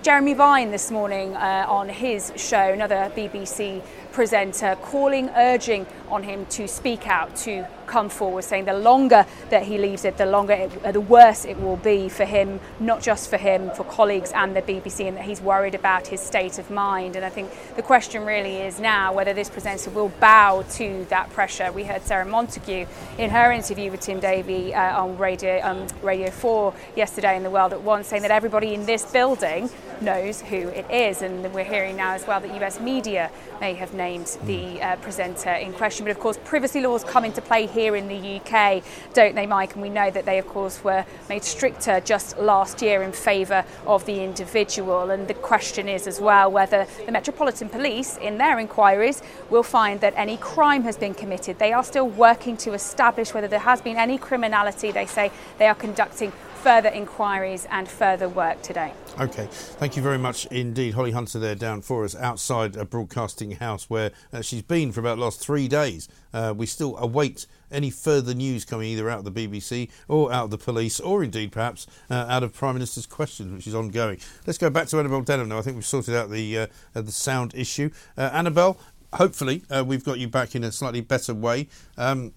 Jeremy 0.05 0.35
Vine 0.35 0.71
this 0.71 0.91
morning 0.91 1.35
uh, 1.35 1.65
on 1.67 1.89
his 1.89 2.31
show, 2.37 2.75
another 2.75 3.11
BBC 3.17 3.83
presenter, 4.13 4.77
calling, 4.83 5.31
urging 5.31 5.87
on 6.11 6.23
him 6.23 6.45
to 6.51 6.69
speak 6.69 7.09
out, 7.09 7.35
to 7.37 7.67
come 7.87 8.09
forward, 8.09 8.45
saying 8.45 8.65
the 8.65 8.75
longer 8.75 9.27
that 9.51 9.65
he 9.65 9.79
leaves 9.79 10.05
it, 10.05 10.17
the 10.17 10.27
longer, 10.27 10.55
it, 10.55 10.93
the 10.93 11.01
worse 11.01 11.45
it 11.45 11.61
will 11.61 11.77
be 11.77 12.09
for 12.09 12.25
him, 12.25 12.61
not 12.81 13.03
just 13.03 13.31
for 13.31 13.37
him, 13.37 13.71
for 13.71 13.85
colleagues 13.85 14.33
and 14.33 14.57
the 14.57 14.63
BBC, 14.63 15.07
and 15.07 15.17
that 15.17 15.25
he's 15.25 15.41
worried 15.41 15.75
about 15.75 16.07
his 16.07 16.21
state 16.21 16.59
of 16.59 16.71
mind. 16.71 17.17
And 17.17 17.25
I 17.25 17.29
think 17.29 17.51
the 17.77 17.83
question 17.83 18.25
really 18.25 18.57
is 18.57 18.81
now 18.81 19.13
whether 19.13 19.33
this 19.35 19.51
presenter 19.51 19.91
will 19.91 20.11
bow 20.21 20.65
to 20.73 21.07
that 21.11 21.31
pressure. 21.31 21.71
We 21.71 21.85
heard 21.85 22.03
Sarah 22.03 22.27
Montague 22.27 22.87
in 23.19 23.31
her 23.31 23.53
interview 23.53 23.91
with 23.91 24.01
Tim 24.01 24.21
Davie 24.21 24.75
uh, 24.75 25.03
on 25.03 25.19
Radio 25.19 25.61
um, 25.63 25.87
Radio 26.03 26.31
4 26.31 26.75
yesterday 26.97 27.37
in 27.37 27.43
the 27.43 27.51
World 27.51 27.73
at 27.73 27.83
One, 27.83 28.05
saying 28.05 28.23
that 28.23 28.31
everybody 28.31 28.75
in 28.75 28.87
this 28.87 29.05
building 29.13 29.71
knows 30.01 30.41
who 30.41 30.69
it 30.69 30.91
is, 30.91 31.23
and 31.23 31.53
we're 31.55 31.65
hearing 31.65 31.97
now 31.97 32.13
as 32.13 32.27
well 32.27 32.41
that 32.41 32.63
US 32.63 32.81
media 32.81 33.31
may 33.61 33.75
have 33.75 33.95
named 33.95 34.15
named 34.15 34.39
the 34.45 34.81
uh, 34.83 34.97
presenter 34.97 35.51
in 35.51 35.73
question. 35.73 36.05
But 36.05 36.11
of 36.11 36.21
course, 36.21 36.39
privacy 36.45 36.81
laws 36.81 37.05
come 37.05 37.25
into 37.25 37.41
play 37.41 37.67
here 37.75 37.97
in 37.97 38.09
the 38.09 38.41
UK, 38.41 38.83
don't 39.13 39.35
they, 39.35 39.47
Mike? 39.47 39.75
And 39.75 39.83
we 39.83 39.91
know 39.91 40.11
that 40.11 40.25
they, 40.25 40.39
of 40.39 40.47
course, 40.47 40.83
were 40.83 41.05
made 41.29 41.45
stricter 41.45 42.01
just 42.01 42.39
last 42.39 42.81
year 42.81 43.03
in 43.03 43.13
favour 43.13 43.65
of 43.87 44.07
the 44.07 44.23
individual. 44.23 45.11
And 45.11 45.29
the 45.29 45.35
question 45.35 45.89
is 45.89 46.07
as 46.07 46.21
well 46.21 46.51
whether 46.51 46.87
the 47.05 47.13
Metropolitan 47.13 47.69
Police, 47.69 48.17
in 48.17 48.39
their 48.39 48.59
inquiries, 48.59 49.23
will 49.51 49.63
find 49.63 50.01
that 50.01 50.15
any 50.17 50.37
crime 50.37 50.85
has 50.85 50.97
been 50.97 51.15
committed. 51.15 51.59
They 51.59 51.73
are 51.73 51.85
still 51.85 52.09
working 52.09 52.57
to 52.59 52.73
establish 52.73 53.35
whether 53.35 53.49
there 53.49 53.59
has 53.59 53.83
been 53.83 53.97
any 53.97 54.17
criminality. 54.17 54.93
They 54.93 55.07
say 55.07 55.31
they 55.59 55.67
are 55.67 55.75
conducting 55.75 56.33
further 56.63 56.89
inquiries 56.89 57.67
and 57.71 57.87
further 57.87 58.29
work 58.29 58.63
today. 58.63 58.93
Okay, 59.17 59.47
thank 59.49 59.97
you 59.97 60.03
very 60.03 60.19
much 60.19 60.45
indeed. 60.47 60.95
Holly 60.95 61.13
Hunter 61.13 61.39
there 61.39 61.55
down 61.55 61.83
for 61.83 62.05
us 62.05 62.17
outside 62.17 62.75
a 62.75 62.85
broadcasting 62.85 63.53
house 63.53 63.89
where 63.89 64.11
uh, 64.33 64.43
she's 64.43 64.63
been 64.63 64.91
for 64.91 64.99
about 64.99 65.19
the 65.19 65.23
last 65.23 65.39
three 65.39 65.69
days. 65.69 66.09
Uh, 66.33 66.53
we 66.57 66.67
still 66.67 66.97
await 66.99 67.47
any 67.71 67.91
further 67.91 68.35
news 68.35 68.65
coming 68.65 68.89
either 68.89 69.09
out 69.09 69.25
of 69.25 69.33
the 69.33 69.47
BBC 69.47 69.89
or 70.09 70.33
out 70.33 70.47
of 70.47 70.51
the 70.51 70.59
police 70.59 70.99
or 70.99 71.23
indeed 71.23 71.53
perhaps 71.53 71.87
uh, 72.11 72.27
out 72.29 72.43
of 72.43 72.53
Prime 72.55 72.75
Minister's 72.75 73.07
questions, 73.07 73.53
which 73.53 73.69
is 73.69 73.75
ongoing. 73.75 74.19
Let's 74.49 74.59
go 74.59 74.69
back 74.69 74.89
to 74.89 74.99
Annabel 74.99 75.21
Denham 75.21 75.49
now. 75.49 75.59
I 75.59 75.63
think 75.63 75.77
we've 75.77 75.87
sorted 75.87 76.17
out 76.17 76.29
the, 76.29 76.59
uh, 76.59 76.67
uh, 76.97 77.03
the 77.03 77.13
sound 77.13 77.55
issue. 77.55 77.91
Uh, 78.19 78.31
Annabel, 78.33 78.81
hopefully 79.13 79.63
we've 79.85 80.05
got 80.05 80.19
you 80.19 80.27
back 80.27 80.57
in 80.57 80.65
a 80.65 80.73
slightly 80.73 81.03
better 81.03 81.35
way. 81.35 81.69
Um, 81.97 82.33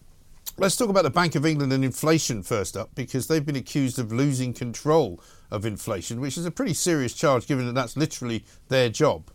Let's 0.60 0.76
talk 0.76 0.90
about 0.90 1.04
the 1.04 1.12
Bank 1.12 1.36
of 1.36 1.46
England 1.46 1.72
and 1.72 1.86
inflation 1.86 2.42
first 2.42 2.76
up, 2.76 2.96
because 2.96 3.28
they've 3.28 3.46
been 3.46 3.56
accused 3.56 4.00
of 4.00 4.12
losing 4.12 4.54
control 4.54 5.22
of 5.52 5.68
inflation, 5.68 6.20
which 6.20 6.36
is 6.36 6.48
a 6.48 6.52
pretty 6.52 6.74
serious 6.74 7.14
charge 7.14 7.46
given 7.46 7.68
that 7.68 7.76
that's 7.76 7.96
literally 7.96 8.44
their 8.68 8.90
job. 8.90 9.30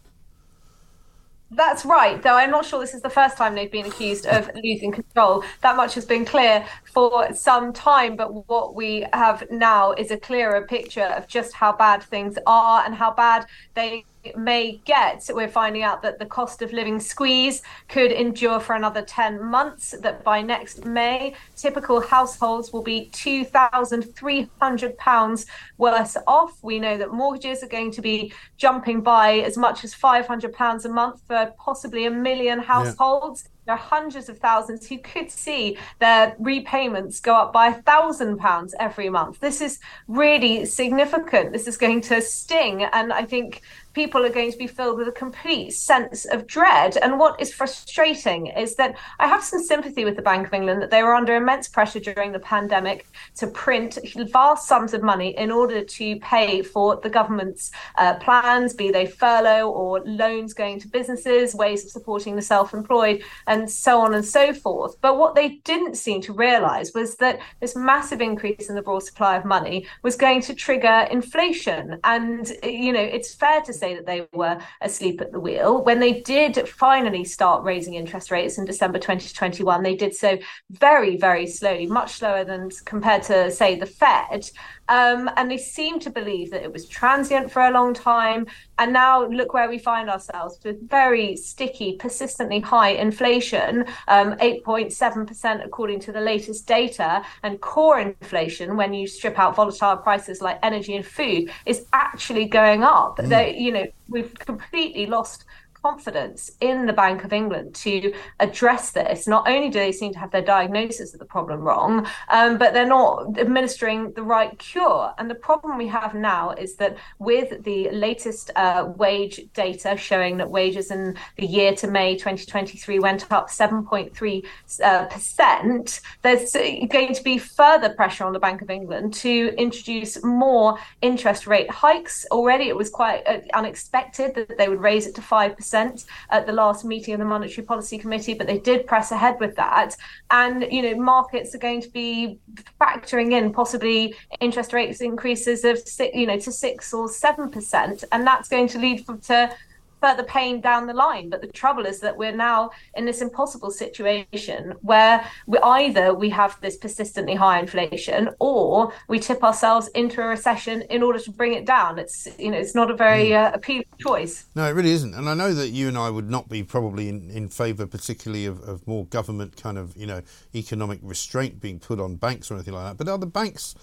That's 1.52 1.84
right, 1.84 2.20
though 2.20 2.34
I'm 2.34 2.50
not 2.50 2.64
sure 2.64 2.80
this 2.80 2.92
is 2.92 3.02
the 3.02 3.10
first 3.10 3.36
time 3.36 3.54
they've 3.54 3.70
been 3.70 3.86
accused 3.86 4.26
of 4.26 4.50
losing 4.64 4.90
control. 4.90 5.44
That 5.60 5.76
much 5.76 5.94
has 5.94 6.04
been 6.04 6.24
clear 6.24 6.66
for 6.92 7.32
some 7.34 7.72
time, 7.72 8.16
but 8.16 8.48
what 8.48 8.74
we 8.74 9.06
have 9.12 9.44
now 9.48 9.92
is 9.92 10.10
a 10.10 10.16
clearer 10.16 10.66
picture 10.66 11.04
of 11.04 11.28
just 11.28 11.52
how 11.52 11.72
bad 11.72 12.02
things 12.02 12.36
are 12.48 12.82
and 12.84 12.96
how 12.96 13.12
bad 13.12 13.46
they 13.74 14.04
may 14.36 14.80
get, 14.84 15.28
we're 15.32 15.48
finding 15.48 15.82
out 15.82 16.02
that 16.02 16.18
the 16.18 16.26
cost 16.26 16.60
of 16.62 16.72
living 16.72 16.98
squeeze 17.00 17.62
could 17.88 18.12
endure 18.12 18.60
for 18.60 18.74
another 18.74 19.02
10 19.02 19.42
months, 19.42 19.94
that 20.00 20.22
by 20.24 20.40
next 20.42 20.84
May, 20.84 21.34
typical 21.56 22.00
households 22.00 22.72
will 22.72 22.82
be 22.82 23.10
£2,300 23.12 25.46
worse 25.78 26.16
off. 26.26 26.58
We 26.62 26.78
know 26.78 26.98
that 26.98 27.12
mortgages 27.12 27.62
are 27.62 27.68
going 27.68 27.92
to 27.92 28.02
be 28.02 28.32
jumping 28.56 29.00
by 29.00 29.38
as 29.40 29.56
much 29.56 29.84
as 29.84 29.94
£500 29.94 30.84
a 30.84 30.88
month 30.88 31.22
for 31.26 31.54
possibly 31.58 32.06
a 32.06 32.10
million 32.10 32.58
households. 32.58 33.44
Yeah 33.44 33.48
there 33.64 33.76
are 33.76 33.78
hundreds 33.78 34.28
of 34.28 34.38
thousands 34.38 34.88
who 34.88 34.98
could 34.98 35.30
see 35.30 35.78
their 36.00 36.34
repayments 36.40 37.20
go 37.20 37.34
up 37.34 37.52
by 37.52 37.68
a 37.68 37.82
thousand 37.82 38.38
pounds 38.38 38.74
every 38.80 39.08
month. 39.08 39.38
This 39.38 39.60
is 39.60 39.78
really 40.08 40.64
significant. 40.64 41.52
This 41.52 41.68
is 41.68 41.76
going 41.76 42.00
to 42.02 42.20
sting. 42.20 42.82
And 42.82 43.12
I 43.12 43.24
think 43.24 43.62
people 43.94 44.24
are 44.24 44.30
going 44.30 44.50
to 44.50 44.58
be 44.58 44.66
filled 44.66 44.98
with 44.98 45.08
a 45.08 45.12
complete 45.12 45.72
sense 45.72 46.24
of 46.24 46.46
dread. 46.46 46.96
And 46.96 47.18
what 47.18 47.40
is 47.40 47.52
frustrating 47.52 48.48
is 48.48 48.76
that 48.76 48.96
I 49.18 49.28
have 49.28 49.42
some 49.42 49.62
sympathy 49.62 50.04
with 50.04 50.16
the 50.16 50.22
Bank 50.22 50.46
of 50.46 50.54
England 50.54 50.82
that 50.82 50.90
they 50.90 51.02
were 51.02 51.14
under 51.14 51.36
immense 51.36 51.68
pressure 51.68 52.00
during 52.00 52.32
the 52.32 52.38
pandemic 52.38 53.06
to 53.36 53.46
print 53.46 53.98
vast 54.30 54.66
sums 54.66 54.94
of 54.94 55.02
money 55.02 55.36
in 55.36 55.50
order 55.50 55.84
to 55.84 56.16
pay 56.20 56.62
for 56.62 56.96
the 56.96 57.10
government's 57.10 57.70
uh, 57.98 58.14
plans, 58.14 58.74
be 58.74 58.90
they 58.90 59.06
furlough 59.06 59.68
or 59.70 60.00
loans 60.04 60.54
going 60.54 60.80
to 60.80 60.88
businesses, 60.88 61.54
ways 61.54 61.84
of 61.84 61.90
supporting 61.90 62.36
the 62.36 62.42
self 62.42 62.74
employed, 62.74 63.22
and 63.46 63.70
so 63.70 64.00
on 64.00 64.14
and 64.14 64.24
so 64.24 64.52
forth. 64.52 64.96
But 65.00 65.18
what 65.18 65.34
they 65.34 65.60
didn't 65.64 65.96
seem 65.96 66.20
to 66.22 66.32
realize 66.32 66.92
was 66.94 67.16
that 67.16 67.40
this 67.60 67.76
massive 67.76 68.20
increase 68.20 68.68
in 68.68 68.74
the 68.74 68.82
broad 68.82 69.02
supply 69.02 69.36
of 69.36 69.44
money 69.44 69.86
was 70.02 70.16
going 70.16 70.40
to 70.42 70.54
trigger 70.54 71.06
inflation. 71.10 71.98
And, 72.04 72.50
you 72.62 72.92
know, 72.92 73.00
it's 73.00 73.34
fair 73.34 73.60
to 73.62 73.72
say 73.82 73.96
that 73.96 74.06
they 74.06 74.28
were 74.32 74.58
asleep 74.80 75.20
at 75.20 75.32
the 75.32 75.40
wheel. 75.40 75.82
When 75.82 75.98
they 75.98 76.20
did 76.20 76.68
finally 76.68 77.24
start 77.24 77.64
raising 77.64 77.94
interest 77.94 78.30
rates 78.30 78.56
in 78.56 78.64
December 78.64 78.98
2021, 79.00 79.82
they 79.82 79.96
did 79.96 80.14
so 80.14 80.38
very, 80.70 81.16
very 81.16 81.48
slowly, 81.48 81.86
much 81.86 82.12
slower 82.12 82.44
than 82.44 82.70
compared 82.84 83.24
to, 83.24 83.50
say, 83.50 83.74
the 83.74 83.86
Fed. 83.86 84.48
Um, 84.88 85.30
and 85.36 85.50
they 85.50 85.58
seem 85.58 86.00
to 86.00 86.10
believe 86.10 86.50
that 86.50 86.62
it 86.62 86.72
was 86.72 86.86
transient 86.86 87.50
for 87.50 87.62
a 87.62 87.70
long 87.70 87.94
time. 87.94 88.46
And 88.78 88.92
now 88.92 89.26
look 89.26 89.54
where 89.54 89.68
we 89.68 89.78
find 89.78 90.10
ourselves 90.10 90.58
with 90.64 90.88
very 90.88 91.36
sticky, 91.36 91.96
persistently 91.96 92.60
high 92.60 92.90
inflation, 92.90 93.84
um, 94.08 94.32
8.7% 94.38 95.64
according 95.64 96.00
to 96.00 96.12
the 96.12 96.20
latest 96.20 96.66
data. 96.66 97.22
And 97.42 97.60
core 97.60 98.00
inflation, 98.00 98.76
when 98.76 98.92
you 98.92 99.06
strip 99.06 99.38
out 99.38 99.56
volatile 99.56 99.96
prices 99.96 100.42
like 100.42 100.58
energy 100.62 100.96
and 100.96 101.06
food, 101.06 101.50
is 101.66 101.86
actually 101.92 102.46
going 102.46 102.82
up. 102.82 103.18
Mm. 103.18 103.28
They, 103.28 103.56
you 103.56 103.72
know, 103.72 103.86
we've 104.08 104.34
completely 104.34 105.06
lost 105.06 105.44
confidence 105.82 106.50
in 106.60 106.86
the 106.86 106.92
Bank 106.92 107.24
of 107.24 107.32
England 107.32 107.74
to 107.74 108.12
address 108.40 108.92
this. 108.92 109.26
Not 109.26 109.48
only 109.48 109.68
do 109.68 109.78
they 109.78 109.92
seem 109.92 110.12
to 110.12 110.18
have 110.18 110.30
their 110.30 110.42
diagnosis 110.42 111.12
of 111.12 111.18
the 111.18 111.26
problem 111.26 111.60
wrong, 111.60 112.06
um, 112.28 112.56
but 112.56 112.72
they're 112.72 112.86
not 112.86 113.38
administering 113.38 114.12
the 114.12 114.22
right 114.22 114.56
cure. 114.58 115.12
And 115.18 115.28
the 115.28 115.34
problem 115.34 115.76
we 115.76 115.88
have 115.88 116.14
now 116.14 116.50
is 116.50 116.76
that 116.76 116.96
with 117.18 117.64
the 117.64 117.90
latest 117.90 118.50
uh, 118.54 118.92
wage 118.96 119.40
data 119.54 119.96
showing 119.96 120.36
that 120.36 120.50
wages 120.50 120.90
in 120.90 121.16
the 121.36 121.46
year 121.46 121.74
to 121.76 121.88
May 121.88 122.14
2023 122.14 122.98
went 123.00 123.30
up 123.32 123.48
7.3 123.48 124.44
uh, 124.82 125.06
percent, 125.06 126.00
there's 126.22 126.52
going 126.52 127.14
to 127.14 127.22
be 127.24 127.38
further 127.38 127.90
pressure 127.90 128.24
on 128.24 128.32
the 128.32 128.38
Bank 128.38 128.62
of 128.62 128.70
England 128.70 129.14
to 129.14 129.52
introduce 129.58 130.22
more 130.22 130.78
interest 131.00 131.46
rate 131.46 131.70
hikes. 131.70 132.24
Already, 132.30 132.68
it 132.68 132.76
was 132.76 132.88
quite 132.88 133.26
uh, 133.26 133.40
unexpected 133.54 134.34
that 134.34 134.56
they 134.58 134.68
would 134.68 134.80
raise 134.80 135.06
it 135.06 135.14
to 135.16 135.22
five 135.22 135.56
percent 135.56 135.71
at 135.74 136.46
the 136.46 136.52
last 136.52 136.84
meeting 136.84 137.14
of 137.14 137.20
the 137.20 137.26
Monetary 137.26 137.66
Policy 137.66 137.98
Committee, 137.98 138.34
but 138.34 138.46
they 138.46 138.58
did 138.58 138.86
press 138.86 139.10
ahead 139.10 139.36
with 139.40 139.56
that. 139.56 139.96
And, 140.30 140.66
you 140.70 140.82
know, 140.82 140.94
markets 140.96 141.54
are 141.54 141.58
going 141.58 141.80
to 141.82 141.90
be 141.90 142.38
factoring 142.80 143.32
in 143.32 143.52
possibly 143.52 144.14
interest 144.40 144.72
rates 144.72 145.00
increases 145.00 145.64
of, 145.64 145.78
you 146.14 146.26
know, 146.26 146.38
to 146.38 146.52
six 146.52 146.92
or 146.92 147.08
seven 147.08 147.50
percent. 147.50 148.04
And 148.12 148.26
that's 148.26 148.48
going 148.48 148.68
to 148.68 148.78
lead 148.78 149.06
to 149.24 149.54
further 150.02 150.24
pain 150.24 150.60
down 150.60 150.86
the 150.86 150.94
line. 150.94 151.30
But 151.30 151.40
the 151.40 151.46
trouble 151.46 151.86
is 151.86 152.00
that 152.00 152.16
we're 152.16 152.36
now 152.36 152.70
in 152.96 153.04
this 153.04 153.22
impossible 153.22 153.70
situation 153.70 154.74
where 154.82 155.24
we 155.46 155.58
either 155.58 156.12
we 156.12 156.28
have 156.30 156.60
this 156.60 156.76
persistently 156.76 157.34
high 157.34 157.60
inflation 157.60 158.30
or 158.38 158.92
we 159.08 159.18
tip 159.18 159.42
ourselves 159.42 159.88
into 159.94 160.20
a 160.20 160.26
recession 160.26 160.82
in 160.90 161.02
order 161.02 161.18
to 161.20 161.30
bring 161.30 161.54
it 161.54 161.64
down. 161.64 161.98
It's 161.98 162.28
you 162.38 162.50
know 162.50 162.58
it's 162.58 162.74
not 162.74 162.90
a 162.90 162.96
very 162.96 163.28
mm. 163.28 163.46
uh, 163.46 163.52
appealing 163.54 163.84
choice. 164.00 164.46
No, 164.54 164.66
it 164.66 164.72
really 164.72 164.90
isn't. 164.90 165.14
And 165.14 165.28
I 165.28 165.34
know 165.34 165.54
that 165.54 165.68
you 165.68 165.88
and 165.88 165.96
I 165.96 166.10
would 166.10 166.28
not 166.28 166.48
be 166.48 166.62
probably 166.62 167.08
in, 167.08 167.30
in 167.30 167.48
favour, 167.48 167.86
particularly 167.86 168.46
of, 168.46 168.60
of 168.62 168.86
more 168.86 169.06
government 169.06 169.56
kind 169.56 169.78
of 169.78 169.96
you 169.96 170.06
know 170.06 170.22
economic 170.54 170.98
restraint 171.02 171.60
being 171.60 171.78
put 171.78 172.00
on 172.00 172.16
banks 172.16 172.50
or 172.50 172.54
anything 172.54 172.74
like 172.74 172.84
that. 172.84 172.96
But 172.96 173.10
are 173.10 173.18
the 173.18 173.26
banks 173.26 173.74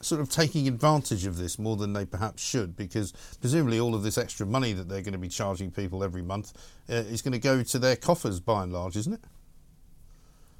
sort 0.00 0.20
of 0.20 0.28
taking 0.28 0.68
advantage 0.68 1.26
of 1.26 1.38
this 1.38 1.58
more 1.58 1.76
than 1.76 1.92
they 1.92 2.04
perhaps 2.04 2.42
should 2.42 2.76
because 2.76 3.12
presumably 3.40 3.80
all 3.80 3.94
of 3.94 4.02
this 4.02 4.18
extra 4.18 4.46
money 4.46 4.72
that 4.72 4.88
they're 4.88 5.02
going 5.02 5.12
to 5.12 5.18
be 5.18 5.28
charging 5.28 5.70
people 5.70 6.04
every 6.04 6.22
month 6.22 6.52
uh, 6.90 6.94
is 6.94 7.22
going 7.22 7.32
to 7.32 7.38
go 7.38 7.62
to 7.62 7.78
their 7.78 7.96
coffers 7.96 8.40
by 8.40 8.62
and 8.62 8.72
large, 8.72 8.96
isn't 8.96 9.14
it? 9.14 9.20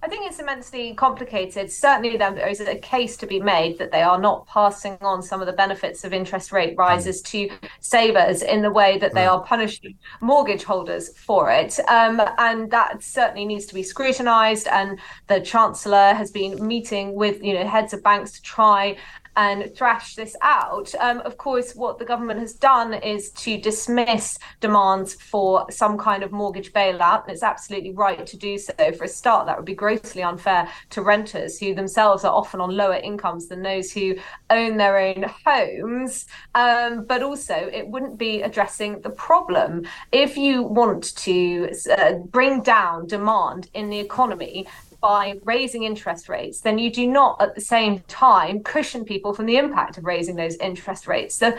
I 0.03 0.09
think 0.09 0.27
it's 0.27 0.39
immensely 0.39 0.95
complicated. 0.95 1.73
Certainly, 1.73 2.19
there 2.19 2.47
is 2.47 2.61
a 2.61 2.77
case 2.77 3.17
to 3.17 3.27
be 3.27 3.41
made 3.41 3.79
that 3.79 3.91
they 3.91 4.03
are 4.03 4.21
not 4.21 4.47
passing 4.47 4.97
on 5.01 5.23
some 5.23 5.41
of 5.41 5.47
the 5.47 5.53
benefits 5.53 6.05
of 6.05 6.13
interest 6.13 6.53
rate 6.53 6.77
rises 6.77 7.23
to 7.23 7.51
savers 7.81 8.43
in 8.43 8.63
the 8.63 8.71
way 8.71 8.99
that 8.99 9.15
they 9.15 9.27
are 9.27 9.43
punishing 9.43 9.97
mortgage 10.21 10.63
holders 10.63 11.17
for 11.19 11.51
it. 11.51 11.81
Um, 11.89 12.23
and 12.39 12.71
that 12.71 13.03
certainly 13.03 13.47
needs 13.47 13.67
to 13.67 13.75
be 13.75 13.83
scrutinised. 13.83 14.69
And 14.69 15.01
the 15.27 15.41
Chancellor 15.41 16.15
has 16.15 16.31
been 16.31 16.65
meeting 16.65 17.15
with 17.15 17.43
you 17.43 17.55
know 17.55 17.67
heads 17.67 17.93
of 17.93 18.03
banks 18.03 18.33
to 18.33 18.43
try 18.43 18.97
and 19.37 19.75
thrash 19.77 20.15
this 20.15 20.35
out. 20.41 20.95
Um, 20.99 21.21
of 21.21 21.37
course, 21.37 21.75
what 21.75 21.99
the 21.99 22.05
government 22.05 22.41
has 22.41 22.55
done 22.55 22.95
is 22.95 23.31
to 23.33 23.59
dismiss 23.59 24.39
demands 24.61 25.15
for 25.15 25.71
some 25.71 25.99
kind 25.99 26.23
of 26.23 26.33
mortgage 26.33 26.73
bailout, 26.73 27.25
and 27.25 27.33
it's 27.33 27.43
absolutely 27.43 27.93
right 27.93 28.27
to 28.27 28.37
do 28.37 28.59
so. 28.59 28.73
For 28.97 29.05
a 29.05 29.09
start, 29.09 29.47
that 29.47 29.57
would 29.57 29.67
be 29.67 29.75
grossly 29.75 30.23
unfair 30.23 30.69
to 30.91 31.03
renters 31.03 31.59
who 31.59 31.75
themselves 31.75 32.25
are 32.25 32.33
often 32.33 32.61
on 32.61 32.77
lower 32.77 32.97
incomes 32.97 33.49
than 33.49 33.63
those 33.63 33.93
who 33.93 34.17
own 34.51 34.77
their 34.77 34.99
own 34.99 35.27
homes. 35.45 36.27
Um, 36.55 37.05
but 37.05 37.23
also, 37.23 37.55
it 37.55 37.87
wouldn't 37.87 38.19
be 38.19 38.43
addressing 38.43 39.01
the 39.01 39.11
problem. 39.11 39.87
If 40.13 40.37
you 40.37 40.63
want 40.63 41.17
to 41.17 41.71
uh, 41.97 42.15
bring 42.15 42.63
down 42.63 43.07
demand 43.07 43.69
in 43.75 43.91
the 43.91 43.99
economy, 43.99 44.67
by 45.07 45.39
raising 45.45 45.85
interest 45.85 46.29
rates, 46.29 46.63
then 46.63 46.79
you 46.79 46.91
do 46.91 47.07
not 47.07 47.41
at 47.41 47.55
the 47.55 47.61
same 47.61 48.01
time 48.09 48.61
cushion 48.65 49.05
people 49.05 49.33
from 49.33 49.47
the 49.47 49.57
impact 49.57 49.97
of 49.97 50.05
raising 50.05 50.35
those 50.35 50.57
interest 50.57 51.07
rates. 51.07 51.39
The 51.39 51.57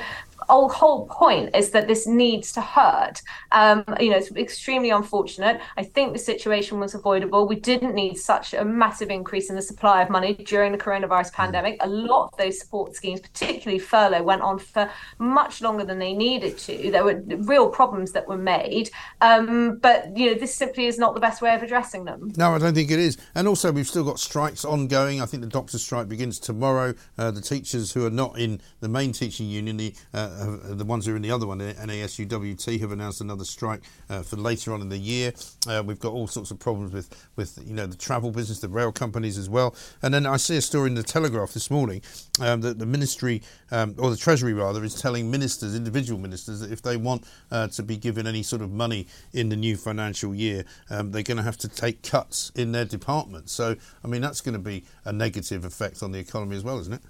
whole, 0.49 1.07
point 1.07 1.55
is 1.55 1.71
that 1.71 1.87
this 1.87 2.05
needs 2.05 2.51
to 2.53 2.61
hurt. 2.61 3.21
Um, 3.51 3.83
you 3.99 4.09
know, 4.09 4.17
it's 4.17 4.31
extremely 4.31 4.89
unfortunate. 4.89 5.61
I 5.77 5.83
think 5.83 6.13
the 6.13 6.19
situation 6.19 6.79
was 6.79 6.95
avoidable. 6.95 7.47
We 7.47 7.55
didn't 7.55 7.95
need 7.95 8.17
such 8.17 8.53
a 8.53 8.65
massive 8.65 9.09
increase 9.09 9.49
in 9.49 9.55
the 9.55 9.61
supply 9.61 10.01
of 10.01 10.09
money 10.09 10.33
during 10.33 10.71
the 10.71 10.77
coronavirus 10.77 11.33
pandemic. 11.33 11.77
A 11.81 11.87
lot 11.87 12.31
of 12.31 12.37
those 12.37 12.59
support 12.59 12.95
schemes, 12.95 13.21
particularly 13.21 13.79
furlough, 13.79 14.23
went 14.23 14.41
on 14.41 14.59
for 14.59 14.89
much 15.17 15.61
longer 15.61 15.85
than 15.85 15.99
they 15.99 16.13
needed 16.13 16.57
to. 16.59 16.91
There 16.91 17.03
were 17.03 17.21
real 17.25 17.69
problems 17.69 18.11
that 18.11 18.27
were 18.27 18.37
made, 18.37 18.89
um, 19.21 19.77
but 19.77 20.15
you 20.17 20.27
know, 20.27 20.33
this 20.33 20.53
simply 20.53 20.87
is 20.87 20.97
not 20.97 21.13
the 21.13 21.21
best 21.21 21.41
way 21.41 21.53
of 21.55 21.63
addressing 21.63 22.05
them. 22.05 22.33
No, 22.35 22.53
I 22.53 22.57
don't 22.57 22.73
think 22.73 22.91
it 22.91 22.99
is. 22.99 23.17
And 23.37 23.47
also, 23.47 23.71
we've 23.71 23.87
still 23.87 24.03
got 24.03 24.19
strikes 24.19 24.65
ongoing. 24.65 25.21
I 25.21 25.27
think 25.27 25.43
the 25.43 25.47
doctor's 25.49 25.83
strike 25.83 26.09
begins 26.09 26.39
tomorrow. 26.39 26.95
Uh, 27.19 27.29
the 27.29 27.39
teachers 27.39 27.91
who 27.91 28.03
are 28.03 28.09
not 28.09 28.39
in 28.39 28.59
the 28.79 28.89
main 28.89 29.11
teaching 29.11 29.47
union, 29.47 29.77
the 29.77 29.93
uh, 30.11 30.57
the 30.63 30.83
ones 30.83 31.05
who 31.05 31.13
are 31.13 31.15
in 31.15 31.21
the 31.21 31.29
other 31.29 31.45
one, 31.45 31.59
NASUWT, 31.59 32.79
have 32.81 32.91
announced 32.91 33.21
another 33.21 33.45
strike 33.45 33.83
uh, 34.09 34.23
for 34.23 34.37
later 34.37 34.73
on 34.73 34.81
in 34.81 34.89
the 34.89 34.97
year. 34.97 35.33
Uh, 35.67 35.83
we've 35.85 35.99
got 35.99 36.13
all 36.13 36.25
sorts 36.25 36.49
of 36.49 36.57
problems 36.57 36.91
with 36.91 37.29
with 37.35 37.59
you 37.63 37.75
know 37.75 37.85
the 37.85 37.95
travel 37.95 38.31
business, 38.31 38.59
the 38.59 38.69
rail 38.69 38.91
companies 38.91 39.37
as 39.37 39.47
well. 39.47 39.75
And 40.01 40.11
then 40.11 40.25
I 40.25 40.37
see 40.37 40.57
a 40.57 40.61
story 40.61 40.87
in 40.87 40.95
the 40.95 41.03
Telegraph 41.03 41.53
this 41.53 41.69
morning 41.69 42.01
um, 42.41 42.61
that 42.61 42.79
the 42.79 42.87
ministry 42.87 43.43
um, 43.69 43.93
or 43.99 44.09
the 44.09 44.17
Treasury 44.17 44.53
rather 44.53 44.83
is 44.83 44.99
telling 44.99 45.29
ministers, 45.29 45.75
individual 45.75 46.19
ministers, 46.19 46.61
that 46.61 46.71
if 46.71 46.81
they 46.81 46.97
want 46.97 47.23
uh, 47.51 47.67
to 47.67 47.83
be 47.83 47.97
given 47.97 48.25
any 48.25 48.41
sort 48.41 48.63
of 48.63 48.71
money 48.71 49.05
in 49.31 49.49
the 49.49 49.55
new 49.55 49.77
financial 49.77 50.33
year, 50.33 50.65
um, 50.89 51.11
they're 51.11 51.21
going 51.21 51.37
to 51.37 51.43
have 51.43 51.57
to 51.57 51.67
take 51.67 52.01
cuts 52.01 52.51
in 52.55 52.71
their 52.71 52.85
department. 52.85 53.26
So 53.49 53.75
I 54.03 54.07
mean 54.07 54.21
that's 54.21 54.41
going 54.41 54.53
to 54.53 54.59
be 54.59 54.83
a 55.05 55.13
negative 55.13 55.65
effect 55.65 56.03
on 56.03 56.11
the 56.11 56.19
economy 56.19 56.55
as 56.55 56.63
well, 56.63 56.79
isn't 56.79 56.93
it? 56.93 57.01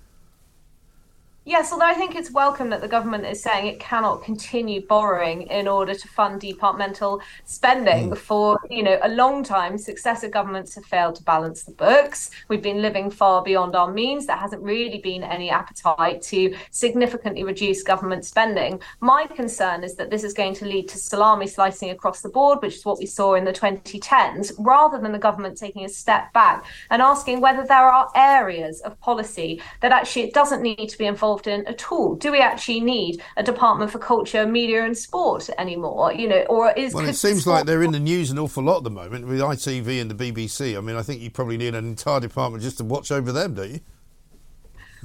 Yes, 1.48 1.72
although 1.72 1.86
I 1.86 1.94
think 1.94 2.14
it's 2.14 2.30
welcome 2.30 2.70
that 2.72 2.82
the 2.82 2.90
government 2.90 3.26
is 3.26 3.42
saying 3.42 3.68
it 3.68 3.80
cannot 3.80 4.22
continue 4.22 4.86
borrowing 4.86 5.44
in 5.44 5.66
order 5.66 5.96
to 5.96 6.08
fund 6.10 6.42
departmental 6.42 7.22
spending. 7.46 8.10
Mm. 8.10 8.18
For 8.18 8.60
you 8.70 8.84
know 8.84 9.00
a 9.02 9.08
long 9.08 9.46
time, 9.46 9.78
successive 9.78 10.32
governments 10.32 10.76
have 10.76 10.84
failed 10.84 11.16
to 11.16 11.24
balance 11.24 11.64
the 11.64 11.72
books. 11.72 12.32
We've 12.50 12.62
been 12.62 12.82
living 12.82 13.10
far 13.10 13.44
beyond 13.44 13.78
our 13.78 13.90
means. 13.90 14.26
There 14.26 14.36
hasn't 14.36 14.62
really 14.62 14.98
been 14.98 15.24
any 15.24 15.50
appetite 15.50 16.22
to 16.24 16.54
significantly 16.72 17.46
reduce 17.46 17.82
government 17.82 18.26
spending. 18.26 18.82
My 19.00 19.26
concern 19.28 19.86
is 19.86 19.96
that 19.96 20.10
this 20.10 20.26
is 20.26 20.34
going 20.34 20.56
to 20.56 20.66
lead 20.66 20.90
to 20.90 20.98
salami 20.98 21.48
slicing 21.48 21.92
across 21.92 22.20
the 22.20 22.28
board, 22.28 22.62
which 22.62 22.76
is 22.76 22.84
what 22.84 23.00
we 23.00 23.06
saw 23.06 23.36
in 23.36 23.46
the 23.46 23.54
2010s, 23.54 24.52
rather 24.60 25.00
than 25.00 25.14
the 25.14 25.18
government 25.18 25.58
taking 25.58 25.86
a 25.86 25.90
step 25.90 26.34
back 26.34 26.66
and 26.90 27.02
asking 27.02 27.40
whether 27.40 27.66
there 27.66 27.88
are 27.88 28.10
areas 28.16 28.82
of 28.82 29.00
policy 29.00 29.62
that 29.80 29.94
actually 29.94 30.24
it 30.24 30.34
doesn't 30.34 30.62
need 30.62 30.90
to 30.90 30.98
be 30.98 31.06
involved 31.06 31.37
involved 31.38 31.48
in 31.48 31.68
at 31.68 31.92
all? 31.92 32.16
Do 32.16 32.32
we 32.32 32.40
actually 32.40 32.80
need 32.80 33.22
a 33.36 33.44
department 33.44 33.92
for 33.92 34.00
culture, 34.00 34.46
media, 34.46 34.84
and 34.84 34.98
sport 34.98 35.50
anymore? 35.58 36.14
You 36.14 36.28
know, 36.28 36.42
or 36.50 36.72
is 36.72 36.94
well, 36.94 37.08
it 37.08 37.14
seems 37.14 37.42
sport... 37.42 37.58
like 37.58 37.66
they're 37.66 37.84
in 37.84 37.92
the 37.92 38.00
news 38.00 38.32
an 38.32 38.40
awful 38.40 38.64
lot 38.64 38.78
at 38.78 38.84
the 38.84 38.90
moment 38.90 39.28
with 39.28 39.40
ITV 39.40 40.02
and 40.02 40.12
the 40.12 40.32
BBC. 40.32 40.78
I 40.78 40.82
mean, 40.82 40.96
I 40.96 41.02
think 41.02 41.22
you 41.22 41.30
probably 41.30 41.58
need 41.58 41.76
an 41.76 41.88
entire 41.88 42.20
department 42.20 42.64
just 42.64 42.78
to 42.78 42.84
watch 42.84 43.12
over 43.12 43.32
them, 43.32 43.54
don't 43.54 43.72
you? 43.72 43.80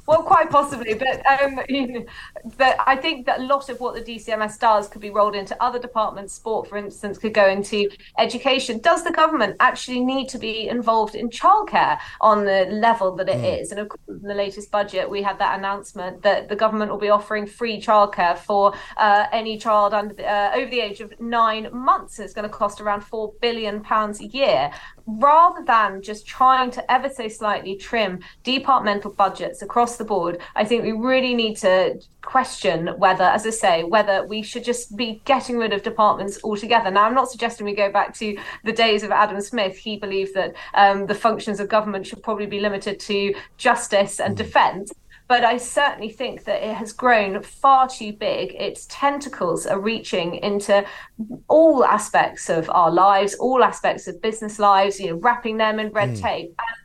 Well, 0.07 0.25
quite 0.25 0.51
possibly, 0.51 0.95
but 0.95 1.23
um, 1.31 1.61
you 1.69 1.87
know, 1.93 2.05
but 2.57 2.77
I 2.87 2.97
think 2.97 3.27
that 3.27 3.39
a 3.39 3.45
lot 3.45 3.69
of 3.69 3.79
what 3.81 3.95
the 3.95 4.01
DCMS 4.01 4.59
does 4.59 4.89
could 4.89 5.01
be 5.01 5.11
rolled 5.11 5.37
into 5.37 5.61
other 5.63 5.79
departments. 5.79 6.35
Sport, 6.35 6.69
for 6.69 6.77
instance, 6.77 7.19
could 7.19 7.35
go 7.35 7.49
into 7.49 7.89
education. 8.19 8.81
Does 8.81 9.05
the 9.05 9.13
government 9.13 9.57
actually 9.61 10.01
need 10.01 10.29
to 10.31 10.39
be 10.39 10.69
involved 10.69 11.15
in 11.15 11.29
childcare 11.31 11.99
on 12.21 12.45
the 12.45 12.67
level 12.71 13.15
that 13.17 13.29
it 13.29 13.37
mm. 13.37 13.61
is? 13.61 13.71
And 13.71 13.79
of 13.79 13.91
course, 13.91 14.01
in 14.09 14.29
the 14.29 14.35
latest 14.35 14.73
budget, 14.73 15.09
we 15.09 15.23
had 15.23 15.39
that 15.39 15.57
announcement 15.59 16.23
that 16.23 16.49
the 16.49 16.57
government 16.57 16.91
will 16.91 16.99
be 16.99 17.11
offering 17.11 17.47
free 17.47 17.81
childcare 17.81 18.37
for 18.37 18.75
uh, 18.97 19.27
any 19.33 19.57
child 19.57 19.95
under 19.95 20.15
the, 20.15 20.27
uh, 20.27 20.53
over 20.57 20.69
the 20.69 20.81
age 20.81 21.01
of 21.01 21.13
nine 21.21 21.69
months. 21.73 22.19
It's 22.19 22.35
going 22.35 22.49
to 22.49 22.55
cost 22.55 22.81
around 22.81 23.03
four 23.03 23.35
billion 23.41 23.81
pounds 23.83 24.21
a 24.21 24.27
year 24.27 24.73
rather 25.07 25.65
than 25.65 26.03
just 26.03 26.27
trying 26.27 26.71
to 26.73 26.93
ever 26.93 27.09
so 27.09 27.29
slightly 27.29 27.77
trim 27.77 28.21
departmental 28.45 29.13
budgets 29.13 29.63
across 29.63 29.97
the 29.97 30.05
board, 30.05 30.41
I 30.55 30.65
think 30.65 30.83
we 30.83 30.93
really 30.93 31.35
need 31.35 31.57
to 31.59 32.01
question 32.23 32.89
whether, 32.99 33.25
as 33.25 33.47
I 33.47 33.51
say, 33.51 33.85
whether 33.85 34.25
we 34.27 34.43
should 34.43 34.65
just 34.65 34.97
be 34.97 35.21
getting 35.25 35.59
rid 35.59 35.73
of 35.73 35.83
departments 35.83 36.39
altogether. 36.45 36.91
Now, 36.91 37.05
I'm 37.05 37.15
not 37.15 37.31
suggesting 37.31 37.67
we 37.67 37.75
go 37.75 37.91
back 37.91 38.15
to 38.19 38.39
the 38.65 38.73
days 38.73 39.03
of 39.03 39.11
Adam 39.11 39.41
Smith. 39.41 39.77
He 39.77 39.97
believed 39.97 40.35
that 40.35 40.55
um, 40.75 41.07
the 41.07 41.15
functions 41.15 41.61
of 41.61 41.69
government 41.69 42.07
should 42.07 42.23
probably 42.23 42.47
be 42.47 42.61
limited 42.61 43.01
to 43.01 43.35
justice 43.59 44.21
and 44.21 44.37
defence 44.37 44.93
but 45.29 45.45
I 45.45 45.57
certainly 45.57 46.11
think 46.11 46.45
that 46.45 46.63
it 46.63 46.75
has 46.75 46.93
grown 46.93 47.43
far 47.43 47.89
too 47.89 48.13
big. 48.13 48.55
Its 48.55 48.87
tentacles 48.91 49.67
are 49.67 49.81
reaching 49.81 50.37
into 50.37 50.85
all 51.49 51.85
aspects 51.85 52.51
of 52.51 52.69
our 52.71 52.91
lives, 52.91 53.35
all 53.35 53.63
aspects 53.63 54.07
of 54.09 54.21
business 54.21 54.59
lives, 54.59 55.01
you 55.01 55.09
know, 55.09 55.17
wrapping 55.17 55.57
them 55.57 55.79
in 55.79 55.91
red 55.91 56.11
mm. 56.11 56.21
tape. 56.21 56.49
And 56.49 56.82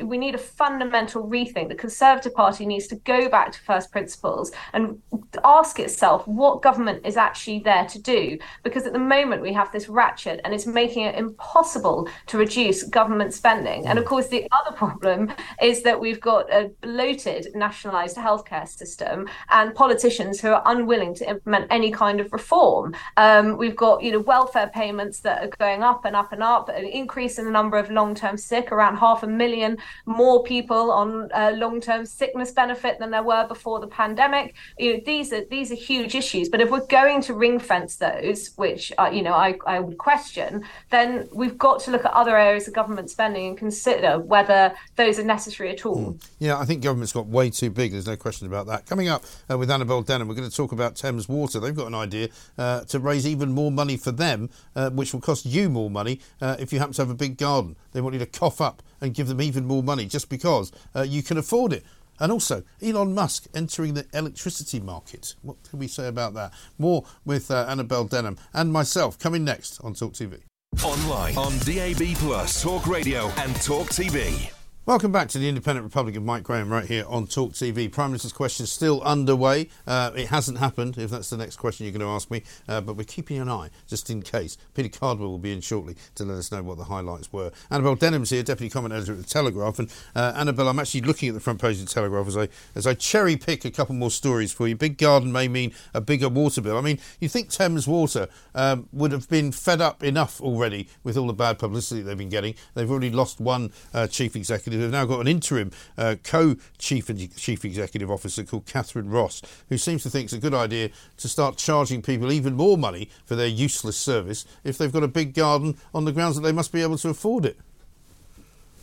we 0.00 0.18
need 0.18 0.34
a 0.34 0.38
fundamental 0.38 1.26
rethink. 1.26 1.68
The 1.68 1.74
Conservative 1.74 2.34
Party 2.34 2.66
needs 2.66 2.86
to 2.88 2.96
go 2.96 3.28
back 3.28 3.52
to 3.52 3.60
first 3.60 3.92
principles 3.92 4.50
and 4.72 5.00
ask 5.44 5.78
itself 5.78 6.26
what 6.26 6.62
government 6.62 7.06
is 7.06 7.16
actually 7.16 7.60
there 7.60 7.86
to 7.86 7.98
do. 8.00 8.38
Because 8.62 8.86
at 8.86 8.92
the 8.92 8.98
moment 8.98 9.42
we 9.42 9.52
have 9.52 9.70
this 9.70 9.88
ratchet 9.88 10.40
and 10.44 10.52
it's 10.52 10.66
making 10.66 11.04
it 11.04 11.14
impossible 11.14 12.08
to 12.26 12.38
reduce 12.38 12.82
government 12.82 13.34
spending. 13.34 13.86
And 13.86 13.98
of 13.98 14.04
mm. 14.04 14.08
course, 14.08 14.28
the 14.28 14.48
other 14.52 14.76
problem 14.76 15.32
is 15.62 15.82
that 15.82 15.98
we've 15.98 16.20
got 16.20 16.52
a 16.52 16.70
bloated 16.80 17.48
nationalised 17.54 18.16
healthcare 18.16 18.68
system 18.68 19.28
and 19.50 19.74
politicians 19.74 20.40
who 20.40 20.48
are 20.48 20.62
unwilling 20.66 21.14
to 21.14 21.28
implement 21.28 21.66
any 21.70 21.90
kind 21.90 22.20
of 22.20 22.32
reform. 22.32 22.96
Um, 23.16 23.56
we've 23.56 23.76
got 23.76 24.02
you 24.02 24.12
know 24.12 24.20
welfare 24.20 24.70
payments 24.74 25.20
that 25.20 25.44
are 25.44 25.56
going 25.58 25.82
up 25.82 26.04
and 26.04 26.16
up 26.16 26.32
and 26.32 26.42
up, 26.42 26.68
an 26.68 26.84
increase 26.84 27.38
in 27.38 27.44
the 27.44 27.50
number 27.50 27.78
of 27.78 27.90
long-term 27.90 28.36
sick, 28.36 28.72
around 28.72 28.96
half 28.96 29.22
a 29.22 29.26
million 29.26 29.67
million 29.68 29.84
more 30.06 30.42
people 30.42 30.90
on 30.90 31.30
uh, 31.32 31.52
long-term 31.56 32.06
sickness 32.06 32.50
benefit 32.50 32.98
than 32.98 33.10
there 33.10 33.22
were 33.22 33.46
before 33.46 33.80
the 33.80 33.86
pandemic. 33.86 34.54
You 34.78 34.94
know, 34.94 35.00
these 35.04 35.32
are 35.32 35.44
these 35.44 35.70
are 35.72 35.76
huge 35.76 36.14
issues. 36.14 36.48
But 36.48 36.60
if 36.60 36.70
we're 36.70 36.86
going 36.86 37.22
to 37.22 37.34
ring 37.34 37.58
fence 37.58 37.96
those, 37.96 38.50
which 38.56 38.92
uh, 38.98 39.10
you 39.12 39.22
know 39.22 39.34
I, 39.34 39.58
I 39.66 39.80
would 39.80 39.98
question, 39.98 40.64
then 40.90 41.28
we've 41.32 41.58
got 41.58 41.80
to 41.80 41.90
look 41.90 42.04
at 42.04 42.12
other 42.12 42.36
areas 42.36 42.68
of 42.68 42.74
government 42.74 43.10
spending 43.10 43.48
and 43.48 43.58
consider 43.58 44.18
whether 44.18 44.74
those 44.96 45.18
are 45.18 45.24
necessary 45.24 45.70
at 45.70 45.84
all. 45.84 46.12
Mm. 46.12 46.28
Yeah, 46.38 46.58
I 46.58 46.64
think 46.64 46.82
government's 46.82 47.12
got 47.12 47.26
way 47.26 47.50
too 47.50 47.70
big. 47.70 47.92
There's 47.92 48.06
no 48.06 48.16
question 48.16 48.46
about 48.46 48.66
that. 48.66 48.86
Coming 48.86 49.08
up 49.08 49.24
uh, 49.50 49.58
with 49.58 49.70
Annabel 49.70 50.02
Denham, 50.02 50.28
we're 50.28 50.34
going 50.34 50.48
to 50.48 50.56
talk 50.56 50.72
about 50.72 50.96
Thames 50.96 51.28
Water. 51.28 51.60
They've 51.60 51.74
got 51.74 51.86
an 51.86 51.94
idea 51.94 52.28
uh, 52.56 52.82
to 52.84 52.98
raise 52.98 53.26
even 53.26 53.52
more 53.52 53.70
money 53.70 53.96
for 53.96 54.12
them, 54.12 54.50
uh, 54.74 54.90
which 54.90 55.12
will 55.12 55.20
cost 55.20 55.46
you 55.46 55.68
more 55.68 55.90
money 55.90 56.20
uh, 56.40 56.56
if 56.58 56.72
you 56.72 56.78
happen 56.78 56.94
to 56.94 57.02
have 57.02 57.10
a 57.10 57.14
big 57.14 57.36
garden. 57.36 57.76
They 57.92 58.00
want 58.00 58.14
you 58.14 58.20
to 58.20 58.26
cough 58.26 58.60
up 58.60 58.82
and 59.00 59.14
give 59.14 59.28
them 59.28 59.40
even 59.40 59.57
more 59.66 59.82
money 59.82 60.06
just 60.06 60.28
because 60.28 60.72
uh, 60.94 61.02
you 61.02 61.22
can 61.22 61.38
afford 61.38 61.72
it. 61.72 61.84
And 62.20 62.32
also, 62.32 62.64
Elon 62.82 63.14
Musk 63.14 63.46
entering 63.54 63.94
the 63.94 64.06
electricity 64.12 64.80
market. 64.80 65.34
What 65.42 65.56
can 65.68 65.78
we 65.78 65.86
say 65.86 66.08
about 66.08 66.34
that? 66.34 66.52
More 66.76 67.04
with 67.24 67.50
uh, 67.50 67.66
Annabel 67.68 68.04
Denham 68.04 68.38
and 68.52 68.72
myself 68.72 69.18
coming 69.18 69.44
next 69.44 69.80
on 69.84 69.94
Talk 69.94 70.14
TV. 70.14 70.40
Online, 70.84 71.36
on 71.36 71.58
DAB, 71.60 72.16
Plus, 72.16 72.62
Talk 72.62 72.86
Radio, 72.86 73.28
and 73.38 73.54
Talk 73.62 73.88
TV. 73.88 74.52
Welcome 74.88 75.12
back 75.12 75.28
to 75.28 75.38
the 75.38 75.50
Independent 75.50 75.84
Republic 75.84 76.16
of 76.16 76.22
Mike 76.22 76.44
Graham 76.44 76.72
right 76.72 76.86
here 76.86 77.04
on 77.08 77.26
Talk 77.26 77.52
TV. 77.52 77.92
Prime 77.92 78.08
Minister's 78.08 78.32
question 78.32 78.64
is 78.64 78.72
still 78.72 79.02
underway. 79.02 79.68
Uh, 79.86 80.12
it 80.16 80.28
hasn't 80.28 80.56
happened, 80.56 80.96
if 80.96 81.10
that's 81.10 81.28
the 81.28 81.36
next 81.36 81.56
question 81.56 81.84
you're 81.84 81.92
going 81.92 82.00
to 82.00 82.06
ask 82.06 82.30
me, 82.30 82.42
uh, 82.70 82.80
but 82.80 82.96
we're 82.96 83.04
keeping 83.04 83.36
an 83.36 83.50
eye 83.50 83.68
just 83.86 84.08
in 84.08 84.22
case. 84.22 84.56
Peter 84.72 84.88
Cardwell 84.88 85.28
will 85.28 85.38
be 85.38 85.52
in 85.52 85.60
shortly 85.60 85.94
to 86.14 86.24
let 86.24 86.38
us 86.38 86.50
know 86.50 86.62
what 86.62 86.78
the 86.78 86.84
highlights 86.84 87.30
were. 87.30 87.52
Annabel 87.70 87.96
Denham's 87.96 88.30
here, 88.30 88.42
Deputy 88.42 88.70
Comment 88.70 88.94
Editor 88.94 89.12
at 89.12 89.18
The 89.18 89.24
Telegraph. 89.24 89.78
And 89.78 89.92
uh, 90.16 90.32
Annabel, 90.34 90.66
I'm 90.66 90.78
actually 90.78 91.02
looking 91.02 91.28
at 91.28 91.34
the 91.34 91.40
front 91.42 91.60
page 91.60 91.80
of 91.80 91.86
The 91.86 91.92
Telegraph 91.92 92.26
as 92.26 92.38
I, 92.38 92.48
as 92.74 92.86
I 92.86 92.94
cherry 92.94 93.36
pick 93.36 93.66
a 93.66 93.70
couple 93.70 93.94
more 93.94 94.10
stories 94.10 94.52
for 94.52 94.66
you. 94.66 94.74
Big 94.74 94.96
garden 94.96 95.30
may 95.30 95.48
mean 95.48 95.74
a 95.92 96.00
bigger 96.00 96.30
water 96.30 96.62
bill. 96.62 96.78
I 96.78 96.80
mean, 96.80 96.98
you 97.20 97.28
think 97.28 97.50
Thames 97.50 97.86
Water 97.86 98.26
um, 98.54 98.88
would 98.94 99.12
have 99.12 99.28
been 99.28 99.52
fed 99.52 99.82
up 99.82 100.02
enough 100.02 100.40
already 100.40 100.88
with 101.04 101.18
all 101.18 101.26
the 101.26 101.34
bad 101.34 101.58
publicity 101.58 102.00
they've 102.00 102.16
been 102.16 102.30
getting. 102.30 102.54
They've 102.72 102.90
already 102.90 103.10
lost 103.10 103.38
one 103.38 103.70
uh, 103.92 104.06
chief 104.06 104.34
executive 104.34 104.77
They've 104.80 104.90
now 104.90 105.04
got 105.04 105.20
an 105.20 105.28
interim 105.28 105.70
uh, 105.96 106.16
co-chief 106.22 107.36
chief 107.36 107.64
executive 107.64 108.10
officer 108.10 108.44
called 108.44 108.66
Cathryn 108.66 109.12
Ross, 109.12 109.42
who 109.68 109.78
seems 109.78 110.02
to 110.02 110.10
think 110.10 110.24
it's 110.24 110.32
a 110.32 110.38
good 110.38 110.54
idea 110.54 110.90
to 111.18 111.28
start 111.28 111.56
charging 111.56 112.02
people 112.02 112.32
even 112.32 112.54
more 112.54 112.78
money 112.78 113.10
for 113.24 113.36
their 113.36 113.46
useless 113.46 113.96
service 113.96 114.44
if 114.64 114.78
they've 114.78 114.92
got 114.92 115.02
a 115.02 115.08
big 115.08 115.34
garden 115.34 115.76
on 115.94 116.04
the 116.04 116.12
grounds 116.12 116.36
that 116.36 116.42
they 116.42 116.52
must 116.52 116.72
be 116.72 116.82
able 116.82 116.98
to 116.98 117.08
afford 117.08 117.44
it 117.44 117.58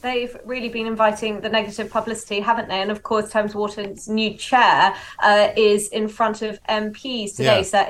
they've 0.06 0.38
really 0.46 0.70
been 0.70 0.86
inviting 0.86 1.42
the 1.42 1.50
negative 1.50 1.90
publicity, 1.90 2.40
haven't 2.40 2.70
they? 2.70 2.80
And 2.80 2.92
of 2.92 3.02
course, 3.02 3.32
Thames 3.32 3.56
Water's 3.56 4.08
new 4.08 4.36
chair 4.36 4.96
uh, 5.20 5.50
is 5.58 5.88
in 5.90 6.08
front 6.08 6.44
of 6.44 6.62
MPs 6.70 7.32
today, 7.32 7.58
yeah. 7.58 7.62
Sir 7.64 7.86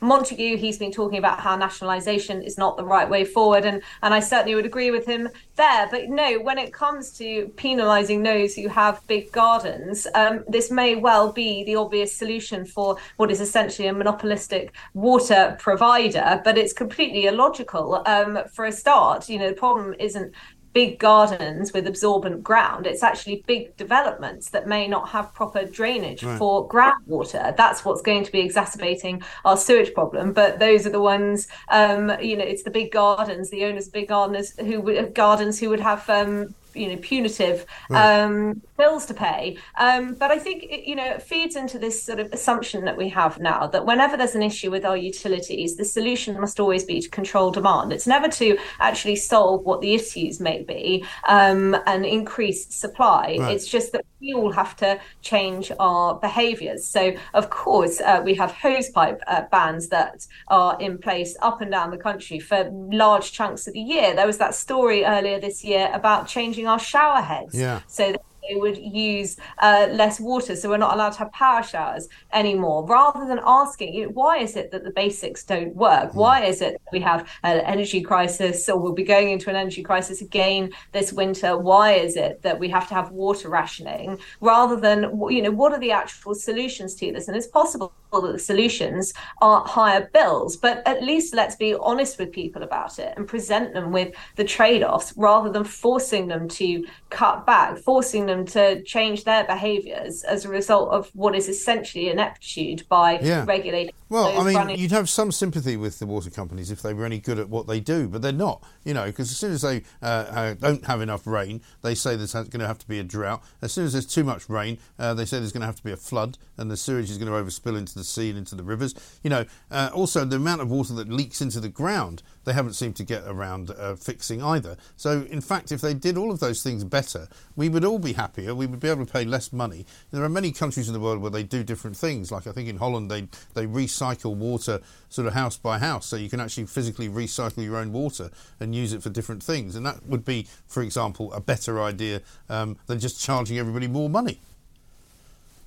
Montague, 0.00 0.56
he's 0.56 0.78
been 0.78 0.92
talking 0.92 1.18
about 1.18 1.40
how 1.40 1.56
nationalisation 1.56 2.42
is 2.42 2.58
not 2.58 2.76
the 2.76 2.84
right 2.84 3.08
way 3.08 3.24
forward, 3.24 3.64
and 3.64 3.82
and 4.02 4.14
I 4.14 4.20
certainly 4.20 4.54
would 4.54 4.66
agree 4.66 4.90
with 4.90 5.06
him 5.06 5.28
there. 5.56 5.88
But 5.90 6.08
no, 6.08 6.38
when 6.40 6.58
it 6.58 6.72
comes 6.72 7.10
to 7.18 7.52
penalising 7.56 8.24
those 8.24 8.54
who 8.54 8.68
have 8.68 9.06
big 9.06 9.30
gardens, 9.32 10.06
um, 10.14 10.44
this 10.48 10.70
may 10.70 10.94
well 10.96 11.32
be 11.32 11.64
the 11.64 11.76
obvious 11.76 12.14
solution 12.14 12.64
for 12.64 12.96
what 13.16 13.30
is 13.30 13.40
essentially 13.40 13.88
a 13.88 13.92
monopolistic 13.92 14.74
water 14.94 15.56
provider, 15.58 16.40
but 16.44 16.58
it's 16.58 16.72
completely 16.72 17.26
illogical. 17.26 18.02
Um, 18.06 18.38
for 18.52 18.64
a 18.64 18.72
start, 18.72 19.28
you 19.28 19.38
know, 19.38 19.48
the 19.48 19.54
problem 19.54 19.94
isn't 19.98 20.34
big 20.72 20.98
gardens 20.98 21.72
with 21.72 21.86
absorbent 21.86 22.42
ground. 22.42 22.86
It's 22.86 23.02
actually 23.02 23.42
big 23.46 23.76
developments 23.76 24.50
that 24.50 24.68
may 24.68 24.86
not 24.86 25.08
have 25.08 25.34
proper 25.34 25.64
drainage 25.64 26.22
right. 26.22 26.38
for 26.38 26.68
groundwater. 26.68 27.56
That's 27.56 27.84
what's 27.84 28.02
going 28.02 28.24
to 28.24 28.32
be 28.32 28.40
exacerbating 28.40 29.22
our 29.44 29.56
sewage 29.56 29.92
problem. 29.94 30.32
But 30.32 30.58
those 30.58 30.86
are 30.86 30.90
the 30.90 31.00
ones, 31.00 31.48
um, 31.68 32.12
you 32.20 32.36
know, 32.36 32.44
it's 32.44 32.62
the 32.62 32.70
big 32.70 32.92
gardens, 32.92 33.50
the 33.50 33.64
owners 33.64 33.88
of 33.88 33.92
big 33.92 34.08
gardeners 34.08 34.56
who 34.58 34.80
would 34.80 35.14
gardens 35.14 35.58
who 35.58 35.70
would 35.70 35.80
have 35.80 36.08
um, 36.08 36.54
you 36.74 36.88
know 36.88 36.96
punitive 36.96 37.66
right. 37.88 38.22
um, 38.22 38.60
bills 38.76 39.06
to 39.06 39.14
pay. 39.14 39.58
Um, 39.78 40.14
but 40.14 40.30
I 40.30 40.38
think 40.38 40.64
it, 40.64 40.88
you 40.88 40.96
know 40.96 41.04
it 41.04 41.22
feeds 41.22 41.56
into 41.56 41.78
this 41.78 42.02
sort 42.02 42.20
of 42.20 42.32
assumption 42.32 42.84
that 42.84 42.96
we 42.96 43.08
have 43.10 43.38
now 43.38 43.66
that 43.68 43.86
whenever 43.86 44.16
there's 44.16 44.34
an 44.34 44.42
issue 44.42 44.70
with 44.70 44.84
our 44.84 44.96
utilities, 44.96 45.76
the 45.76 45.84
solution 45.84 46.40
must 46.40 46.60
always 46.60 46.84
be 46.84 47.00
to 47.00 47.08
control 47.08 47.50
demand. 47.50 47.92
It's 47.92 48.06
never 48.06 48.28
to 48.28 48.58
actually 48.78 49.16
solve 49.16 49.64
what 49.64 49.80
the 49.80 49.94
issues 49.94 50.40
may 50.40 50.62
be 50.62 51.04
um, 51.28 51.76
and 51.86 52.04
increase 52.04 52.66
supply. 52.74 53.36
Right. 53.38 53.54
It's 53.54 53.66
just 53.66 53.92
that 53.92 54.04
we 54.20 54.34
all 54.34 54.52
have 54.52 54.76
to 54.76 55.00
change 55.22 55.72
our 55.80 56.14
behaviours. 56.14 56.86
So 56.86 57.14
of 57.34 57.50
course 57.50 58.00
uh, 58.00 58.20
we 58.24 58.34
have 58.34 58.52
hosepipe 58.52 59.18
uh, 59.26 59.42
bans 59.50 59.88
that 59.88 60.26
are 60.48 60.78
in 60.80 60.98
place 60.98 61.36
up 61.40 61.60
and 61.60 61.70
down 61.70 61.90
the 61.90 61.96
country 61.96 62.38
for 62.38 62.68
large 62.72 63.32
chunks 63.32 63.66
of 63.66 63.72
the 63.72 63.80
year. 63.80 64.14
There 64.14 64.26
was 64.26 64.38
that 64.38 64.54
story 64.54 65.04
earlier 65.04 65.40
this 65.40 65.64
year 65.64 65.90
about 65.92 66.28
changing 66.28 66.59
changing 66.60 66.68
our 66.68 66.78
shower 66.78 67.22
heads. 67.22 67.54
Yeah. 67.54 67.80
So 67.86 68.14
they 68.48 68.56
would 68.56 68.78
use 68.78 69.36
uh, 69.58 69.88
less 69.90 70.20
water, 70.20 70.56
so 70.56 70.68
we're 70.68 70.76
not 70.76 70.94
allowed 70.94 71.10
to 71.10 71.18
have 71.20 71.32
power 71.32 71.62
showers 71.62 72.08
anymore. 72.32 72.86
Rather 72.86 73.26
than 73.26 73.40
asking, 73.44 73.94
you 73.94 74.04
know, 74.04 74.10
why 74.10 74.38
is 74.38 74.56
it 74.56 74.70
that 74.70 74.84
the 74.84 74.90
basics 74.90 75.44
don't 75.44 75.74
work? 75.74 76.10
Mm. 76.10 76.14
Why 76.14 76.44
is 76.44 76.60
it 76.62 76.80
we 76.92 77.00
have 77.00 77.28
an 77.42 77.60
energy 77.60 78.00
crisis, 78.00 78.68
or 78.68 78.78
we'll 78.78 78.92
be 78.92 79.04
going 79.04 79.30
into 79.30 79.50
an 79.50 79.56
energy 79.56 79.82
crisis 79.82 80.20
again 80.20 80.70
this 80.92 81.12
winter? 81.12 81.56
Why 81.56 81.92
is 81.92 82.16
it 82.16 82.42
that 82.42 82.58
we 82.58 82.68
have 82.68 82.88
to 82.88 82.94
have 82.94 83.10
water 83.10 83.48
rationing? 83.48 84.18
Rather 84.40 84.76
than, 84.76 85.20
you 85.30 85.42
know, 85.42 85.50
what 85.50 85.72
are 85.72 85.80
the 85.80 85.92
actual 85.92 86.34
solutions 86.34 86.94
to 86.96 87.12
this? 87.12 87.28
And 87.28 87.36
it's 87.36 87.46
possible 87.46 87.92
that 88.12 88.32
the 88.32 88.38
solutions 88.38 89.12
are 89.40 89.64
higher 89.66 90.10
bills, 90.12 90.56
but 90.56 90.82
at 90.86 91.02
least 91.02 91.34
let's 91.34 91.54
be 91.56 91.74
honest 91.74 92.18
with 92.18 92.32
people 92.32 92.62
about 92.62 92.98
it 92.98 93.14
and 93.16 93.28
present 93.28 93.72
them 93.72 93.92
with 93.92 94.12
the 94.36 94.42
trade 94.42 94.82
offs 94.82 95.14
rather 95.16 95.50
than 95.50 95.62
forcing 95.62 96.26
them 96.26 96.48
to 96.48 96.84
cut 97.10 97.46
back, 97.46 97.78
forcing 97.78 98.26
them 98.26 98.39
to 98.48 98.82
change 98.82 99.24
their 99.24 99.44
behaviours 99.44 100.22
as 100.24 100.44
a 100.44 100.48
result 100.48 100.90
of 100.90 101.10
what 101.14 101.34
is 101.34 101.48
essentially 101.48 102.08
ineptitude 102.10 102.84
by 102.88 103.18
yeah. 103.20 103.44
regulating. 103.46 103.94
Well, 104.10 104.40
I 104.40 104.44
mean, 104.44 104.56
running- 104.56 104.78
you'd 104.78 104.90
have 104.90 105.08
some 105.08 105.30
sympathy 105.30 105.76
with 105.76 106.00
the 106.00 106.06
water 106.06 106.30
companies 106.30 106.72
if 106.72 106.82
they 106.82 106.92
were 106.92 107.04
any 107.04 107.20
good 107.20 107.38
at 107.38 107.48
what 107.48 107.68
they 107.68 107.78
do, 107.78 108.08
but 108.08 108.22
they're 108.22 108.32
not, 108.32 108.60
you 108.84 108.92
know, 108.92 109.06
because 109.06 109.30
as 109.30 109.36
soon 109.36 109.52
as 109.52 109.62
they 109.62 109.84
uh, 110.02 110.04
uh, 110.04 110.54
don't 110.54 110.84
have 110.86 111.00
enough 111.00 111.28
rain, 111.28 111.62
they 111.82 111.94
say 111.94 112.16
there's 112.16 112.32
going 112.32 112.58
to 112.58 112.66
have 112.66 112.78
to 112.78 112.88
be 112.88 112.98
a 112.98 113.04
drought. 113.04 113.40
As 113.62 113.72
soon 113.72 113.84
as 113.84 113.92
there's 113.92 114.06
too 114.06 114.24
much 114.24 114.48
rain, 114.48 114.78
uh, 114.98 115.14
they 115.14 115.24
say 115.24 115.38
there's 115.38 115.52
going 115.52 115.60
to 115.60 115.66
have 115.66 115.76
to 115.76 115.84
be 115.84 115.92
a 115.92 115.96
flood 115.96 116.38
and 116.58 116.68
the 116.70 116.76
sewage 116.76 117.08
is 117.08 117.18
going 117.18 117.30
to 117.30 117.38
overspill 117.38 117.78
into 117.78 117.94
the 117.94 118.02
sea 118.04 118.30
and 118.30 118.38
into 118.38 118.56
the 118.56 118.64
rivers. 118.64 118.94
You 119.22 119.30
know, 119.30 119.44
uh, 119.70 119.90
also 119.94 120.24
the 120.24 120.36
amount 120.36 120.60
of 120.60 120.70
water 120.70 120.92
that 120.94 121.08
leaks 121.08 121.40
into 121.40 121.60
the 121.60 121.68
ground 121.68 122.22
they 122.44 122.54
haven't 122.54 122.72
seemed 122.72 122.96
to 122.96 123.04
get 123.04 123.22
around 123.26 123.70
uh, 123.70 123.94
fixing 123.94 124.42
either. 124.42 124.76
So, 124.96 125.26
in 125.30 125.42
fact, 125.42 125.70
if 125.70 125.82
they 125.82 125.92
did 125.92 126.16
all 126.16 126.30
of 126.30 126.40
those 126.40 126.62
things 126.62 126.84
better, 126.84 127.28
we 127.54 127.68
would 127.68 127.84
all 127.84 127.98
be 127.98 128.14
happier. 128.14 128.54
We 128.54 128.66
would 128.66 128.80
be 128.80 128.88
able 128.88 129.04
to 129.04 129.12
pay 129.12 129.24
less 129.24 129.52
money. 129.52 129.84
There 130.10 130.24
are 130.24 130.28
many 130.28 130.50
countries 130.50 130.88
in 130.88 130.94
the 130.94 131.00
world 131.00 131.20
where 131.20 131.30
they 131.30 131.42
do 131.42 131.62
different 131.62 131.98
things. 131.98 132.32
Like 132.32 132.46
I 132.46 132.52
think 132.52 132.68
in 132.68 132.78
Holland, 132.78 133.10
they 133.10 133.28
they 133.52 133.66
recycle 133.66 133.99
water 134.34 134.80
sort 135.08 135.26
of 135.26 135.34
house 135.34 135.56
by 135.56 135.78
house, 135.78 136.06
so 136.06 136.16
you 136.16 136.28
can 136.28 136.40
actually 136.40 136.66
physically 136.66 137.08
recycle 137.08 137.64
your 137.64 137.76
own 137.76 137.92
water 137.92 138.30
and 138.58 138.74
use 138.74 138.92
it 138.92 139.02
for 139.02 139.10
different 139.10 139.42
things. 139.42 139.76
And 139.76 139.84
that 139.86 140.06
would 140.06 140.24
be, 140.24 140.46
for 140.66 140.82
example, 140.82 141.32
a 141.32 141.40
better 141.40 141.80
idea 141.80 142.22
um, 142.48 142.76
than 142.86 142.98
just 142.98 143.20
charging 143.20 143.58
everybody 143.58 143.88
more 143.88 144.08
money. 144.08 144.40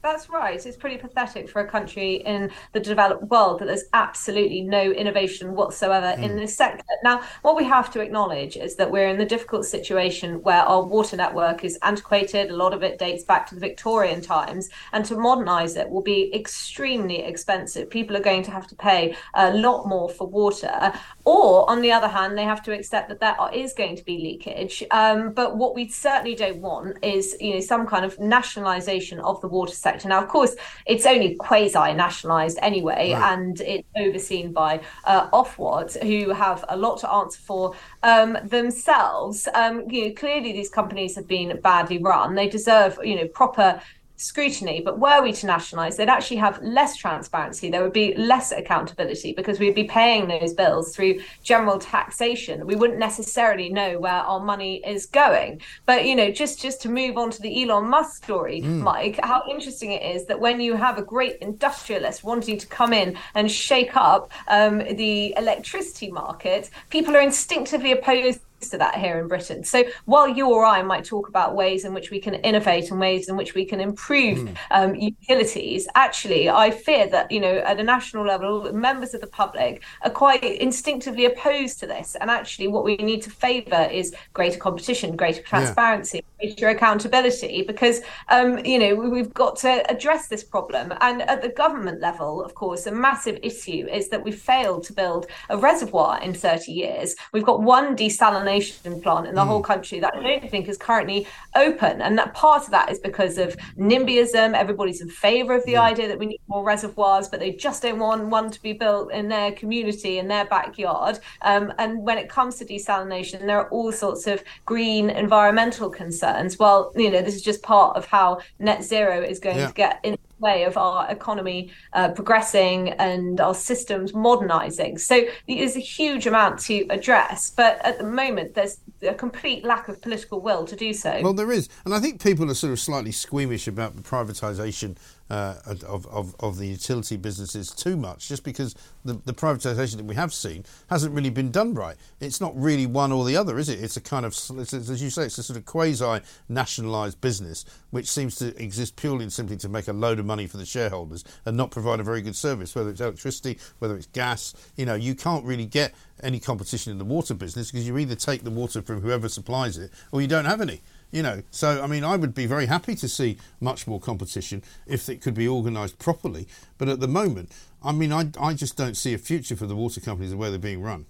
That's 0.03 0.29
right. 0.29 0.63
It's 0.63 0.75
pretty 0.75 0.97
pathetic 0.97 1.49
for 1.49 1.61
a 1.61 1.67
country 1.67 2.15
in 2.15 2.51
the 2.73 2.79
developed 2.81 3.23
world 3.23 3.59
that 3.59 3.67
there's 3.67 3.85
absolutely 3.93 4.61
no 4.61 4.91
innovation 4.91 5.55
whatsoever 5.55 6.07
mm. 6.07 6.23
in 6.23 6.35
this 6.35 6.57
sector. 6.57 6.83
Now, 7.05 7.21
what 7.41 7.55
we 7.55 7.63
have 7.63 7.89
to 7.93 8.01
acknowledge 8.01 8.57
is 8.57 8.75
that 8.75 8.91
we're 8.91 9.07
in 9.07 9.17
the 9.17 9.25
difficult 9.25 9.63
situation 9.63 10.41
where 10.43 10.61
our 10.63 10.83
water 10.83 11.15
network 11.15 11.63
is 11.63 11.79
antiquated. 11.83 12.51
A 12.51 12.55
lot 12.55 12.73
of 12.73 12.83
it 12.83 12.99
dates 12.99 13.23
back 13.23 13.47
to 13.47 13.55
the 13.55 13.61
Victorian 13.61 14.19
times, 14.19 14.69
and 14.91 15.05
to 15.05 15.15
modernise 15.15 15.77
it 15.77 15.89
will 15.89 16.01
be 16.01 16.35
extremely 16.35 17.23
expensive. 17.23 17.89
People 17.89 18.17
are 18.17 18.21
going 18.21 18.43
to 18.43 18.51
have 18.51 18.67
to 18.67 18.75
pay 18.75 19.15
a 19.35 19.53
lot 19.53 19.87
more 19.87 20.09
for 20.09 20.27
water. 20.27 20.91
Or, 21.23 21.69
on 21.69 21.81
the 21.81 21.93
other 21.93 22.09
hand, 22.09 22.37
they 22.37 22.43
have 22.43 22.61
to 22.63 22.73
accept 22.73 23.07
that 23.07 23.21
there 23.21 23.37
is 23.53 23.71
going 23.71 23.95
to 23.95 24.03
be 24.03 24.17
leakage. 24.17 24.83
Um, 24.91 25.31
but 25.31 25.55
what 25.55 25.75
we 25.75 25.87
certainly 25.87 26.35
don't 26.35 26.57
want 26.57 26.97
is, 27.01 27.37
you 27.39 27.53
know, 27.53 27.61
some 27.61 27.87
kind 27.87 28.03
of 28.03 28.19
nationalisation 28.19 29.21
of 29.21 29.39
the 29.39 29.47
water 29.47 29.73
sector 29.73 29.92
sector. 29.93 30.09
Now, 30.09 30.21
of 30.21 30.27
course, 30.27 30.55
it's 30.85 31.05
only 31.05 31.35
quasi 31.35 31.93
nationalised 31.93 32.59
anyway, 32.61 33.13
right. 33.13 33.33
and 33.33 33.59
it's 33.61 33.87
overseen 33.95 34.51
by 34.51 34.81
uh, 35.05 35.29
Ofwat, 35.29 36.01
who 36.03 36.31
have 36.31 36.65
a 36.69 36.77
lot 36.77 36.99
to 36.99 37.11
answer 37.11 37.39
for 37.39 37.75
um, 38.03 38.37
themselves. 38.43 39.47
Um, 39.53 39.89
you 39.89 40.07
know, 40.07 40.13
clearly, 40.13 40.51
these 40.53 40.69
companies 40.69 41.15
have 41.15 41.27
been 41.27 41.59
badly 41.61 41.99
run. 41.99 42.35
They 42.35 42.49
deserve, 42.49 42.99
you 43.03 43.15
know, 43.15 43.27
proper 43.27 43.81
scrutiny. 44.23 44.81
But 44.81 44.99
were 44.99 45.21
we 45.21 45.33
to 45.33 45.45
nationalise, 45.45 45.97
they'd 45.97 46.09
actually 46.09 46.37
have 46.37 46.61
less 46.61 46.95
transparency. 46.97 47.69
There 47.69 47.83
would 47.83 47.93
be 47.93 48.15
less 48.15 48.51
accountability 48.51 49.33
because 49.33 49.59
we'd 49.59 49.75
be 49.75 49.83
paying 49.83 50.27
those 50.27 50.53
bills 50.53 50.95
through 50.95 51.19
general 51.43 51.77
taxation. 51.79 52.65
We 52.65 52.75
wouldn't 52.75 52.99
necessarily 52.99 53.69
know 53.69 53.99
where 53.99 54.11
our 54.13 54.39
money 54.39 54.81
is 54.85 55.05
going. 55.05 55.61
But 55.85 56.05
you 56.05 56.15
know, 56.15 56.31
just 56.31 56.61
just 56.61 56.81
to 56.83 56.89
move 56.89 57.17
on 57.17 57.31
to 57.31 57.41
the 57.41 57.63
Elon 57.63 57.89
Musk 57.89 58.23
story, 58.23 58.61
mm. 58.61 58.79
Mike, 58.79 59.19
how 59.23 59.43
interesting 59.49 59.91
it 59.91 60.15
is 60.15 60.25
that 60.27 60.39
when 60.39 60.59
you 60.61 60.75
have 60.75 60.97
a 60.97 61.03
great 61.03 61.37
industrialist 61.41 62.23
wanting 62.23 62.57
to 62.57 62.67
come 62.67 62.93
in 62.93 63.17
and 63.35 63.51
shake 63.51 63.95
up 63.95 64.31
um, 64.47 64.79
the 64.79 65.33
electricity 65.37 66.11
market, 66.11 66.69
people 66.89 67.15
are 67.15 67.21
instinctively 67.21 67.91
opposed 67.91 68.39
to 68.69 68.77
that 68.77 68.95
here 68.95 69.19
in 69.19 69.27
Britain. 69.27 69.63
So 69.63 69.83
while 70.05 70.27
you 70.27 70.49
or 70.49 70.65
I 70.65 70.81
might 70.81 71.05
talk 71.05 71.27
about 71.27 71.55
ways 71.55 71.85
in 71.85 71.93
which 71.93 72.11
we 72.11 72.19
can 72.19 72.35
innovate 72.35 72.91
and 72.91 72.99
ways 72.99 73.29
in 73.29 73.37
which 73.37 73.53
we 73.53 73.65
can 73.65 73.79
improve 73.79 74.39
mm. 74.39 74.57
um, 74.71 74.95
utilities, 74.95 75.87
actually, 75.95 76.49
I 76.49 76.71
fear 76.71 77.07
that 77.09 77.31
you 77.31 77.39
know 77.39 77.57
at 77.57 77.79
a 77.79 77.83
national 77.83 78.25
level, 78.25 78.71
members 78.73 79.13
of 79.13 79.21
the 79.21 79.27
public 79.27 79.83
are 80.03 80.09
quite 80.09 80.43
instinctively 80.43 81.25
opposed 81.25 81.79
to 81.79 81.87
this. 81.87 82.15
And 82.19 82.29
actually, 82.29 82.67
what 82.67 82.83
we 82.83 82.95
need 82.97 83.21
to 83.23 83.29
favour 83.29 83.89
is 83.91 84.13
greater 84.33 84.59
competition, 84.59 85.15
greater 85.15 85.41
transparency, 85.41 86.23
yeah. 86.39 86.47
greater 86.47 86.69
accountability, 86.69 87.63
because 87.63 88.01
um, 88.29 88.63
you 88.65 88.79
know 88.79 88.95
we've 88.95 89.33
got 89.33 89.55
to 89.57 89.89
address 89.91 90.27
this 90.27 90.43
problem. 90.43 90.93
And 91.01 91.21
at 91.23 91.41
the 91.41 91.49
government 91.49 92.01
level, 92.01 92.43
of 92.43 92.55
course, 92.55 92.85
a 92.85 92.91
massive 92.91 93.39
issue 93.41 93.87
is 93.91 94.09
that 94.09 94.23
we 94.23 94.31
failed 94.31 94.83
to 94.85 94.93
build 94.93 95.27
a 95.49 95.57
reservoir 95.57 96.21
in 96.21 96.33
30 96.33 96.71
years. 96.71 97.15
We've 97.31 97.45
got 97.45 97.61
one 97.61 97.95
desalination 97.95 98.52
desalination 98.59 99.01
plant 99.01 99.27
in 99.27 99.35
the 99.35 99.41
mm. 99.41 99.47
whole 99.47 99.61
country 99.61 99.99
that 99.99 100.13
I 100.15 100.21
don't 100.21 100.49
think 100.49 100.67
is 100.67 100.77
currently 100.77 101.27
open. 101.55 102.01
And 102.01 102.17
that 102.17 102.33
part 102.33 102.63
of 102.63 102.71
that 102.71 102.91
is 102.91 102.99
because 102.99 103.37
of 103.37 103.55
NIMBYism. 103.77 104.53
Everybody's 104.53 105.01
in 105.01 105.09
favour 105.09 105.53
of 105.53 105.65
the 105.65 105.73
mm. 105.73 105.81
idea 105.81 106.07
that 106.07 106.19
we 106.19 106.25
need 106.25 106.41
more 106.47 106.63
reservoirs, 106.63 107.27
but 107.27 107.39
they 107.39 107.51
just 107.51 107.81
don't 107.81 107.99
want 107.99 108.27
one 108.27 108.51
to 108.51 108.61
be 108.61 108.73
built 108.73 109.11
in 109.11 109.27
their 109.29 109.51
community, 109.51 110.19
in 110.19 110.27
their 110.27 110.45
backyard. 110.45 111.19
Um, 111.41 111.73
and 111.77 112.03
when 112.03 112.17
it 112.17 112.29
comes 112.29 112.55
to 112.57 112.65
desalination, 112.65 113.41
there 113.41 113.59
are 113.59 113.69
all 113.69 113.91
sorts 113.91 114.27
of 114.27 114.43
green 114.65 115.09
environmental 115.09 115.89
concerns. 115.89 116.59
Well, 116.59 116.91
you 116.95 117.11
know, 117.11 117.21
this 117.21 117.35
is 117.35 117.41
just 117.41 117.61
part 117.61 117.97
of 117.97 118.05
how 118.05 118.39
net 118.59 118.83
zero 118.83 119.21
is 119.21 119.39
going 119.39 119.57
yeah. 119.57 119.67
to 119.67 119.73
get 119.73 119.99
in 120.03 120.17
way 120.43 120.63
of 120.65 120.77
our 120.77 121.09
economy 121.09 121.71
uh, 121.93 122.09
progressing 122.09 122.89
and 122.89 123.39
our 123.39 123.55
systems 123.55 124.13
modernizing. 124.13 124.97
So 124.97 125.23
there's 125.47 125.75
a 125.75 125.79
huge 125.79 126.27
amount 126.27 126.59
to 126.67 126.85
address, 126.89 127.49
but 127.49 127.83
at 127.83 127.97
the 127.97 128.03
moment 128.03 128.53
there's 128.53 128.77
a 129.01 129.13
complete 129.13 129.63
lack 129.63 129.87
of 129.87 130.01
political 130.01 130.41
will 130.41 130.65
to 130.65 130.75
do 130.75 130.93
so. 130.93 131.19
Well, 131.23 131.33
there 131.33 131.51
is, 131.51 131.69
and 131.85 131.93
I 131.95 131.99
think 131.99 132.21
people 132.21 132.51
are 132.51 132.53
sort 132.53 132.73
of 132.73 132.79
slightly 132.79 133.11
squeamish 133.11 133.67
about 133.67 133.95
the 133.95 134.01
privatisation 134.01 134.97
uh, 135.29 135.55
of, 135.65 136.05
of, 136.05 136.35
of 136.39 136.57
the 136.57 136.67
utility 136.67 137.17
businesses 137.17 137.71
too 137.71 137.97
much, 137.97 138.27
just 138.27 138.43
because 138.43 138.75
the, 139.03 139.13
the 139.25 139.33
privatisation 139.33 139.97
that 139.97 140.05
we 140.05 140.15
have 140.15 140.33
seen 140.33 140.63
hasn't 140.89 141.13
really 141.13 141.29
been 141.29 141.51
done 141.51 141.73
right. 141.73 141.95
It's 142.19 142.39
not 142.39 142.55
really 142.55 142.85
one 142.85 143.11
or 143.11 143.25
the 143.25 143.37
other, 143.37 143.57
is 143.57 143.69
it? 143.69 143.81
It's 143.83 143.97
a 143.97 144.01
kind 144.01 144.25
of, 144.25 144.33
as 144.59 145.01
you 145.01 145.09
say, 145.09 145.23
it's 145.23 145.37
a 145.37 145.43
sort 145.43 145.57
of 145.57 145.65
quasi 145.65 146.21
nationalised 146.49 147.21
business 147.21 147.65
which 147.89 148.09
seems 148.09 148.35
to 148.35 148.61
exist 148.61 148.95
purely 148.95 149.23
and 149.23 149.33
simply 149.33 149.57
to 149.57 149.69
make 149.69 149.87
a 149.87 149.93
load 149.93 150.19
of 150.19 150.25
money 150.25 150.43
money 150.43 150.47
for 150.47 150.57
the 150.57 150.65
shareholders 150.65 151.23
and 151.45 151.55
not 151.55 151.71
provide 151.71 151.99
a 151.99 152.03
very 152.03 152.21
good 152.21 152.35
service, 152.35 152.75
whether 152.75 152.89
it's 152.89 153.01
electricity, 153.01 153.57
whether 153.79 153.95
it's 153.95 154.07
gas. 154.07 154.53
You 154.75 154.85
know, 154.85 154.95
you 154.95 155.15
can't 155.15 155.45
really 155.45 155.65
get 155.65 155.93
any 156.21 156.39
competition 156.39 156.91
in 156.91 156.97
the 156.97 157.05
water 157.05 157.33
business 157.33 157.71
because 157.71 157.87
you 157.87 157.97
either 157.97 158.15
take 158.15 158.43
the 158.43 158.51
water 158.51 158.81
from 158.81 159.01
whoever 159.01 159.29
supplies 159.29 159.77
it 159.77 159.91
or 160.11 160.21
you 160.21 160.27
don't 160.27 160.45
have 160.45 160.61
any. 160.61 160.81
You 161.13 161.21
know, 161.21 161.43
so 161.51 161.79
I 161.79 161.85
mean, 161.85 162.03
I 162.03 162.15
would 162.15 162.33
be 162.33 162.47
very 162.47 162.65
happy 162.65 162.95
to 162.95 163.07
see 163.07 163.37
much 163.61 163.85
more 163.85 163.99
competition 163.99 164.63
if 164.87 165.07
it 165.09 165.21
could 165.21 165.35
be 165.35 165.47
organised 165.47 165.99
properly. 165.99 166.47
But 166.79 166.89
at 166.89 167.01
the 167.01 167.07
moment, 167.07 167.51
I 167.83 167.91
mean, 167.91 168.11
I, 168.11 168.31
I 168.39 168.55
just 168.55 168.75
don't 168.77 168.97
see 168.97 169.13
a 169.13 169.19
future 169.19 169.55
for 169.55 169.67
the 169.67 169.75
water 169.75 170.01
companies 170.01 170.31
the 170.31 170.37
way 170.37 170.49
they're 170.49 170.57
being 170.57 170.81
run. 170.81 171.05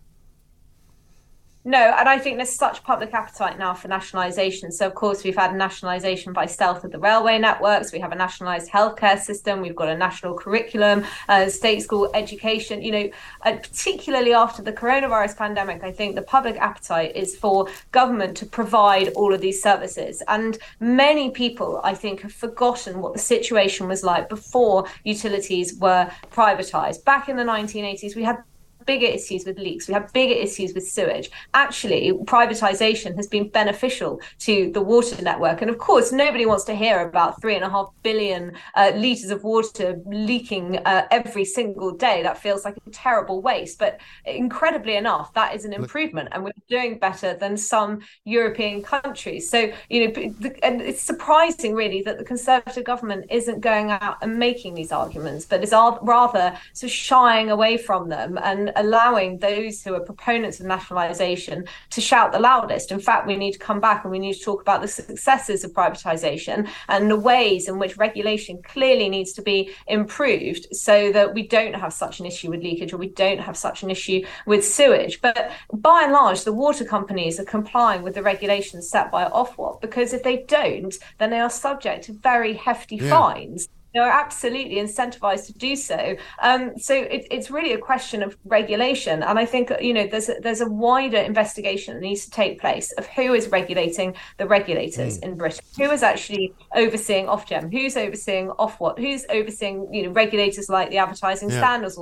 No, 1.65 1.77
and 1.97 2.09
I 2.09 2.19
think 2.19 2.37
there's 2.37 2.53
such 2.53 2.83
public 2.83 3.13
appetite 3.13 3.57
now 3.57 3.73
for 3.73 3.87
nationalisation. 3.87 4.69
So, 4.69 4.85
of 4.85 4.95
course, 4.95 5.23
we've 5.23 5.35
had 5.35 5.55
nationalisation 5.55 6.33
by 6.33 6.45
stealth 6.45 6.83
of 6.83 6.91
the 6.91 6.99
railway 6.99 7.39
networks. 7.39 7.93
We 7.93 7.99
have 7.99 8.11
a 8.11 8.15
nationalised 8.15 8.69
healthcare 8.69 9.17
system. 9.17 9.61
We've 9.61 9.75
got 9.75 9.87
a 9.87 9.95
national 9.95 10.33
curriculum, 10.33 11.05
uh, 11.29 11.47
state 11.47 11.81
school 11.81 12.11
education. 12.13 12.81
You 12.81 12.91
know, 12.91 13.09
particularly 13.43 14.33
after 14.33 14.61
the 14.61 14.73
coronavirus 14.73 15.37
pandemic, 15.37 15.83
I 15.83 15.91
think 15.93 16.15
the 16.15 16.21
public 16.21 16.57
appetite 16.57 17.15
is 17.15 17.37
for 17.37 17.69
government 17.93 18.35
to 18.37 18.45
provide 18.45 19.09
all 19.09 19.33
of 19.33 19.39
these 19.39 19.61
services. 19.63 20.21
And 20.27 20.57
many 20.81 21.31
people, 21.31 21.79
I 21.81 21.93
think, 21.95 22.21
have 22.21 22.33
forgotten 22.33 22.99
what 22.99 23.13
the 23.13 23.19
situation 23.19 23.87
was 23.87 24.03
like 24.03 24.27
before 24.27 24.85
utilities 25.05 25.79
were 25.79 26.11
privatised. 26.29 27.05
Back 27.05 27.29
in 27.29 27.37
the 27.37 27.43
1980s, 27.43 28.17
we 28.17 28.23
had 28.23 28.43
bigger 28.85 29.07
issues 29.07 29.45
with 29.45 29.57
leaks, 29.57 29.87
we 29.87 29.93
have 29.93 30.11
bigger 30.13 30.33
issues 30.33 30.73
with 30.73 30.87
sewage. 30.87 31.31
Actually, 31.53 32.11
privatization 32.25 33.15
has 33.15 33.27
been 33.27 33.49
beneficial 33.49 34.19
to 34.39 34.71
the 34.71 34.81
water 34.81 35.21
network. 35.21 35.61
And 35.61 35.69
of 35.69 35.77
course, 35.77 36.11
nobody 36.11 36.45
wants 36.45 36.63
to 36.65 36.75
hear 36.75 37.07
about 37.07 37.41
three 37.41 37.55
and 37.55 37.63
a 37.63 37.69
half 37.69 37.89
billion 38.03 38.53
uh, 38.75 38.91
liters 38.95 39.29
of 39.29 39.43
water 39.43 39.99
leaking 40.05 40.77
uh, 40.85 41.07
every 41.11 41.45
single 41.45 41.91
day. 41.91 42.23
That 42.23 42.37
feels 42.37 42.65
like 42.65 42.77
a 42.85 42.89
terrible 42.89 43.41
waste. 43.41 43.79
But 43.79 43.99
incredibly 44.25 44.95
enough, 44.95 45.33
that 45.33 45.55
is 45.55 45.65
an 45.65 45.73
improvement. 45.73 46.29
And 46.31 46.43
we're 46.43 46.51
doing 46.69 46.99
better 46.99 47.35
than 47.35 47.57
some 47.57 48.01
European 48.25 48.81
countries. 48.81 49.49
So, 49.49 49.71
you 49.89 50.07
know, 50.07 50.33
and 50.63 50.81
it's 50.81 51.01
surprising 51.01 51.73
really 51.73 52.01
that 52.03 52.17
the 52.17 52.23
Conservative 52.23 52.83
government 52.83 53.25
isn't 53.29 53.59
going 53.61 53.91
out 53.91 54.17
and 54.21 54.37
making 54.37 54.73
these 54.73 54.91
arguments, 54.91 55.45
but 55.45 55.63
is 55.63 55.71
rather 55.71 56.57
sort 56.73 56.89
of 56.89 56.91
shying 56.91 57.49
away 57.49 57.77
from 57.77 58.09
them 58.09 58.39
and 58.43 58.71
allowing 58.75 59.39
those 59.39 59.83
who 59.83 59.93
are 59.93 59.99
proponents 59.99 60.59
of 60.59 60.65
nationalisation 60.65 61.65
to 61.91 62.01
shout 62.01 62.31
the 62.31 62.39
loudest. 62.39 62.91
In 62.91 62.99
fact, 62.99 63.27
we 63.27 63.35
need 63.35 63.53
to 63.53 63.59
come 63.59 63.79
back 63.79 64.03
and 64.03 64.11
we 64.11 64.19
need 64.19 64.33
to 64.33 64.43
talk 64.43 64.61
about 64.61 64.81
the 64.81 64.87
successes 64.87 65.63
of 65.63 65.71
privatisation 65.71 66.67
and 66.87 67.09
the 67.09 67.19
ways 67.19 67.67
in 67.67 67.79
which 67.79 67.97
regulation 67.97 68.61
clearly 68.63 69.09
needs 69.09 69.33
to 69.33 69.41
be 69.41 69.71
improved 69.87 70.67
so 70.75 71.11
that 71.11 71.33
we 71.33 71.47
don't 71.47 71.75
have 71.75 71.93
such 71.93 72.19
an 72.19 72.25
issue 72.25 72.49
with 72.49 72.61
leakage 72.61 72.93
or 72.93 72.97
we 72.97 73.09
don't 73.09 73.39
have 73.39 73.57
such 73.57 73.83
an 73.83 73.89
issue 73.89 74.23
with 74.45 74.65
sewage. 74.65 75.21
But 75.21 75.51
by 75.73 76.03
and 76.03 76.13
large, 76.13 76.43
the 76.43 76.53
water 76.53 76.85
companies 76.85 77.39
are 77.39 77.45
complying 77.45 78.01
with 78.01 78.15
the 78.15 78.23
regulations 78.23 78.89
set 78.89 79.11
by 79.11 79.25
Ofwat 79.25 79.81
because 79.81 80.13
if 80.13 80.23
they 80.23 80.43
don't, 80.43 80.93
then 81.17 81.29
they 81.29 81.39
are 81.39 81.49
subject 81.49 82.05
to 82.05 82.13
very 82.13 82.53
hefty 82.53 82.97
yeah. 82.97 83.09
fines 83.09 83.69
are 84.01 84.09
absolutely 84.09 84.75
incentivized 84.75 85.47
to 85.47 85.53
do 85.53 85.75
so. 85.75 86.15
Um, 86.41 86.77
so 86.77 86.95
it, 86.95 87.27
it's 87.29 87.51
really 87.51 87.73
a 87.73 87.77
question 87.77 88.23
of 88.23 88.37
regulation, 88.45 89.23
and 89.23 89.37
I 89.37 89.45
think 89.45 89.71
you 89.81 89.93
know 89.93 90.07
there's 90.07 90.29
a, 90.29 90.35
there's 90.41 90.61
a 90.61 90.69
wider 90.69 91.17
investigation 91.17 91.95
that 91.95 92.01
needs 92.01 92.25
to 92.25 92.31
take 92.31 92.59
place 92.59 92.91
of 92.93 93.05
who 93.07 93.33
is 93.33 93.47
regulating 93.49 94.15
the 94.37 94.47
regulators 94.47 95.19
mm. 95.19 95.23
in 95.23 95.37
Britain, 95.37 95.63
who 95.77 95.91
is 95.91 96.03
actually 96.03 96.53
overseeing 96.75 97.27
Ofgem, 97.27 97.71
who's 97.71 97.97
overseeing 97.97 98.49
Ofwat, 98.49 98.99
who's 98.99 99.25
overseeing 99.29 99.93
you 99.93 100.03
know 100.03 100.11
regulators 100.11 100.69
like 100.69 100.89
the 100.89 100.97
Advertising 100.97 101.49
yeah. 101.49 101.59
Standards 101.59 101.97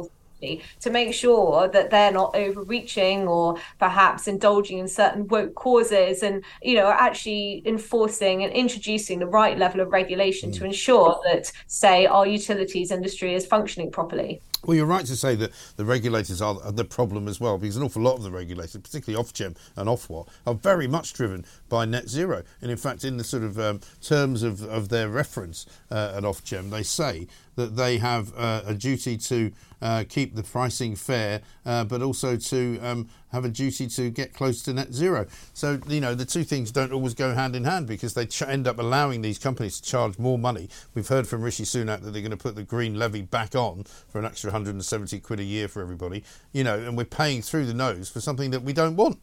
to 0.79 0.89
make 0.89 1.13
sure 1.13 1.67
that 1.67 1.89
they're 1.89 2.11
not 2.11 2.35
overreaching 2.35 3.27
or 3.27 3.57
perhaps 3.79 4.27
indulging 4.27 4.79
in 4.79 4.87
certain 4.87 5.27
woke 5.27 5.55
causes 5.55 6.23
and 6.23 6.43
you 6.61 6.75
know 6.75 6.89
actually 6.89 7.61
enforcing 7.65 8.43
and 8.43 8.51
introducing 8.53 9.19
the 9.19 9.27
right 9.27 9.57
level 9.57 9.81
of 9.81 9.91
regulation 9.91 10.51
mm. 10.51 10.57
to 10.57 10.65
ensure 10.65 11.19
that 11.23 11.51
say 11.67 12.05
our 12.05 12.25
utilities 12.25 12.91
industry 12.91 13.33
is 13.33 13.45
functioning 13.45 13.91
properly 13.91 14.41
well, 14.63 14.77
you're 14.77 14.85
right 14.85 15.05
to 15.07 15.15
say 15.15 15.33
that 15.35 15.51
the 15.75 15.85
regulators 15.85 16.39
are 16.39 16.71
the 16.71 16.85
problem 16.85 17.27
as 17.27 17.39
well, 17.39 17.57
because 17.57 17.77
an 17.77 17.83
awful 17.83 18.03
lot 18.03 18.17
of 18.17 18.23
the 18.23 18.29
regulators, 18.29 18.79
particularly 18.79 19.23
Ofgem 19.23 19.57
and 19.75 19.89
Ofwat, 19.89 20.27
are 20.45 20.53
very 20.53 20.87
much 20.87 21.13
driven 21.13 21.45
by 21.67 21.85
net 21.85 22.07
zero. 22.07 22.43
And 22.61 22.69
in 22.69 22.77
fact, 22.77 23.03
in 23.03 23.17
the 23.17 23.23
sort 23.23 23.41
of 23.41 23.59
um, 23.59 23.79
terms 24.03 24.43
of, 24.43 24.61
of 24.61 24.89
their 24.89 25.09
reference 25.09 25.65
uh, 25.89 26.13
at 26.15 26.23
Ofgem, 26.23 26.69
they 26.69 26.83
say 26.83 27.27
that 27.55 27.75
they 27.75 27.97
have 27.97 28.33
uh, 28.35 28.61
a 28.65 28.73
duty 28.73 29.17
to 29.17 29.51
uh, 29.81 30.03
keep 30.07 30.35
the 30.35 30.43
pricing 30.43 30.95
fair, 30.95 31.41
uh, 31.65 31.83
but 31.83 32.01
also 32.01 32.37
to 32.37 32.79
um, 32.81 33.09
have 33.31 33.45
a 33.45 33.49
duty 33.49 33.87
to 33.87 34.09
get 34.09 34.33
close 34.33 34.61
to 34.63 34.73
net 34.73 34.93
zero. 34.93 35.25
So, 35.53 35.79
you 35.87 36.01
know, 36.01 36.13
the 36.13 36.25
two 36.25 36.43
things 36.43 36.71
don't 36.71 36.91
always 36.91 37.13
go 37.13 37.33
hand 37.33 37.55
in 37.55 37.63
hand 37.63 37.87
because 37.87 38.13
they 38.13 38.25
ch- 38.25 38.43
end 38.43 38.67
up 38.67 38.79
allowing 38.79 39.21
these 39.21 39.39
companies 39.39 39.79
to 39.81 39.89
charge 39.89 40.19
more 40.19 40.37
money. 40.37 40.69
We've 40.93 41.07
heard 41.07 41.27
from 41.27 41.41
Rishi 41.41 41.63
Sunak 41.63 42.01
that 42.03 42.11
they're 42.11 42.21
going 42.21 42.31
to 42.31 42.37
put 42.37 42.55
the 42.55 42.63
green 42.63 42.97
levy 42.97 43.23
back 43.23 43.55
on 43.55 43.85
for 44.09 44.19
an 44.19 44.25
extra 44.25 44.49
170 44.49 45.19
quid 45.19 45.39
a 45.39 45.43
year 45.43 45.67
for 45.67 45.81
everybody, 45.81 46.23
you 46.51 46.63
know, 46.63 46.77
and 46.77 46.95
we're 46.95 47.05
paying 47.05 47.41
through 47.41 47.65
the 47.65 47.73
nose 47.73 48.09
for 48.09 48.21
something 48.21 48.51
that 48.51 48.61
we 48.61 48.73
don't 48.73 48.95
want. 48.95 49.19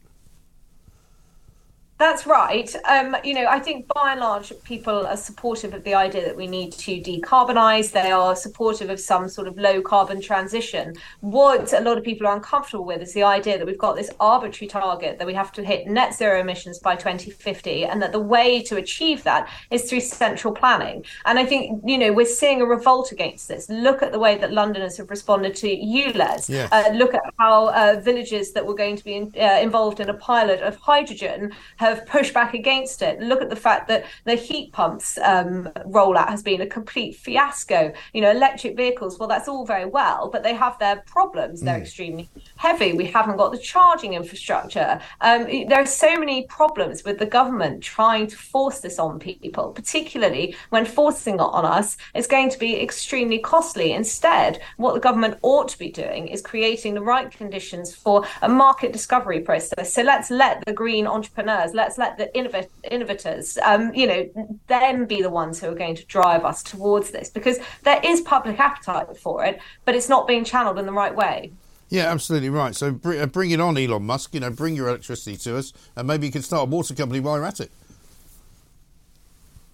That's 1.99 2.25
right. 2.25 2.73
Um, 2.87 3.17
you 3.25 3.33
know, 3.33 3.45
I 3.47 3.59
think 3.59 3.85
by 3.93 4.11
and 4.13 4.21
large, 4.21 4.53
people 4.63 5.05
are 5.05 5.17
supportive 5.17 5.73
of 5.73 5.83
the 5.83 5.95
idea 5.95 6.23
that 6.23 6.35
we 6.35 6.47
need 6.47 6.71
to 6.71 6.91
decarbonise. 7.01 7.91
They 7.91 8.09
are 8.09 8.37
supportive 8.37 8.89
of 8.89 9.01
some 9.01 9.27
sort 9.27 9.49
of 9.49 9.57
low 9.57 9.81
carbon 9.81 10.21
transition. 10.21 10.95
What 11.19 11.73
a 11.73 11.81
lot 11.81 11.97
of 11.97 12.05
people 12.05 12.25
are 12.25 12.33
uncomfortable 12.37 12.85
with 12.85 13.01
is 13.01 13.13
the 13.13 13.23
idea 13.23 13.57
that 13.57 13.67
we've 13.67 13.77
got 13.77 13.97
this 13.97 14.09
arbitrary 14.21 14.69
target 14.69 15.17
that 15.17 15.27
we 15.27 15.33
have 15.33 15.51
to 15.51 15.61
hit 15.61 15.87
net 15.87 16.15
zero 16.15 16.39
emissions 16.39 16.79
by 16.79 16.95
2050, 16.95 17.83
and 17.83 18.01
that 18.01 18.13
the 18.13 18.19
way 18.19 18.61
to 18.63 18.77
achieve 18.77 19.21
that 19.23 19.49
is 19.69 19.89
through 19.89 19.99
central 19.99 20.53
planning. 20.53 21.03
And 21.25 21.37
I 21.37 21.45
think, 21.45 21.81
you 21.85 21.97
know, 21.97 22.13
we're 22.13 22.25
seeing 22.25 22.61
a 22.61 22.65
revolt 22.65 23.11
against 23.11 23.49
this. 23.49 23.67
Look 23.67 24.01
at 24.01 24.13
the 24.13 24.19
way 24.19 24.37
that 24.37 24.53
Londoners 24.53 24.95
have 24.95 25.09
responded 25.09 25.53
to 25.57 25.67
ULEZ. 25.67 26.47
Yes. 26.47 26.71
Uh, 26.71 26.93
look 26.93 27.13
at 27.13 27.21
how 27.37 27.71
uh, 27.71 27.99
villages 28.01 28.53
that 28.53 28.65
were 28.65 28.75
going 28.75 28.95
to 28.95 29.03
be 29.03 29.15
in, 29.15 29.33
uh, 29.37 29.59
involved 29.61 29.99
in 29.99 30.07
a 30.09 30.13
pilot 30.13 30.61
of 30.61 30.77
hydrogen 30.77 31.51
have 31.75 31.88
have 31.89 32.05
pushed 32.05 32.33
back 32.33 32.53
against 32.53 33.01
it. 33.01 33.19
Look 33.19 33.41
at 33.41 33.49
the 33.49 33.55
fact 33.55 33.87
that 33.87 34.05
the 34.25 34.35
heat 34.35 34.71
pumps 34.71 35.17
um, 35.19 35.69
rollout 35.87 36.29
has 36.29 36.43
been 36.43 36.61
a 36.61 36.67
complete 36.67 37.15
fiasco. 37.15 37.91
You 38.13 38.21
know, 38.21 38.31
electric 38.31 38.75
vehicles, 38.77 39.19
well, 39.19 39.29
that's 39.29 39.47
all 39.47 39.65
very 39.65 39.85
well, 39.85 40.29
but 40.31 40.43
they 40.43 40.53
have 40.53 40.77
their 40.79 40.97
problems. 41.07 41.61
They're 41.61 41.79
mm. 41.79 41.81
extremely 41.81 42.29
heavy. 42.57 42.93
We 42.93 43.05
haven't 43.05 43.37
got 43.37 43.51
the 43.51 43.57
charging 43.57 44.13
infrastructure. 44.13 44.99
Um, 45.21 45.43
there 45.67 45.81
are 45.81 45.85
so 45.85 46.17
many 46.17 46.45
problems 46.47 47.03
with 47.03 47.19
the 47.19 47.25
government 47.25 47.83
trying 47.83 48.27
to 48.27 48.37
force 48.37 48.79
this 48.79 48.99
on 48.99 49.19
people, 49.19 49.71
particularly 49.71 50.55
when 50.69 50.85
forcing 50.85 51.35
it 51.35 51.41
on 51.41 51.65
us 51.65 51.97
is 52.15 52.27
going 52.27 52.49
to 52.49 52.59
be 52.59 52.81
extremely 52.81 53.39
costly. 53.39 53.93
Instead, 53.93 54.61
what 54.77 54.93
the 54.93 54.99
government 54.99 55.37
ought 55.41 55.67
to 55.69 55.79
be 55.79 55.91
doing 55.91 56.27
is 56.27 56.41
creating 56.41 56.93
the 56.93 57.01
right 57.01 57.31
conditions 57.31 57.95
for 57.95 58.25
a 58.41 58.49
market 58.49 58.91
discovery 58.91 59.39
process. 59.41 59.93
So 59.93 60.01
let's 60.01 60.29
let 60.29 60.63
the 60.65 60.73
green 60.73 61.07
entrepreneurs, 61.07 61.73
let's 61.79 61.97
let 61.97 62.17
the 62.17 62.27
innovators, 62.35 63.57
um, 63.63 63.93
you 63.95 64.05
know, 64.05 64.29
then 64.67 65.05
be 65.05 65.21
the 65.21 65.29
ones 65.29 65.59
who 65.59 65.67
are 65.67 65.75
going 65.75 65.95
to 65.95 66.05
drive 66.07 66.43
us 66.43 66.61
towards 66.61 67.11
this 67.11 67.29
because 67.29 67.57
there 67.83 68.01
is 68.03 68.19
public 68.21 68.59
appetite 68.59 69.17
for 69.17 69.45
it, 69.45 69.61
but 69.85 69.95
it's 69.95 70.09
not 70.09 70.27
being 70.27 70.43
channeled 70.43 70.77
in 70.77 70.85
the 70.85 70.91
right 70.91 71.15
way. 71.15 71.53
Yeah, 71.87 72.11
absolutely 72.11 72.49
right. 72.49 72.75
So 72.75 72.91
br- 72.91 73.21
uh, 73.21 73.25
bring 73.25 73.51
it 73.51 73.61
on, 73.61 73.77
Elon 73.77 74.03
Musk. 74.03 74.33
You 74.33 74.41
know, 74.41 74.51
bring 74.51 74.75
your 74.75 74.89
electricity 74.89 75.37
to 75.37 75.57
us, 75.57 75.71
and 75.95 76.05
maybe 76.05 76.27
you 76.27 76.33
can 76.33 76.41
start 76.41 76.67
a 76.67 76.69
water 76.69 76.93
company 76.93 77.21
while 77.21 77.37
you're 77.37 77.45
at 77.45 77.61
it. 77.61 77.71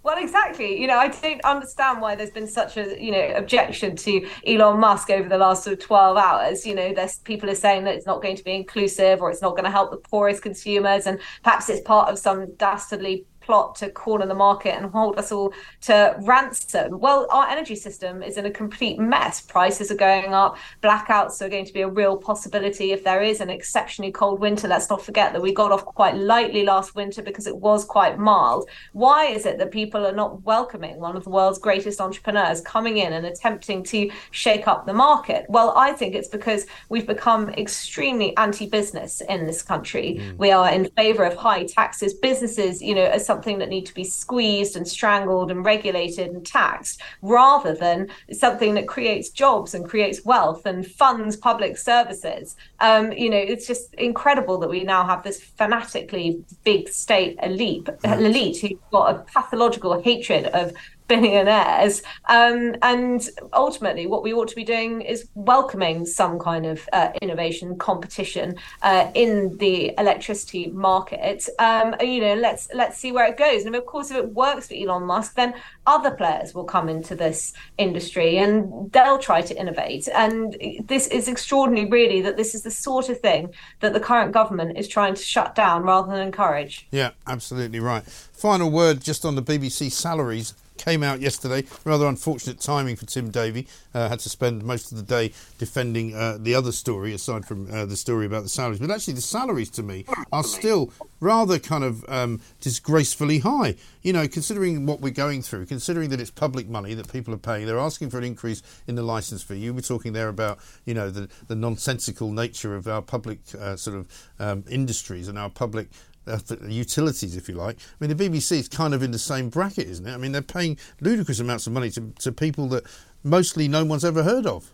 Well, 0.06 0.20
exactly. 0.20 0.80
You 0.80 0.86
know, 0.86 1.00
I 1.00 1.08
don't 1.08 1.44
understand 1.44 2.00
why 2.00 2.14
there's 2.14 2.30
been 2.30 2.46
such 2.46 2.78
a 2.78 2.96
you 3.04 3.10
know 3.10 3.34
objection 3.36 3.96
to 3.96 4.30
Elon 4.46 4.80
Musk 4.80 5.10
over 5.10 5.28
the 5.28 5.40
last 5.40 5.64
sort 5.64 5.80
of 5.80 5.84
12 5.84 6.16
hours. 6.16 6.64
You 6.64 6.76
know, 6.76 6.94
there's 6.94 7.18
people 7.18 7.50
are 7.50 7.56
saying 7.56 7.86
that 7.86 7.96
it's 7.96 8.06
not 8.06 8.22
going 8.22 8.36
to 8.36 8.44
be 8.44 8.52
inclusive 8.52 9.20
or 9.20 9.32
it's 9.32 9.42
not 9.42 9.54
going 9.54 9.64
to 9.64 9.72
help 9.72 9.90
the 9.90 9.98
poorest 9.98 10.44
consumers, 10.44 11.08
and 11.08 11.20
perhaps 11.42 11.70
it's 11.70 11.82
part 11.82 12.10
of 12.10 12.20
some 12.20 12.54
dastardly 12.58 13.26
plot 13.46 13.76
to 13.76 13.90
corner 13.90 14.26
the 14.26 14.36
market 14.36 14.76
and 14.76 14.92
hold 14.92 15.18
us 15.20 15.32
all 15.32 15.54
to 15.82 16.16
ransom. 16.22 17.00
Well, 17.00 17.28
our 17.32 17.48
energy 17.48 17.76
system 17.76 18.24
is 18.24 18.38
in 18.38 18.46
a 18.46 18.52
complete 18.52 19.00
mess. 19.00 19.42
Prices 19.42 19.92
are 19.92 19.96
going 19.96 20.34
up. 20.34 20.58
Blackouts 20.82 21.42
are 21.42 21.50
going 21.50 21.66
to 21.66 21.74
be 21.74 21.82
a 21.82 21.88
real 21.88 22.18
possibility 22.18 22.92
if 22.92 23.04
there 23.04 23.22
is 23.22 23.42
an 23.42 23.50
exceptionally 23.50 24.12
cold 24.12 24.40
winter. 24.40 24.68
Let's 24.68 24.90
not 24.90 25.02
forget 25.02 25.34
that 25.34 25.42
we 25.42 25.54
got 25.54 25.72
off 25.72 25.86
quite 25.86 26.16
lightly 26.16 26.64
last 26.64 26.96
winter 26.96 27.22
because 27.22 27.48
it 27.48 27.56
was 27.56 27.86
quite 27.86 28.18
mild. 28.18 28.70
Why 28.94 29.26
is 29.26 29.46
it 29.46 29.58
that 29.60 29.72
people 29.72 30.06
are 30.06 30.12
not 30.12 30.44
welcoming 30.44 31.00
one 31.00 31.16
of 31.16 31.24
the 31.24 31.30
world's 31.30 31.60
greatest 31.60 32.02
entrepreneurs 32.02 32.62
coming 32.62 32.98
in 32.98 33.14
and 33.14 33.26
attempting 33.26 33.84
to 33.86 34.10
shake 34.32 34.68
up 34.68 34.86
the 34.86 34.94
market? 34.94 35.46
Well, 35.50 35.74
I 35.76 35.92
think 35.92 36.16
it's 36.16 36.28
because 36.28 36.66
we've 36.90 37.08
become 37.08 37.50
extremely 37.50 38.36
anti 38.38 38.68
business 38.68 39.22
in 39.22 39.46
this 39.46 39.62
country. 39.62 40.18
Mm. 40.20 40.38
We 40.38 40.52
are 40.52 40.72
in 40.72 40.90
favor 40.98 41.24
of 41.24 41.36
high 41.36 41.66
taxes. 41.66 42.14
Businesses, 42.16 42.82
you 42.82 42.96
know, 42.96 43.06
as 43.06 43.26
some 43.26 43.35
something 43.36 43.60
that 43.60 43.68
need 43.68 43.86
to 43.86 43.94
be 43.94 44.06
squeezed 44.06 44.78
and 44.78 44.88
strangled 44.88 45.52
and 45.52 45.66
regulated 45.66 46.28
and 46.32 46.46
taxed, 46.46 47.02
rather 47.22 47.74
than 47.74 48.08
something 48.32 48.74
that 48.76 48.88
creates 48.88 49.30
jobs 49.30 49.74
and 49.74 49.90
creates 49.92 50.24
wealth 50.24 50.66
and 50.66 50.88
funds 50.88 51.36
public 51.36 51.78
services. 51.78 52.56
Um, 52.80 53.12
you 53.12 53.30
know, 53.30 53.44
it's 53.54 53.68
just 53.68 53.94
incredible 53.96 54.58
that 54.60 54.70
we 54.70 54.84
now 54.84 55.06
have 55.06 55.22
this 55.24 55.42
fanatically 55.42 56.44
big 56.64 56.88
state 56.88 57.38
elite, 57.44 57.90
elite 58.06 58.58
who've 58.62 58.90
got 58.92 59.14
a 59.14 59.20
pathological 59.24 60.02
hatred 60.02 60.46
of 60.62 60.72
billionaires. 61.08 62.02
Um, 62.30 62.76
and 62.82 63.28
ultimately, 63.54 64.08
what 64.08 64.24
we 64.24 64.34
ought 64.34 64.48
to 64.48 64.56
be 64.56 64.64
doing 64.64 65.02
is 65.02 65.30
welcoming 65.36 66.06
some 66.06 66.40
kind 66.40 66.66
of 66.66 66.88
uh, 66.94 67.12
innovation 67.22 67.78
competition 67.78 68.56
uh, 68.82 69.12
in 69.14 69.58
the 69.58 69.94
electricity 69.98 70.68
market. 70.68 71.48
Um, 71.60 71.96
you 72.02 72.22
know, 72.22 72.36
let's 72.36 72.68
let's 72.74 72.98
see 72.98 73.12
where 73.12 73.26
it 73.26 73.38
goes. 73.38 73.66
And 73.66 73.76
of 73.76 73.86
course, 73.86 74.12
if 74.12 74.18
it 74.18 74.34
works 74.34 74.68
for 74.68 74.76
Elon 74.76 75.04
Musk, 75.04 75.36
then 75.36 75.54
other 75.86 76.12
players 76.12 76.54
will 76.54 76.64
come 76.64 76.90
into 76.90 77.16
this 77.16 77.54
industry 77.78 78.38
and 78.38 78.92
they'll 78.92 79.20
try 79.20 79.42
to 79.42 79.60
innovate. 79.60 80.08
And 80.14 80.58
this 80.86 81.08
is 81.08 81.28
extraordinary, 81.28 81.90
really, 81.90 82.22
that 82.22 82.38
this 82.38 82.56
is 82.56 82.64
the 82.64 82.72
sort 82.72 83.10
of 83.10 83.20
thing 83.20 83.54
that 83.82 83.94
the 83.94 84.00
current 84.00 84.32
government 84.32 84.78
is 84.78 84.88
trying 84.88 85.14
to 85.14 85.22
shut 85.22 85.56
down 85.56 85.84
rather 85.84 86.12
than 86.12 86.26
encourage. 86.26 86.88
Yeah, 86.92 87.12
absolutely 87.28 87.80
right. 87.80 88.04
Final 88.04 88.72
word 88.72 89.02
just 89.02 89.26
on 89.26 89.36
the 89.36 89.44
BBC 89.44 89.92
salaries 89.92 90.54
came 90.78 91.04
out 91.04 91.22
yesterday. 91.22 91.64
Rather 91.84 92.06
unfortunate 92.08 92.60
timing 92.60 92.96
for 92.96 93.06
Tim 93.06 93.30
Davie. 93.30 93.68
Uh, 93.94 94.10
had 94.10 94.20
to 94.20 94.30
spend 94.30 94.64
most 94.64 94.92
of 94.92 94.98
the 94.98 95.04
day 95.04 95.34
defending 95.58 96.14
uh, 96.14 96.38
the 96.40 96.54
other 96.54 96.72
story, 96.72 97.14
aside 97.14 97.46
from 97.46 97.72
uh, 97.72 97.86
the 97.86 97.96
story 97.96 98.26
about 98.26 98.44
the 98.44 98.50
salaries. 98.50 98.80
But 98.80 98.92
actually, 98.92 99.14
the 99.14 99.22
salaries 99.22 99.70
to 99.72 99.84
me 99.84 100.06
are 100.32 100.44
still 100.44 100.92
rather 101.20 101.60
kind 101.60 101.84
of 101.84 102.04
um, 102.10 102.42
disgracefully 102.60 103.40
high. 103.40 103.76
You 104.02 104.14
know, 104.14 104.28
considering 104.28 104.86
what 104.86 105.02
we're 105.02 105.12
going 105.12 105.42
through, 105.42 105.66
considering 105.66 106.10
that 106.10 106.20
it's 106.20 106.32
public 106.32 106.68
money 106.68 106.94
that 106.94 107.12
people 107.12 107.34
are 107.34 107.38
paying, 107.38 107.66
they're 107.66 107.80
asking 107.80 108.10
for 108.10 108.18
an 108.18 108.24
increase 108.24 108.62
in 108.88 108.96
the 108.96 109.02
license 109.04 109.42
fee. 109.42 109.56
You 109.56 109.74
were 109.74 109.82
talking 109.82 110.14
there 110.14 110.30
about, 110.30 110.60
you 110.86 110.94
know, 110.94 111.10
the, 111.10 111.30
the 111.48 111.56
nonsensical 111.56 112.32
nature 112.32 112.76
of 112.76 112.88
our 112.88 113.02
public 113.02 113.40
uh, 113.60 113.76
sort 113.76 113.98
of 113.98 114.30
um, 114.40 114.64
industries 114.70 115.28
and 115.28 115.38
our 115.38 115.50
public 115.50 115.88
uh, 116.28 116.40
utilities, 116.68 117.36
if 117.36 117.48
you 117.50 117.56
like. 117.56 117.78
I 117.78 118.06
mean, 118.06 118.16
the 118.16 118.30
BBC 118.30 118.54
is 118.54 118.70
kind 118.70 118.94
of 118.94 119.04
in 119.04 119.12
the 119.12 119.20
same 119.20 119.50
bracket, 119.50 119.88
isn't 119.88 120.08
it? 120.08 120.14
I 120.14 120.18
mean, 120.18 120.32
they're 120.32 120.42
paying 120.42 120.78
ludicrous 121.02 121.40
amounts 121.40 121.68
of 121.68 121.74
money 121.74 121.90
to, 121.92 122.14
to 122.20 122.32
people 122.32 122.68
that 122.70 122.84
mostly 123.24 123.68
no 123.68 123.86
one's 123.86 124.06
ever 124.06 124.24
heard 124.24 124.46
of. 124.46 124.74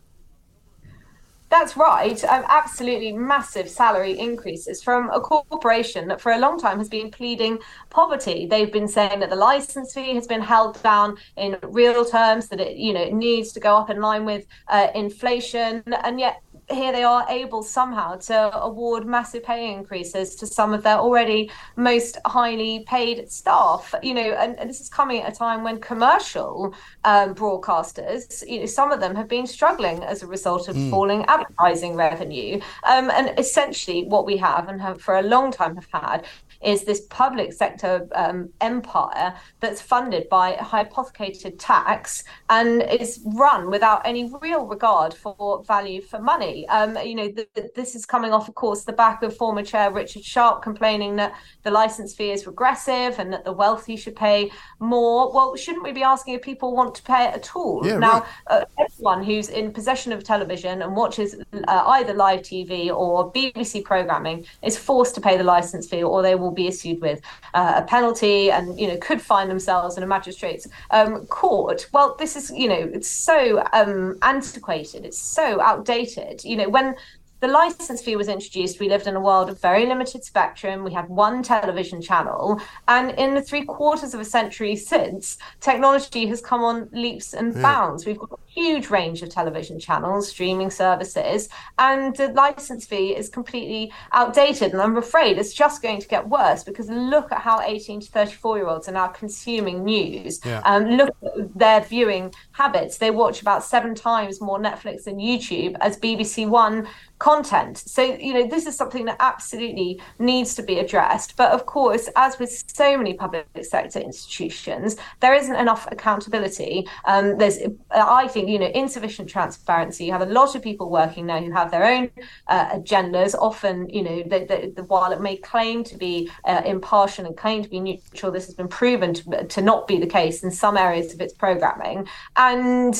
That's 1.52 1.76
right. 1.76 2.23
Um, 2.23 2.45
absolutely 2.48 3.11
massive 3.11 3.68
salary 3.68 4.18
increases 4.18 4.82
from 4.82 5.10
a 5.10 5.19
corporation 5.19 6.07
that 6.07 6.22
for 6.22 6.32
a 6.32 6.40
long 6.40 6.57
time 6.57 6.78
has 6.78 6.88
been 6.88 7.11
pleading 7.11 7.60
poverty. 7.90 8.45
They've 8.45 8.72
been 8.72 8.88
saying 8.88 9.19
that 9.19 9.30
the 9.30 9.36
license 9.36 9.94
fee 9.94 10.15
has 10.15 10.26
been 10.28 10.41
held 10.41 10.82
down 10.82 11.18
in 11.36 11.57
real 11.64 12.06
terms, 12.06 12.48
that 12.48 12.61
it 12.61 12.78
you 12.78 12.94
know 12.94 13.10
needs 13.10 13.52
to 13.52 13.60
go 13.60 13.76
up 13.76 13.90
in 13.90 13.99
line 13.99 14.23
with 14.23 14.45
uh, 14.69 14.88
inflation, 14.95 15.84
and 16.06 16.22
yet 16.22 16.41
here 16.73 16.91
they 16.91 17.03
are 17.03 17.26
able 17.30 17.64
somehow 17.64 18.15
to 18.15 18.57
award 18.57 19.06
massive 19.06 19.43
pay 19.43 19.72
increases 19.72 20.35
to 20.35 20.48
some 20.48 20.73
of 20.73 20.84
their 20.84 20.98
already 20.98 21.52
most 21.76 22.18
highly 22.26 22.84
paid 22.88 23.31
staff. 23.31 23.93
You 24.02 24.14
know, 24.14 24.22
and, 24.22 24.57
and 24.60 24.69
this 24.69 24.81
is 24.81 24.89
coming 24.89 25.22
at 25.22 25.34
a 25.34 25.35
time 25.35 25.64
when 25.64 25.80
commercial 25.80 26.73
um, 27.03 27.35
broadcasters, 27.35 28.48
you 28.48 28.60
know, 28.60 28.65
some 28.65 28.91
of 28.91 28.99
them 28.99 29.15
have 29.15 29.27
been 29.27 29.48
struggling 29.48 30.03
as 30.03 30.23
a 30.23 30.27
result 30.27 30.68
of 30.68 30.76
mm. 30.76 30.89
falling 30.89 31.26
advertising 31.26 31.95
revenue. 31.95 32.60
Um, 32.84 33.10
and 33.11 33.38
essentially, 33.38 34.06
what 34.06 34.26
we 34.26 34.38
have 34.38 34.68
and 34.69 34.81
have 34.81 35.02
for 35.02 35.18
a 35.18 35.23
long 35.23 35.52
time 35.52 35.76
have 35.76 35.88
had 35.91 36.26
is 36.64 36.84
this 36.84 37.02
public 37.10 37.54
sector 37.54 38.08
um, 38.14 38.50
empire 38.62 39.34
that's 39.60 39.82
funded 39.82 40.30
by 40.30 40.54
hypothecated 40.54 41.60
tax 41.60 42.24
and 42.50 42.84
is 42.84 43.22
run 43.36 43.70
without 43.70 44.02
any 44.06 44.32
real 44.42 44.66
regard 44.66 45.14
for 45.14 45.64
value 45.64 46.02
for 46.02 46.20
money. 46.20 46.68
Um, 46.68 46.98
you 46.98 47.16
know, 47.16 47.34
this 47.76 47.96
is 47.96 48.06
coming 48.06 48.34
off, 48.34 48.48
of 48.48 48.56
course, 48.56 48.84
the 48.84 48.94
back 48.94 49.24
of 49.24 49.36
former 49.36 49.64
chair 49.64 49.92
Richard 49.92 50.24
Sharp 50.24 50.62
complaining 50.62 51.16
that 51.18 51.34
the 51.64 51.72
license 51.72 52.14
fee 52.14 52.32
is 52.32 52.46
regressive 52.46 53.20
and 53.20 53.32
that 53.34 53.44
the 53.46 53.54
wealthy 53.54 53.96
should 53.96 54.16
pay 54.16 54.52
more. 54.80 55.32
Well, 55.32 55.56
shouldn't 55.56 55.84
we 55.84 55.92
be 55.92 56.04
asking 56.04 56.36
if 56.36 56.42
people 56.42 56.76
want 56.76 56.96
to 56.96 57.04
pay 57.04 57.26
it 57.26 57.34
at 57.34 57.56
all? 57.56 57.86
Yeah, 57.86 57.98
now, 57.98 58.20
right. 58.20 58.24
uh, 58.48 58.66
everyone 58.80 59.24
who's 59.24 59.50
in 59.50 59.72
possession 59.72 60.12
of 60.12 60.24
television 60.24 60.82
and 60.82 60.96
watches 60.96 61.36
uh, 61.68 61.84
either 61.88 62.14
live 62.14 62.42
TV 62.42 62.90
or 62.90 63.32
BBC 63.32 63.84
programming 63.84 64.46
is 64.62 64.78
forced 64.78 65.16
to 65.16 65.22
pay 65.22 65.38
the 65.38 65.44
license 65.44 65.88
fee, 65.88 66.04
or 66.04 66.22
they 66.22 66.36
will 66.36 66.51
will 66.52 66.56
be 66.56 66.68
issued 66.68 67.02
with 67.02 67.22
uh, 67.53 67.73
a 67.78 67.82
penalty 67.84 68.52
and 68.52 68.80
you 68.80 68.88
know 68.88 68.98
could 68.98 69.22
find 69.22 69.49
themselves 69.49 69.98
in 69.98 70.03
a 70.03 70.07
magistrate's 70.07 70.68
um, 70.91 71.26
court. 71.28 71.88
Well, 71.91 72.15
this 72.19 72.36
is 72.36 72.52
you 72.52 72.68
know 72.68 72.90
it's 72.94 73.10
so 73.10 73.64
um, 73.73 74.18
antiquated, 74.22 75.06
it's 75.06 75.19
so 75.19 75.61
outdated. 75.61 76.44
You 76.44 76.57
know 76.57 76.69
when 76.69 76.95
the 77.41 77.48
license 77.48 78.03
fee 78.03 78.15
was 78.15 78.28
introduced, 78.28 78.80
we 78.80 78.88
lived 78.88 79.07
in 79.07 79.15
a 79.15 79.19
world 79.19 79.49
of 79.49 79.60
very 79.60 79.88
limited 79.88 80.23
spectrum. 80.23 80.84
We 80.84 80.94
had 80.94 81.10
one 81.10 81.41
television 81.41 81.99
channel. 81.99 82.61
And 82.88 83.18
in 83.18 83.34
the 83.34 83.41
three 83.41 83.65
quarters 83.65 84.14
of 84.14 84.19
a 84.19 84.26
century 84.26 84.76
since, 84.76 85.40
technology 85.60 86.28
has 86.28 86.40
come 86.40 86.61
on 86.61 86.88
leaps 86.91 87.34
and 87.34 87.60
bounds. 87.60 88.06
We've 88.06 88.19
got 88.19 88.40
huge 88.53 88.90
range 88.90 89.22
of 89.22 89.30
television 89.30 89.80
channels, 89.80 90.30
streaming 90.30 90.69
services, 90.69 91.48
and 91.80 92.15
the 92.18 92.28
license 92.30 92.86
fee 92.86 93.15
is 93.15 93.30
completely 93.30 93.91
outdated. 94.11 94.73
And 94.73 94.82
I'm 94.82 94.98
afraid 94.98 95.38
it's 95.38 95.53
just 95.53 95.82
going 95.82 96.02
to 96.02 96.07
get 96.07 96.28
worse 96.28 96.64
because 96.64 96.90
look 96.90 97.32
at 97.32 97.41
how 97.41 97.61
18 97.61 98.02
to 98.02 98.11
34 98.11 98.57
year 98.57 98.68
olds 98.68 98.90
are 98.90 98.94
now 98.94 99.07
consuming 99.07 99.86
news. 99.86 100.41
Yeah. 100.45 100.61
Um, 100.65 100.86
look 100.86 101.15
at 101.23 101.57
their 101.57 101.82
viewing 101.82 102.34
habits. 102.52 102.98
They 102.98 103.11
watch 103.11 103.41
about 103.41 103.64
seven 103.64 103.95
times 103.95 104.41
more 104.41 104.60
Netflix 104.60 105.07
and 105.07 105.19
YouTube 105.19 105.76
as 105.80 105.98
BBC 105.98 106.48
One 106.48 106.88
content. 107.19 107.78
So, 107.78 108.02
you 108.02 108.34
know, 108.34 108.48
this 108.48 108.65
is 108.65 108.76
something 108.76 109.06
that 109.06 109.18
absolutely 109.19 110.02
needs 110.18 110.56
to 110.56 110.64
be 110.64 110.80
addressed. 110.80 111.38
But 111.38 111.52
of 111.52 111.68
course, 111.68 112.10
as 112.15 112.40
with 112.40 112.64
so 112.76 112.98
many 112.98 113.14
public 113.14 113.45
sector 113.61 113.99
institutions, 113.99 114.95
there 115.19 115.36
isn't 115.36 115.56
enough 115.56 115.88
accountability. 115.91 116.88
Um, 117.06 117.38
there's, 117.38 117.60
I 117.91 118.28
think, 118.28 118.40
you 118.47 118.59
know, 118.59 118.72
insufficient 118.73 119.30
transparency. 119.30 120.05
You 120.05 120.11
have 120.11 120.22
a 120.22 120.26
lot 120.26 120.55
of 120.55 120.61
people 120.61 120.89
working 120.89 121.26
now 121.26 121.39
who 121.39 121.51
have 121.51 121.72
their 121.72 121.85
own 121.85 122.09
uh, 122.47 122.77
agendas. 122.77 123.35
Often, 123.38 123.89
you 123.89 124.03
know, 124.03 124.23
the, 124.23 124.39
the, 124.45 124.73
the, 124.76 124.84
while 124.84 125.11
it 125.11 125.22
may 125.22 125.38
claim 125.38 125.84
to 125.85 125.97
be 125.97 126.30
uh, 126.45 126.61
impartial 126.65 127.26
and 127.26 127.35
claim 127.38 127.63
to 127.63 127.69
be 127.69 127.80
neutral, 127.80 128.31
this 128.31 128.45
has 128.45 128.55
been 128.55 128.68
proven 128.68 129.13
to, 129.13 129.43
to 129.45 129.61
not 129.61 129.88
be 129.88 129.97
the 129.97 130.07
case 130.07 130.43
in 130.43 130.51
some 130.51 130.77
areas 130.77 131.13
of 131.13 131.22
its 131.22 131.34
programming. 131.34 132.07
And 132.35 132.95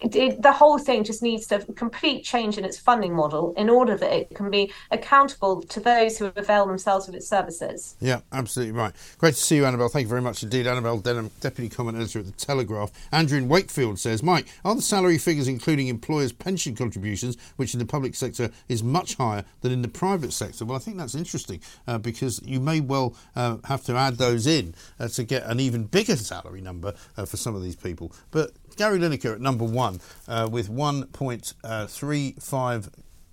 it, 0.00 0.42
the 0.42 0.52
whole 0.52 0.78
thing 0.78 1.04
just 1.04 1.22
needs 1.22 1.46
to 1.48 1.60
complete 1.74 2.24
change 2.24 2.58
in 2.58 2.64
its 2.64 2.78
funding 2.78 3.14
model 3.14 3.54
in 3.56 3.68
order 3.70 3.96
that 3.96 4.12
it 4.12 4.34
can 4.34 4.50
be 4.50 4.72
accountable 4.90 5.62
to 5.62 5.80
those 5.80 6.18
who 6.18 6.32
avail 6.36 6.66
themselves 6.66 7.08
of 7.08 7.14
its 7.14 7.28
services. 7.28 7.96
Yeah, 8.00 8.20
absolutely 8.32 8.72
right. 8.72 8.92
Great 9.18 9.34
to 9.34 9.40
see 9.40 9.56
you, 9.56 9.64
Annabel. 9.64 9.88
Thank 9.88 10.04
you 10.04 10.08
very 10.08 10.22
much 10.22 10.42
indeed. 10.42 10.66
Annabel 10.66 10.98
Denham, 10.98 11.30
Deputy 11.40 11.68
Comment 11.74 11.96
Editor 11.96 12.20
at 12.20 12.26
The 12.26 12.32
Telegraph. 12.32 12.90
Andrew 13.12 13.38
in 13.38 13.48
Wakefield 13.48 13.98
says, 13.98 14.22
Mike, 14.22 14.46
are 14.64 14.74
the 14.74 14.82
salary 14.82 15.18
figures 15.18 15.48
including 15.48 15.88
employers' 15.88 16.32
pension 16.32 16.74
contributions, 16.74 17.36
which 17.56 17.74
in 17.74 17.78
the 17.78 17.86
public 17.86 18.14
sector 18.14 18.50
is 18.68 18.82
much 18.82 19.14
higher 19.14 19.44
than 19.60 19.72
in 19.72 19.82
the 19.82 19.88
private 19.88 20.32
sector? 20.32 20.64
Well, 20.64 20.76
I 20.76 20.80
think 20.80 20.96
that's 20.96 21.14
interesting 21.14 21.60
uh, 21.86 21.98
because 21.98 22.40
you 22.44 22.60
may 22.60 22.80
well 22.80 23.14
uh, 23.36 23.58
have 23.64 23.84
to 23.84 23.96
add 23.96 24.16
those 24.16 24.46
in 24.46 24.74
uh, 24.98 25.08
to 25.08 25.24
get 25.24 25.44
an 25.44 25.60
even 25.60 25.84
bigger 25.84 26.16
salary 26.16 26.60
number 26.60 26.94
uh, 27.16 27.24
for 27.24 27.36
some 27.36 27.54
of 27.54 27.62
these 27.62 27.76
people. 27.76 28.12
But 28.30 28.52
Gary 28.76 28.98
Lineker 28.98 29.34
at 29.34 29.40
number 29.40 29.64
one 29.64 30.00
uh, 30.28 30.46
with 30.50 30.70
1.35 30.70 32.88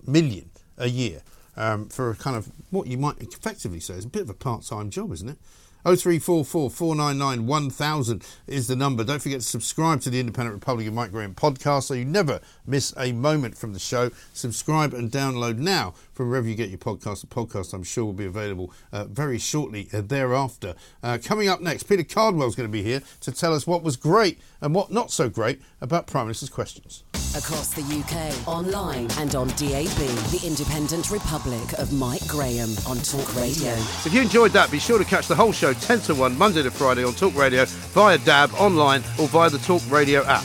million 0.06 0.50
a 0.78 0.88
year 0.88 1.22
um, 1.56 1.88
for 1.88 2.10
a 2.10 2.16
kind 2.16 2.36
of 2.36 2.50
what 2.70 2.86
you 2.86 2.98
might 2.98 3.20
effectively 3.20 3.80
say 3.80 3.94
is 3.94 4.04
a 4.04 4.08
bit 4.08 4.22
of 4.22 4.30
a 4.30 4.34
part 4.34 4.64
time 4.64 4.90
job, 4.90 5.12
isn't 5.12 5.28
it? 5.28 5.38
0344 5.84 6.70
499 6.70 7.46
1000 7.46 8.26
is 8.46 8.68
the 8.68 8.76
number. 8.76 9.02
Don't 9.02 9.20
forget 9.20 9.40
to 9.40 9.46
subscribe 9.46 10.00
to 10.02 10.10
the 10.10 10.20
Independent 10.20 10.54
Republic 10.54 10.86
of 10.86 10.94
Mike 10.94 11.10
Graham 11.10 11.34
podcast 11.34 11.84
so 11.84 11.94
you 11.94 12.04
never 12.04 12.40
miss 12.64 12.94
a 12.96 13.10
moment 13.10 13.58
from 13.58 13.72
the 13.72 13.80
show. 13.80 14.10
Subscribe 14.32 14.94
and 14.94 15.10
download 15.10 15.58
now 15.58 15.94
from 16.12 16.28
wherever 16.28 16.48
you 16.48 16.54
get 16.54 16.68
your 16.68 16.78
podcast. 16.78 17.20
The 17.20 17.26
podcast, 17.26 17.72
I'm 17.72 17.82
sure, 17.82 18.06
will 18.06 18.12
be 18.12 18.26
available 18.26 18.72
uh, 18.92 19.04
very 19.04 19.38
shortly 19.38 19.88
uh, 19.92 20.02
thereafter. 20.02 20.74
Uh, 21.02 21.18
coming 21.22 21.48
up 21.48 21.60
next, 21.60 21.84
Peter 21.84 22.04
Cardwell 22.04 22.48
is 22.48 22.54
going 22.54 22.68
to 22.68 22.72
be 22.72 22.82
here 22.82 23.02
to 23.20 23.32
tell 23.32 23.54
us 23.54 23.66
what 23.66 23.82
was 23.82 23.96
great 23.96 24.38
and 24.60 24.74
what 24.74 24.90
not 24.90 25.10
so 25.10 25.28
great 25.28 25.60
about 25.80 26.06
Prime 26.06 26.26
Minister's 26.26 26.50
questions. 26.50 27.04
Across 27.36 27.74
the 27.74 27.82
UK, 27.82 28.46
online 28.46 29.10
and 29.18 29.34
on 29.34 29.48
DAB, 29.48 29.88
the 30.30 30.42
Independent 30.44 31.10
Republic 31.10 31.72
of 31.78 31.92
Mike 31.92 32.26
Graham 32.26 32.70
on 32.86 32.98
Talk 32.98 33.34
Radio. 33.34 33.74
So 33.74 34.08
if 34.08 34.14
you 34.14 34.20
enjoyed 34.20 34.52
that, 34.52 34.70
be 34.70 34.78
sure 34.78 34.98
to 34.98 35.04
catch 35.04 35.28
the 35.28 35.34
whole 35.34 35.52
show 35.52 35.72
10 35.72 36.00
to 36.00 36.14
1 36.14 36.36
Monday 36.36 36.62
to 36.62 36.70
Friday 36.70 37.04
on 37.04 37.14
Talk 37.14 37.34
Radio 37.34 37.64
via 37.64 38.18
DAB, 38.18 38.52
online, 38.54 39.00
or 39.18 39.28
via 39.28 39.48
the 39.48 39.58
Talk 39.58 39.82
Radio 39.90 40.24
app. 40.24 40.44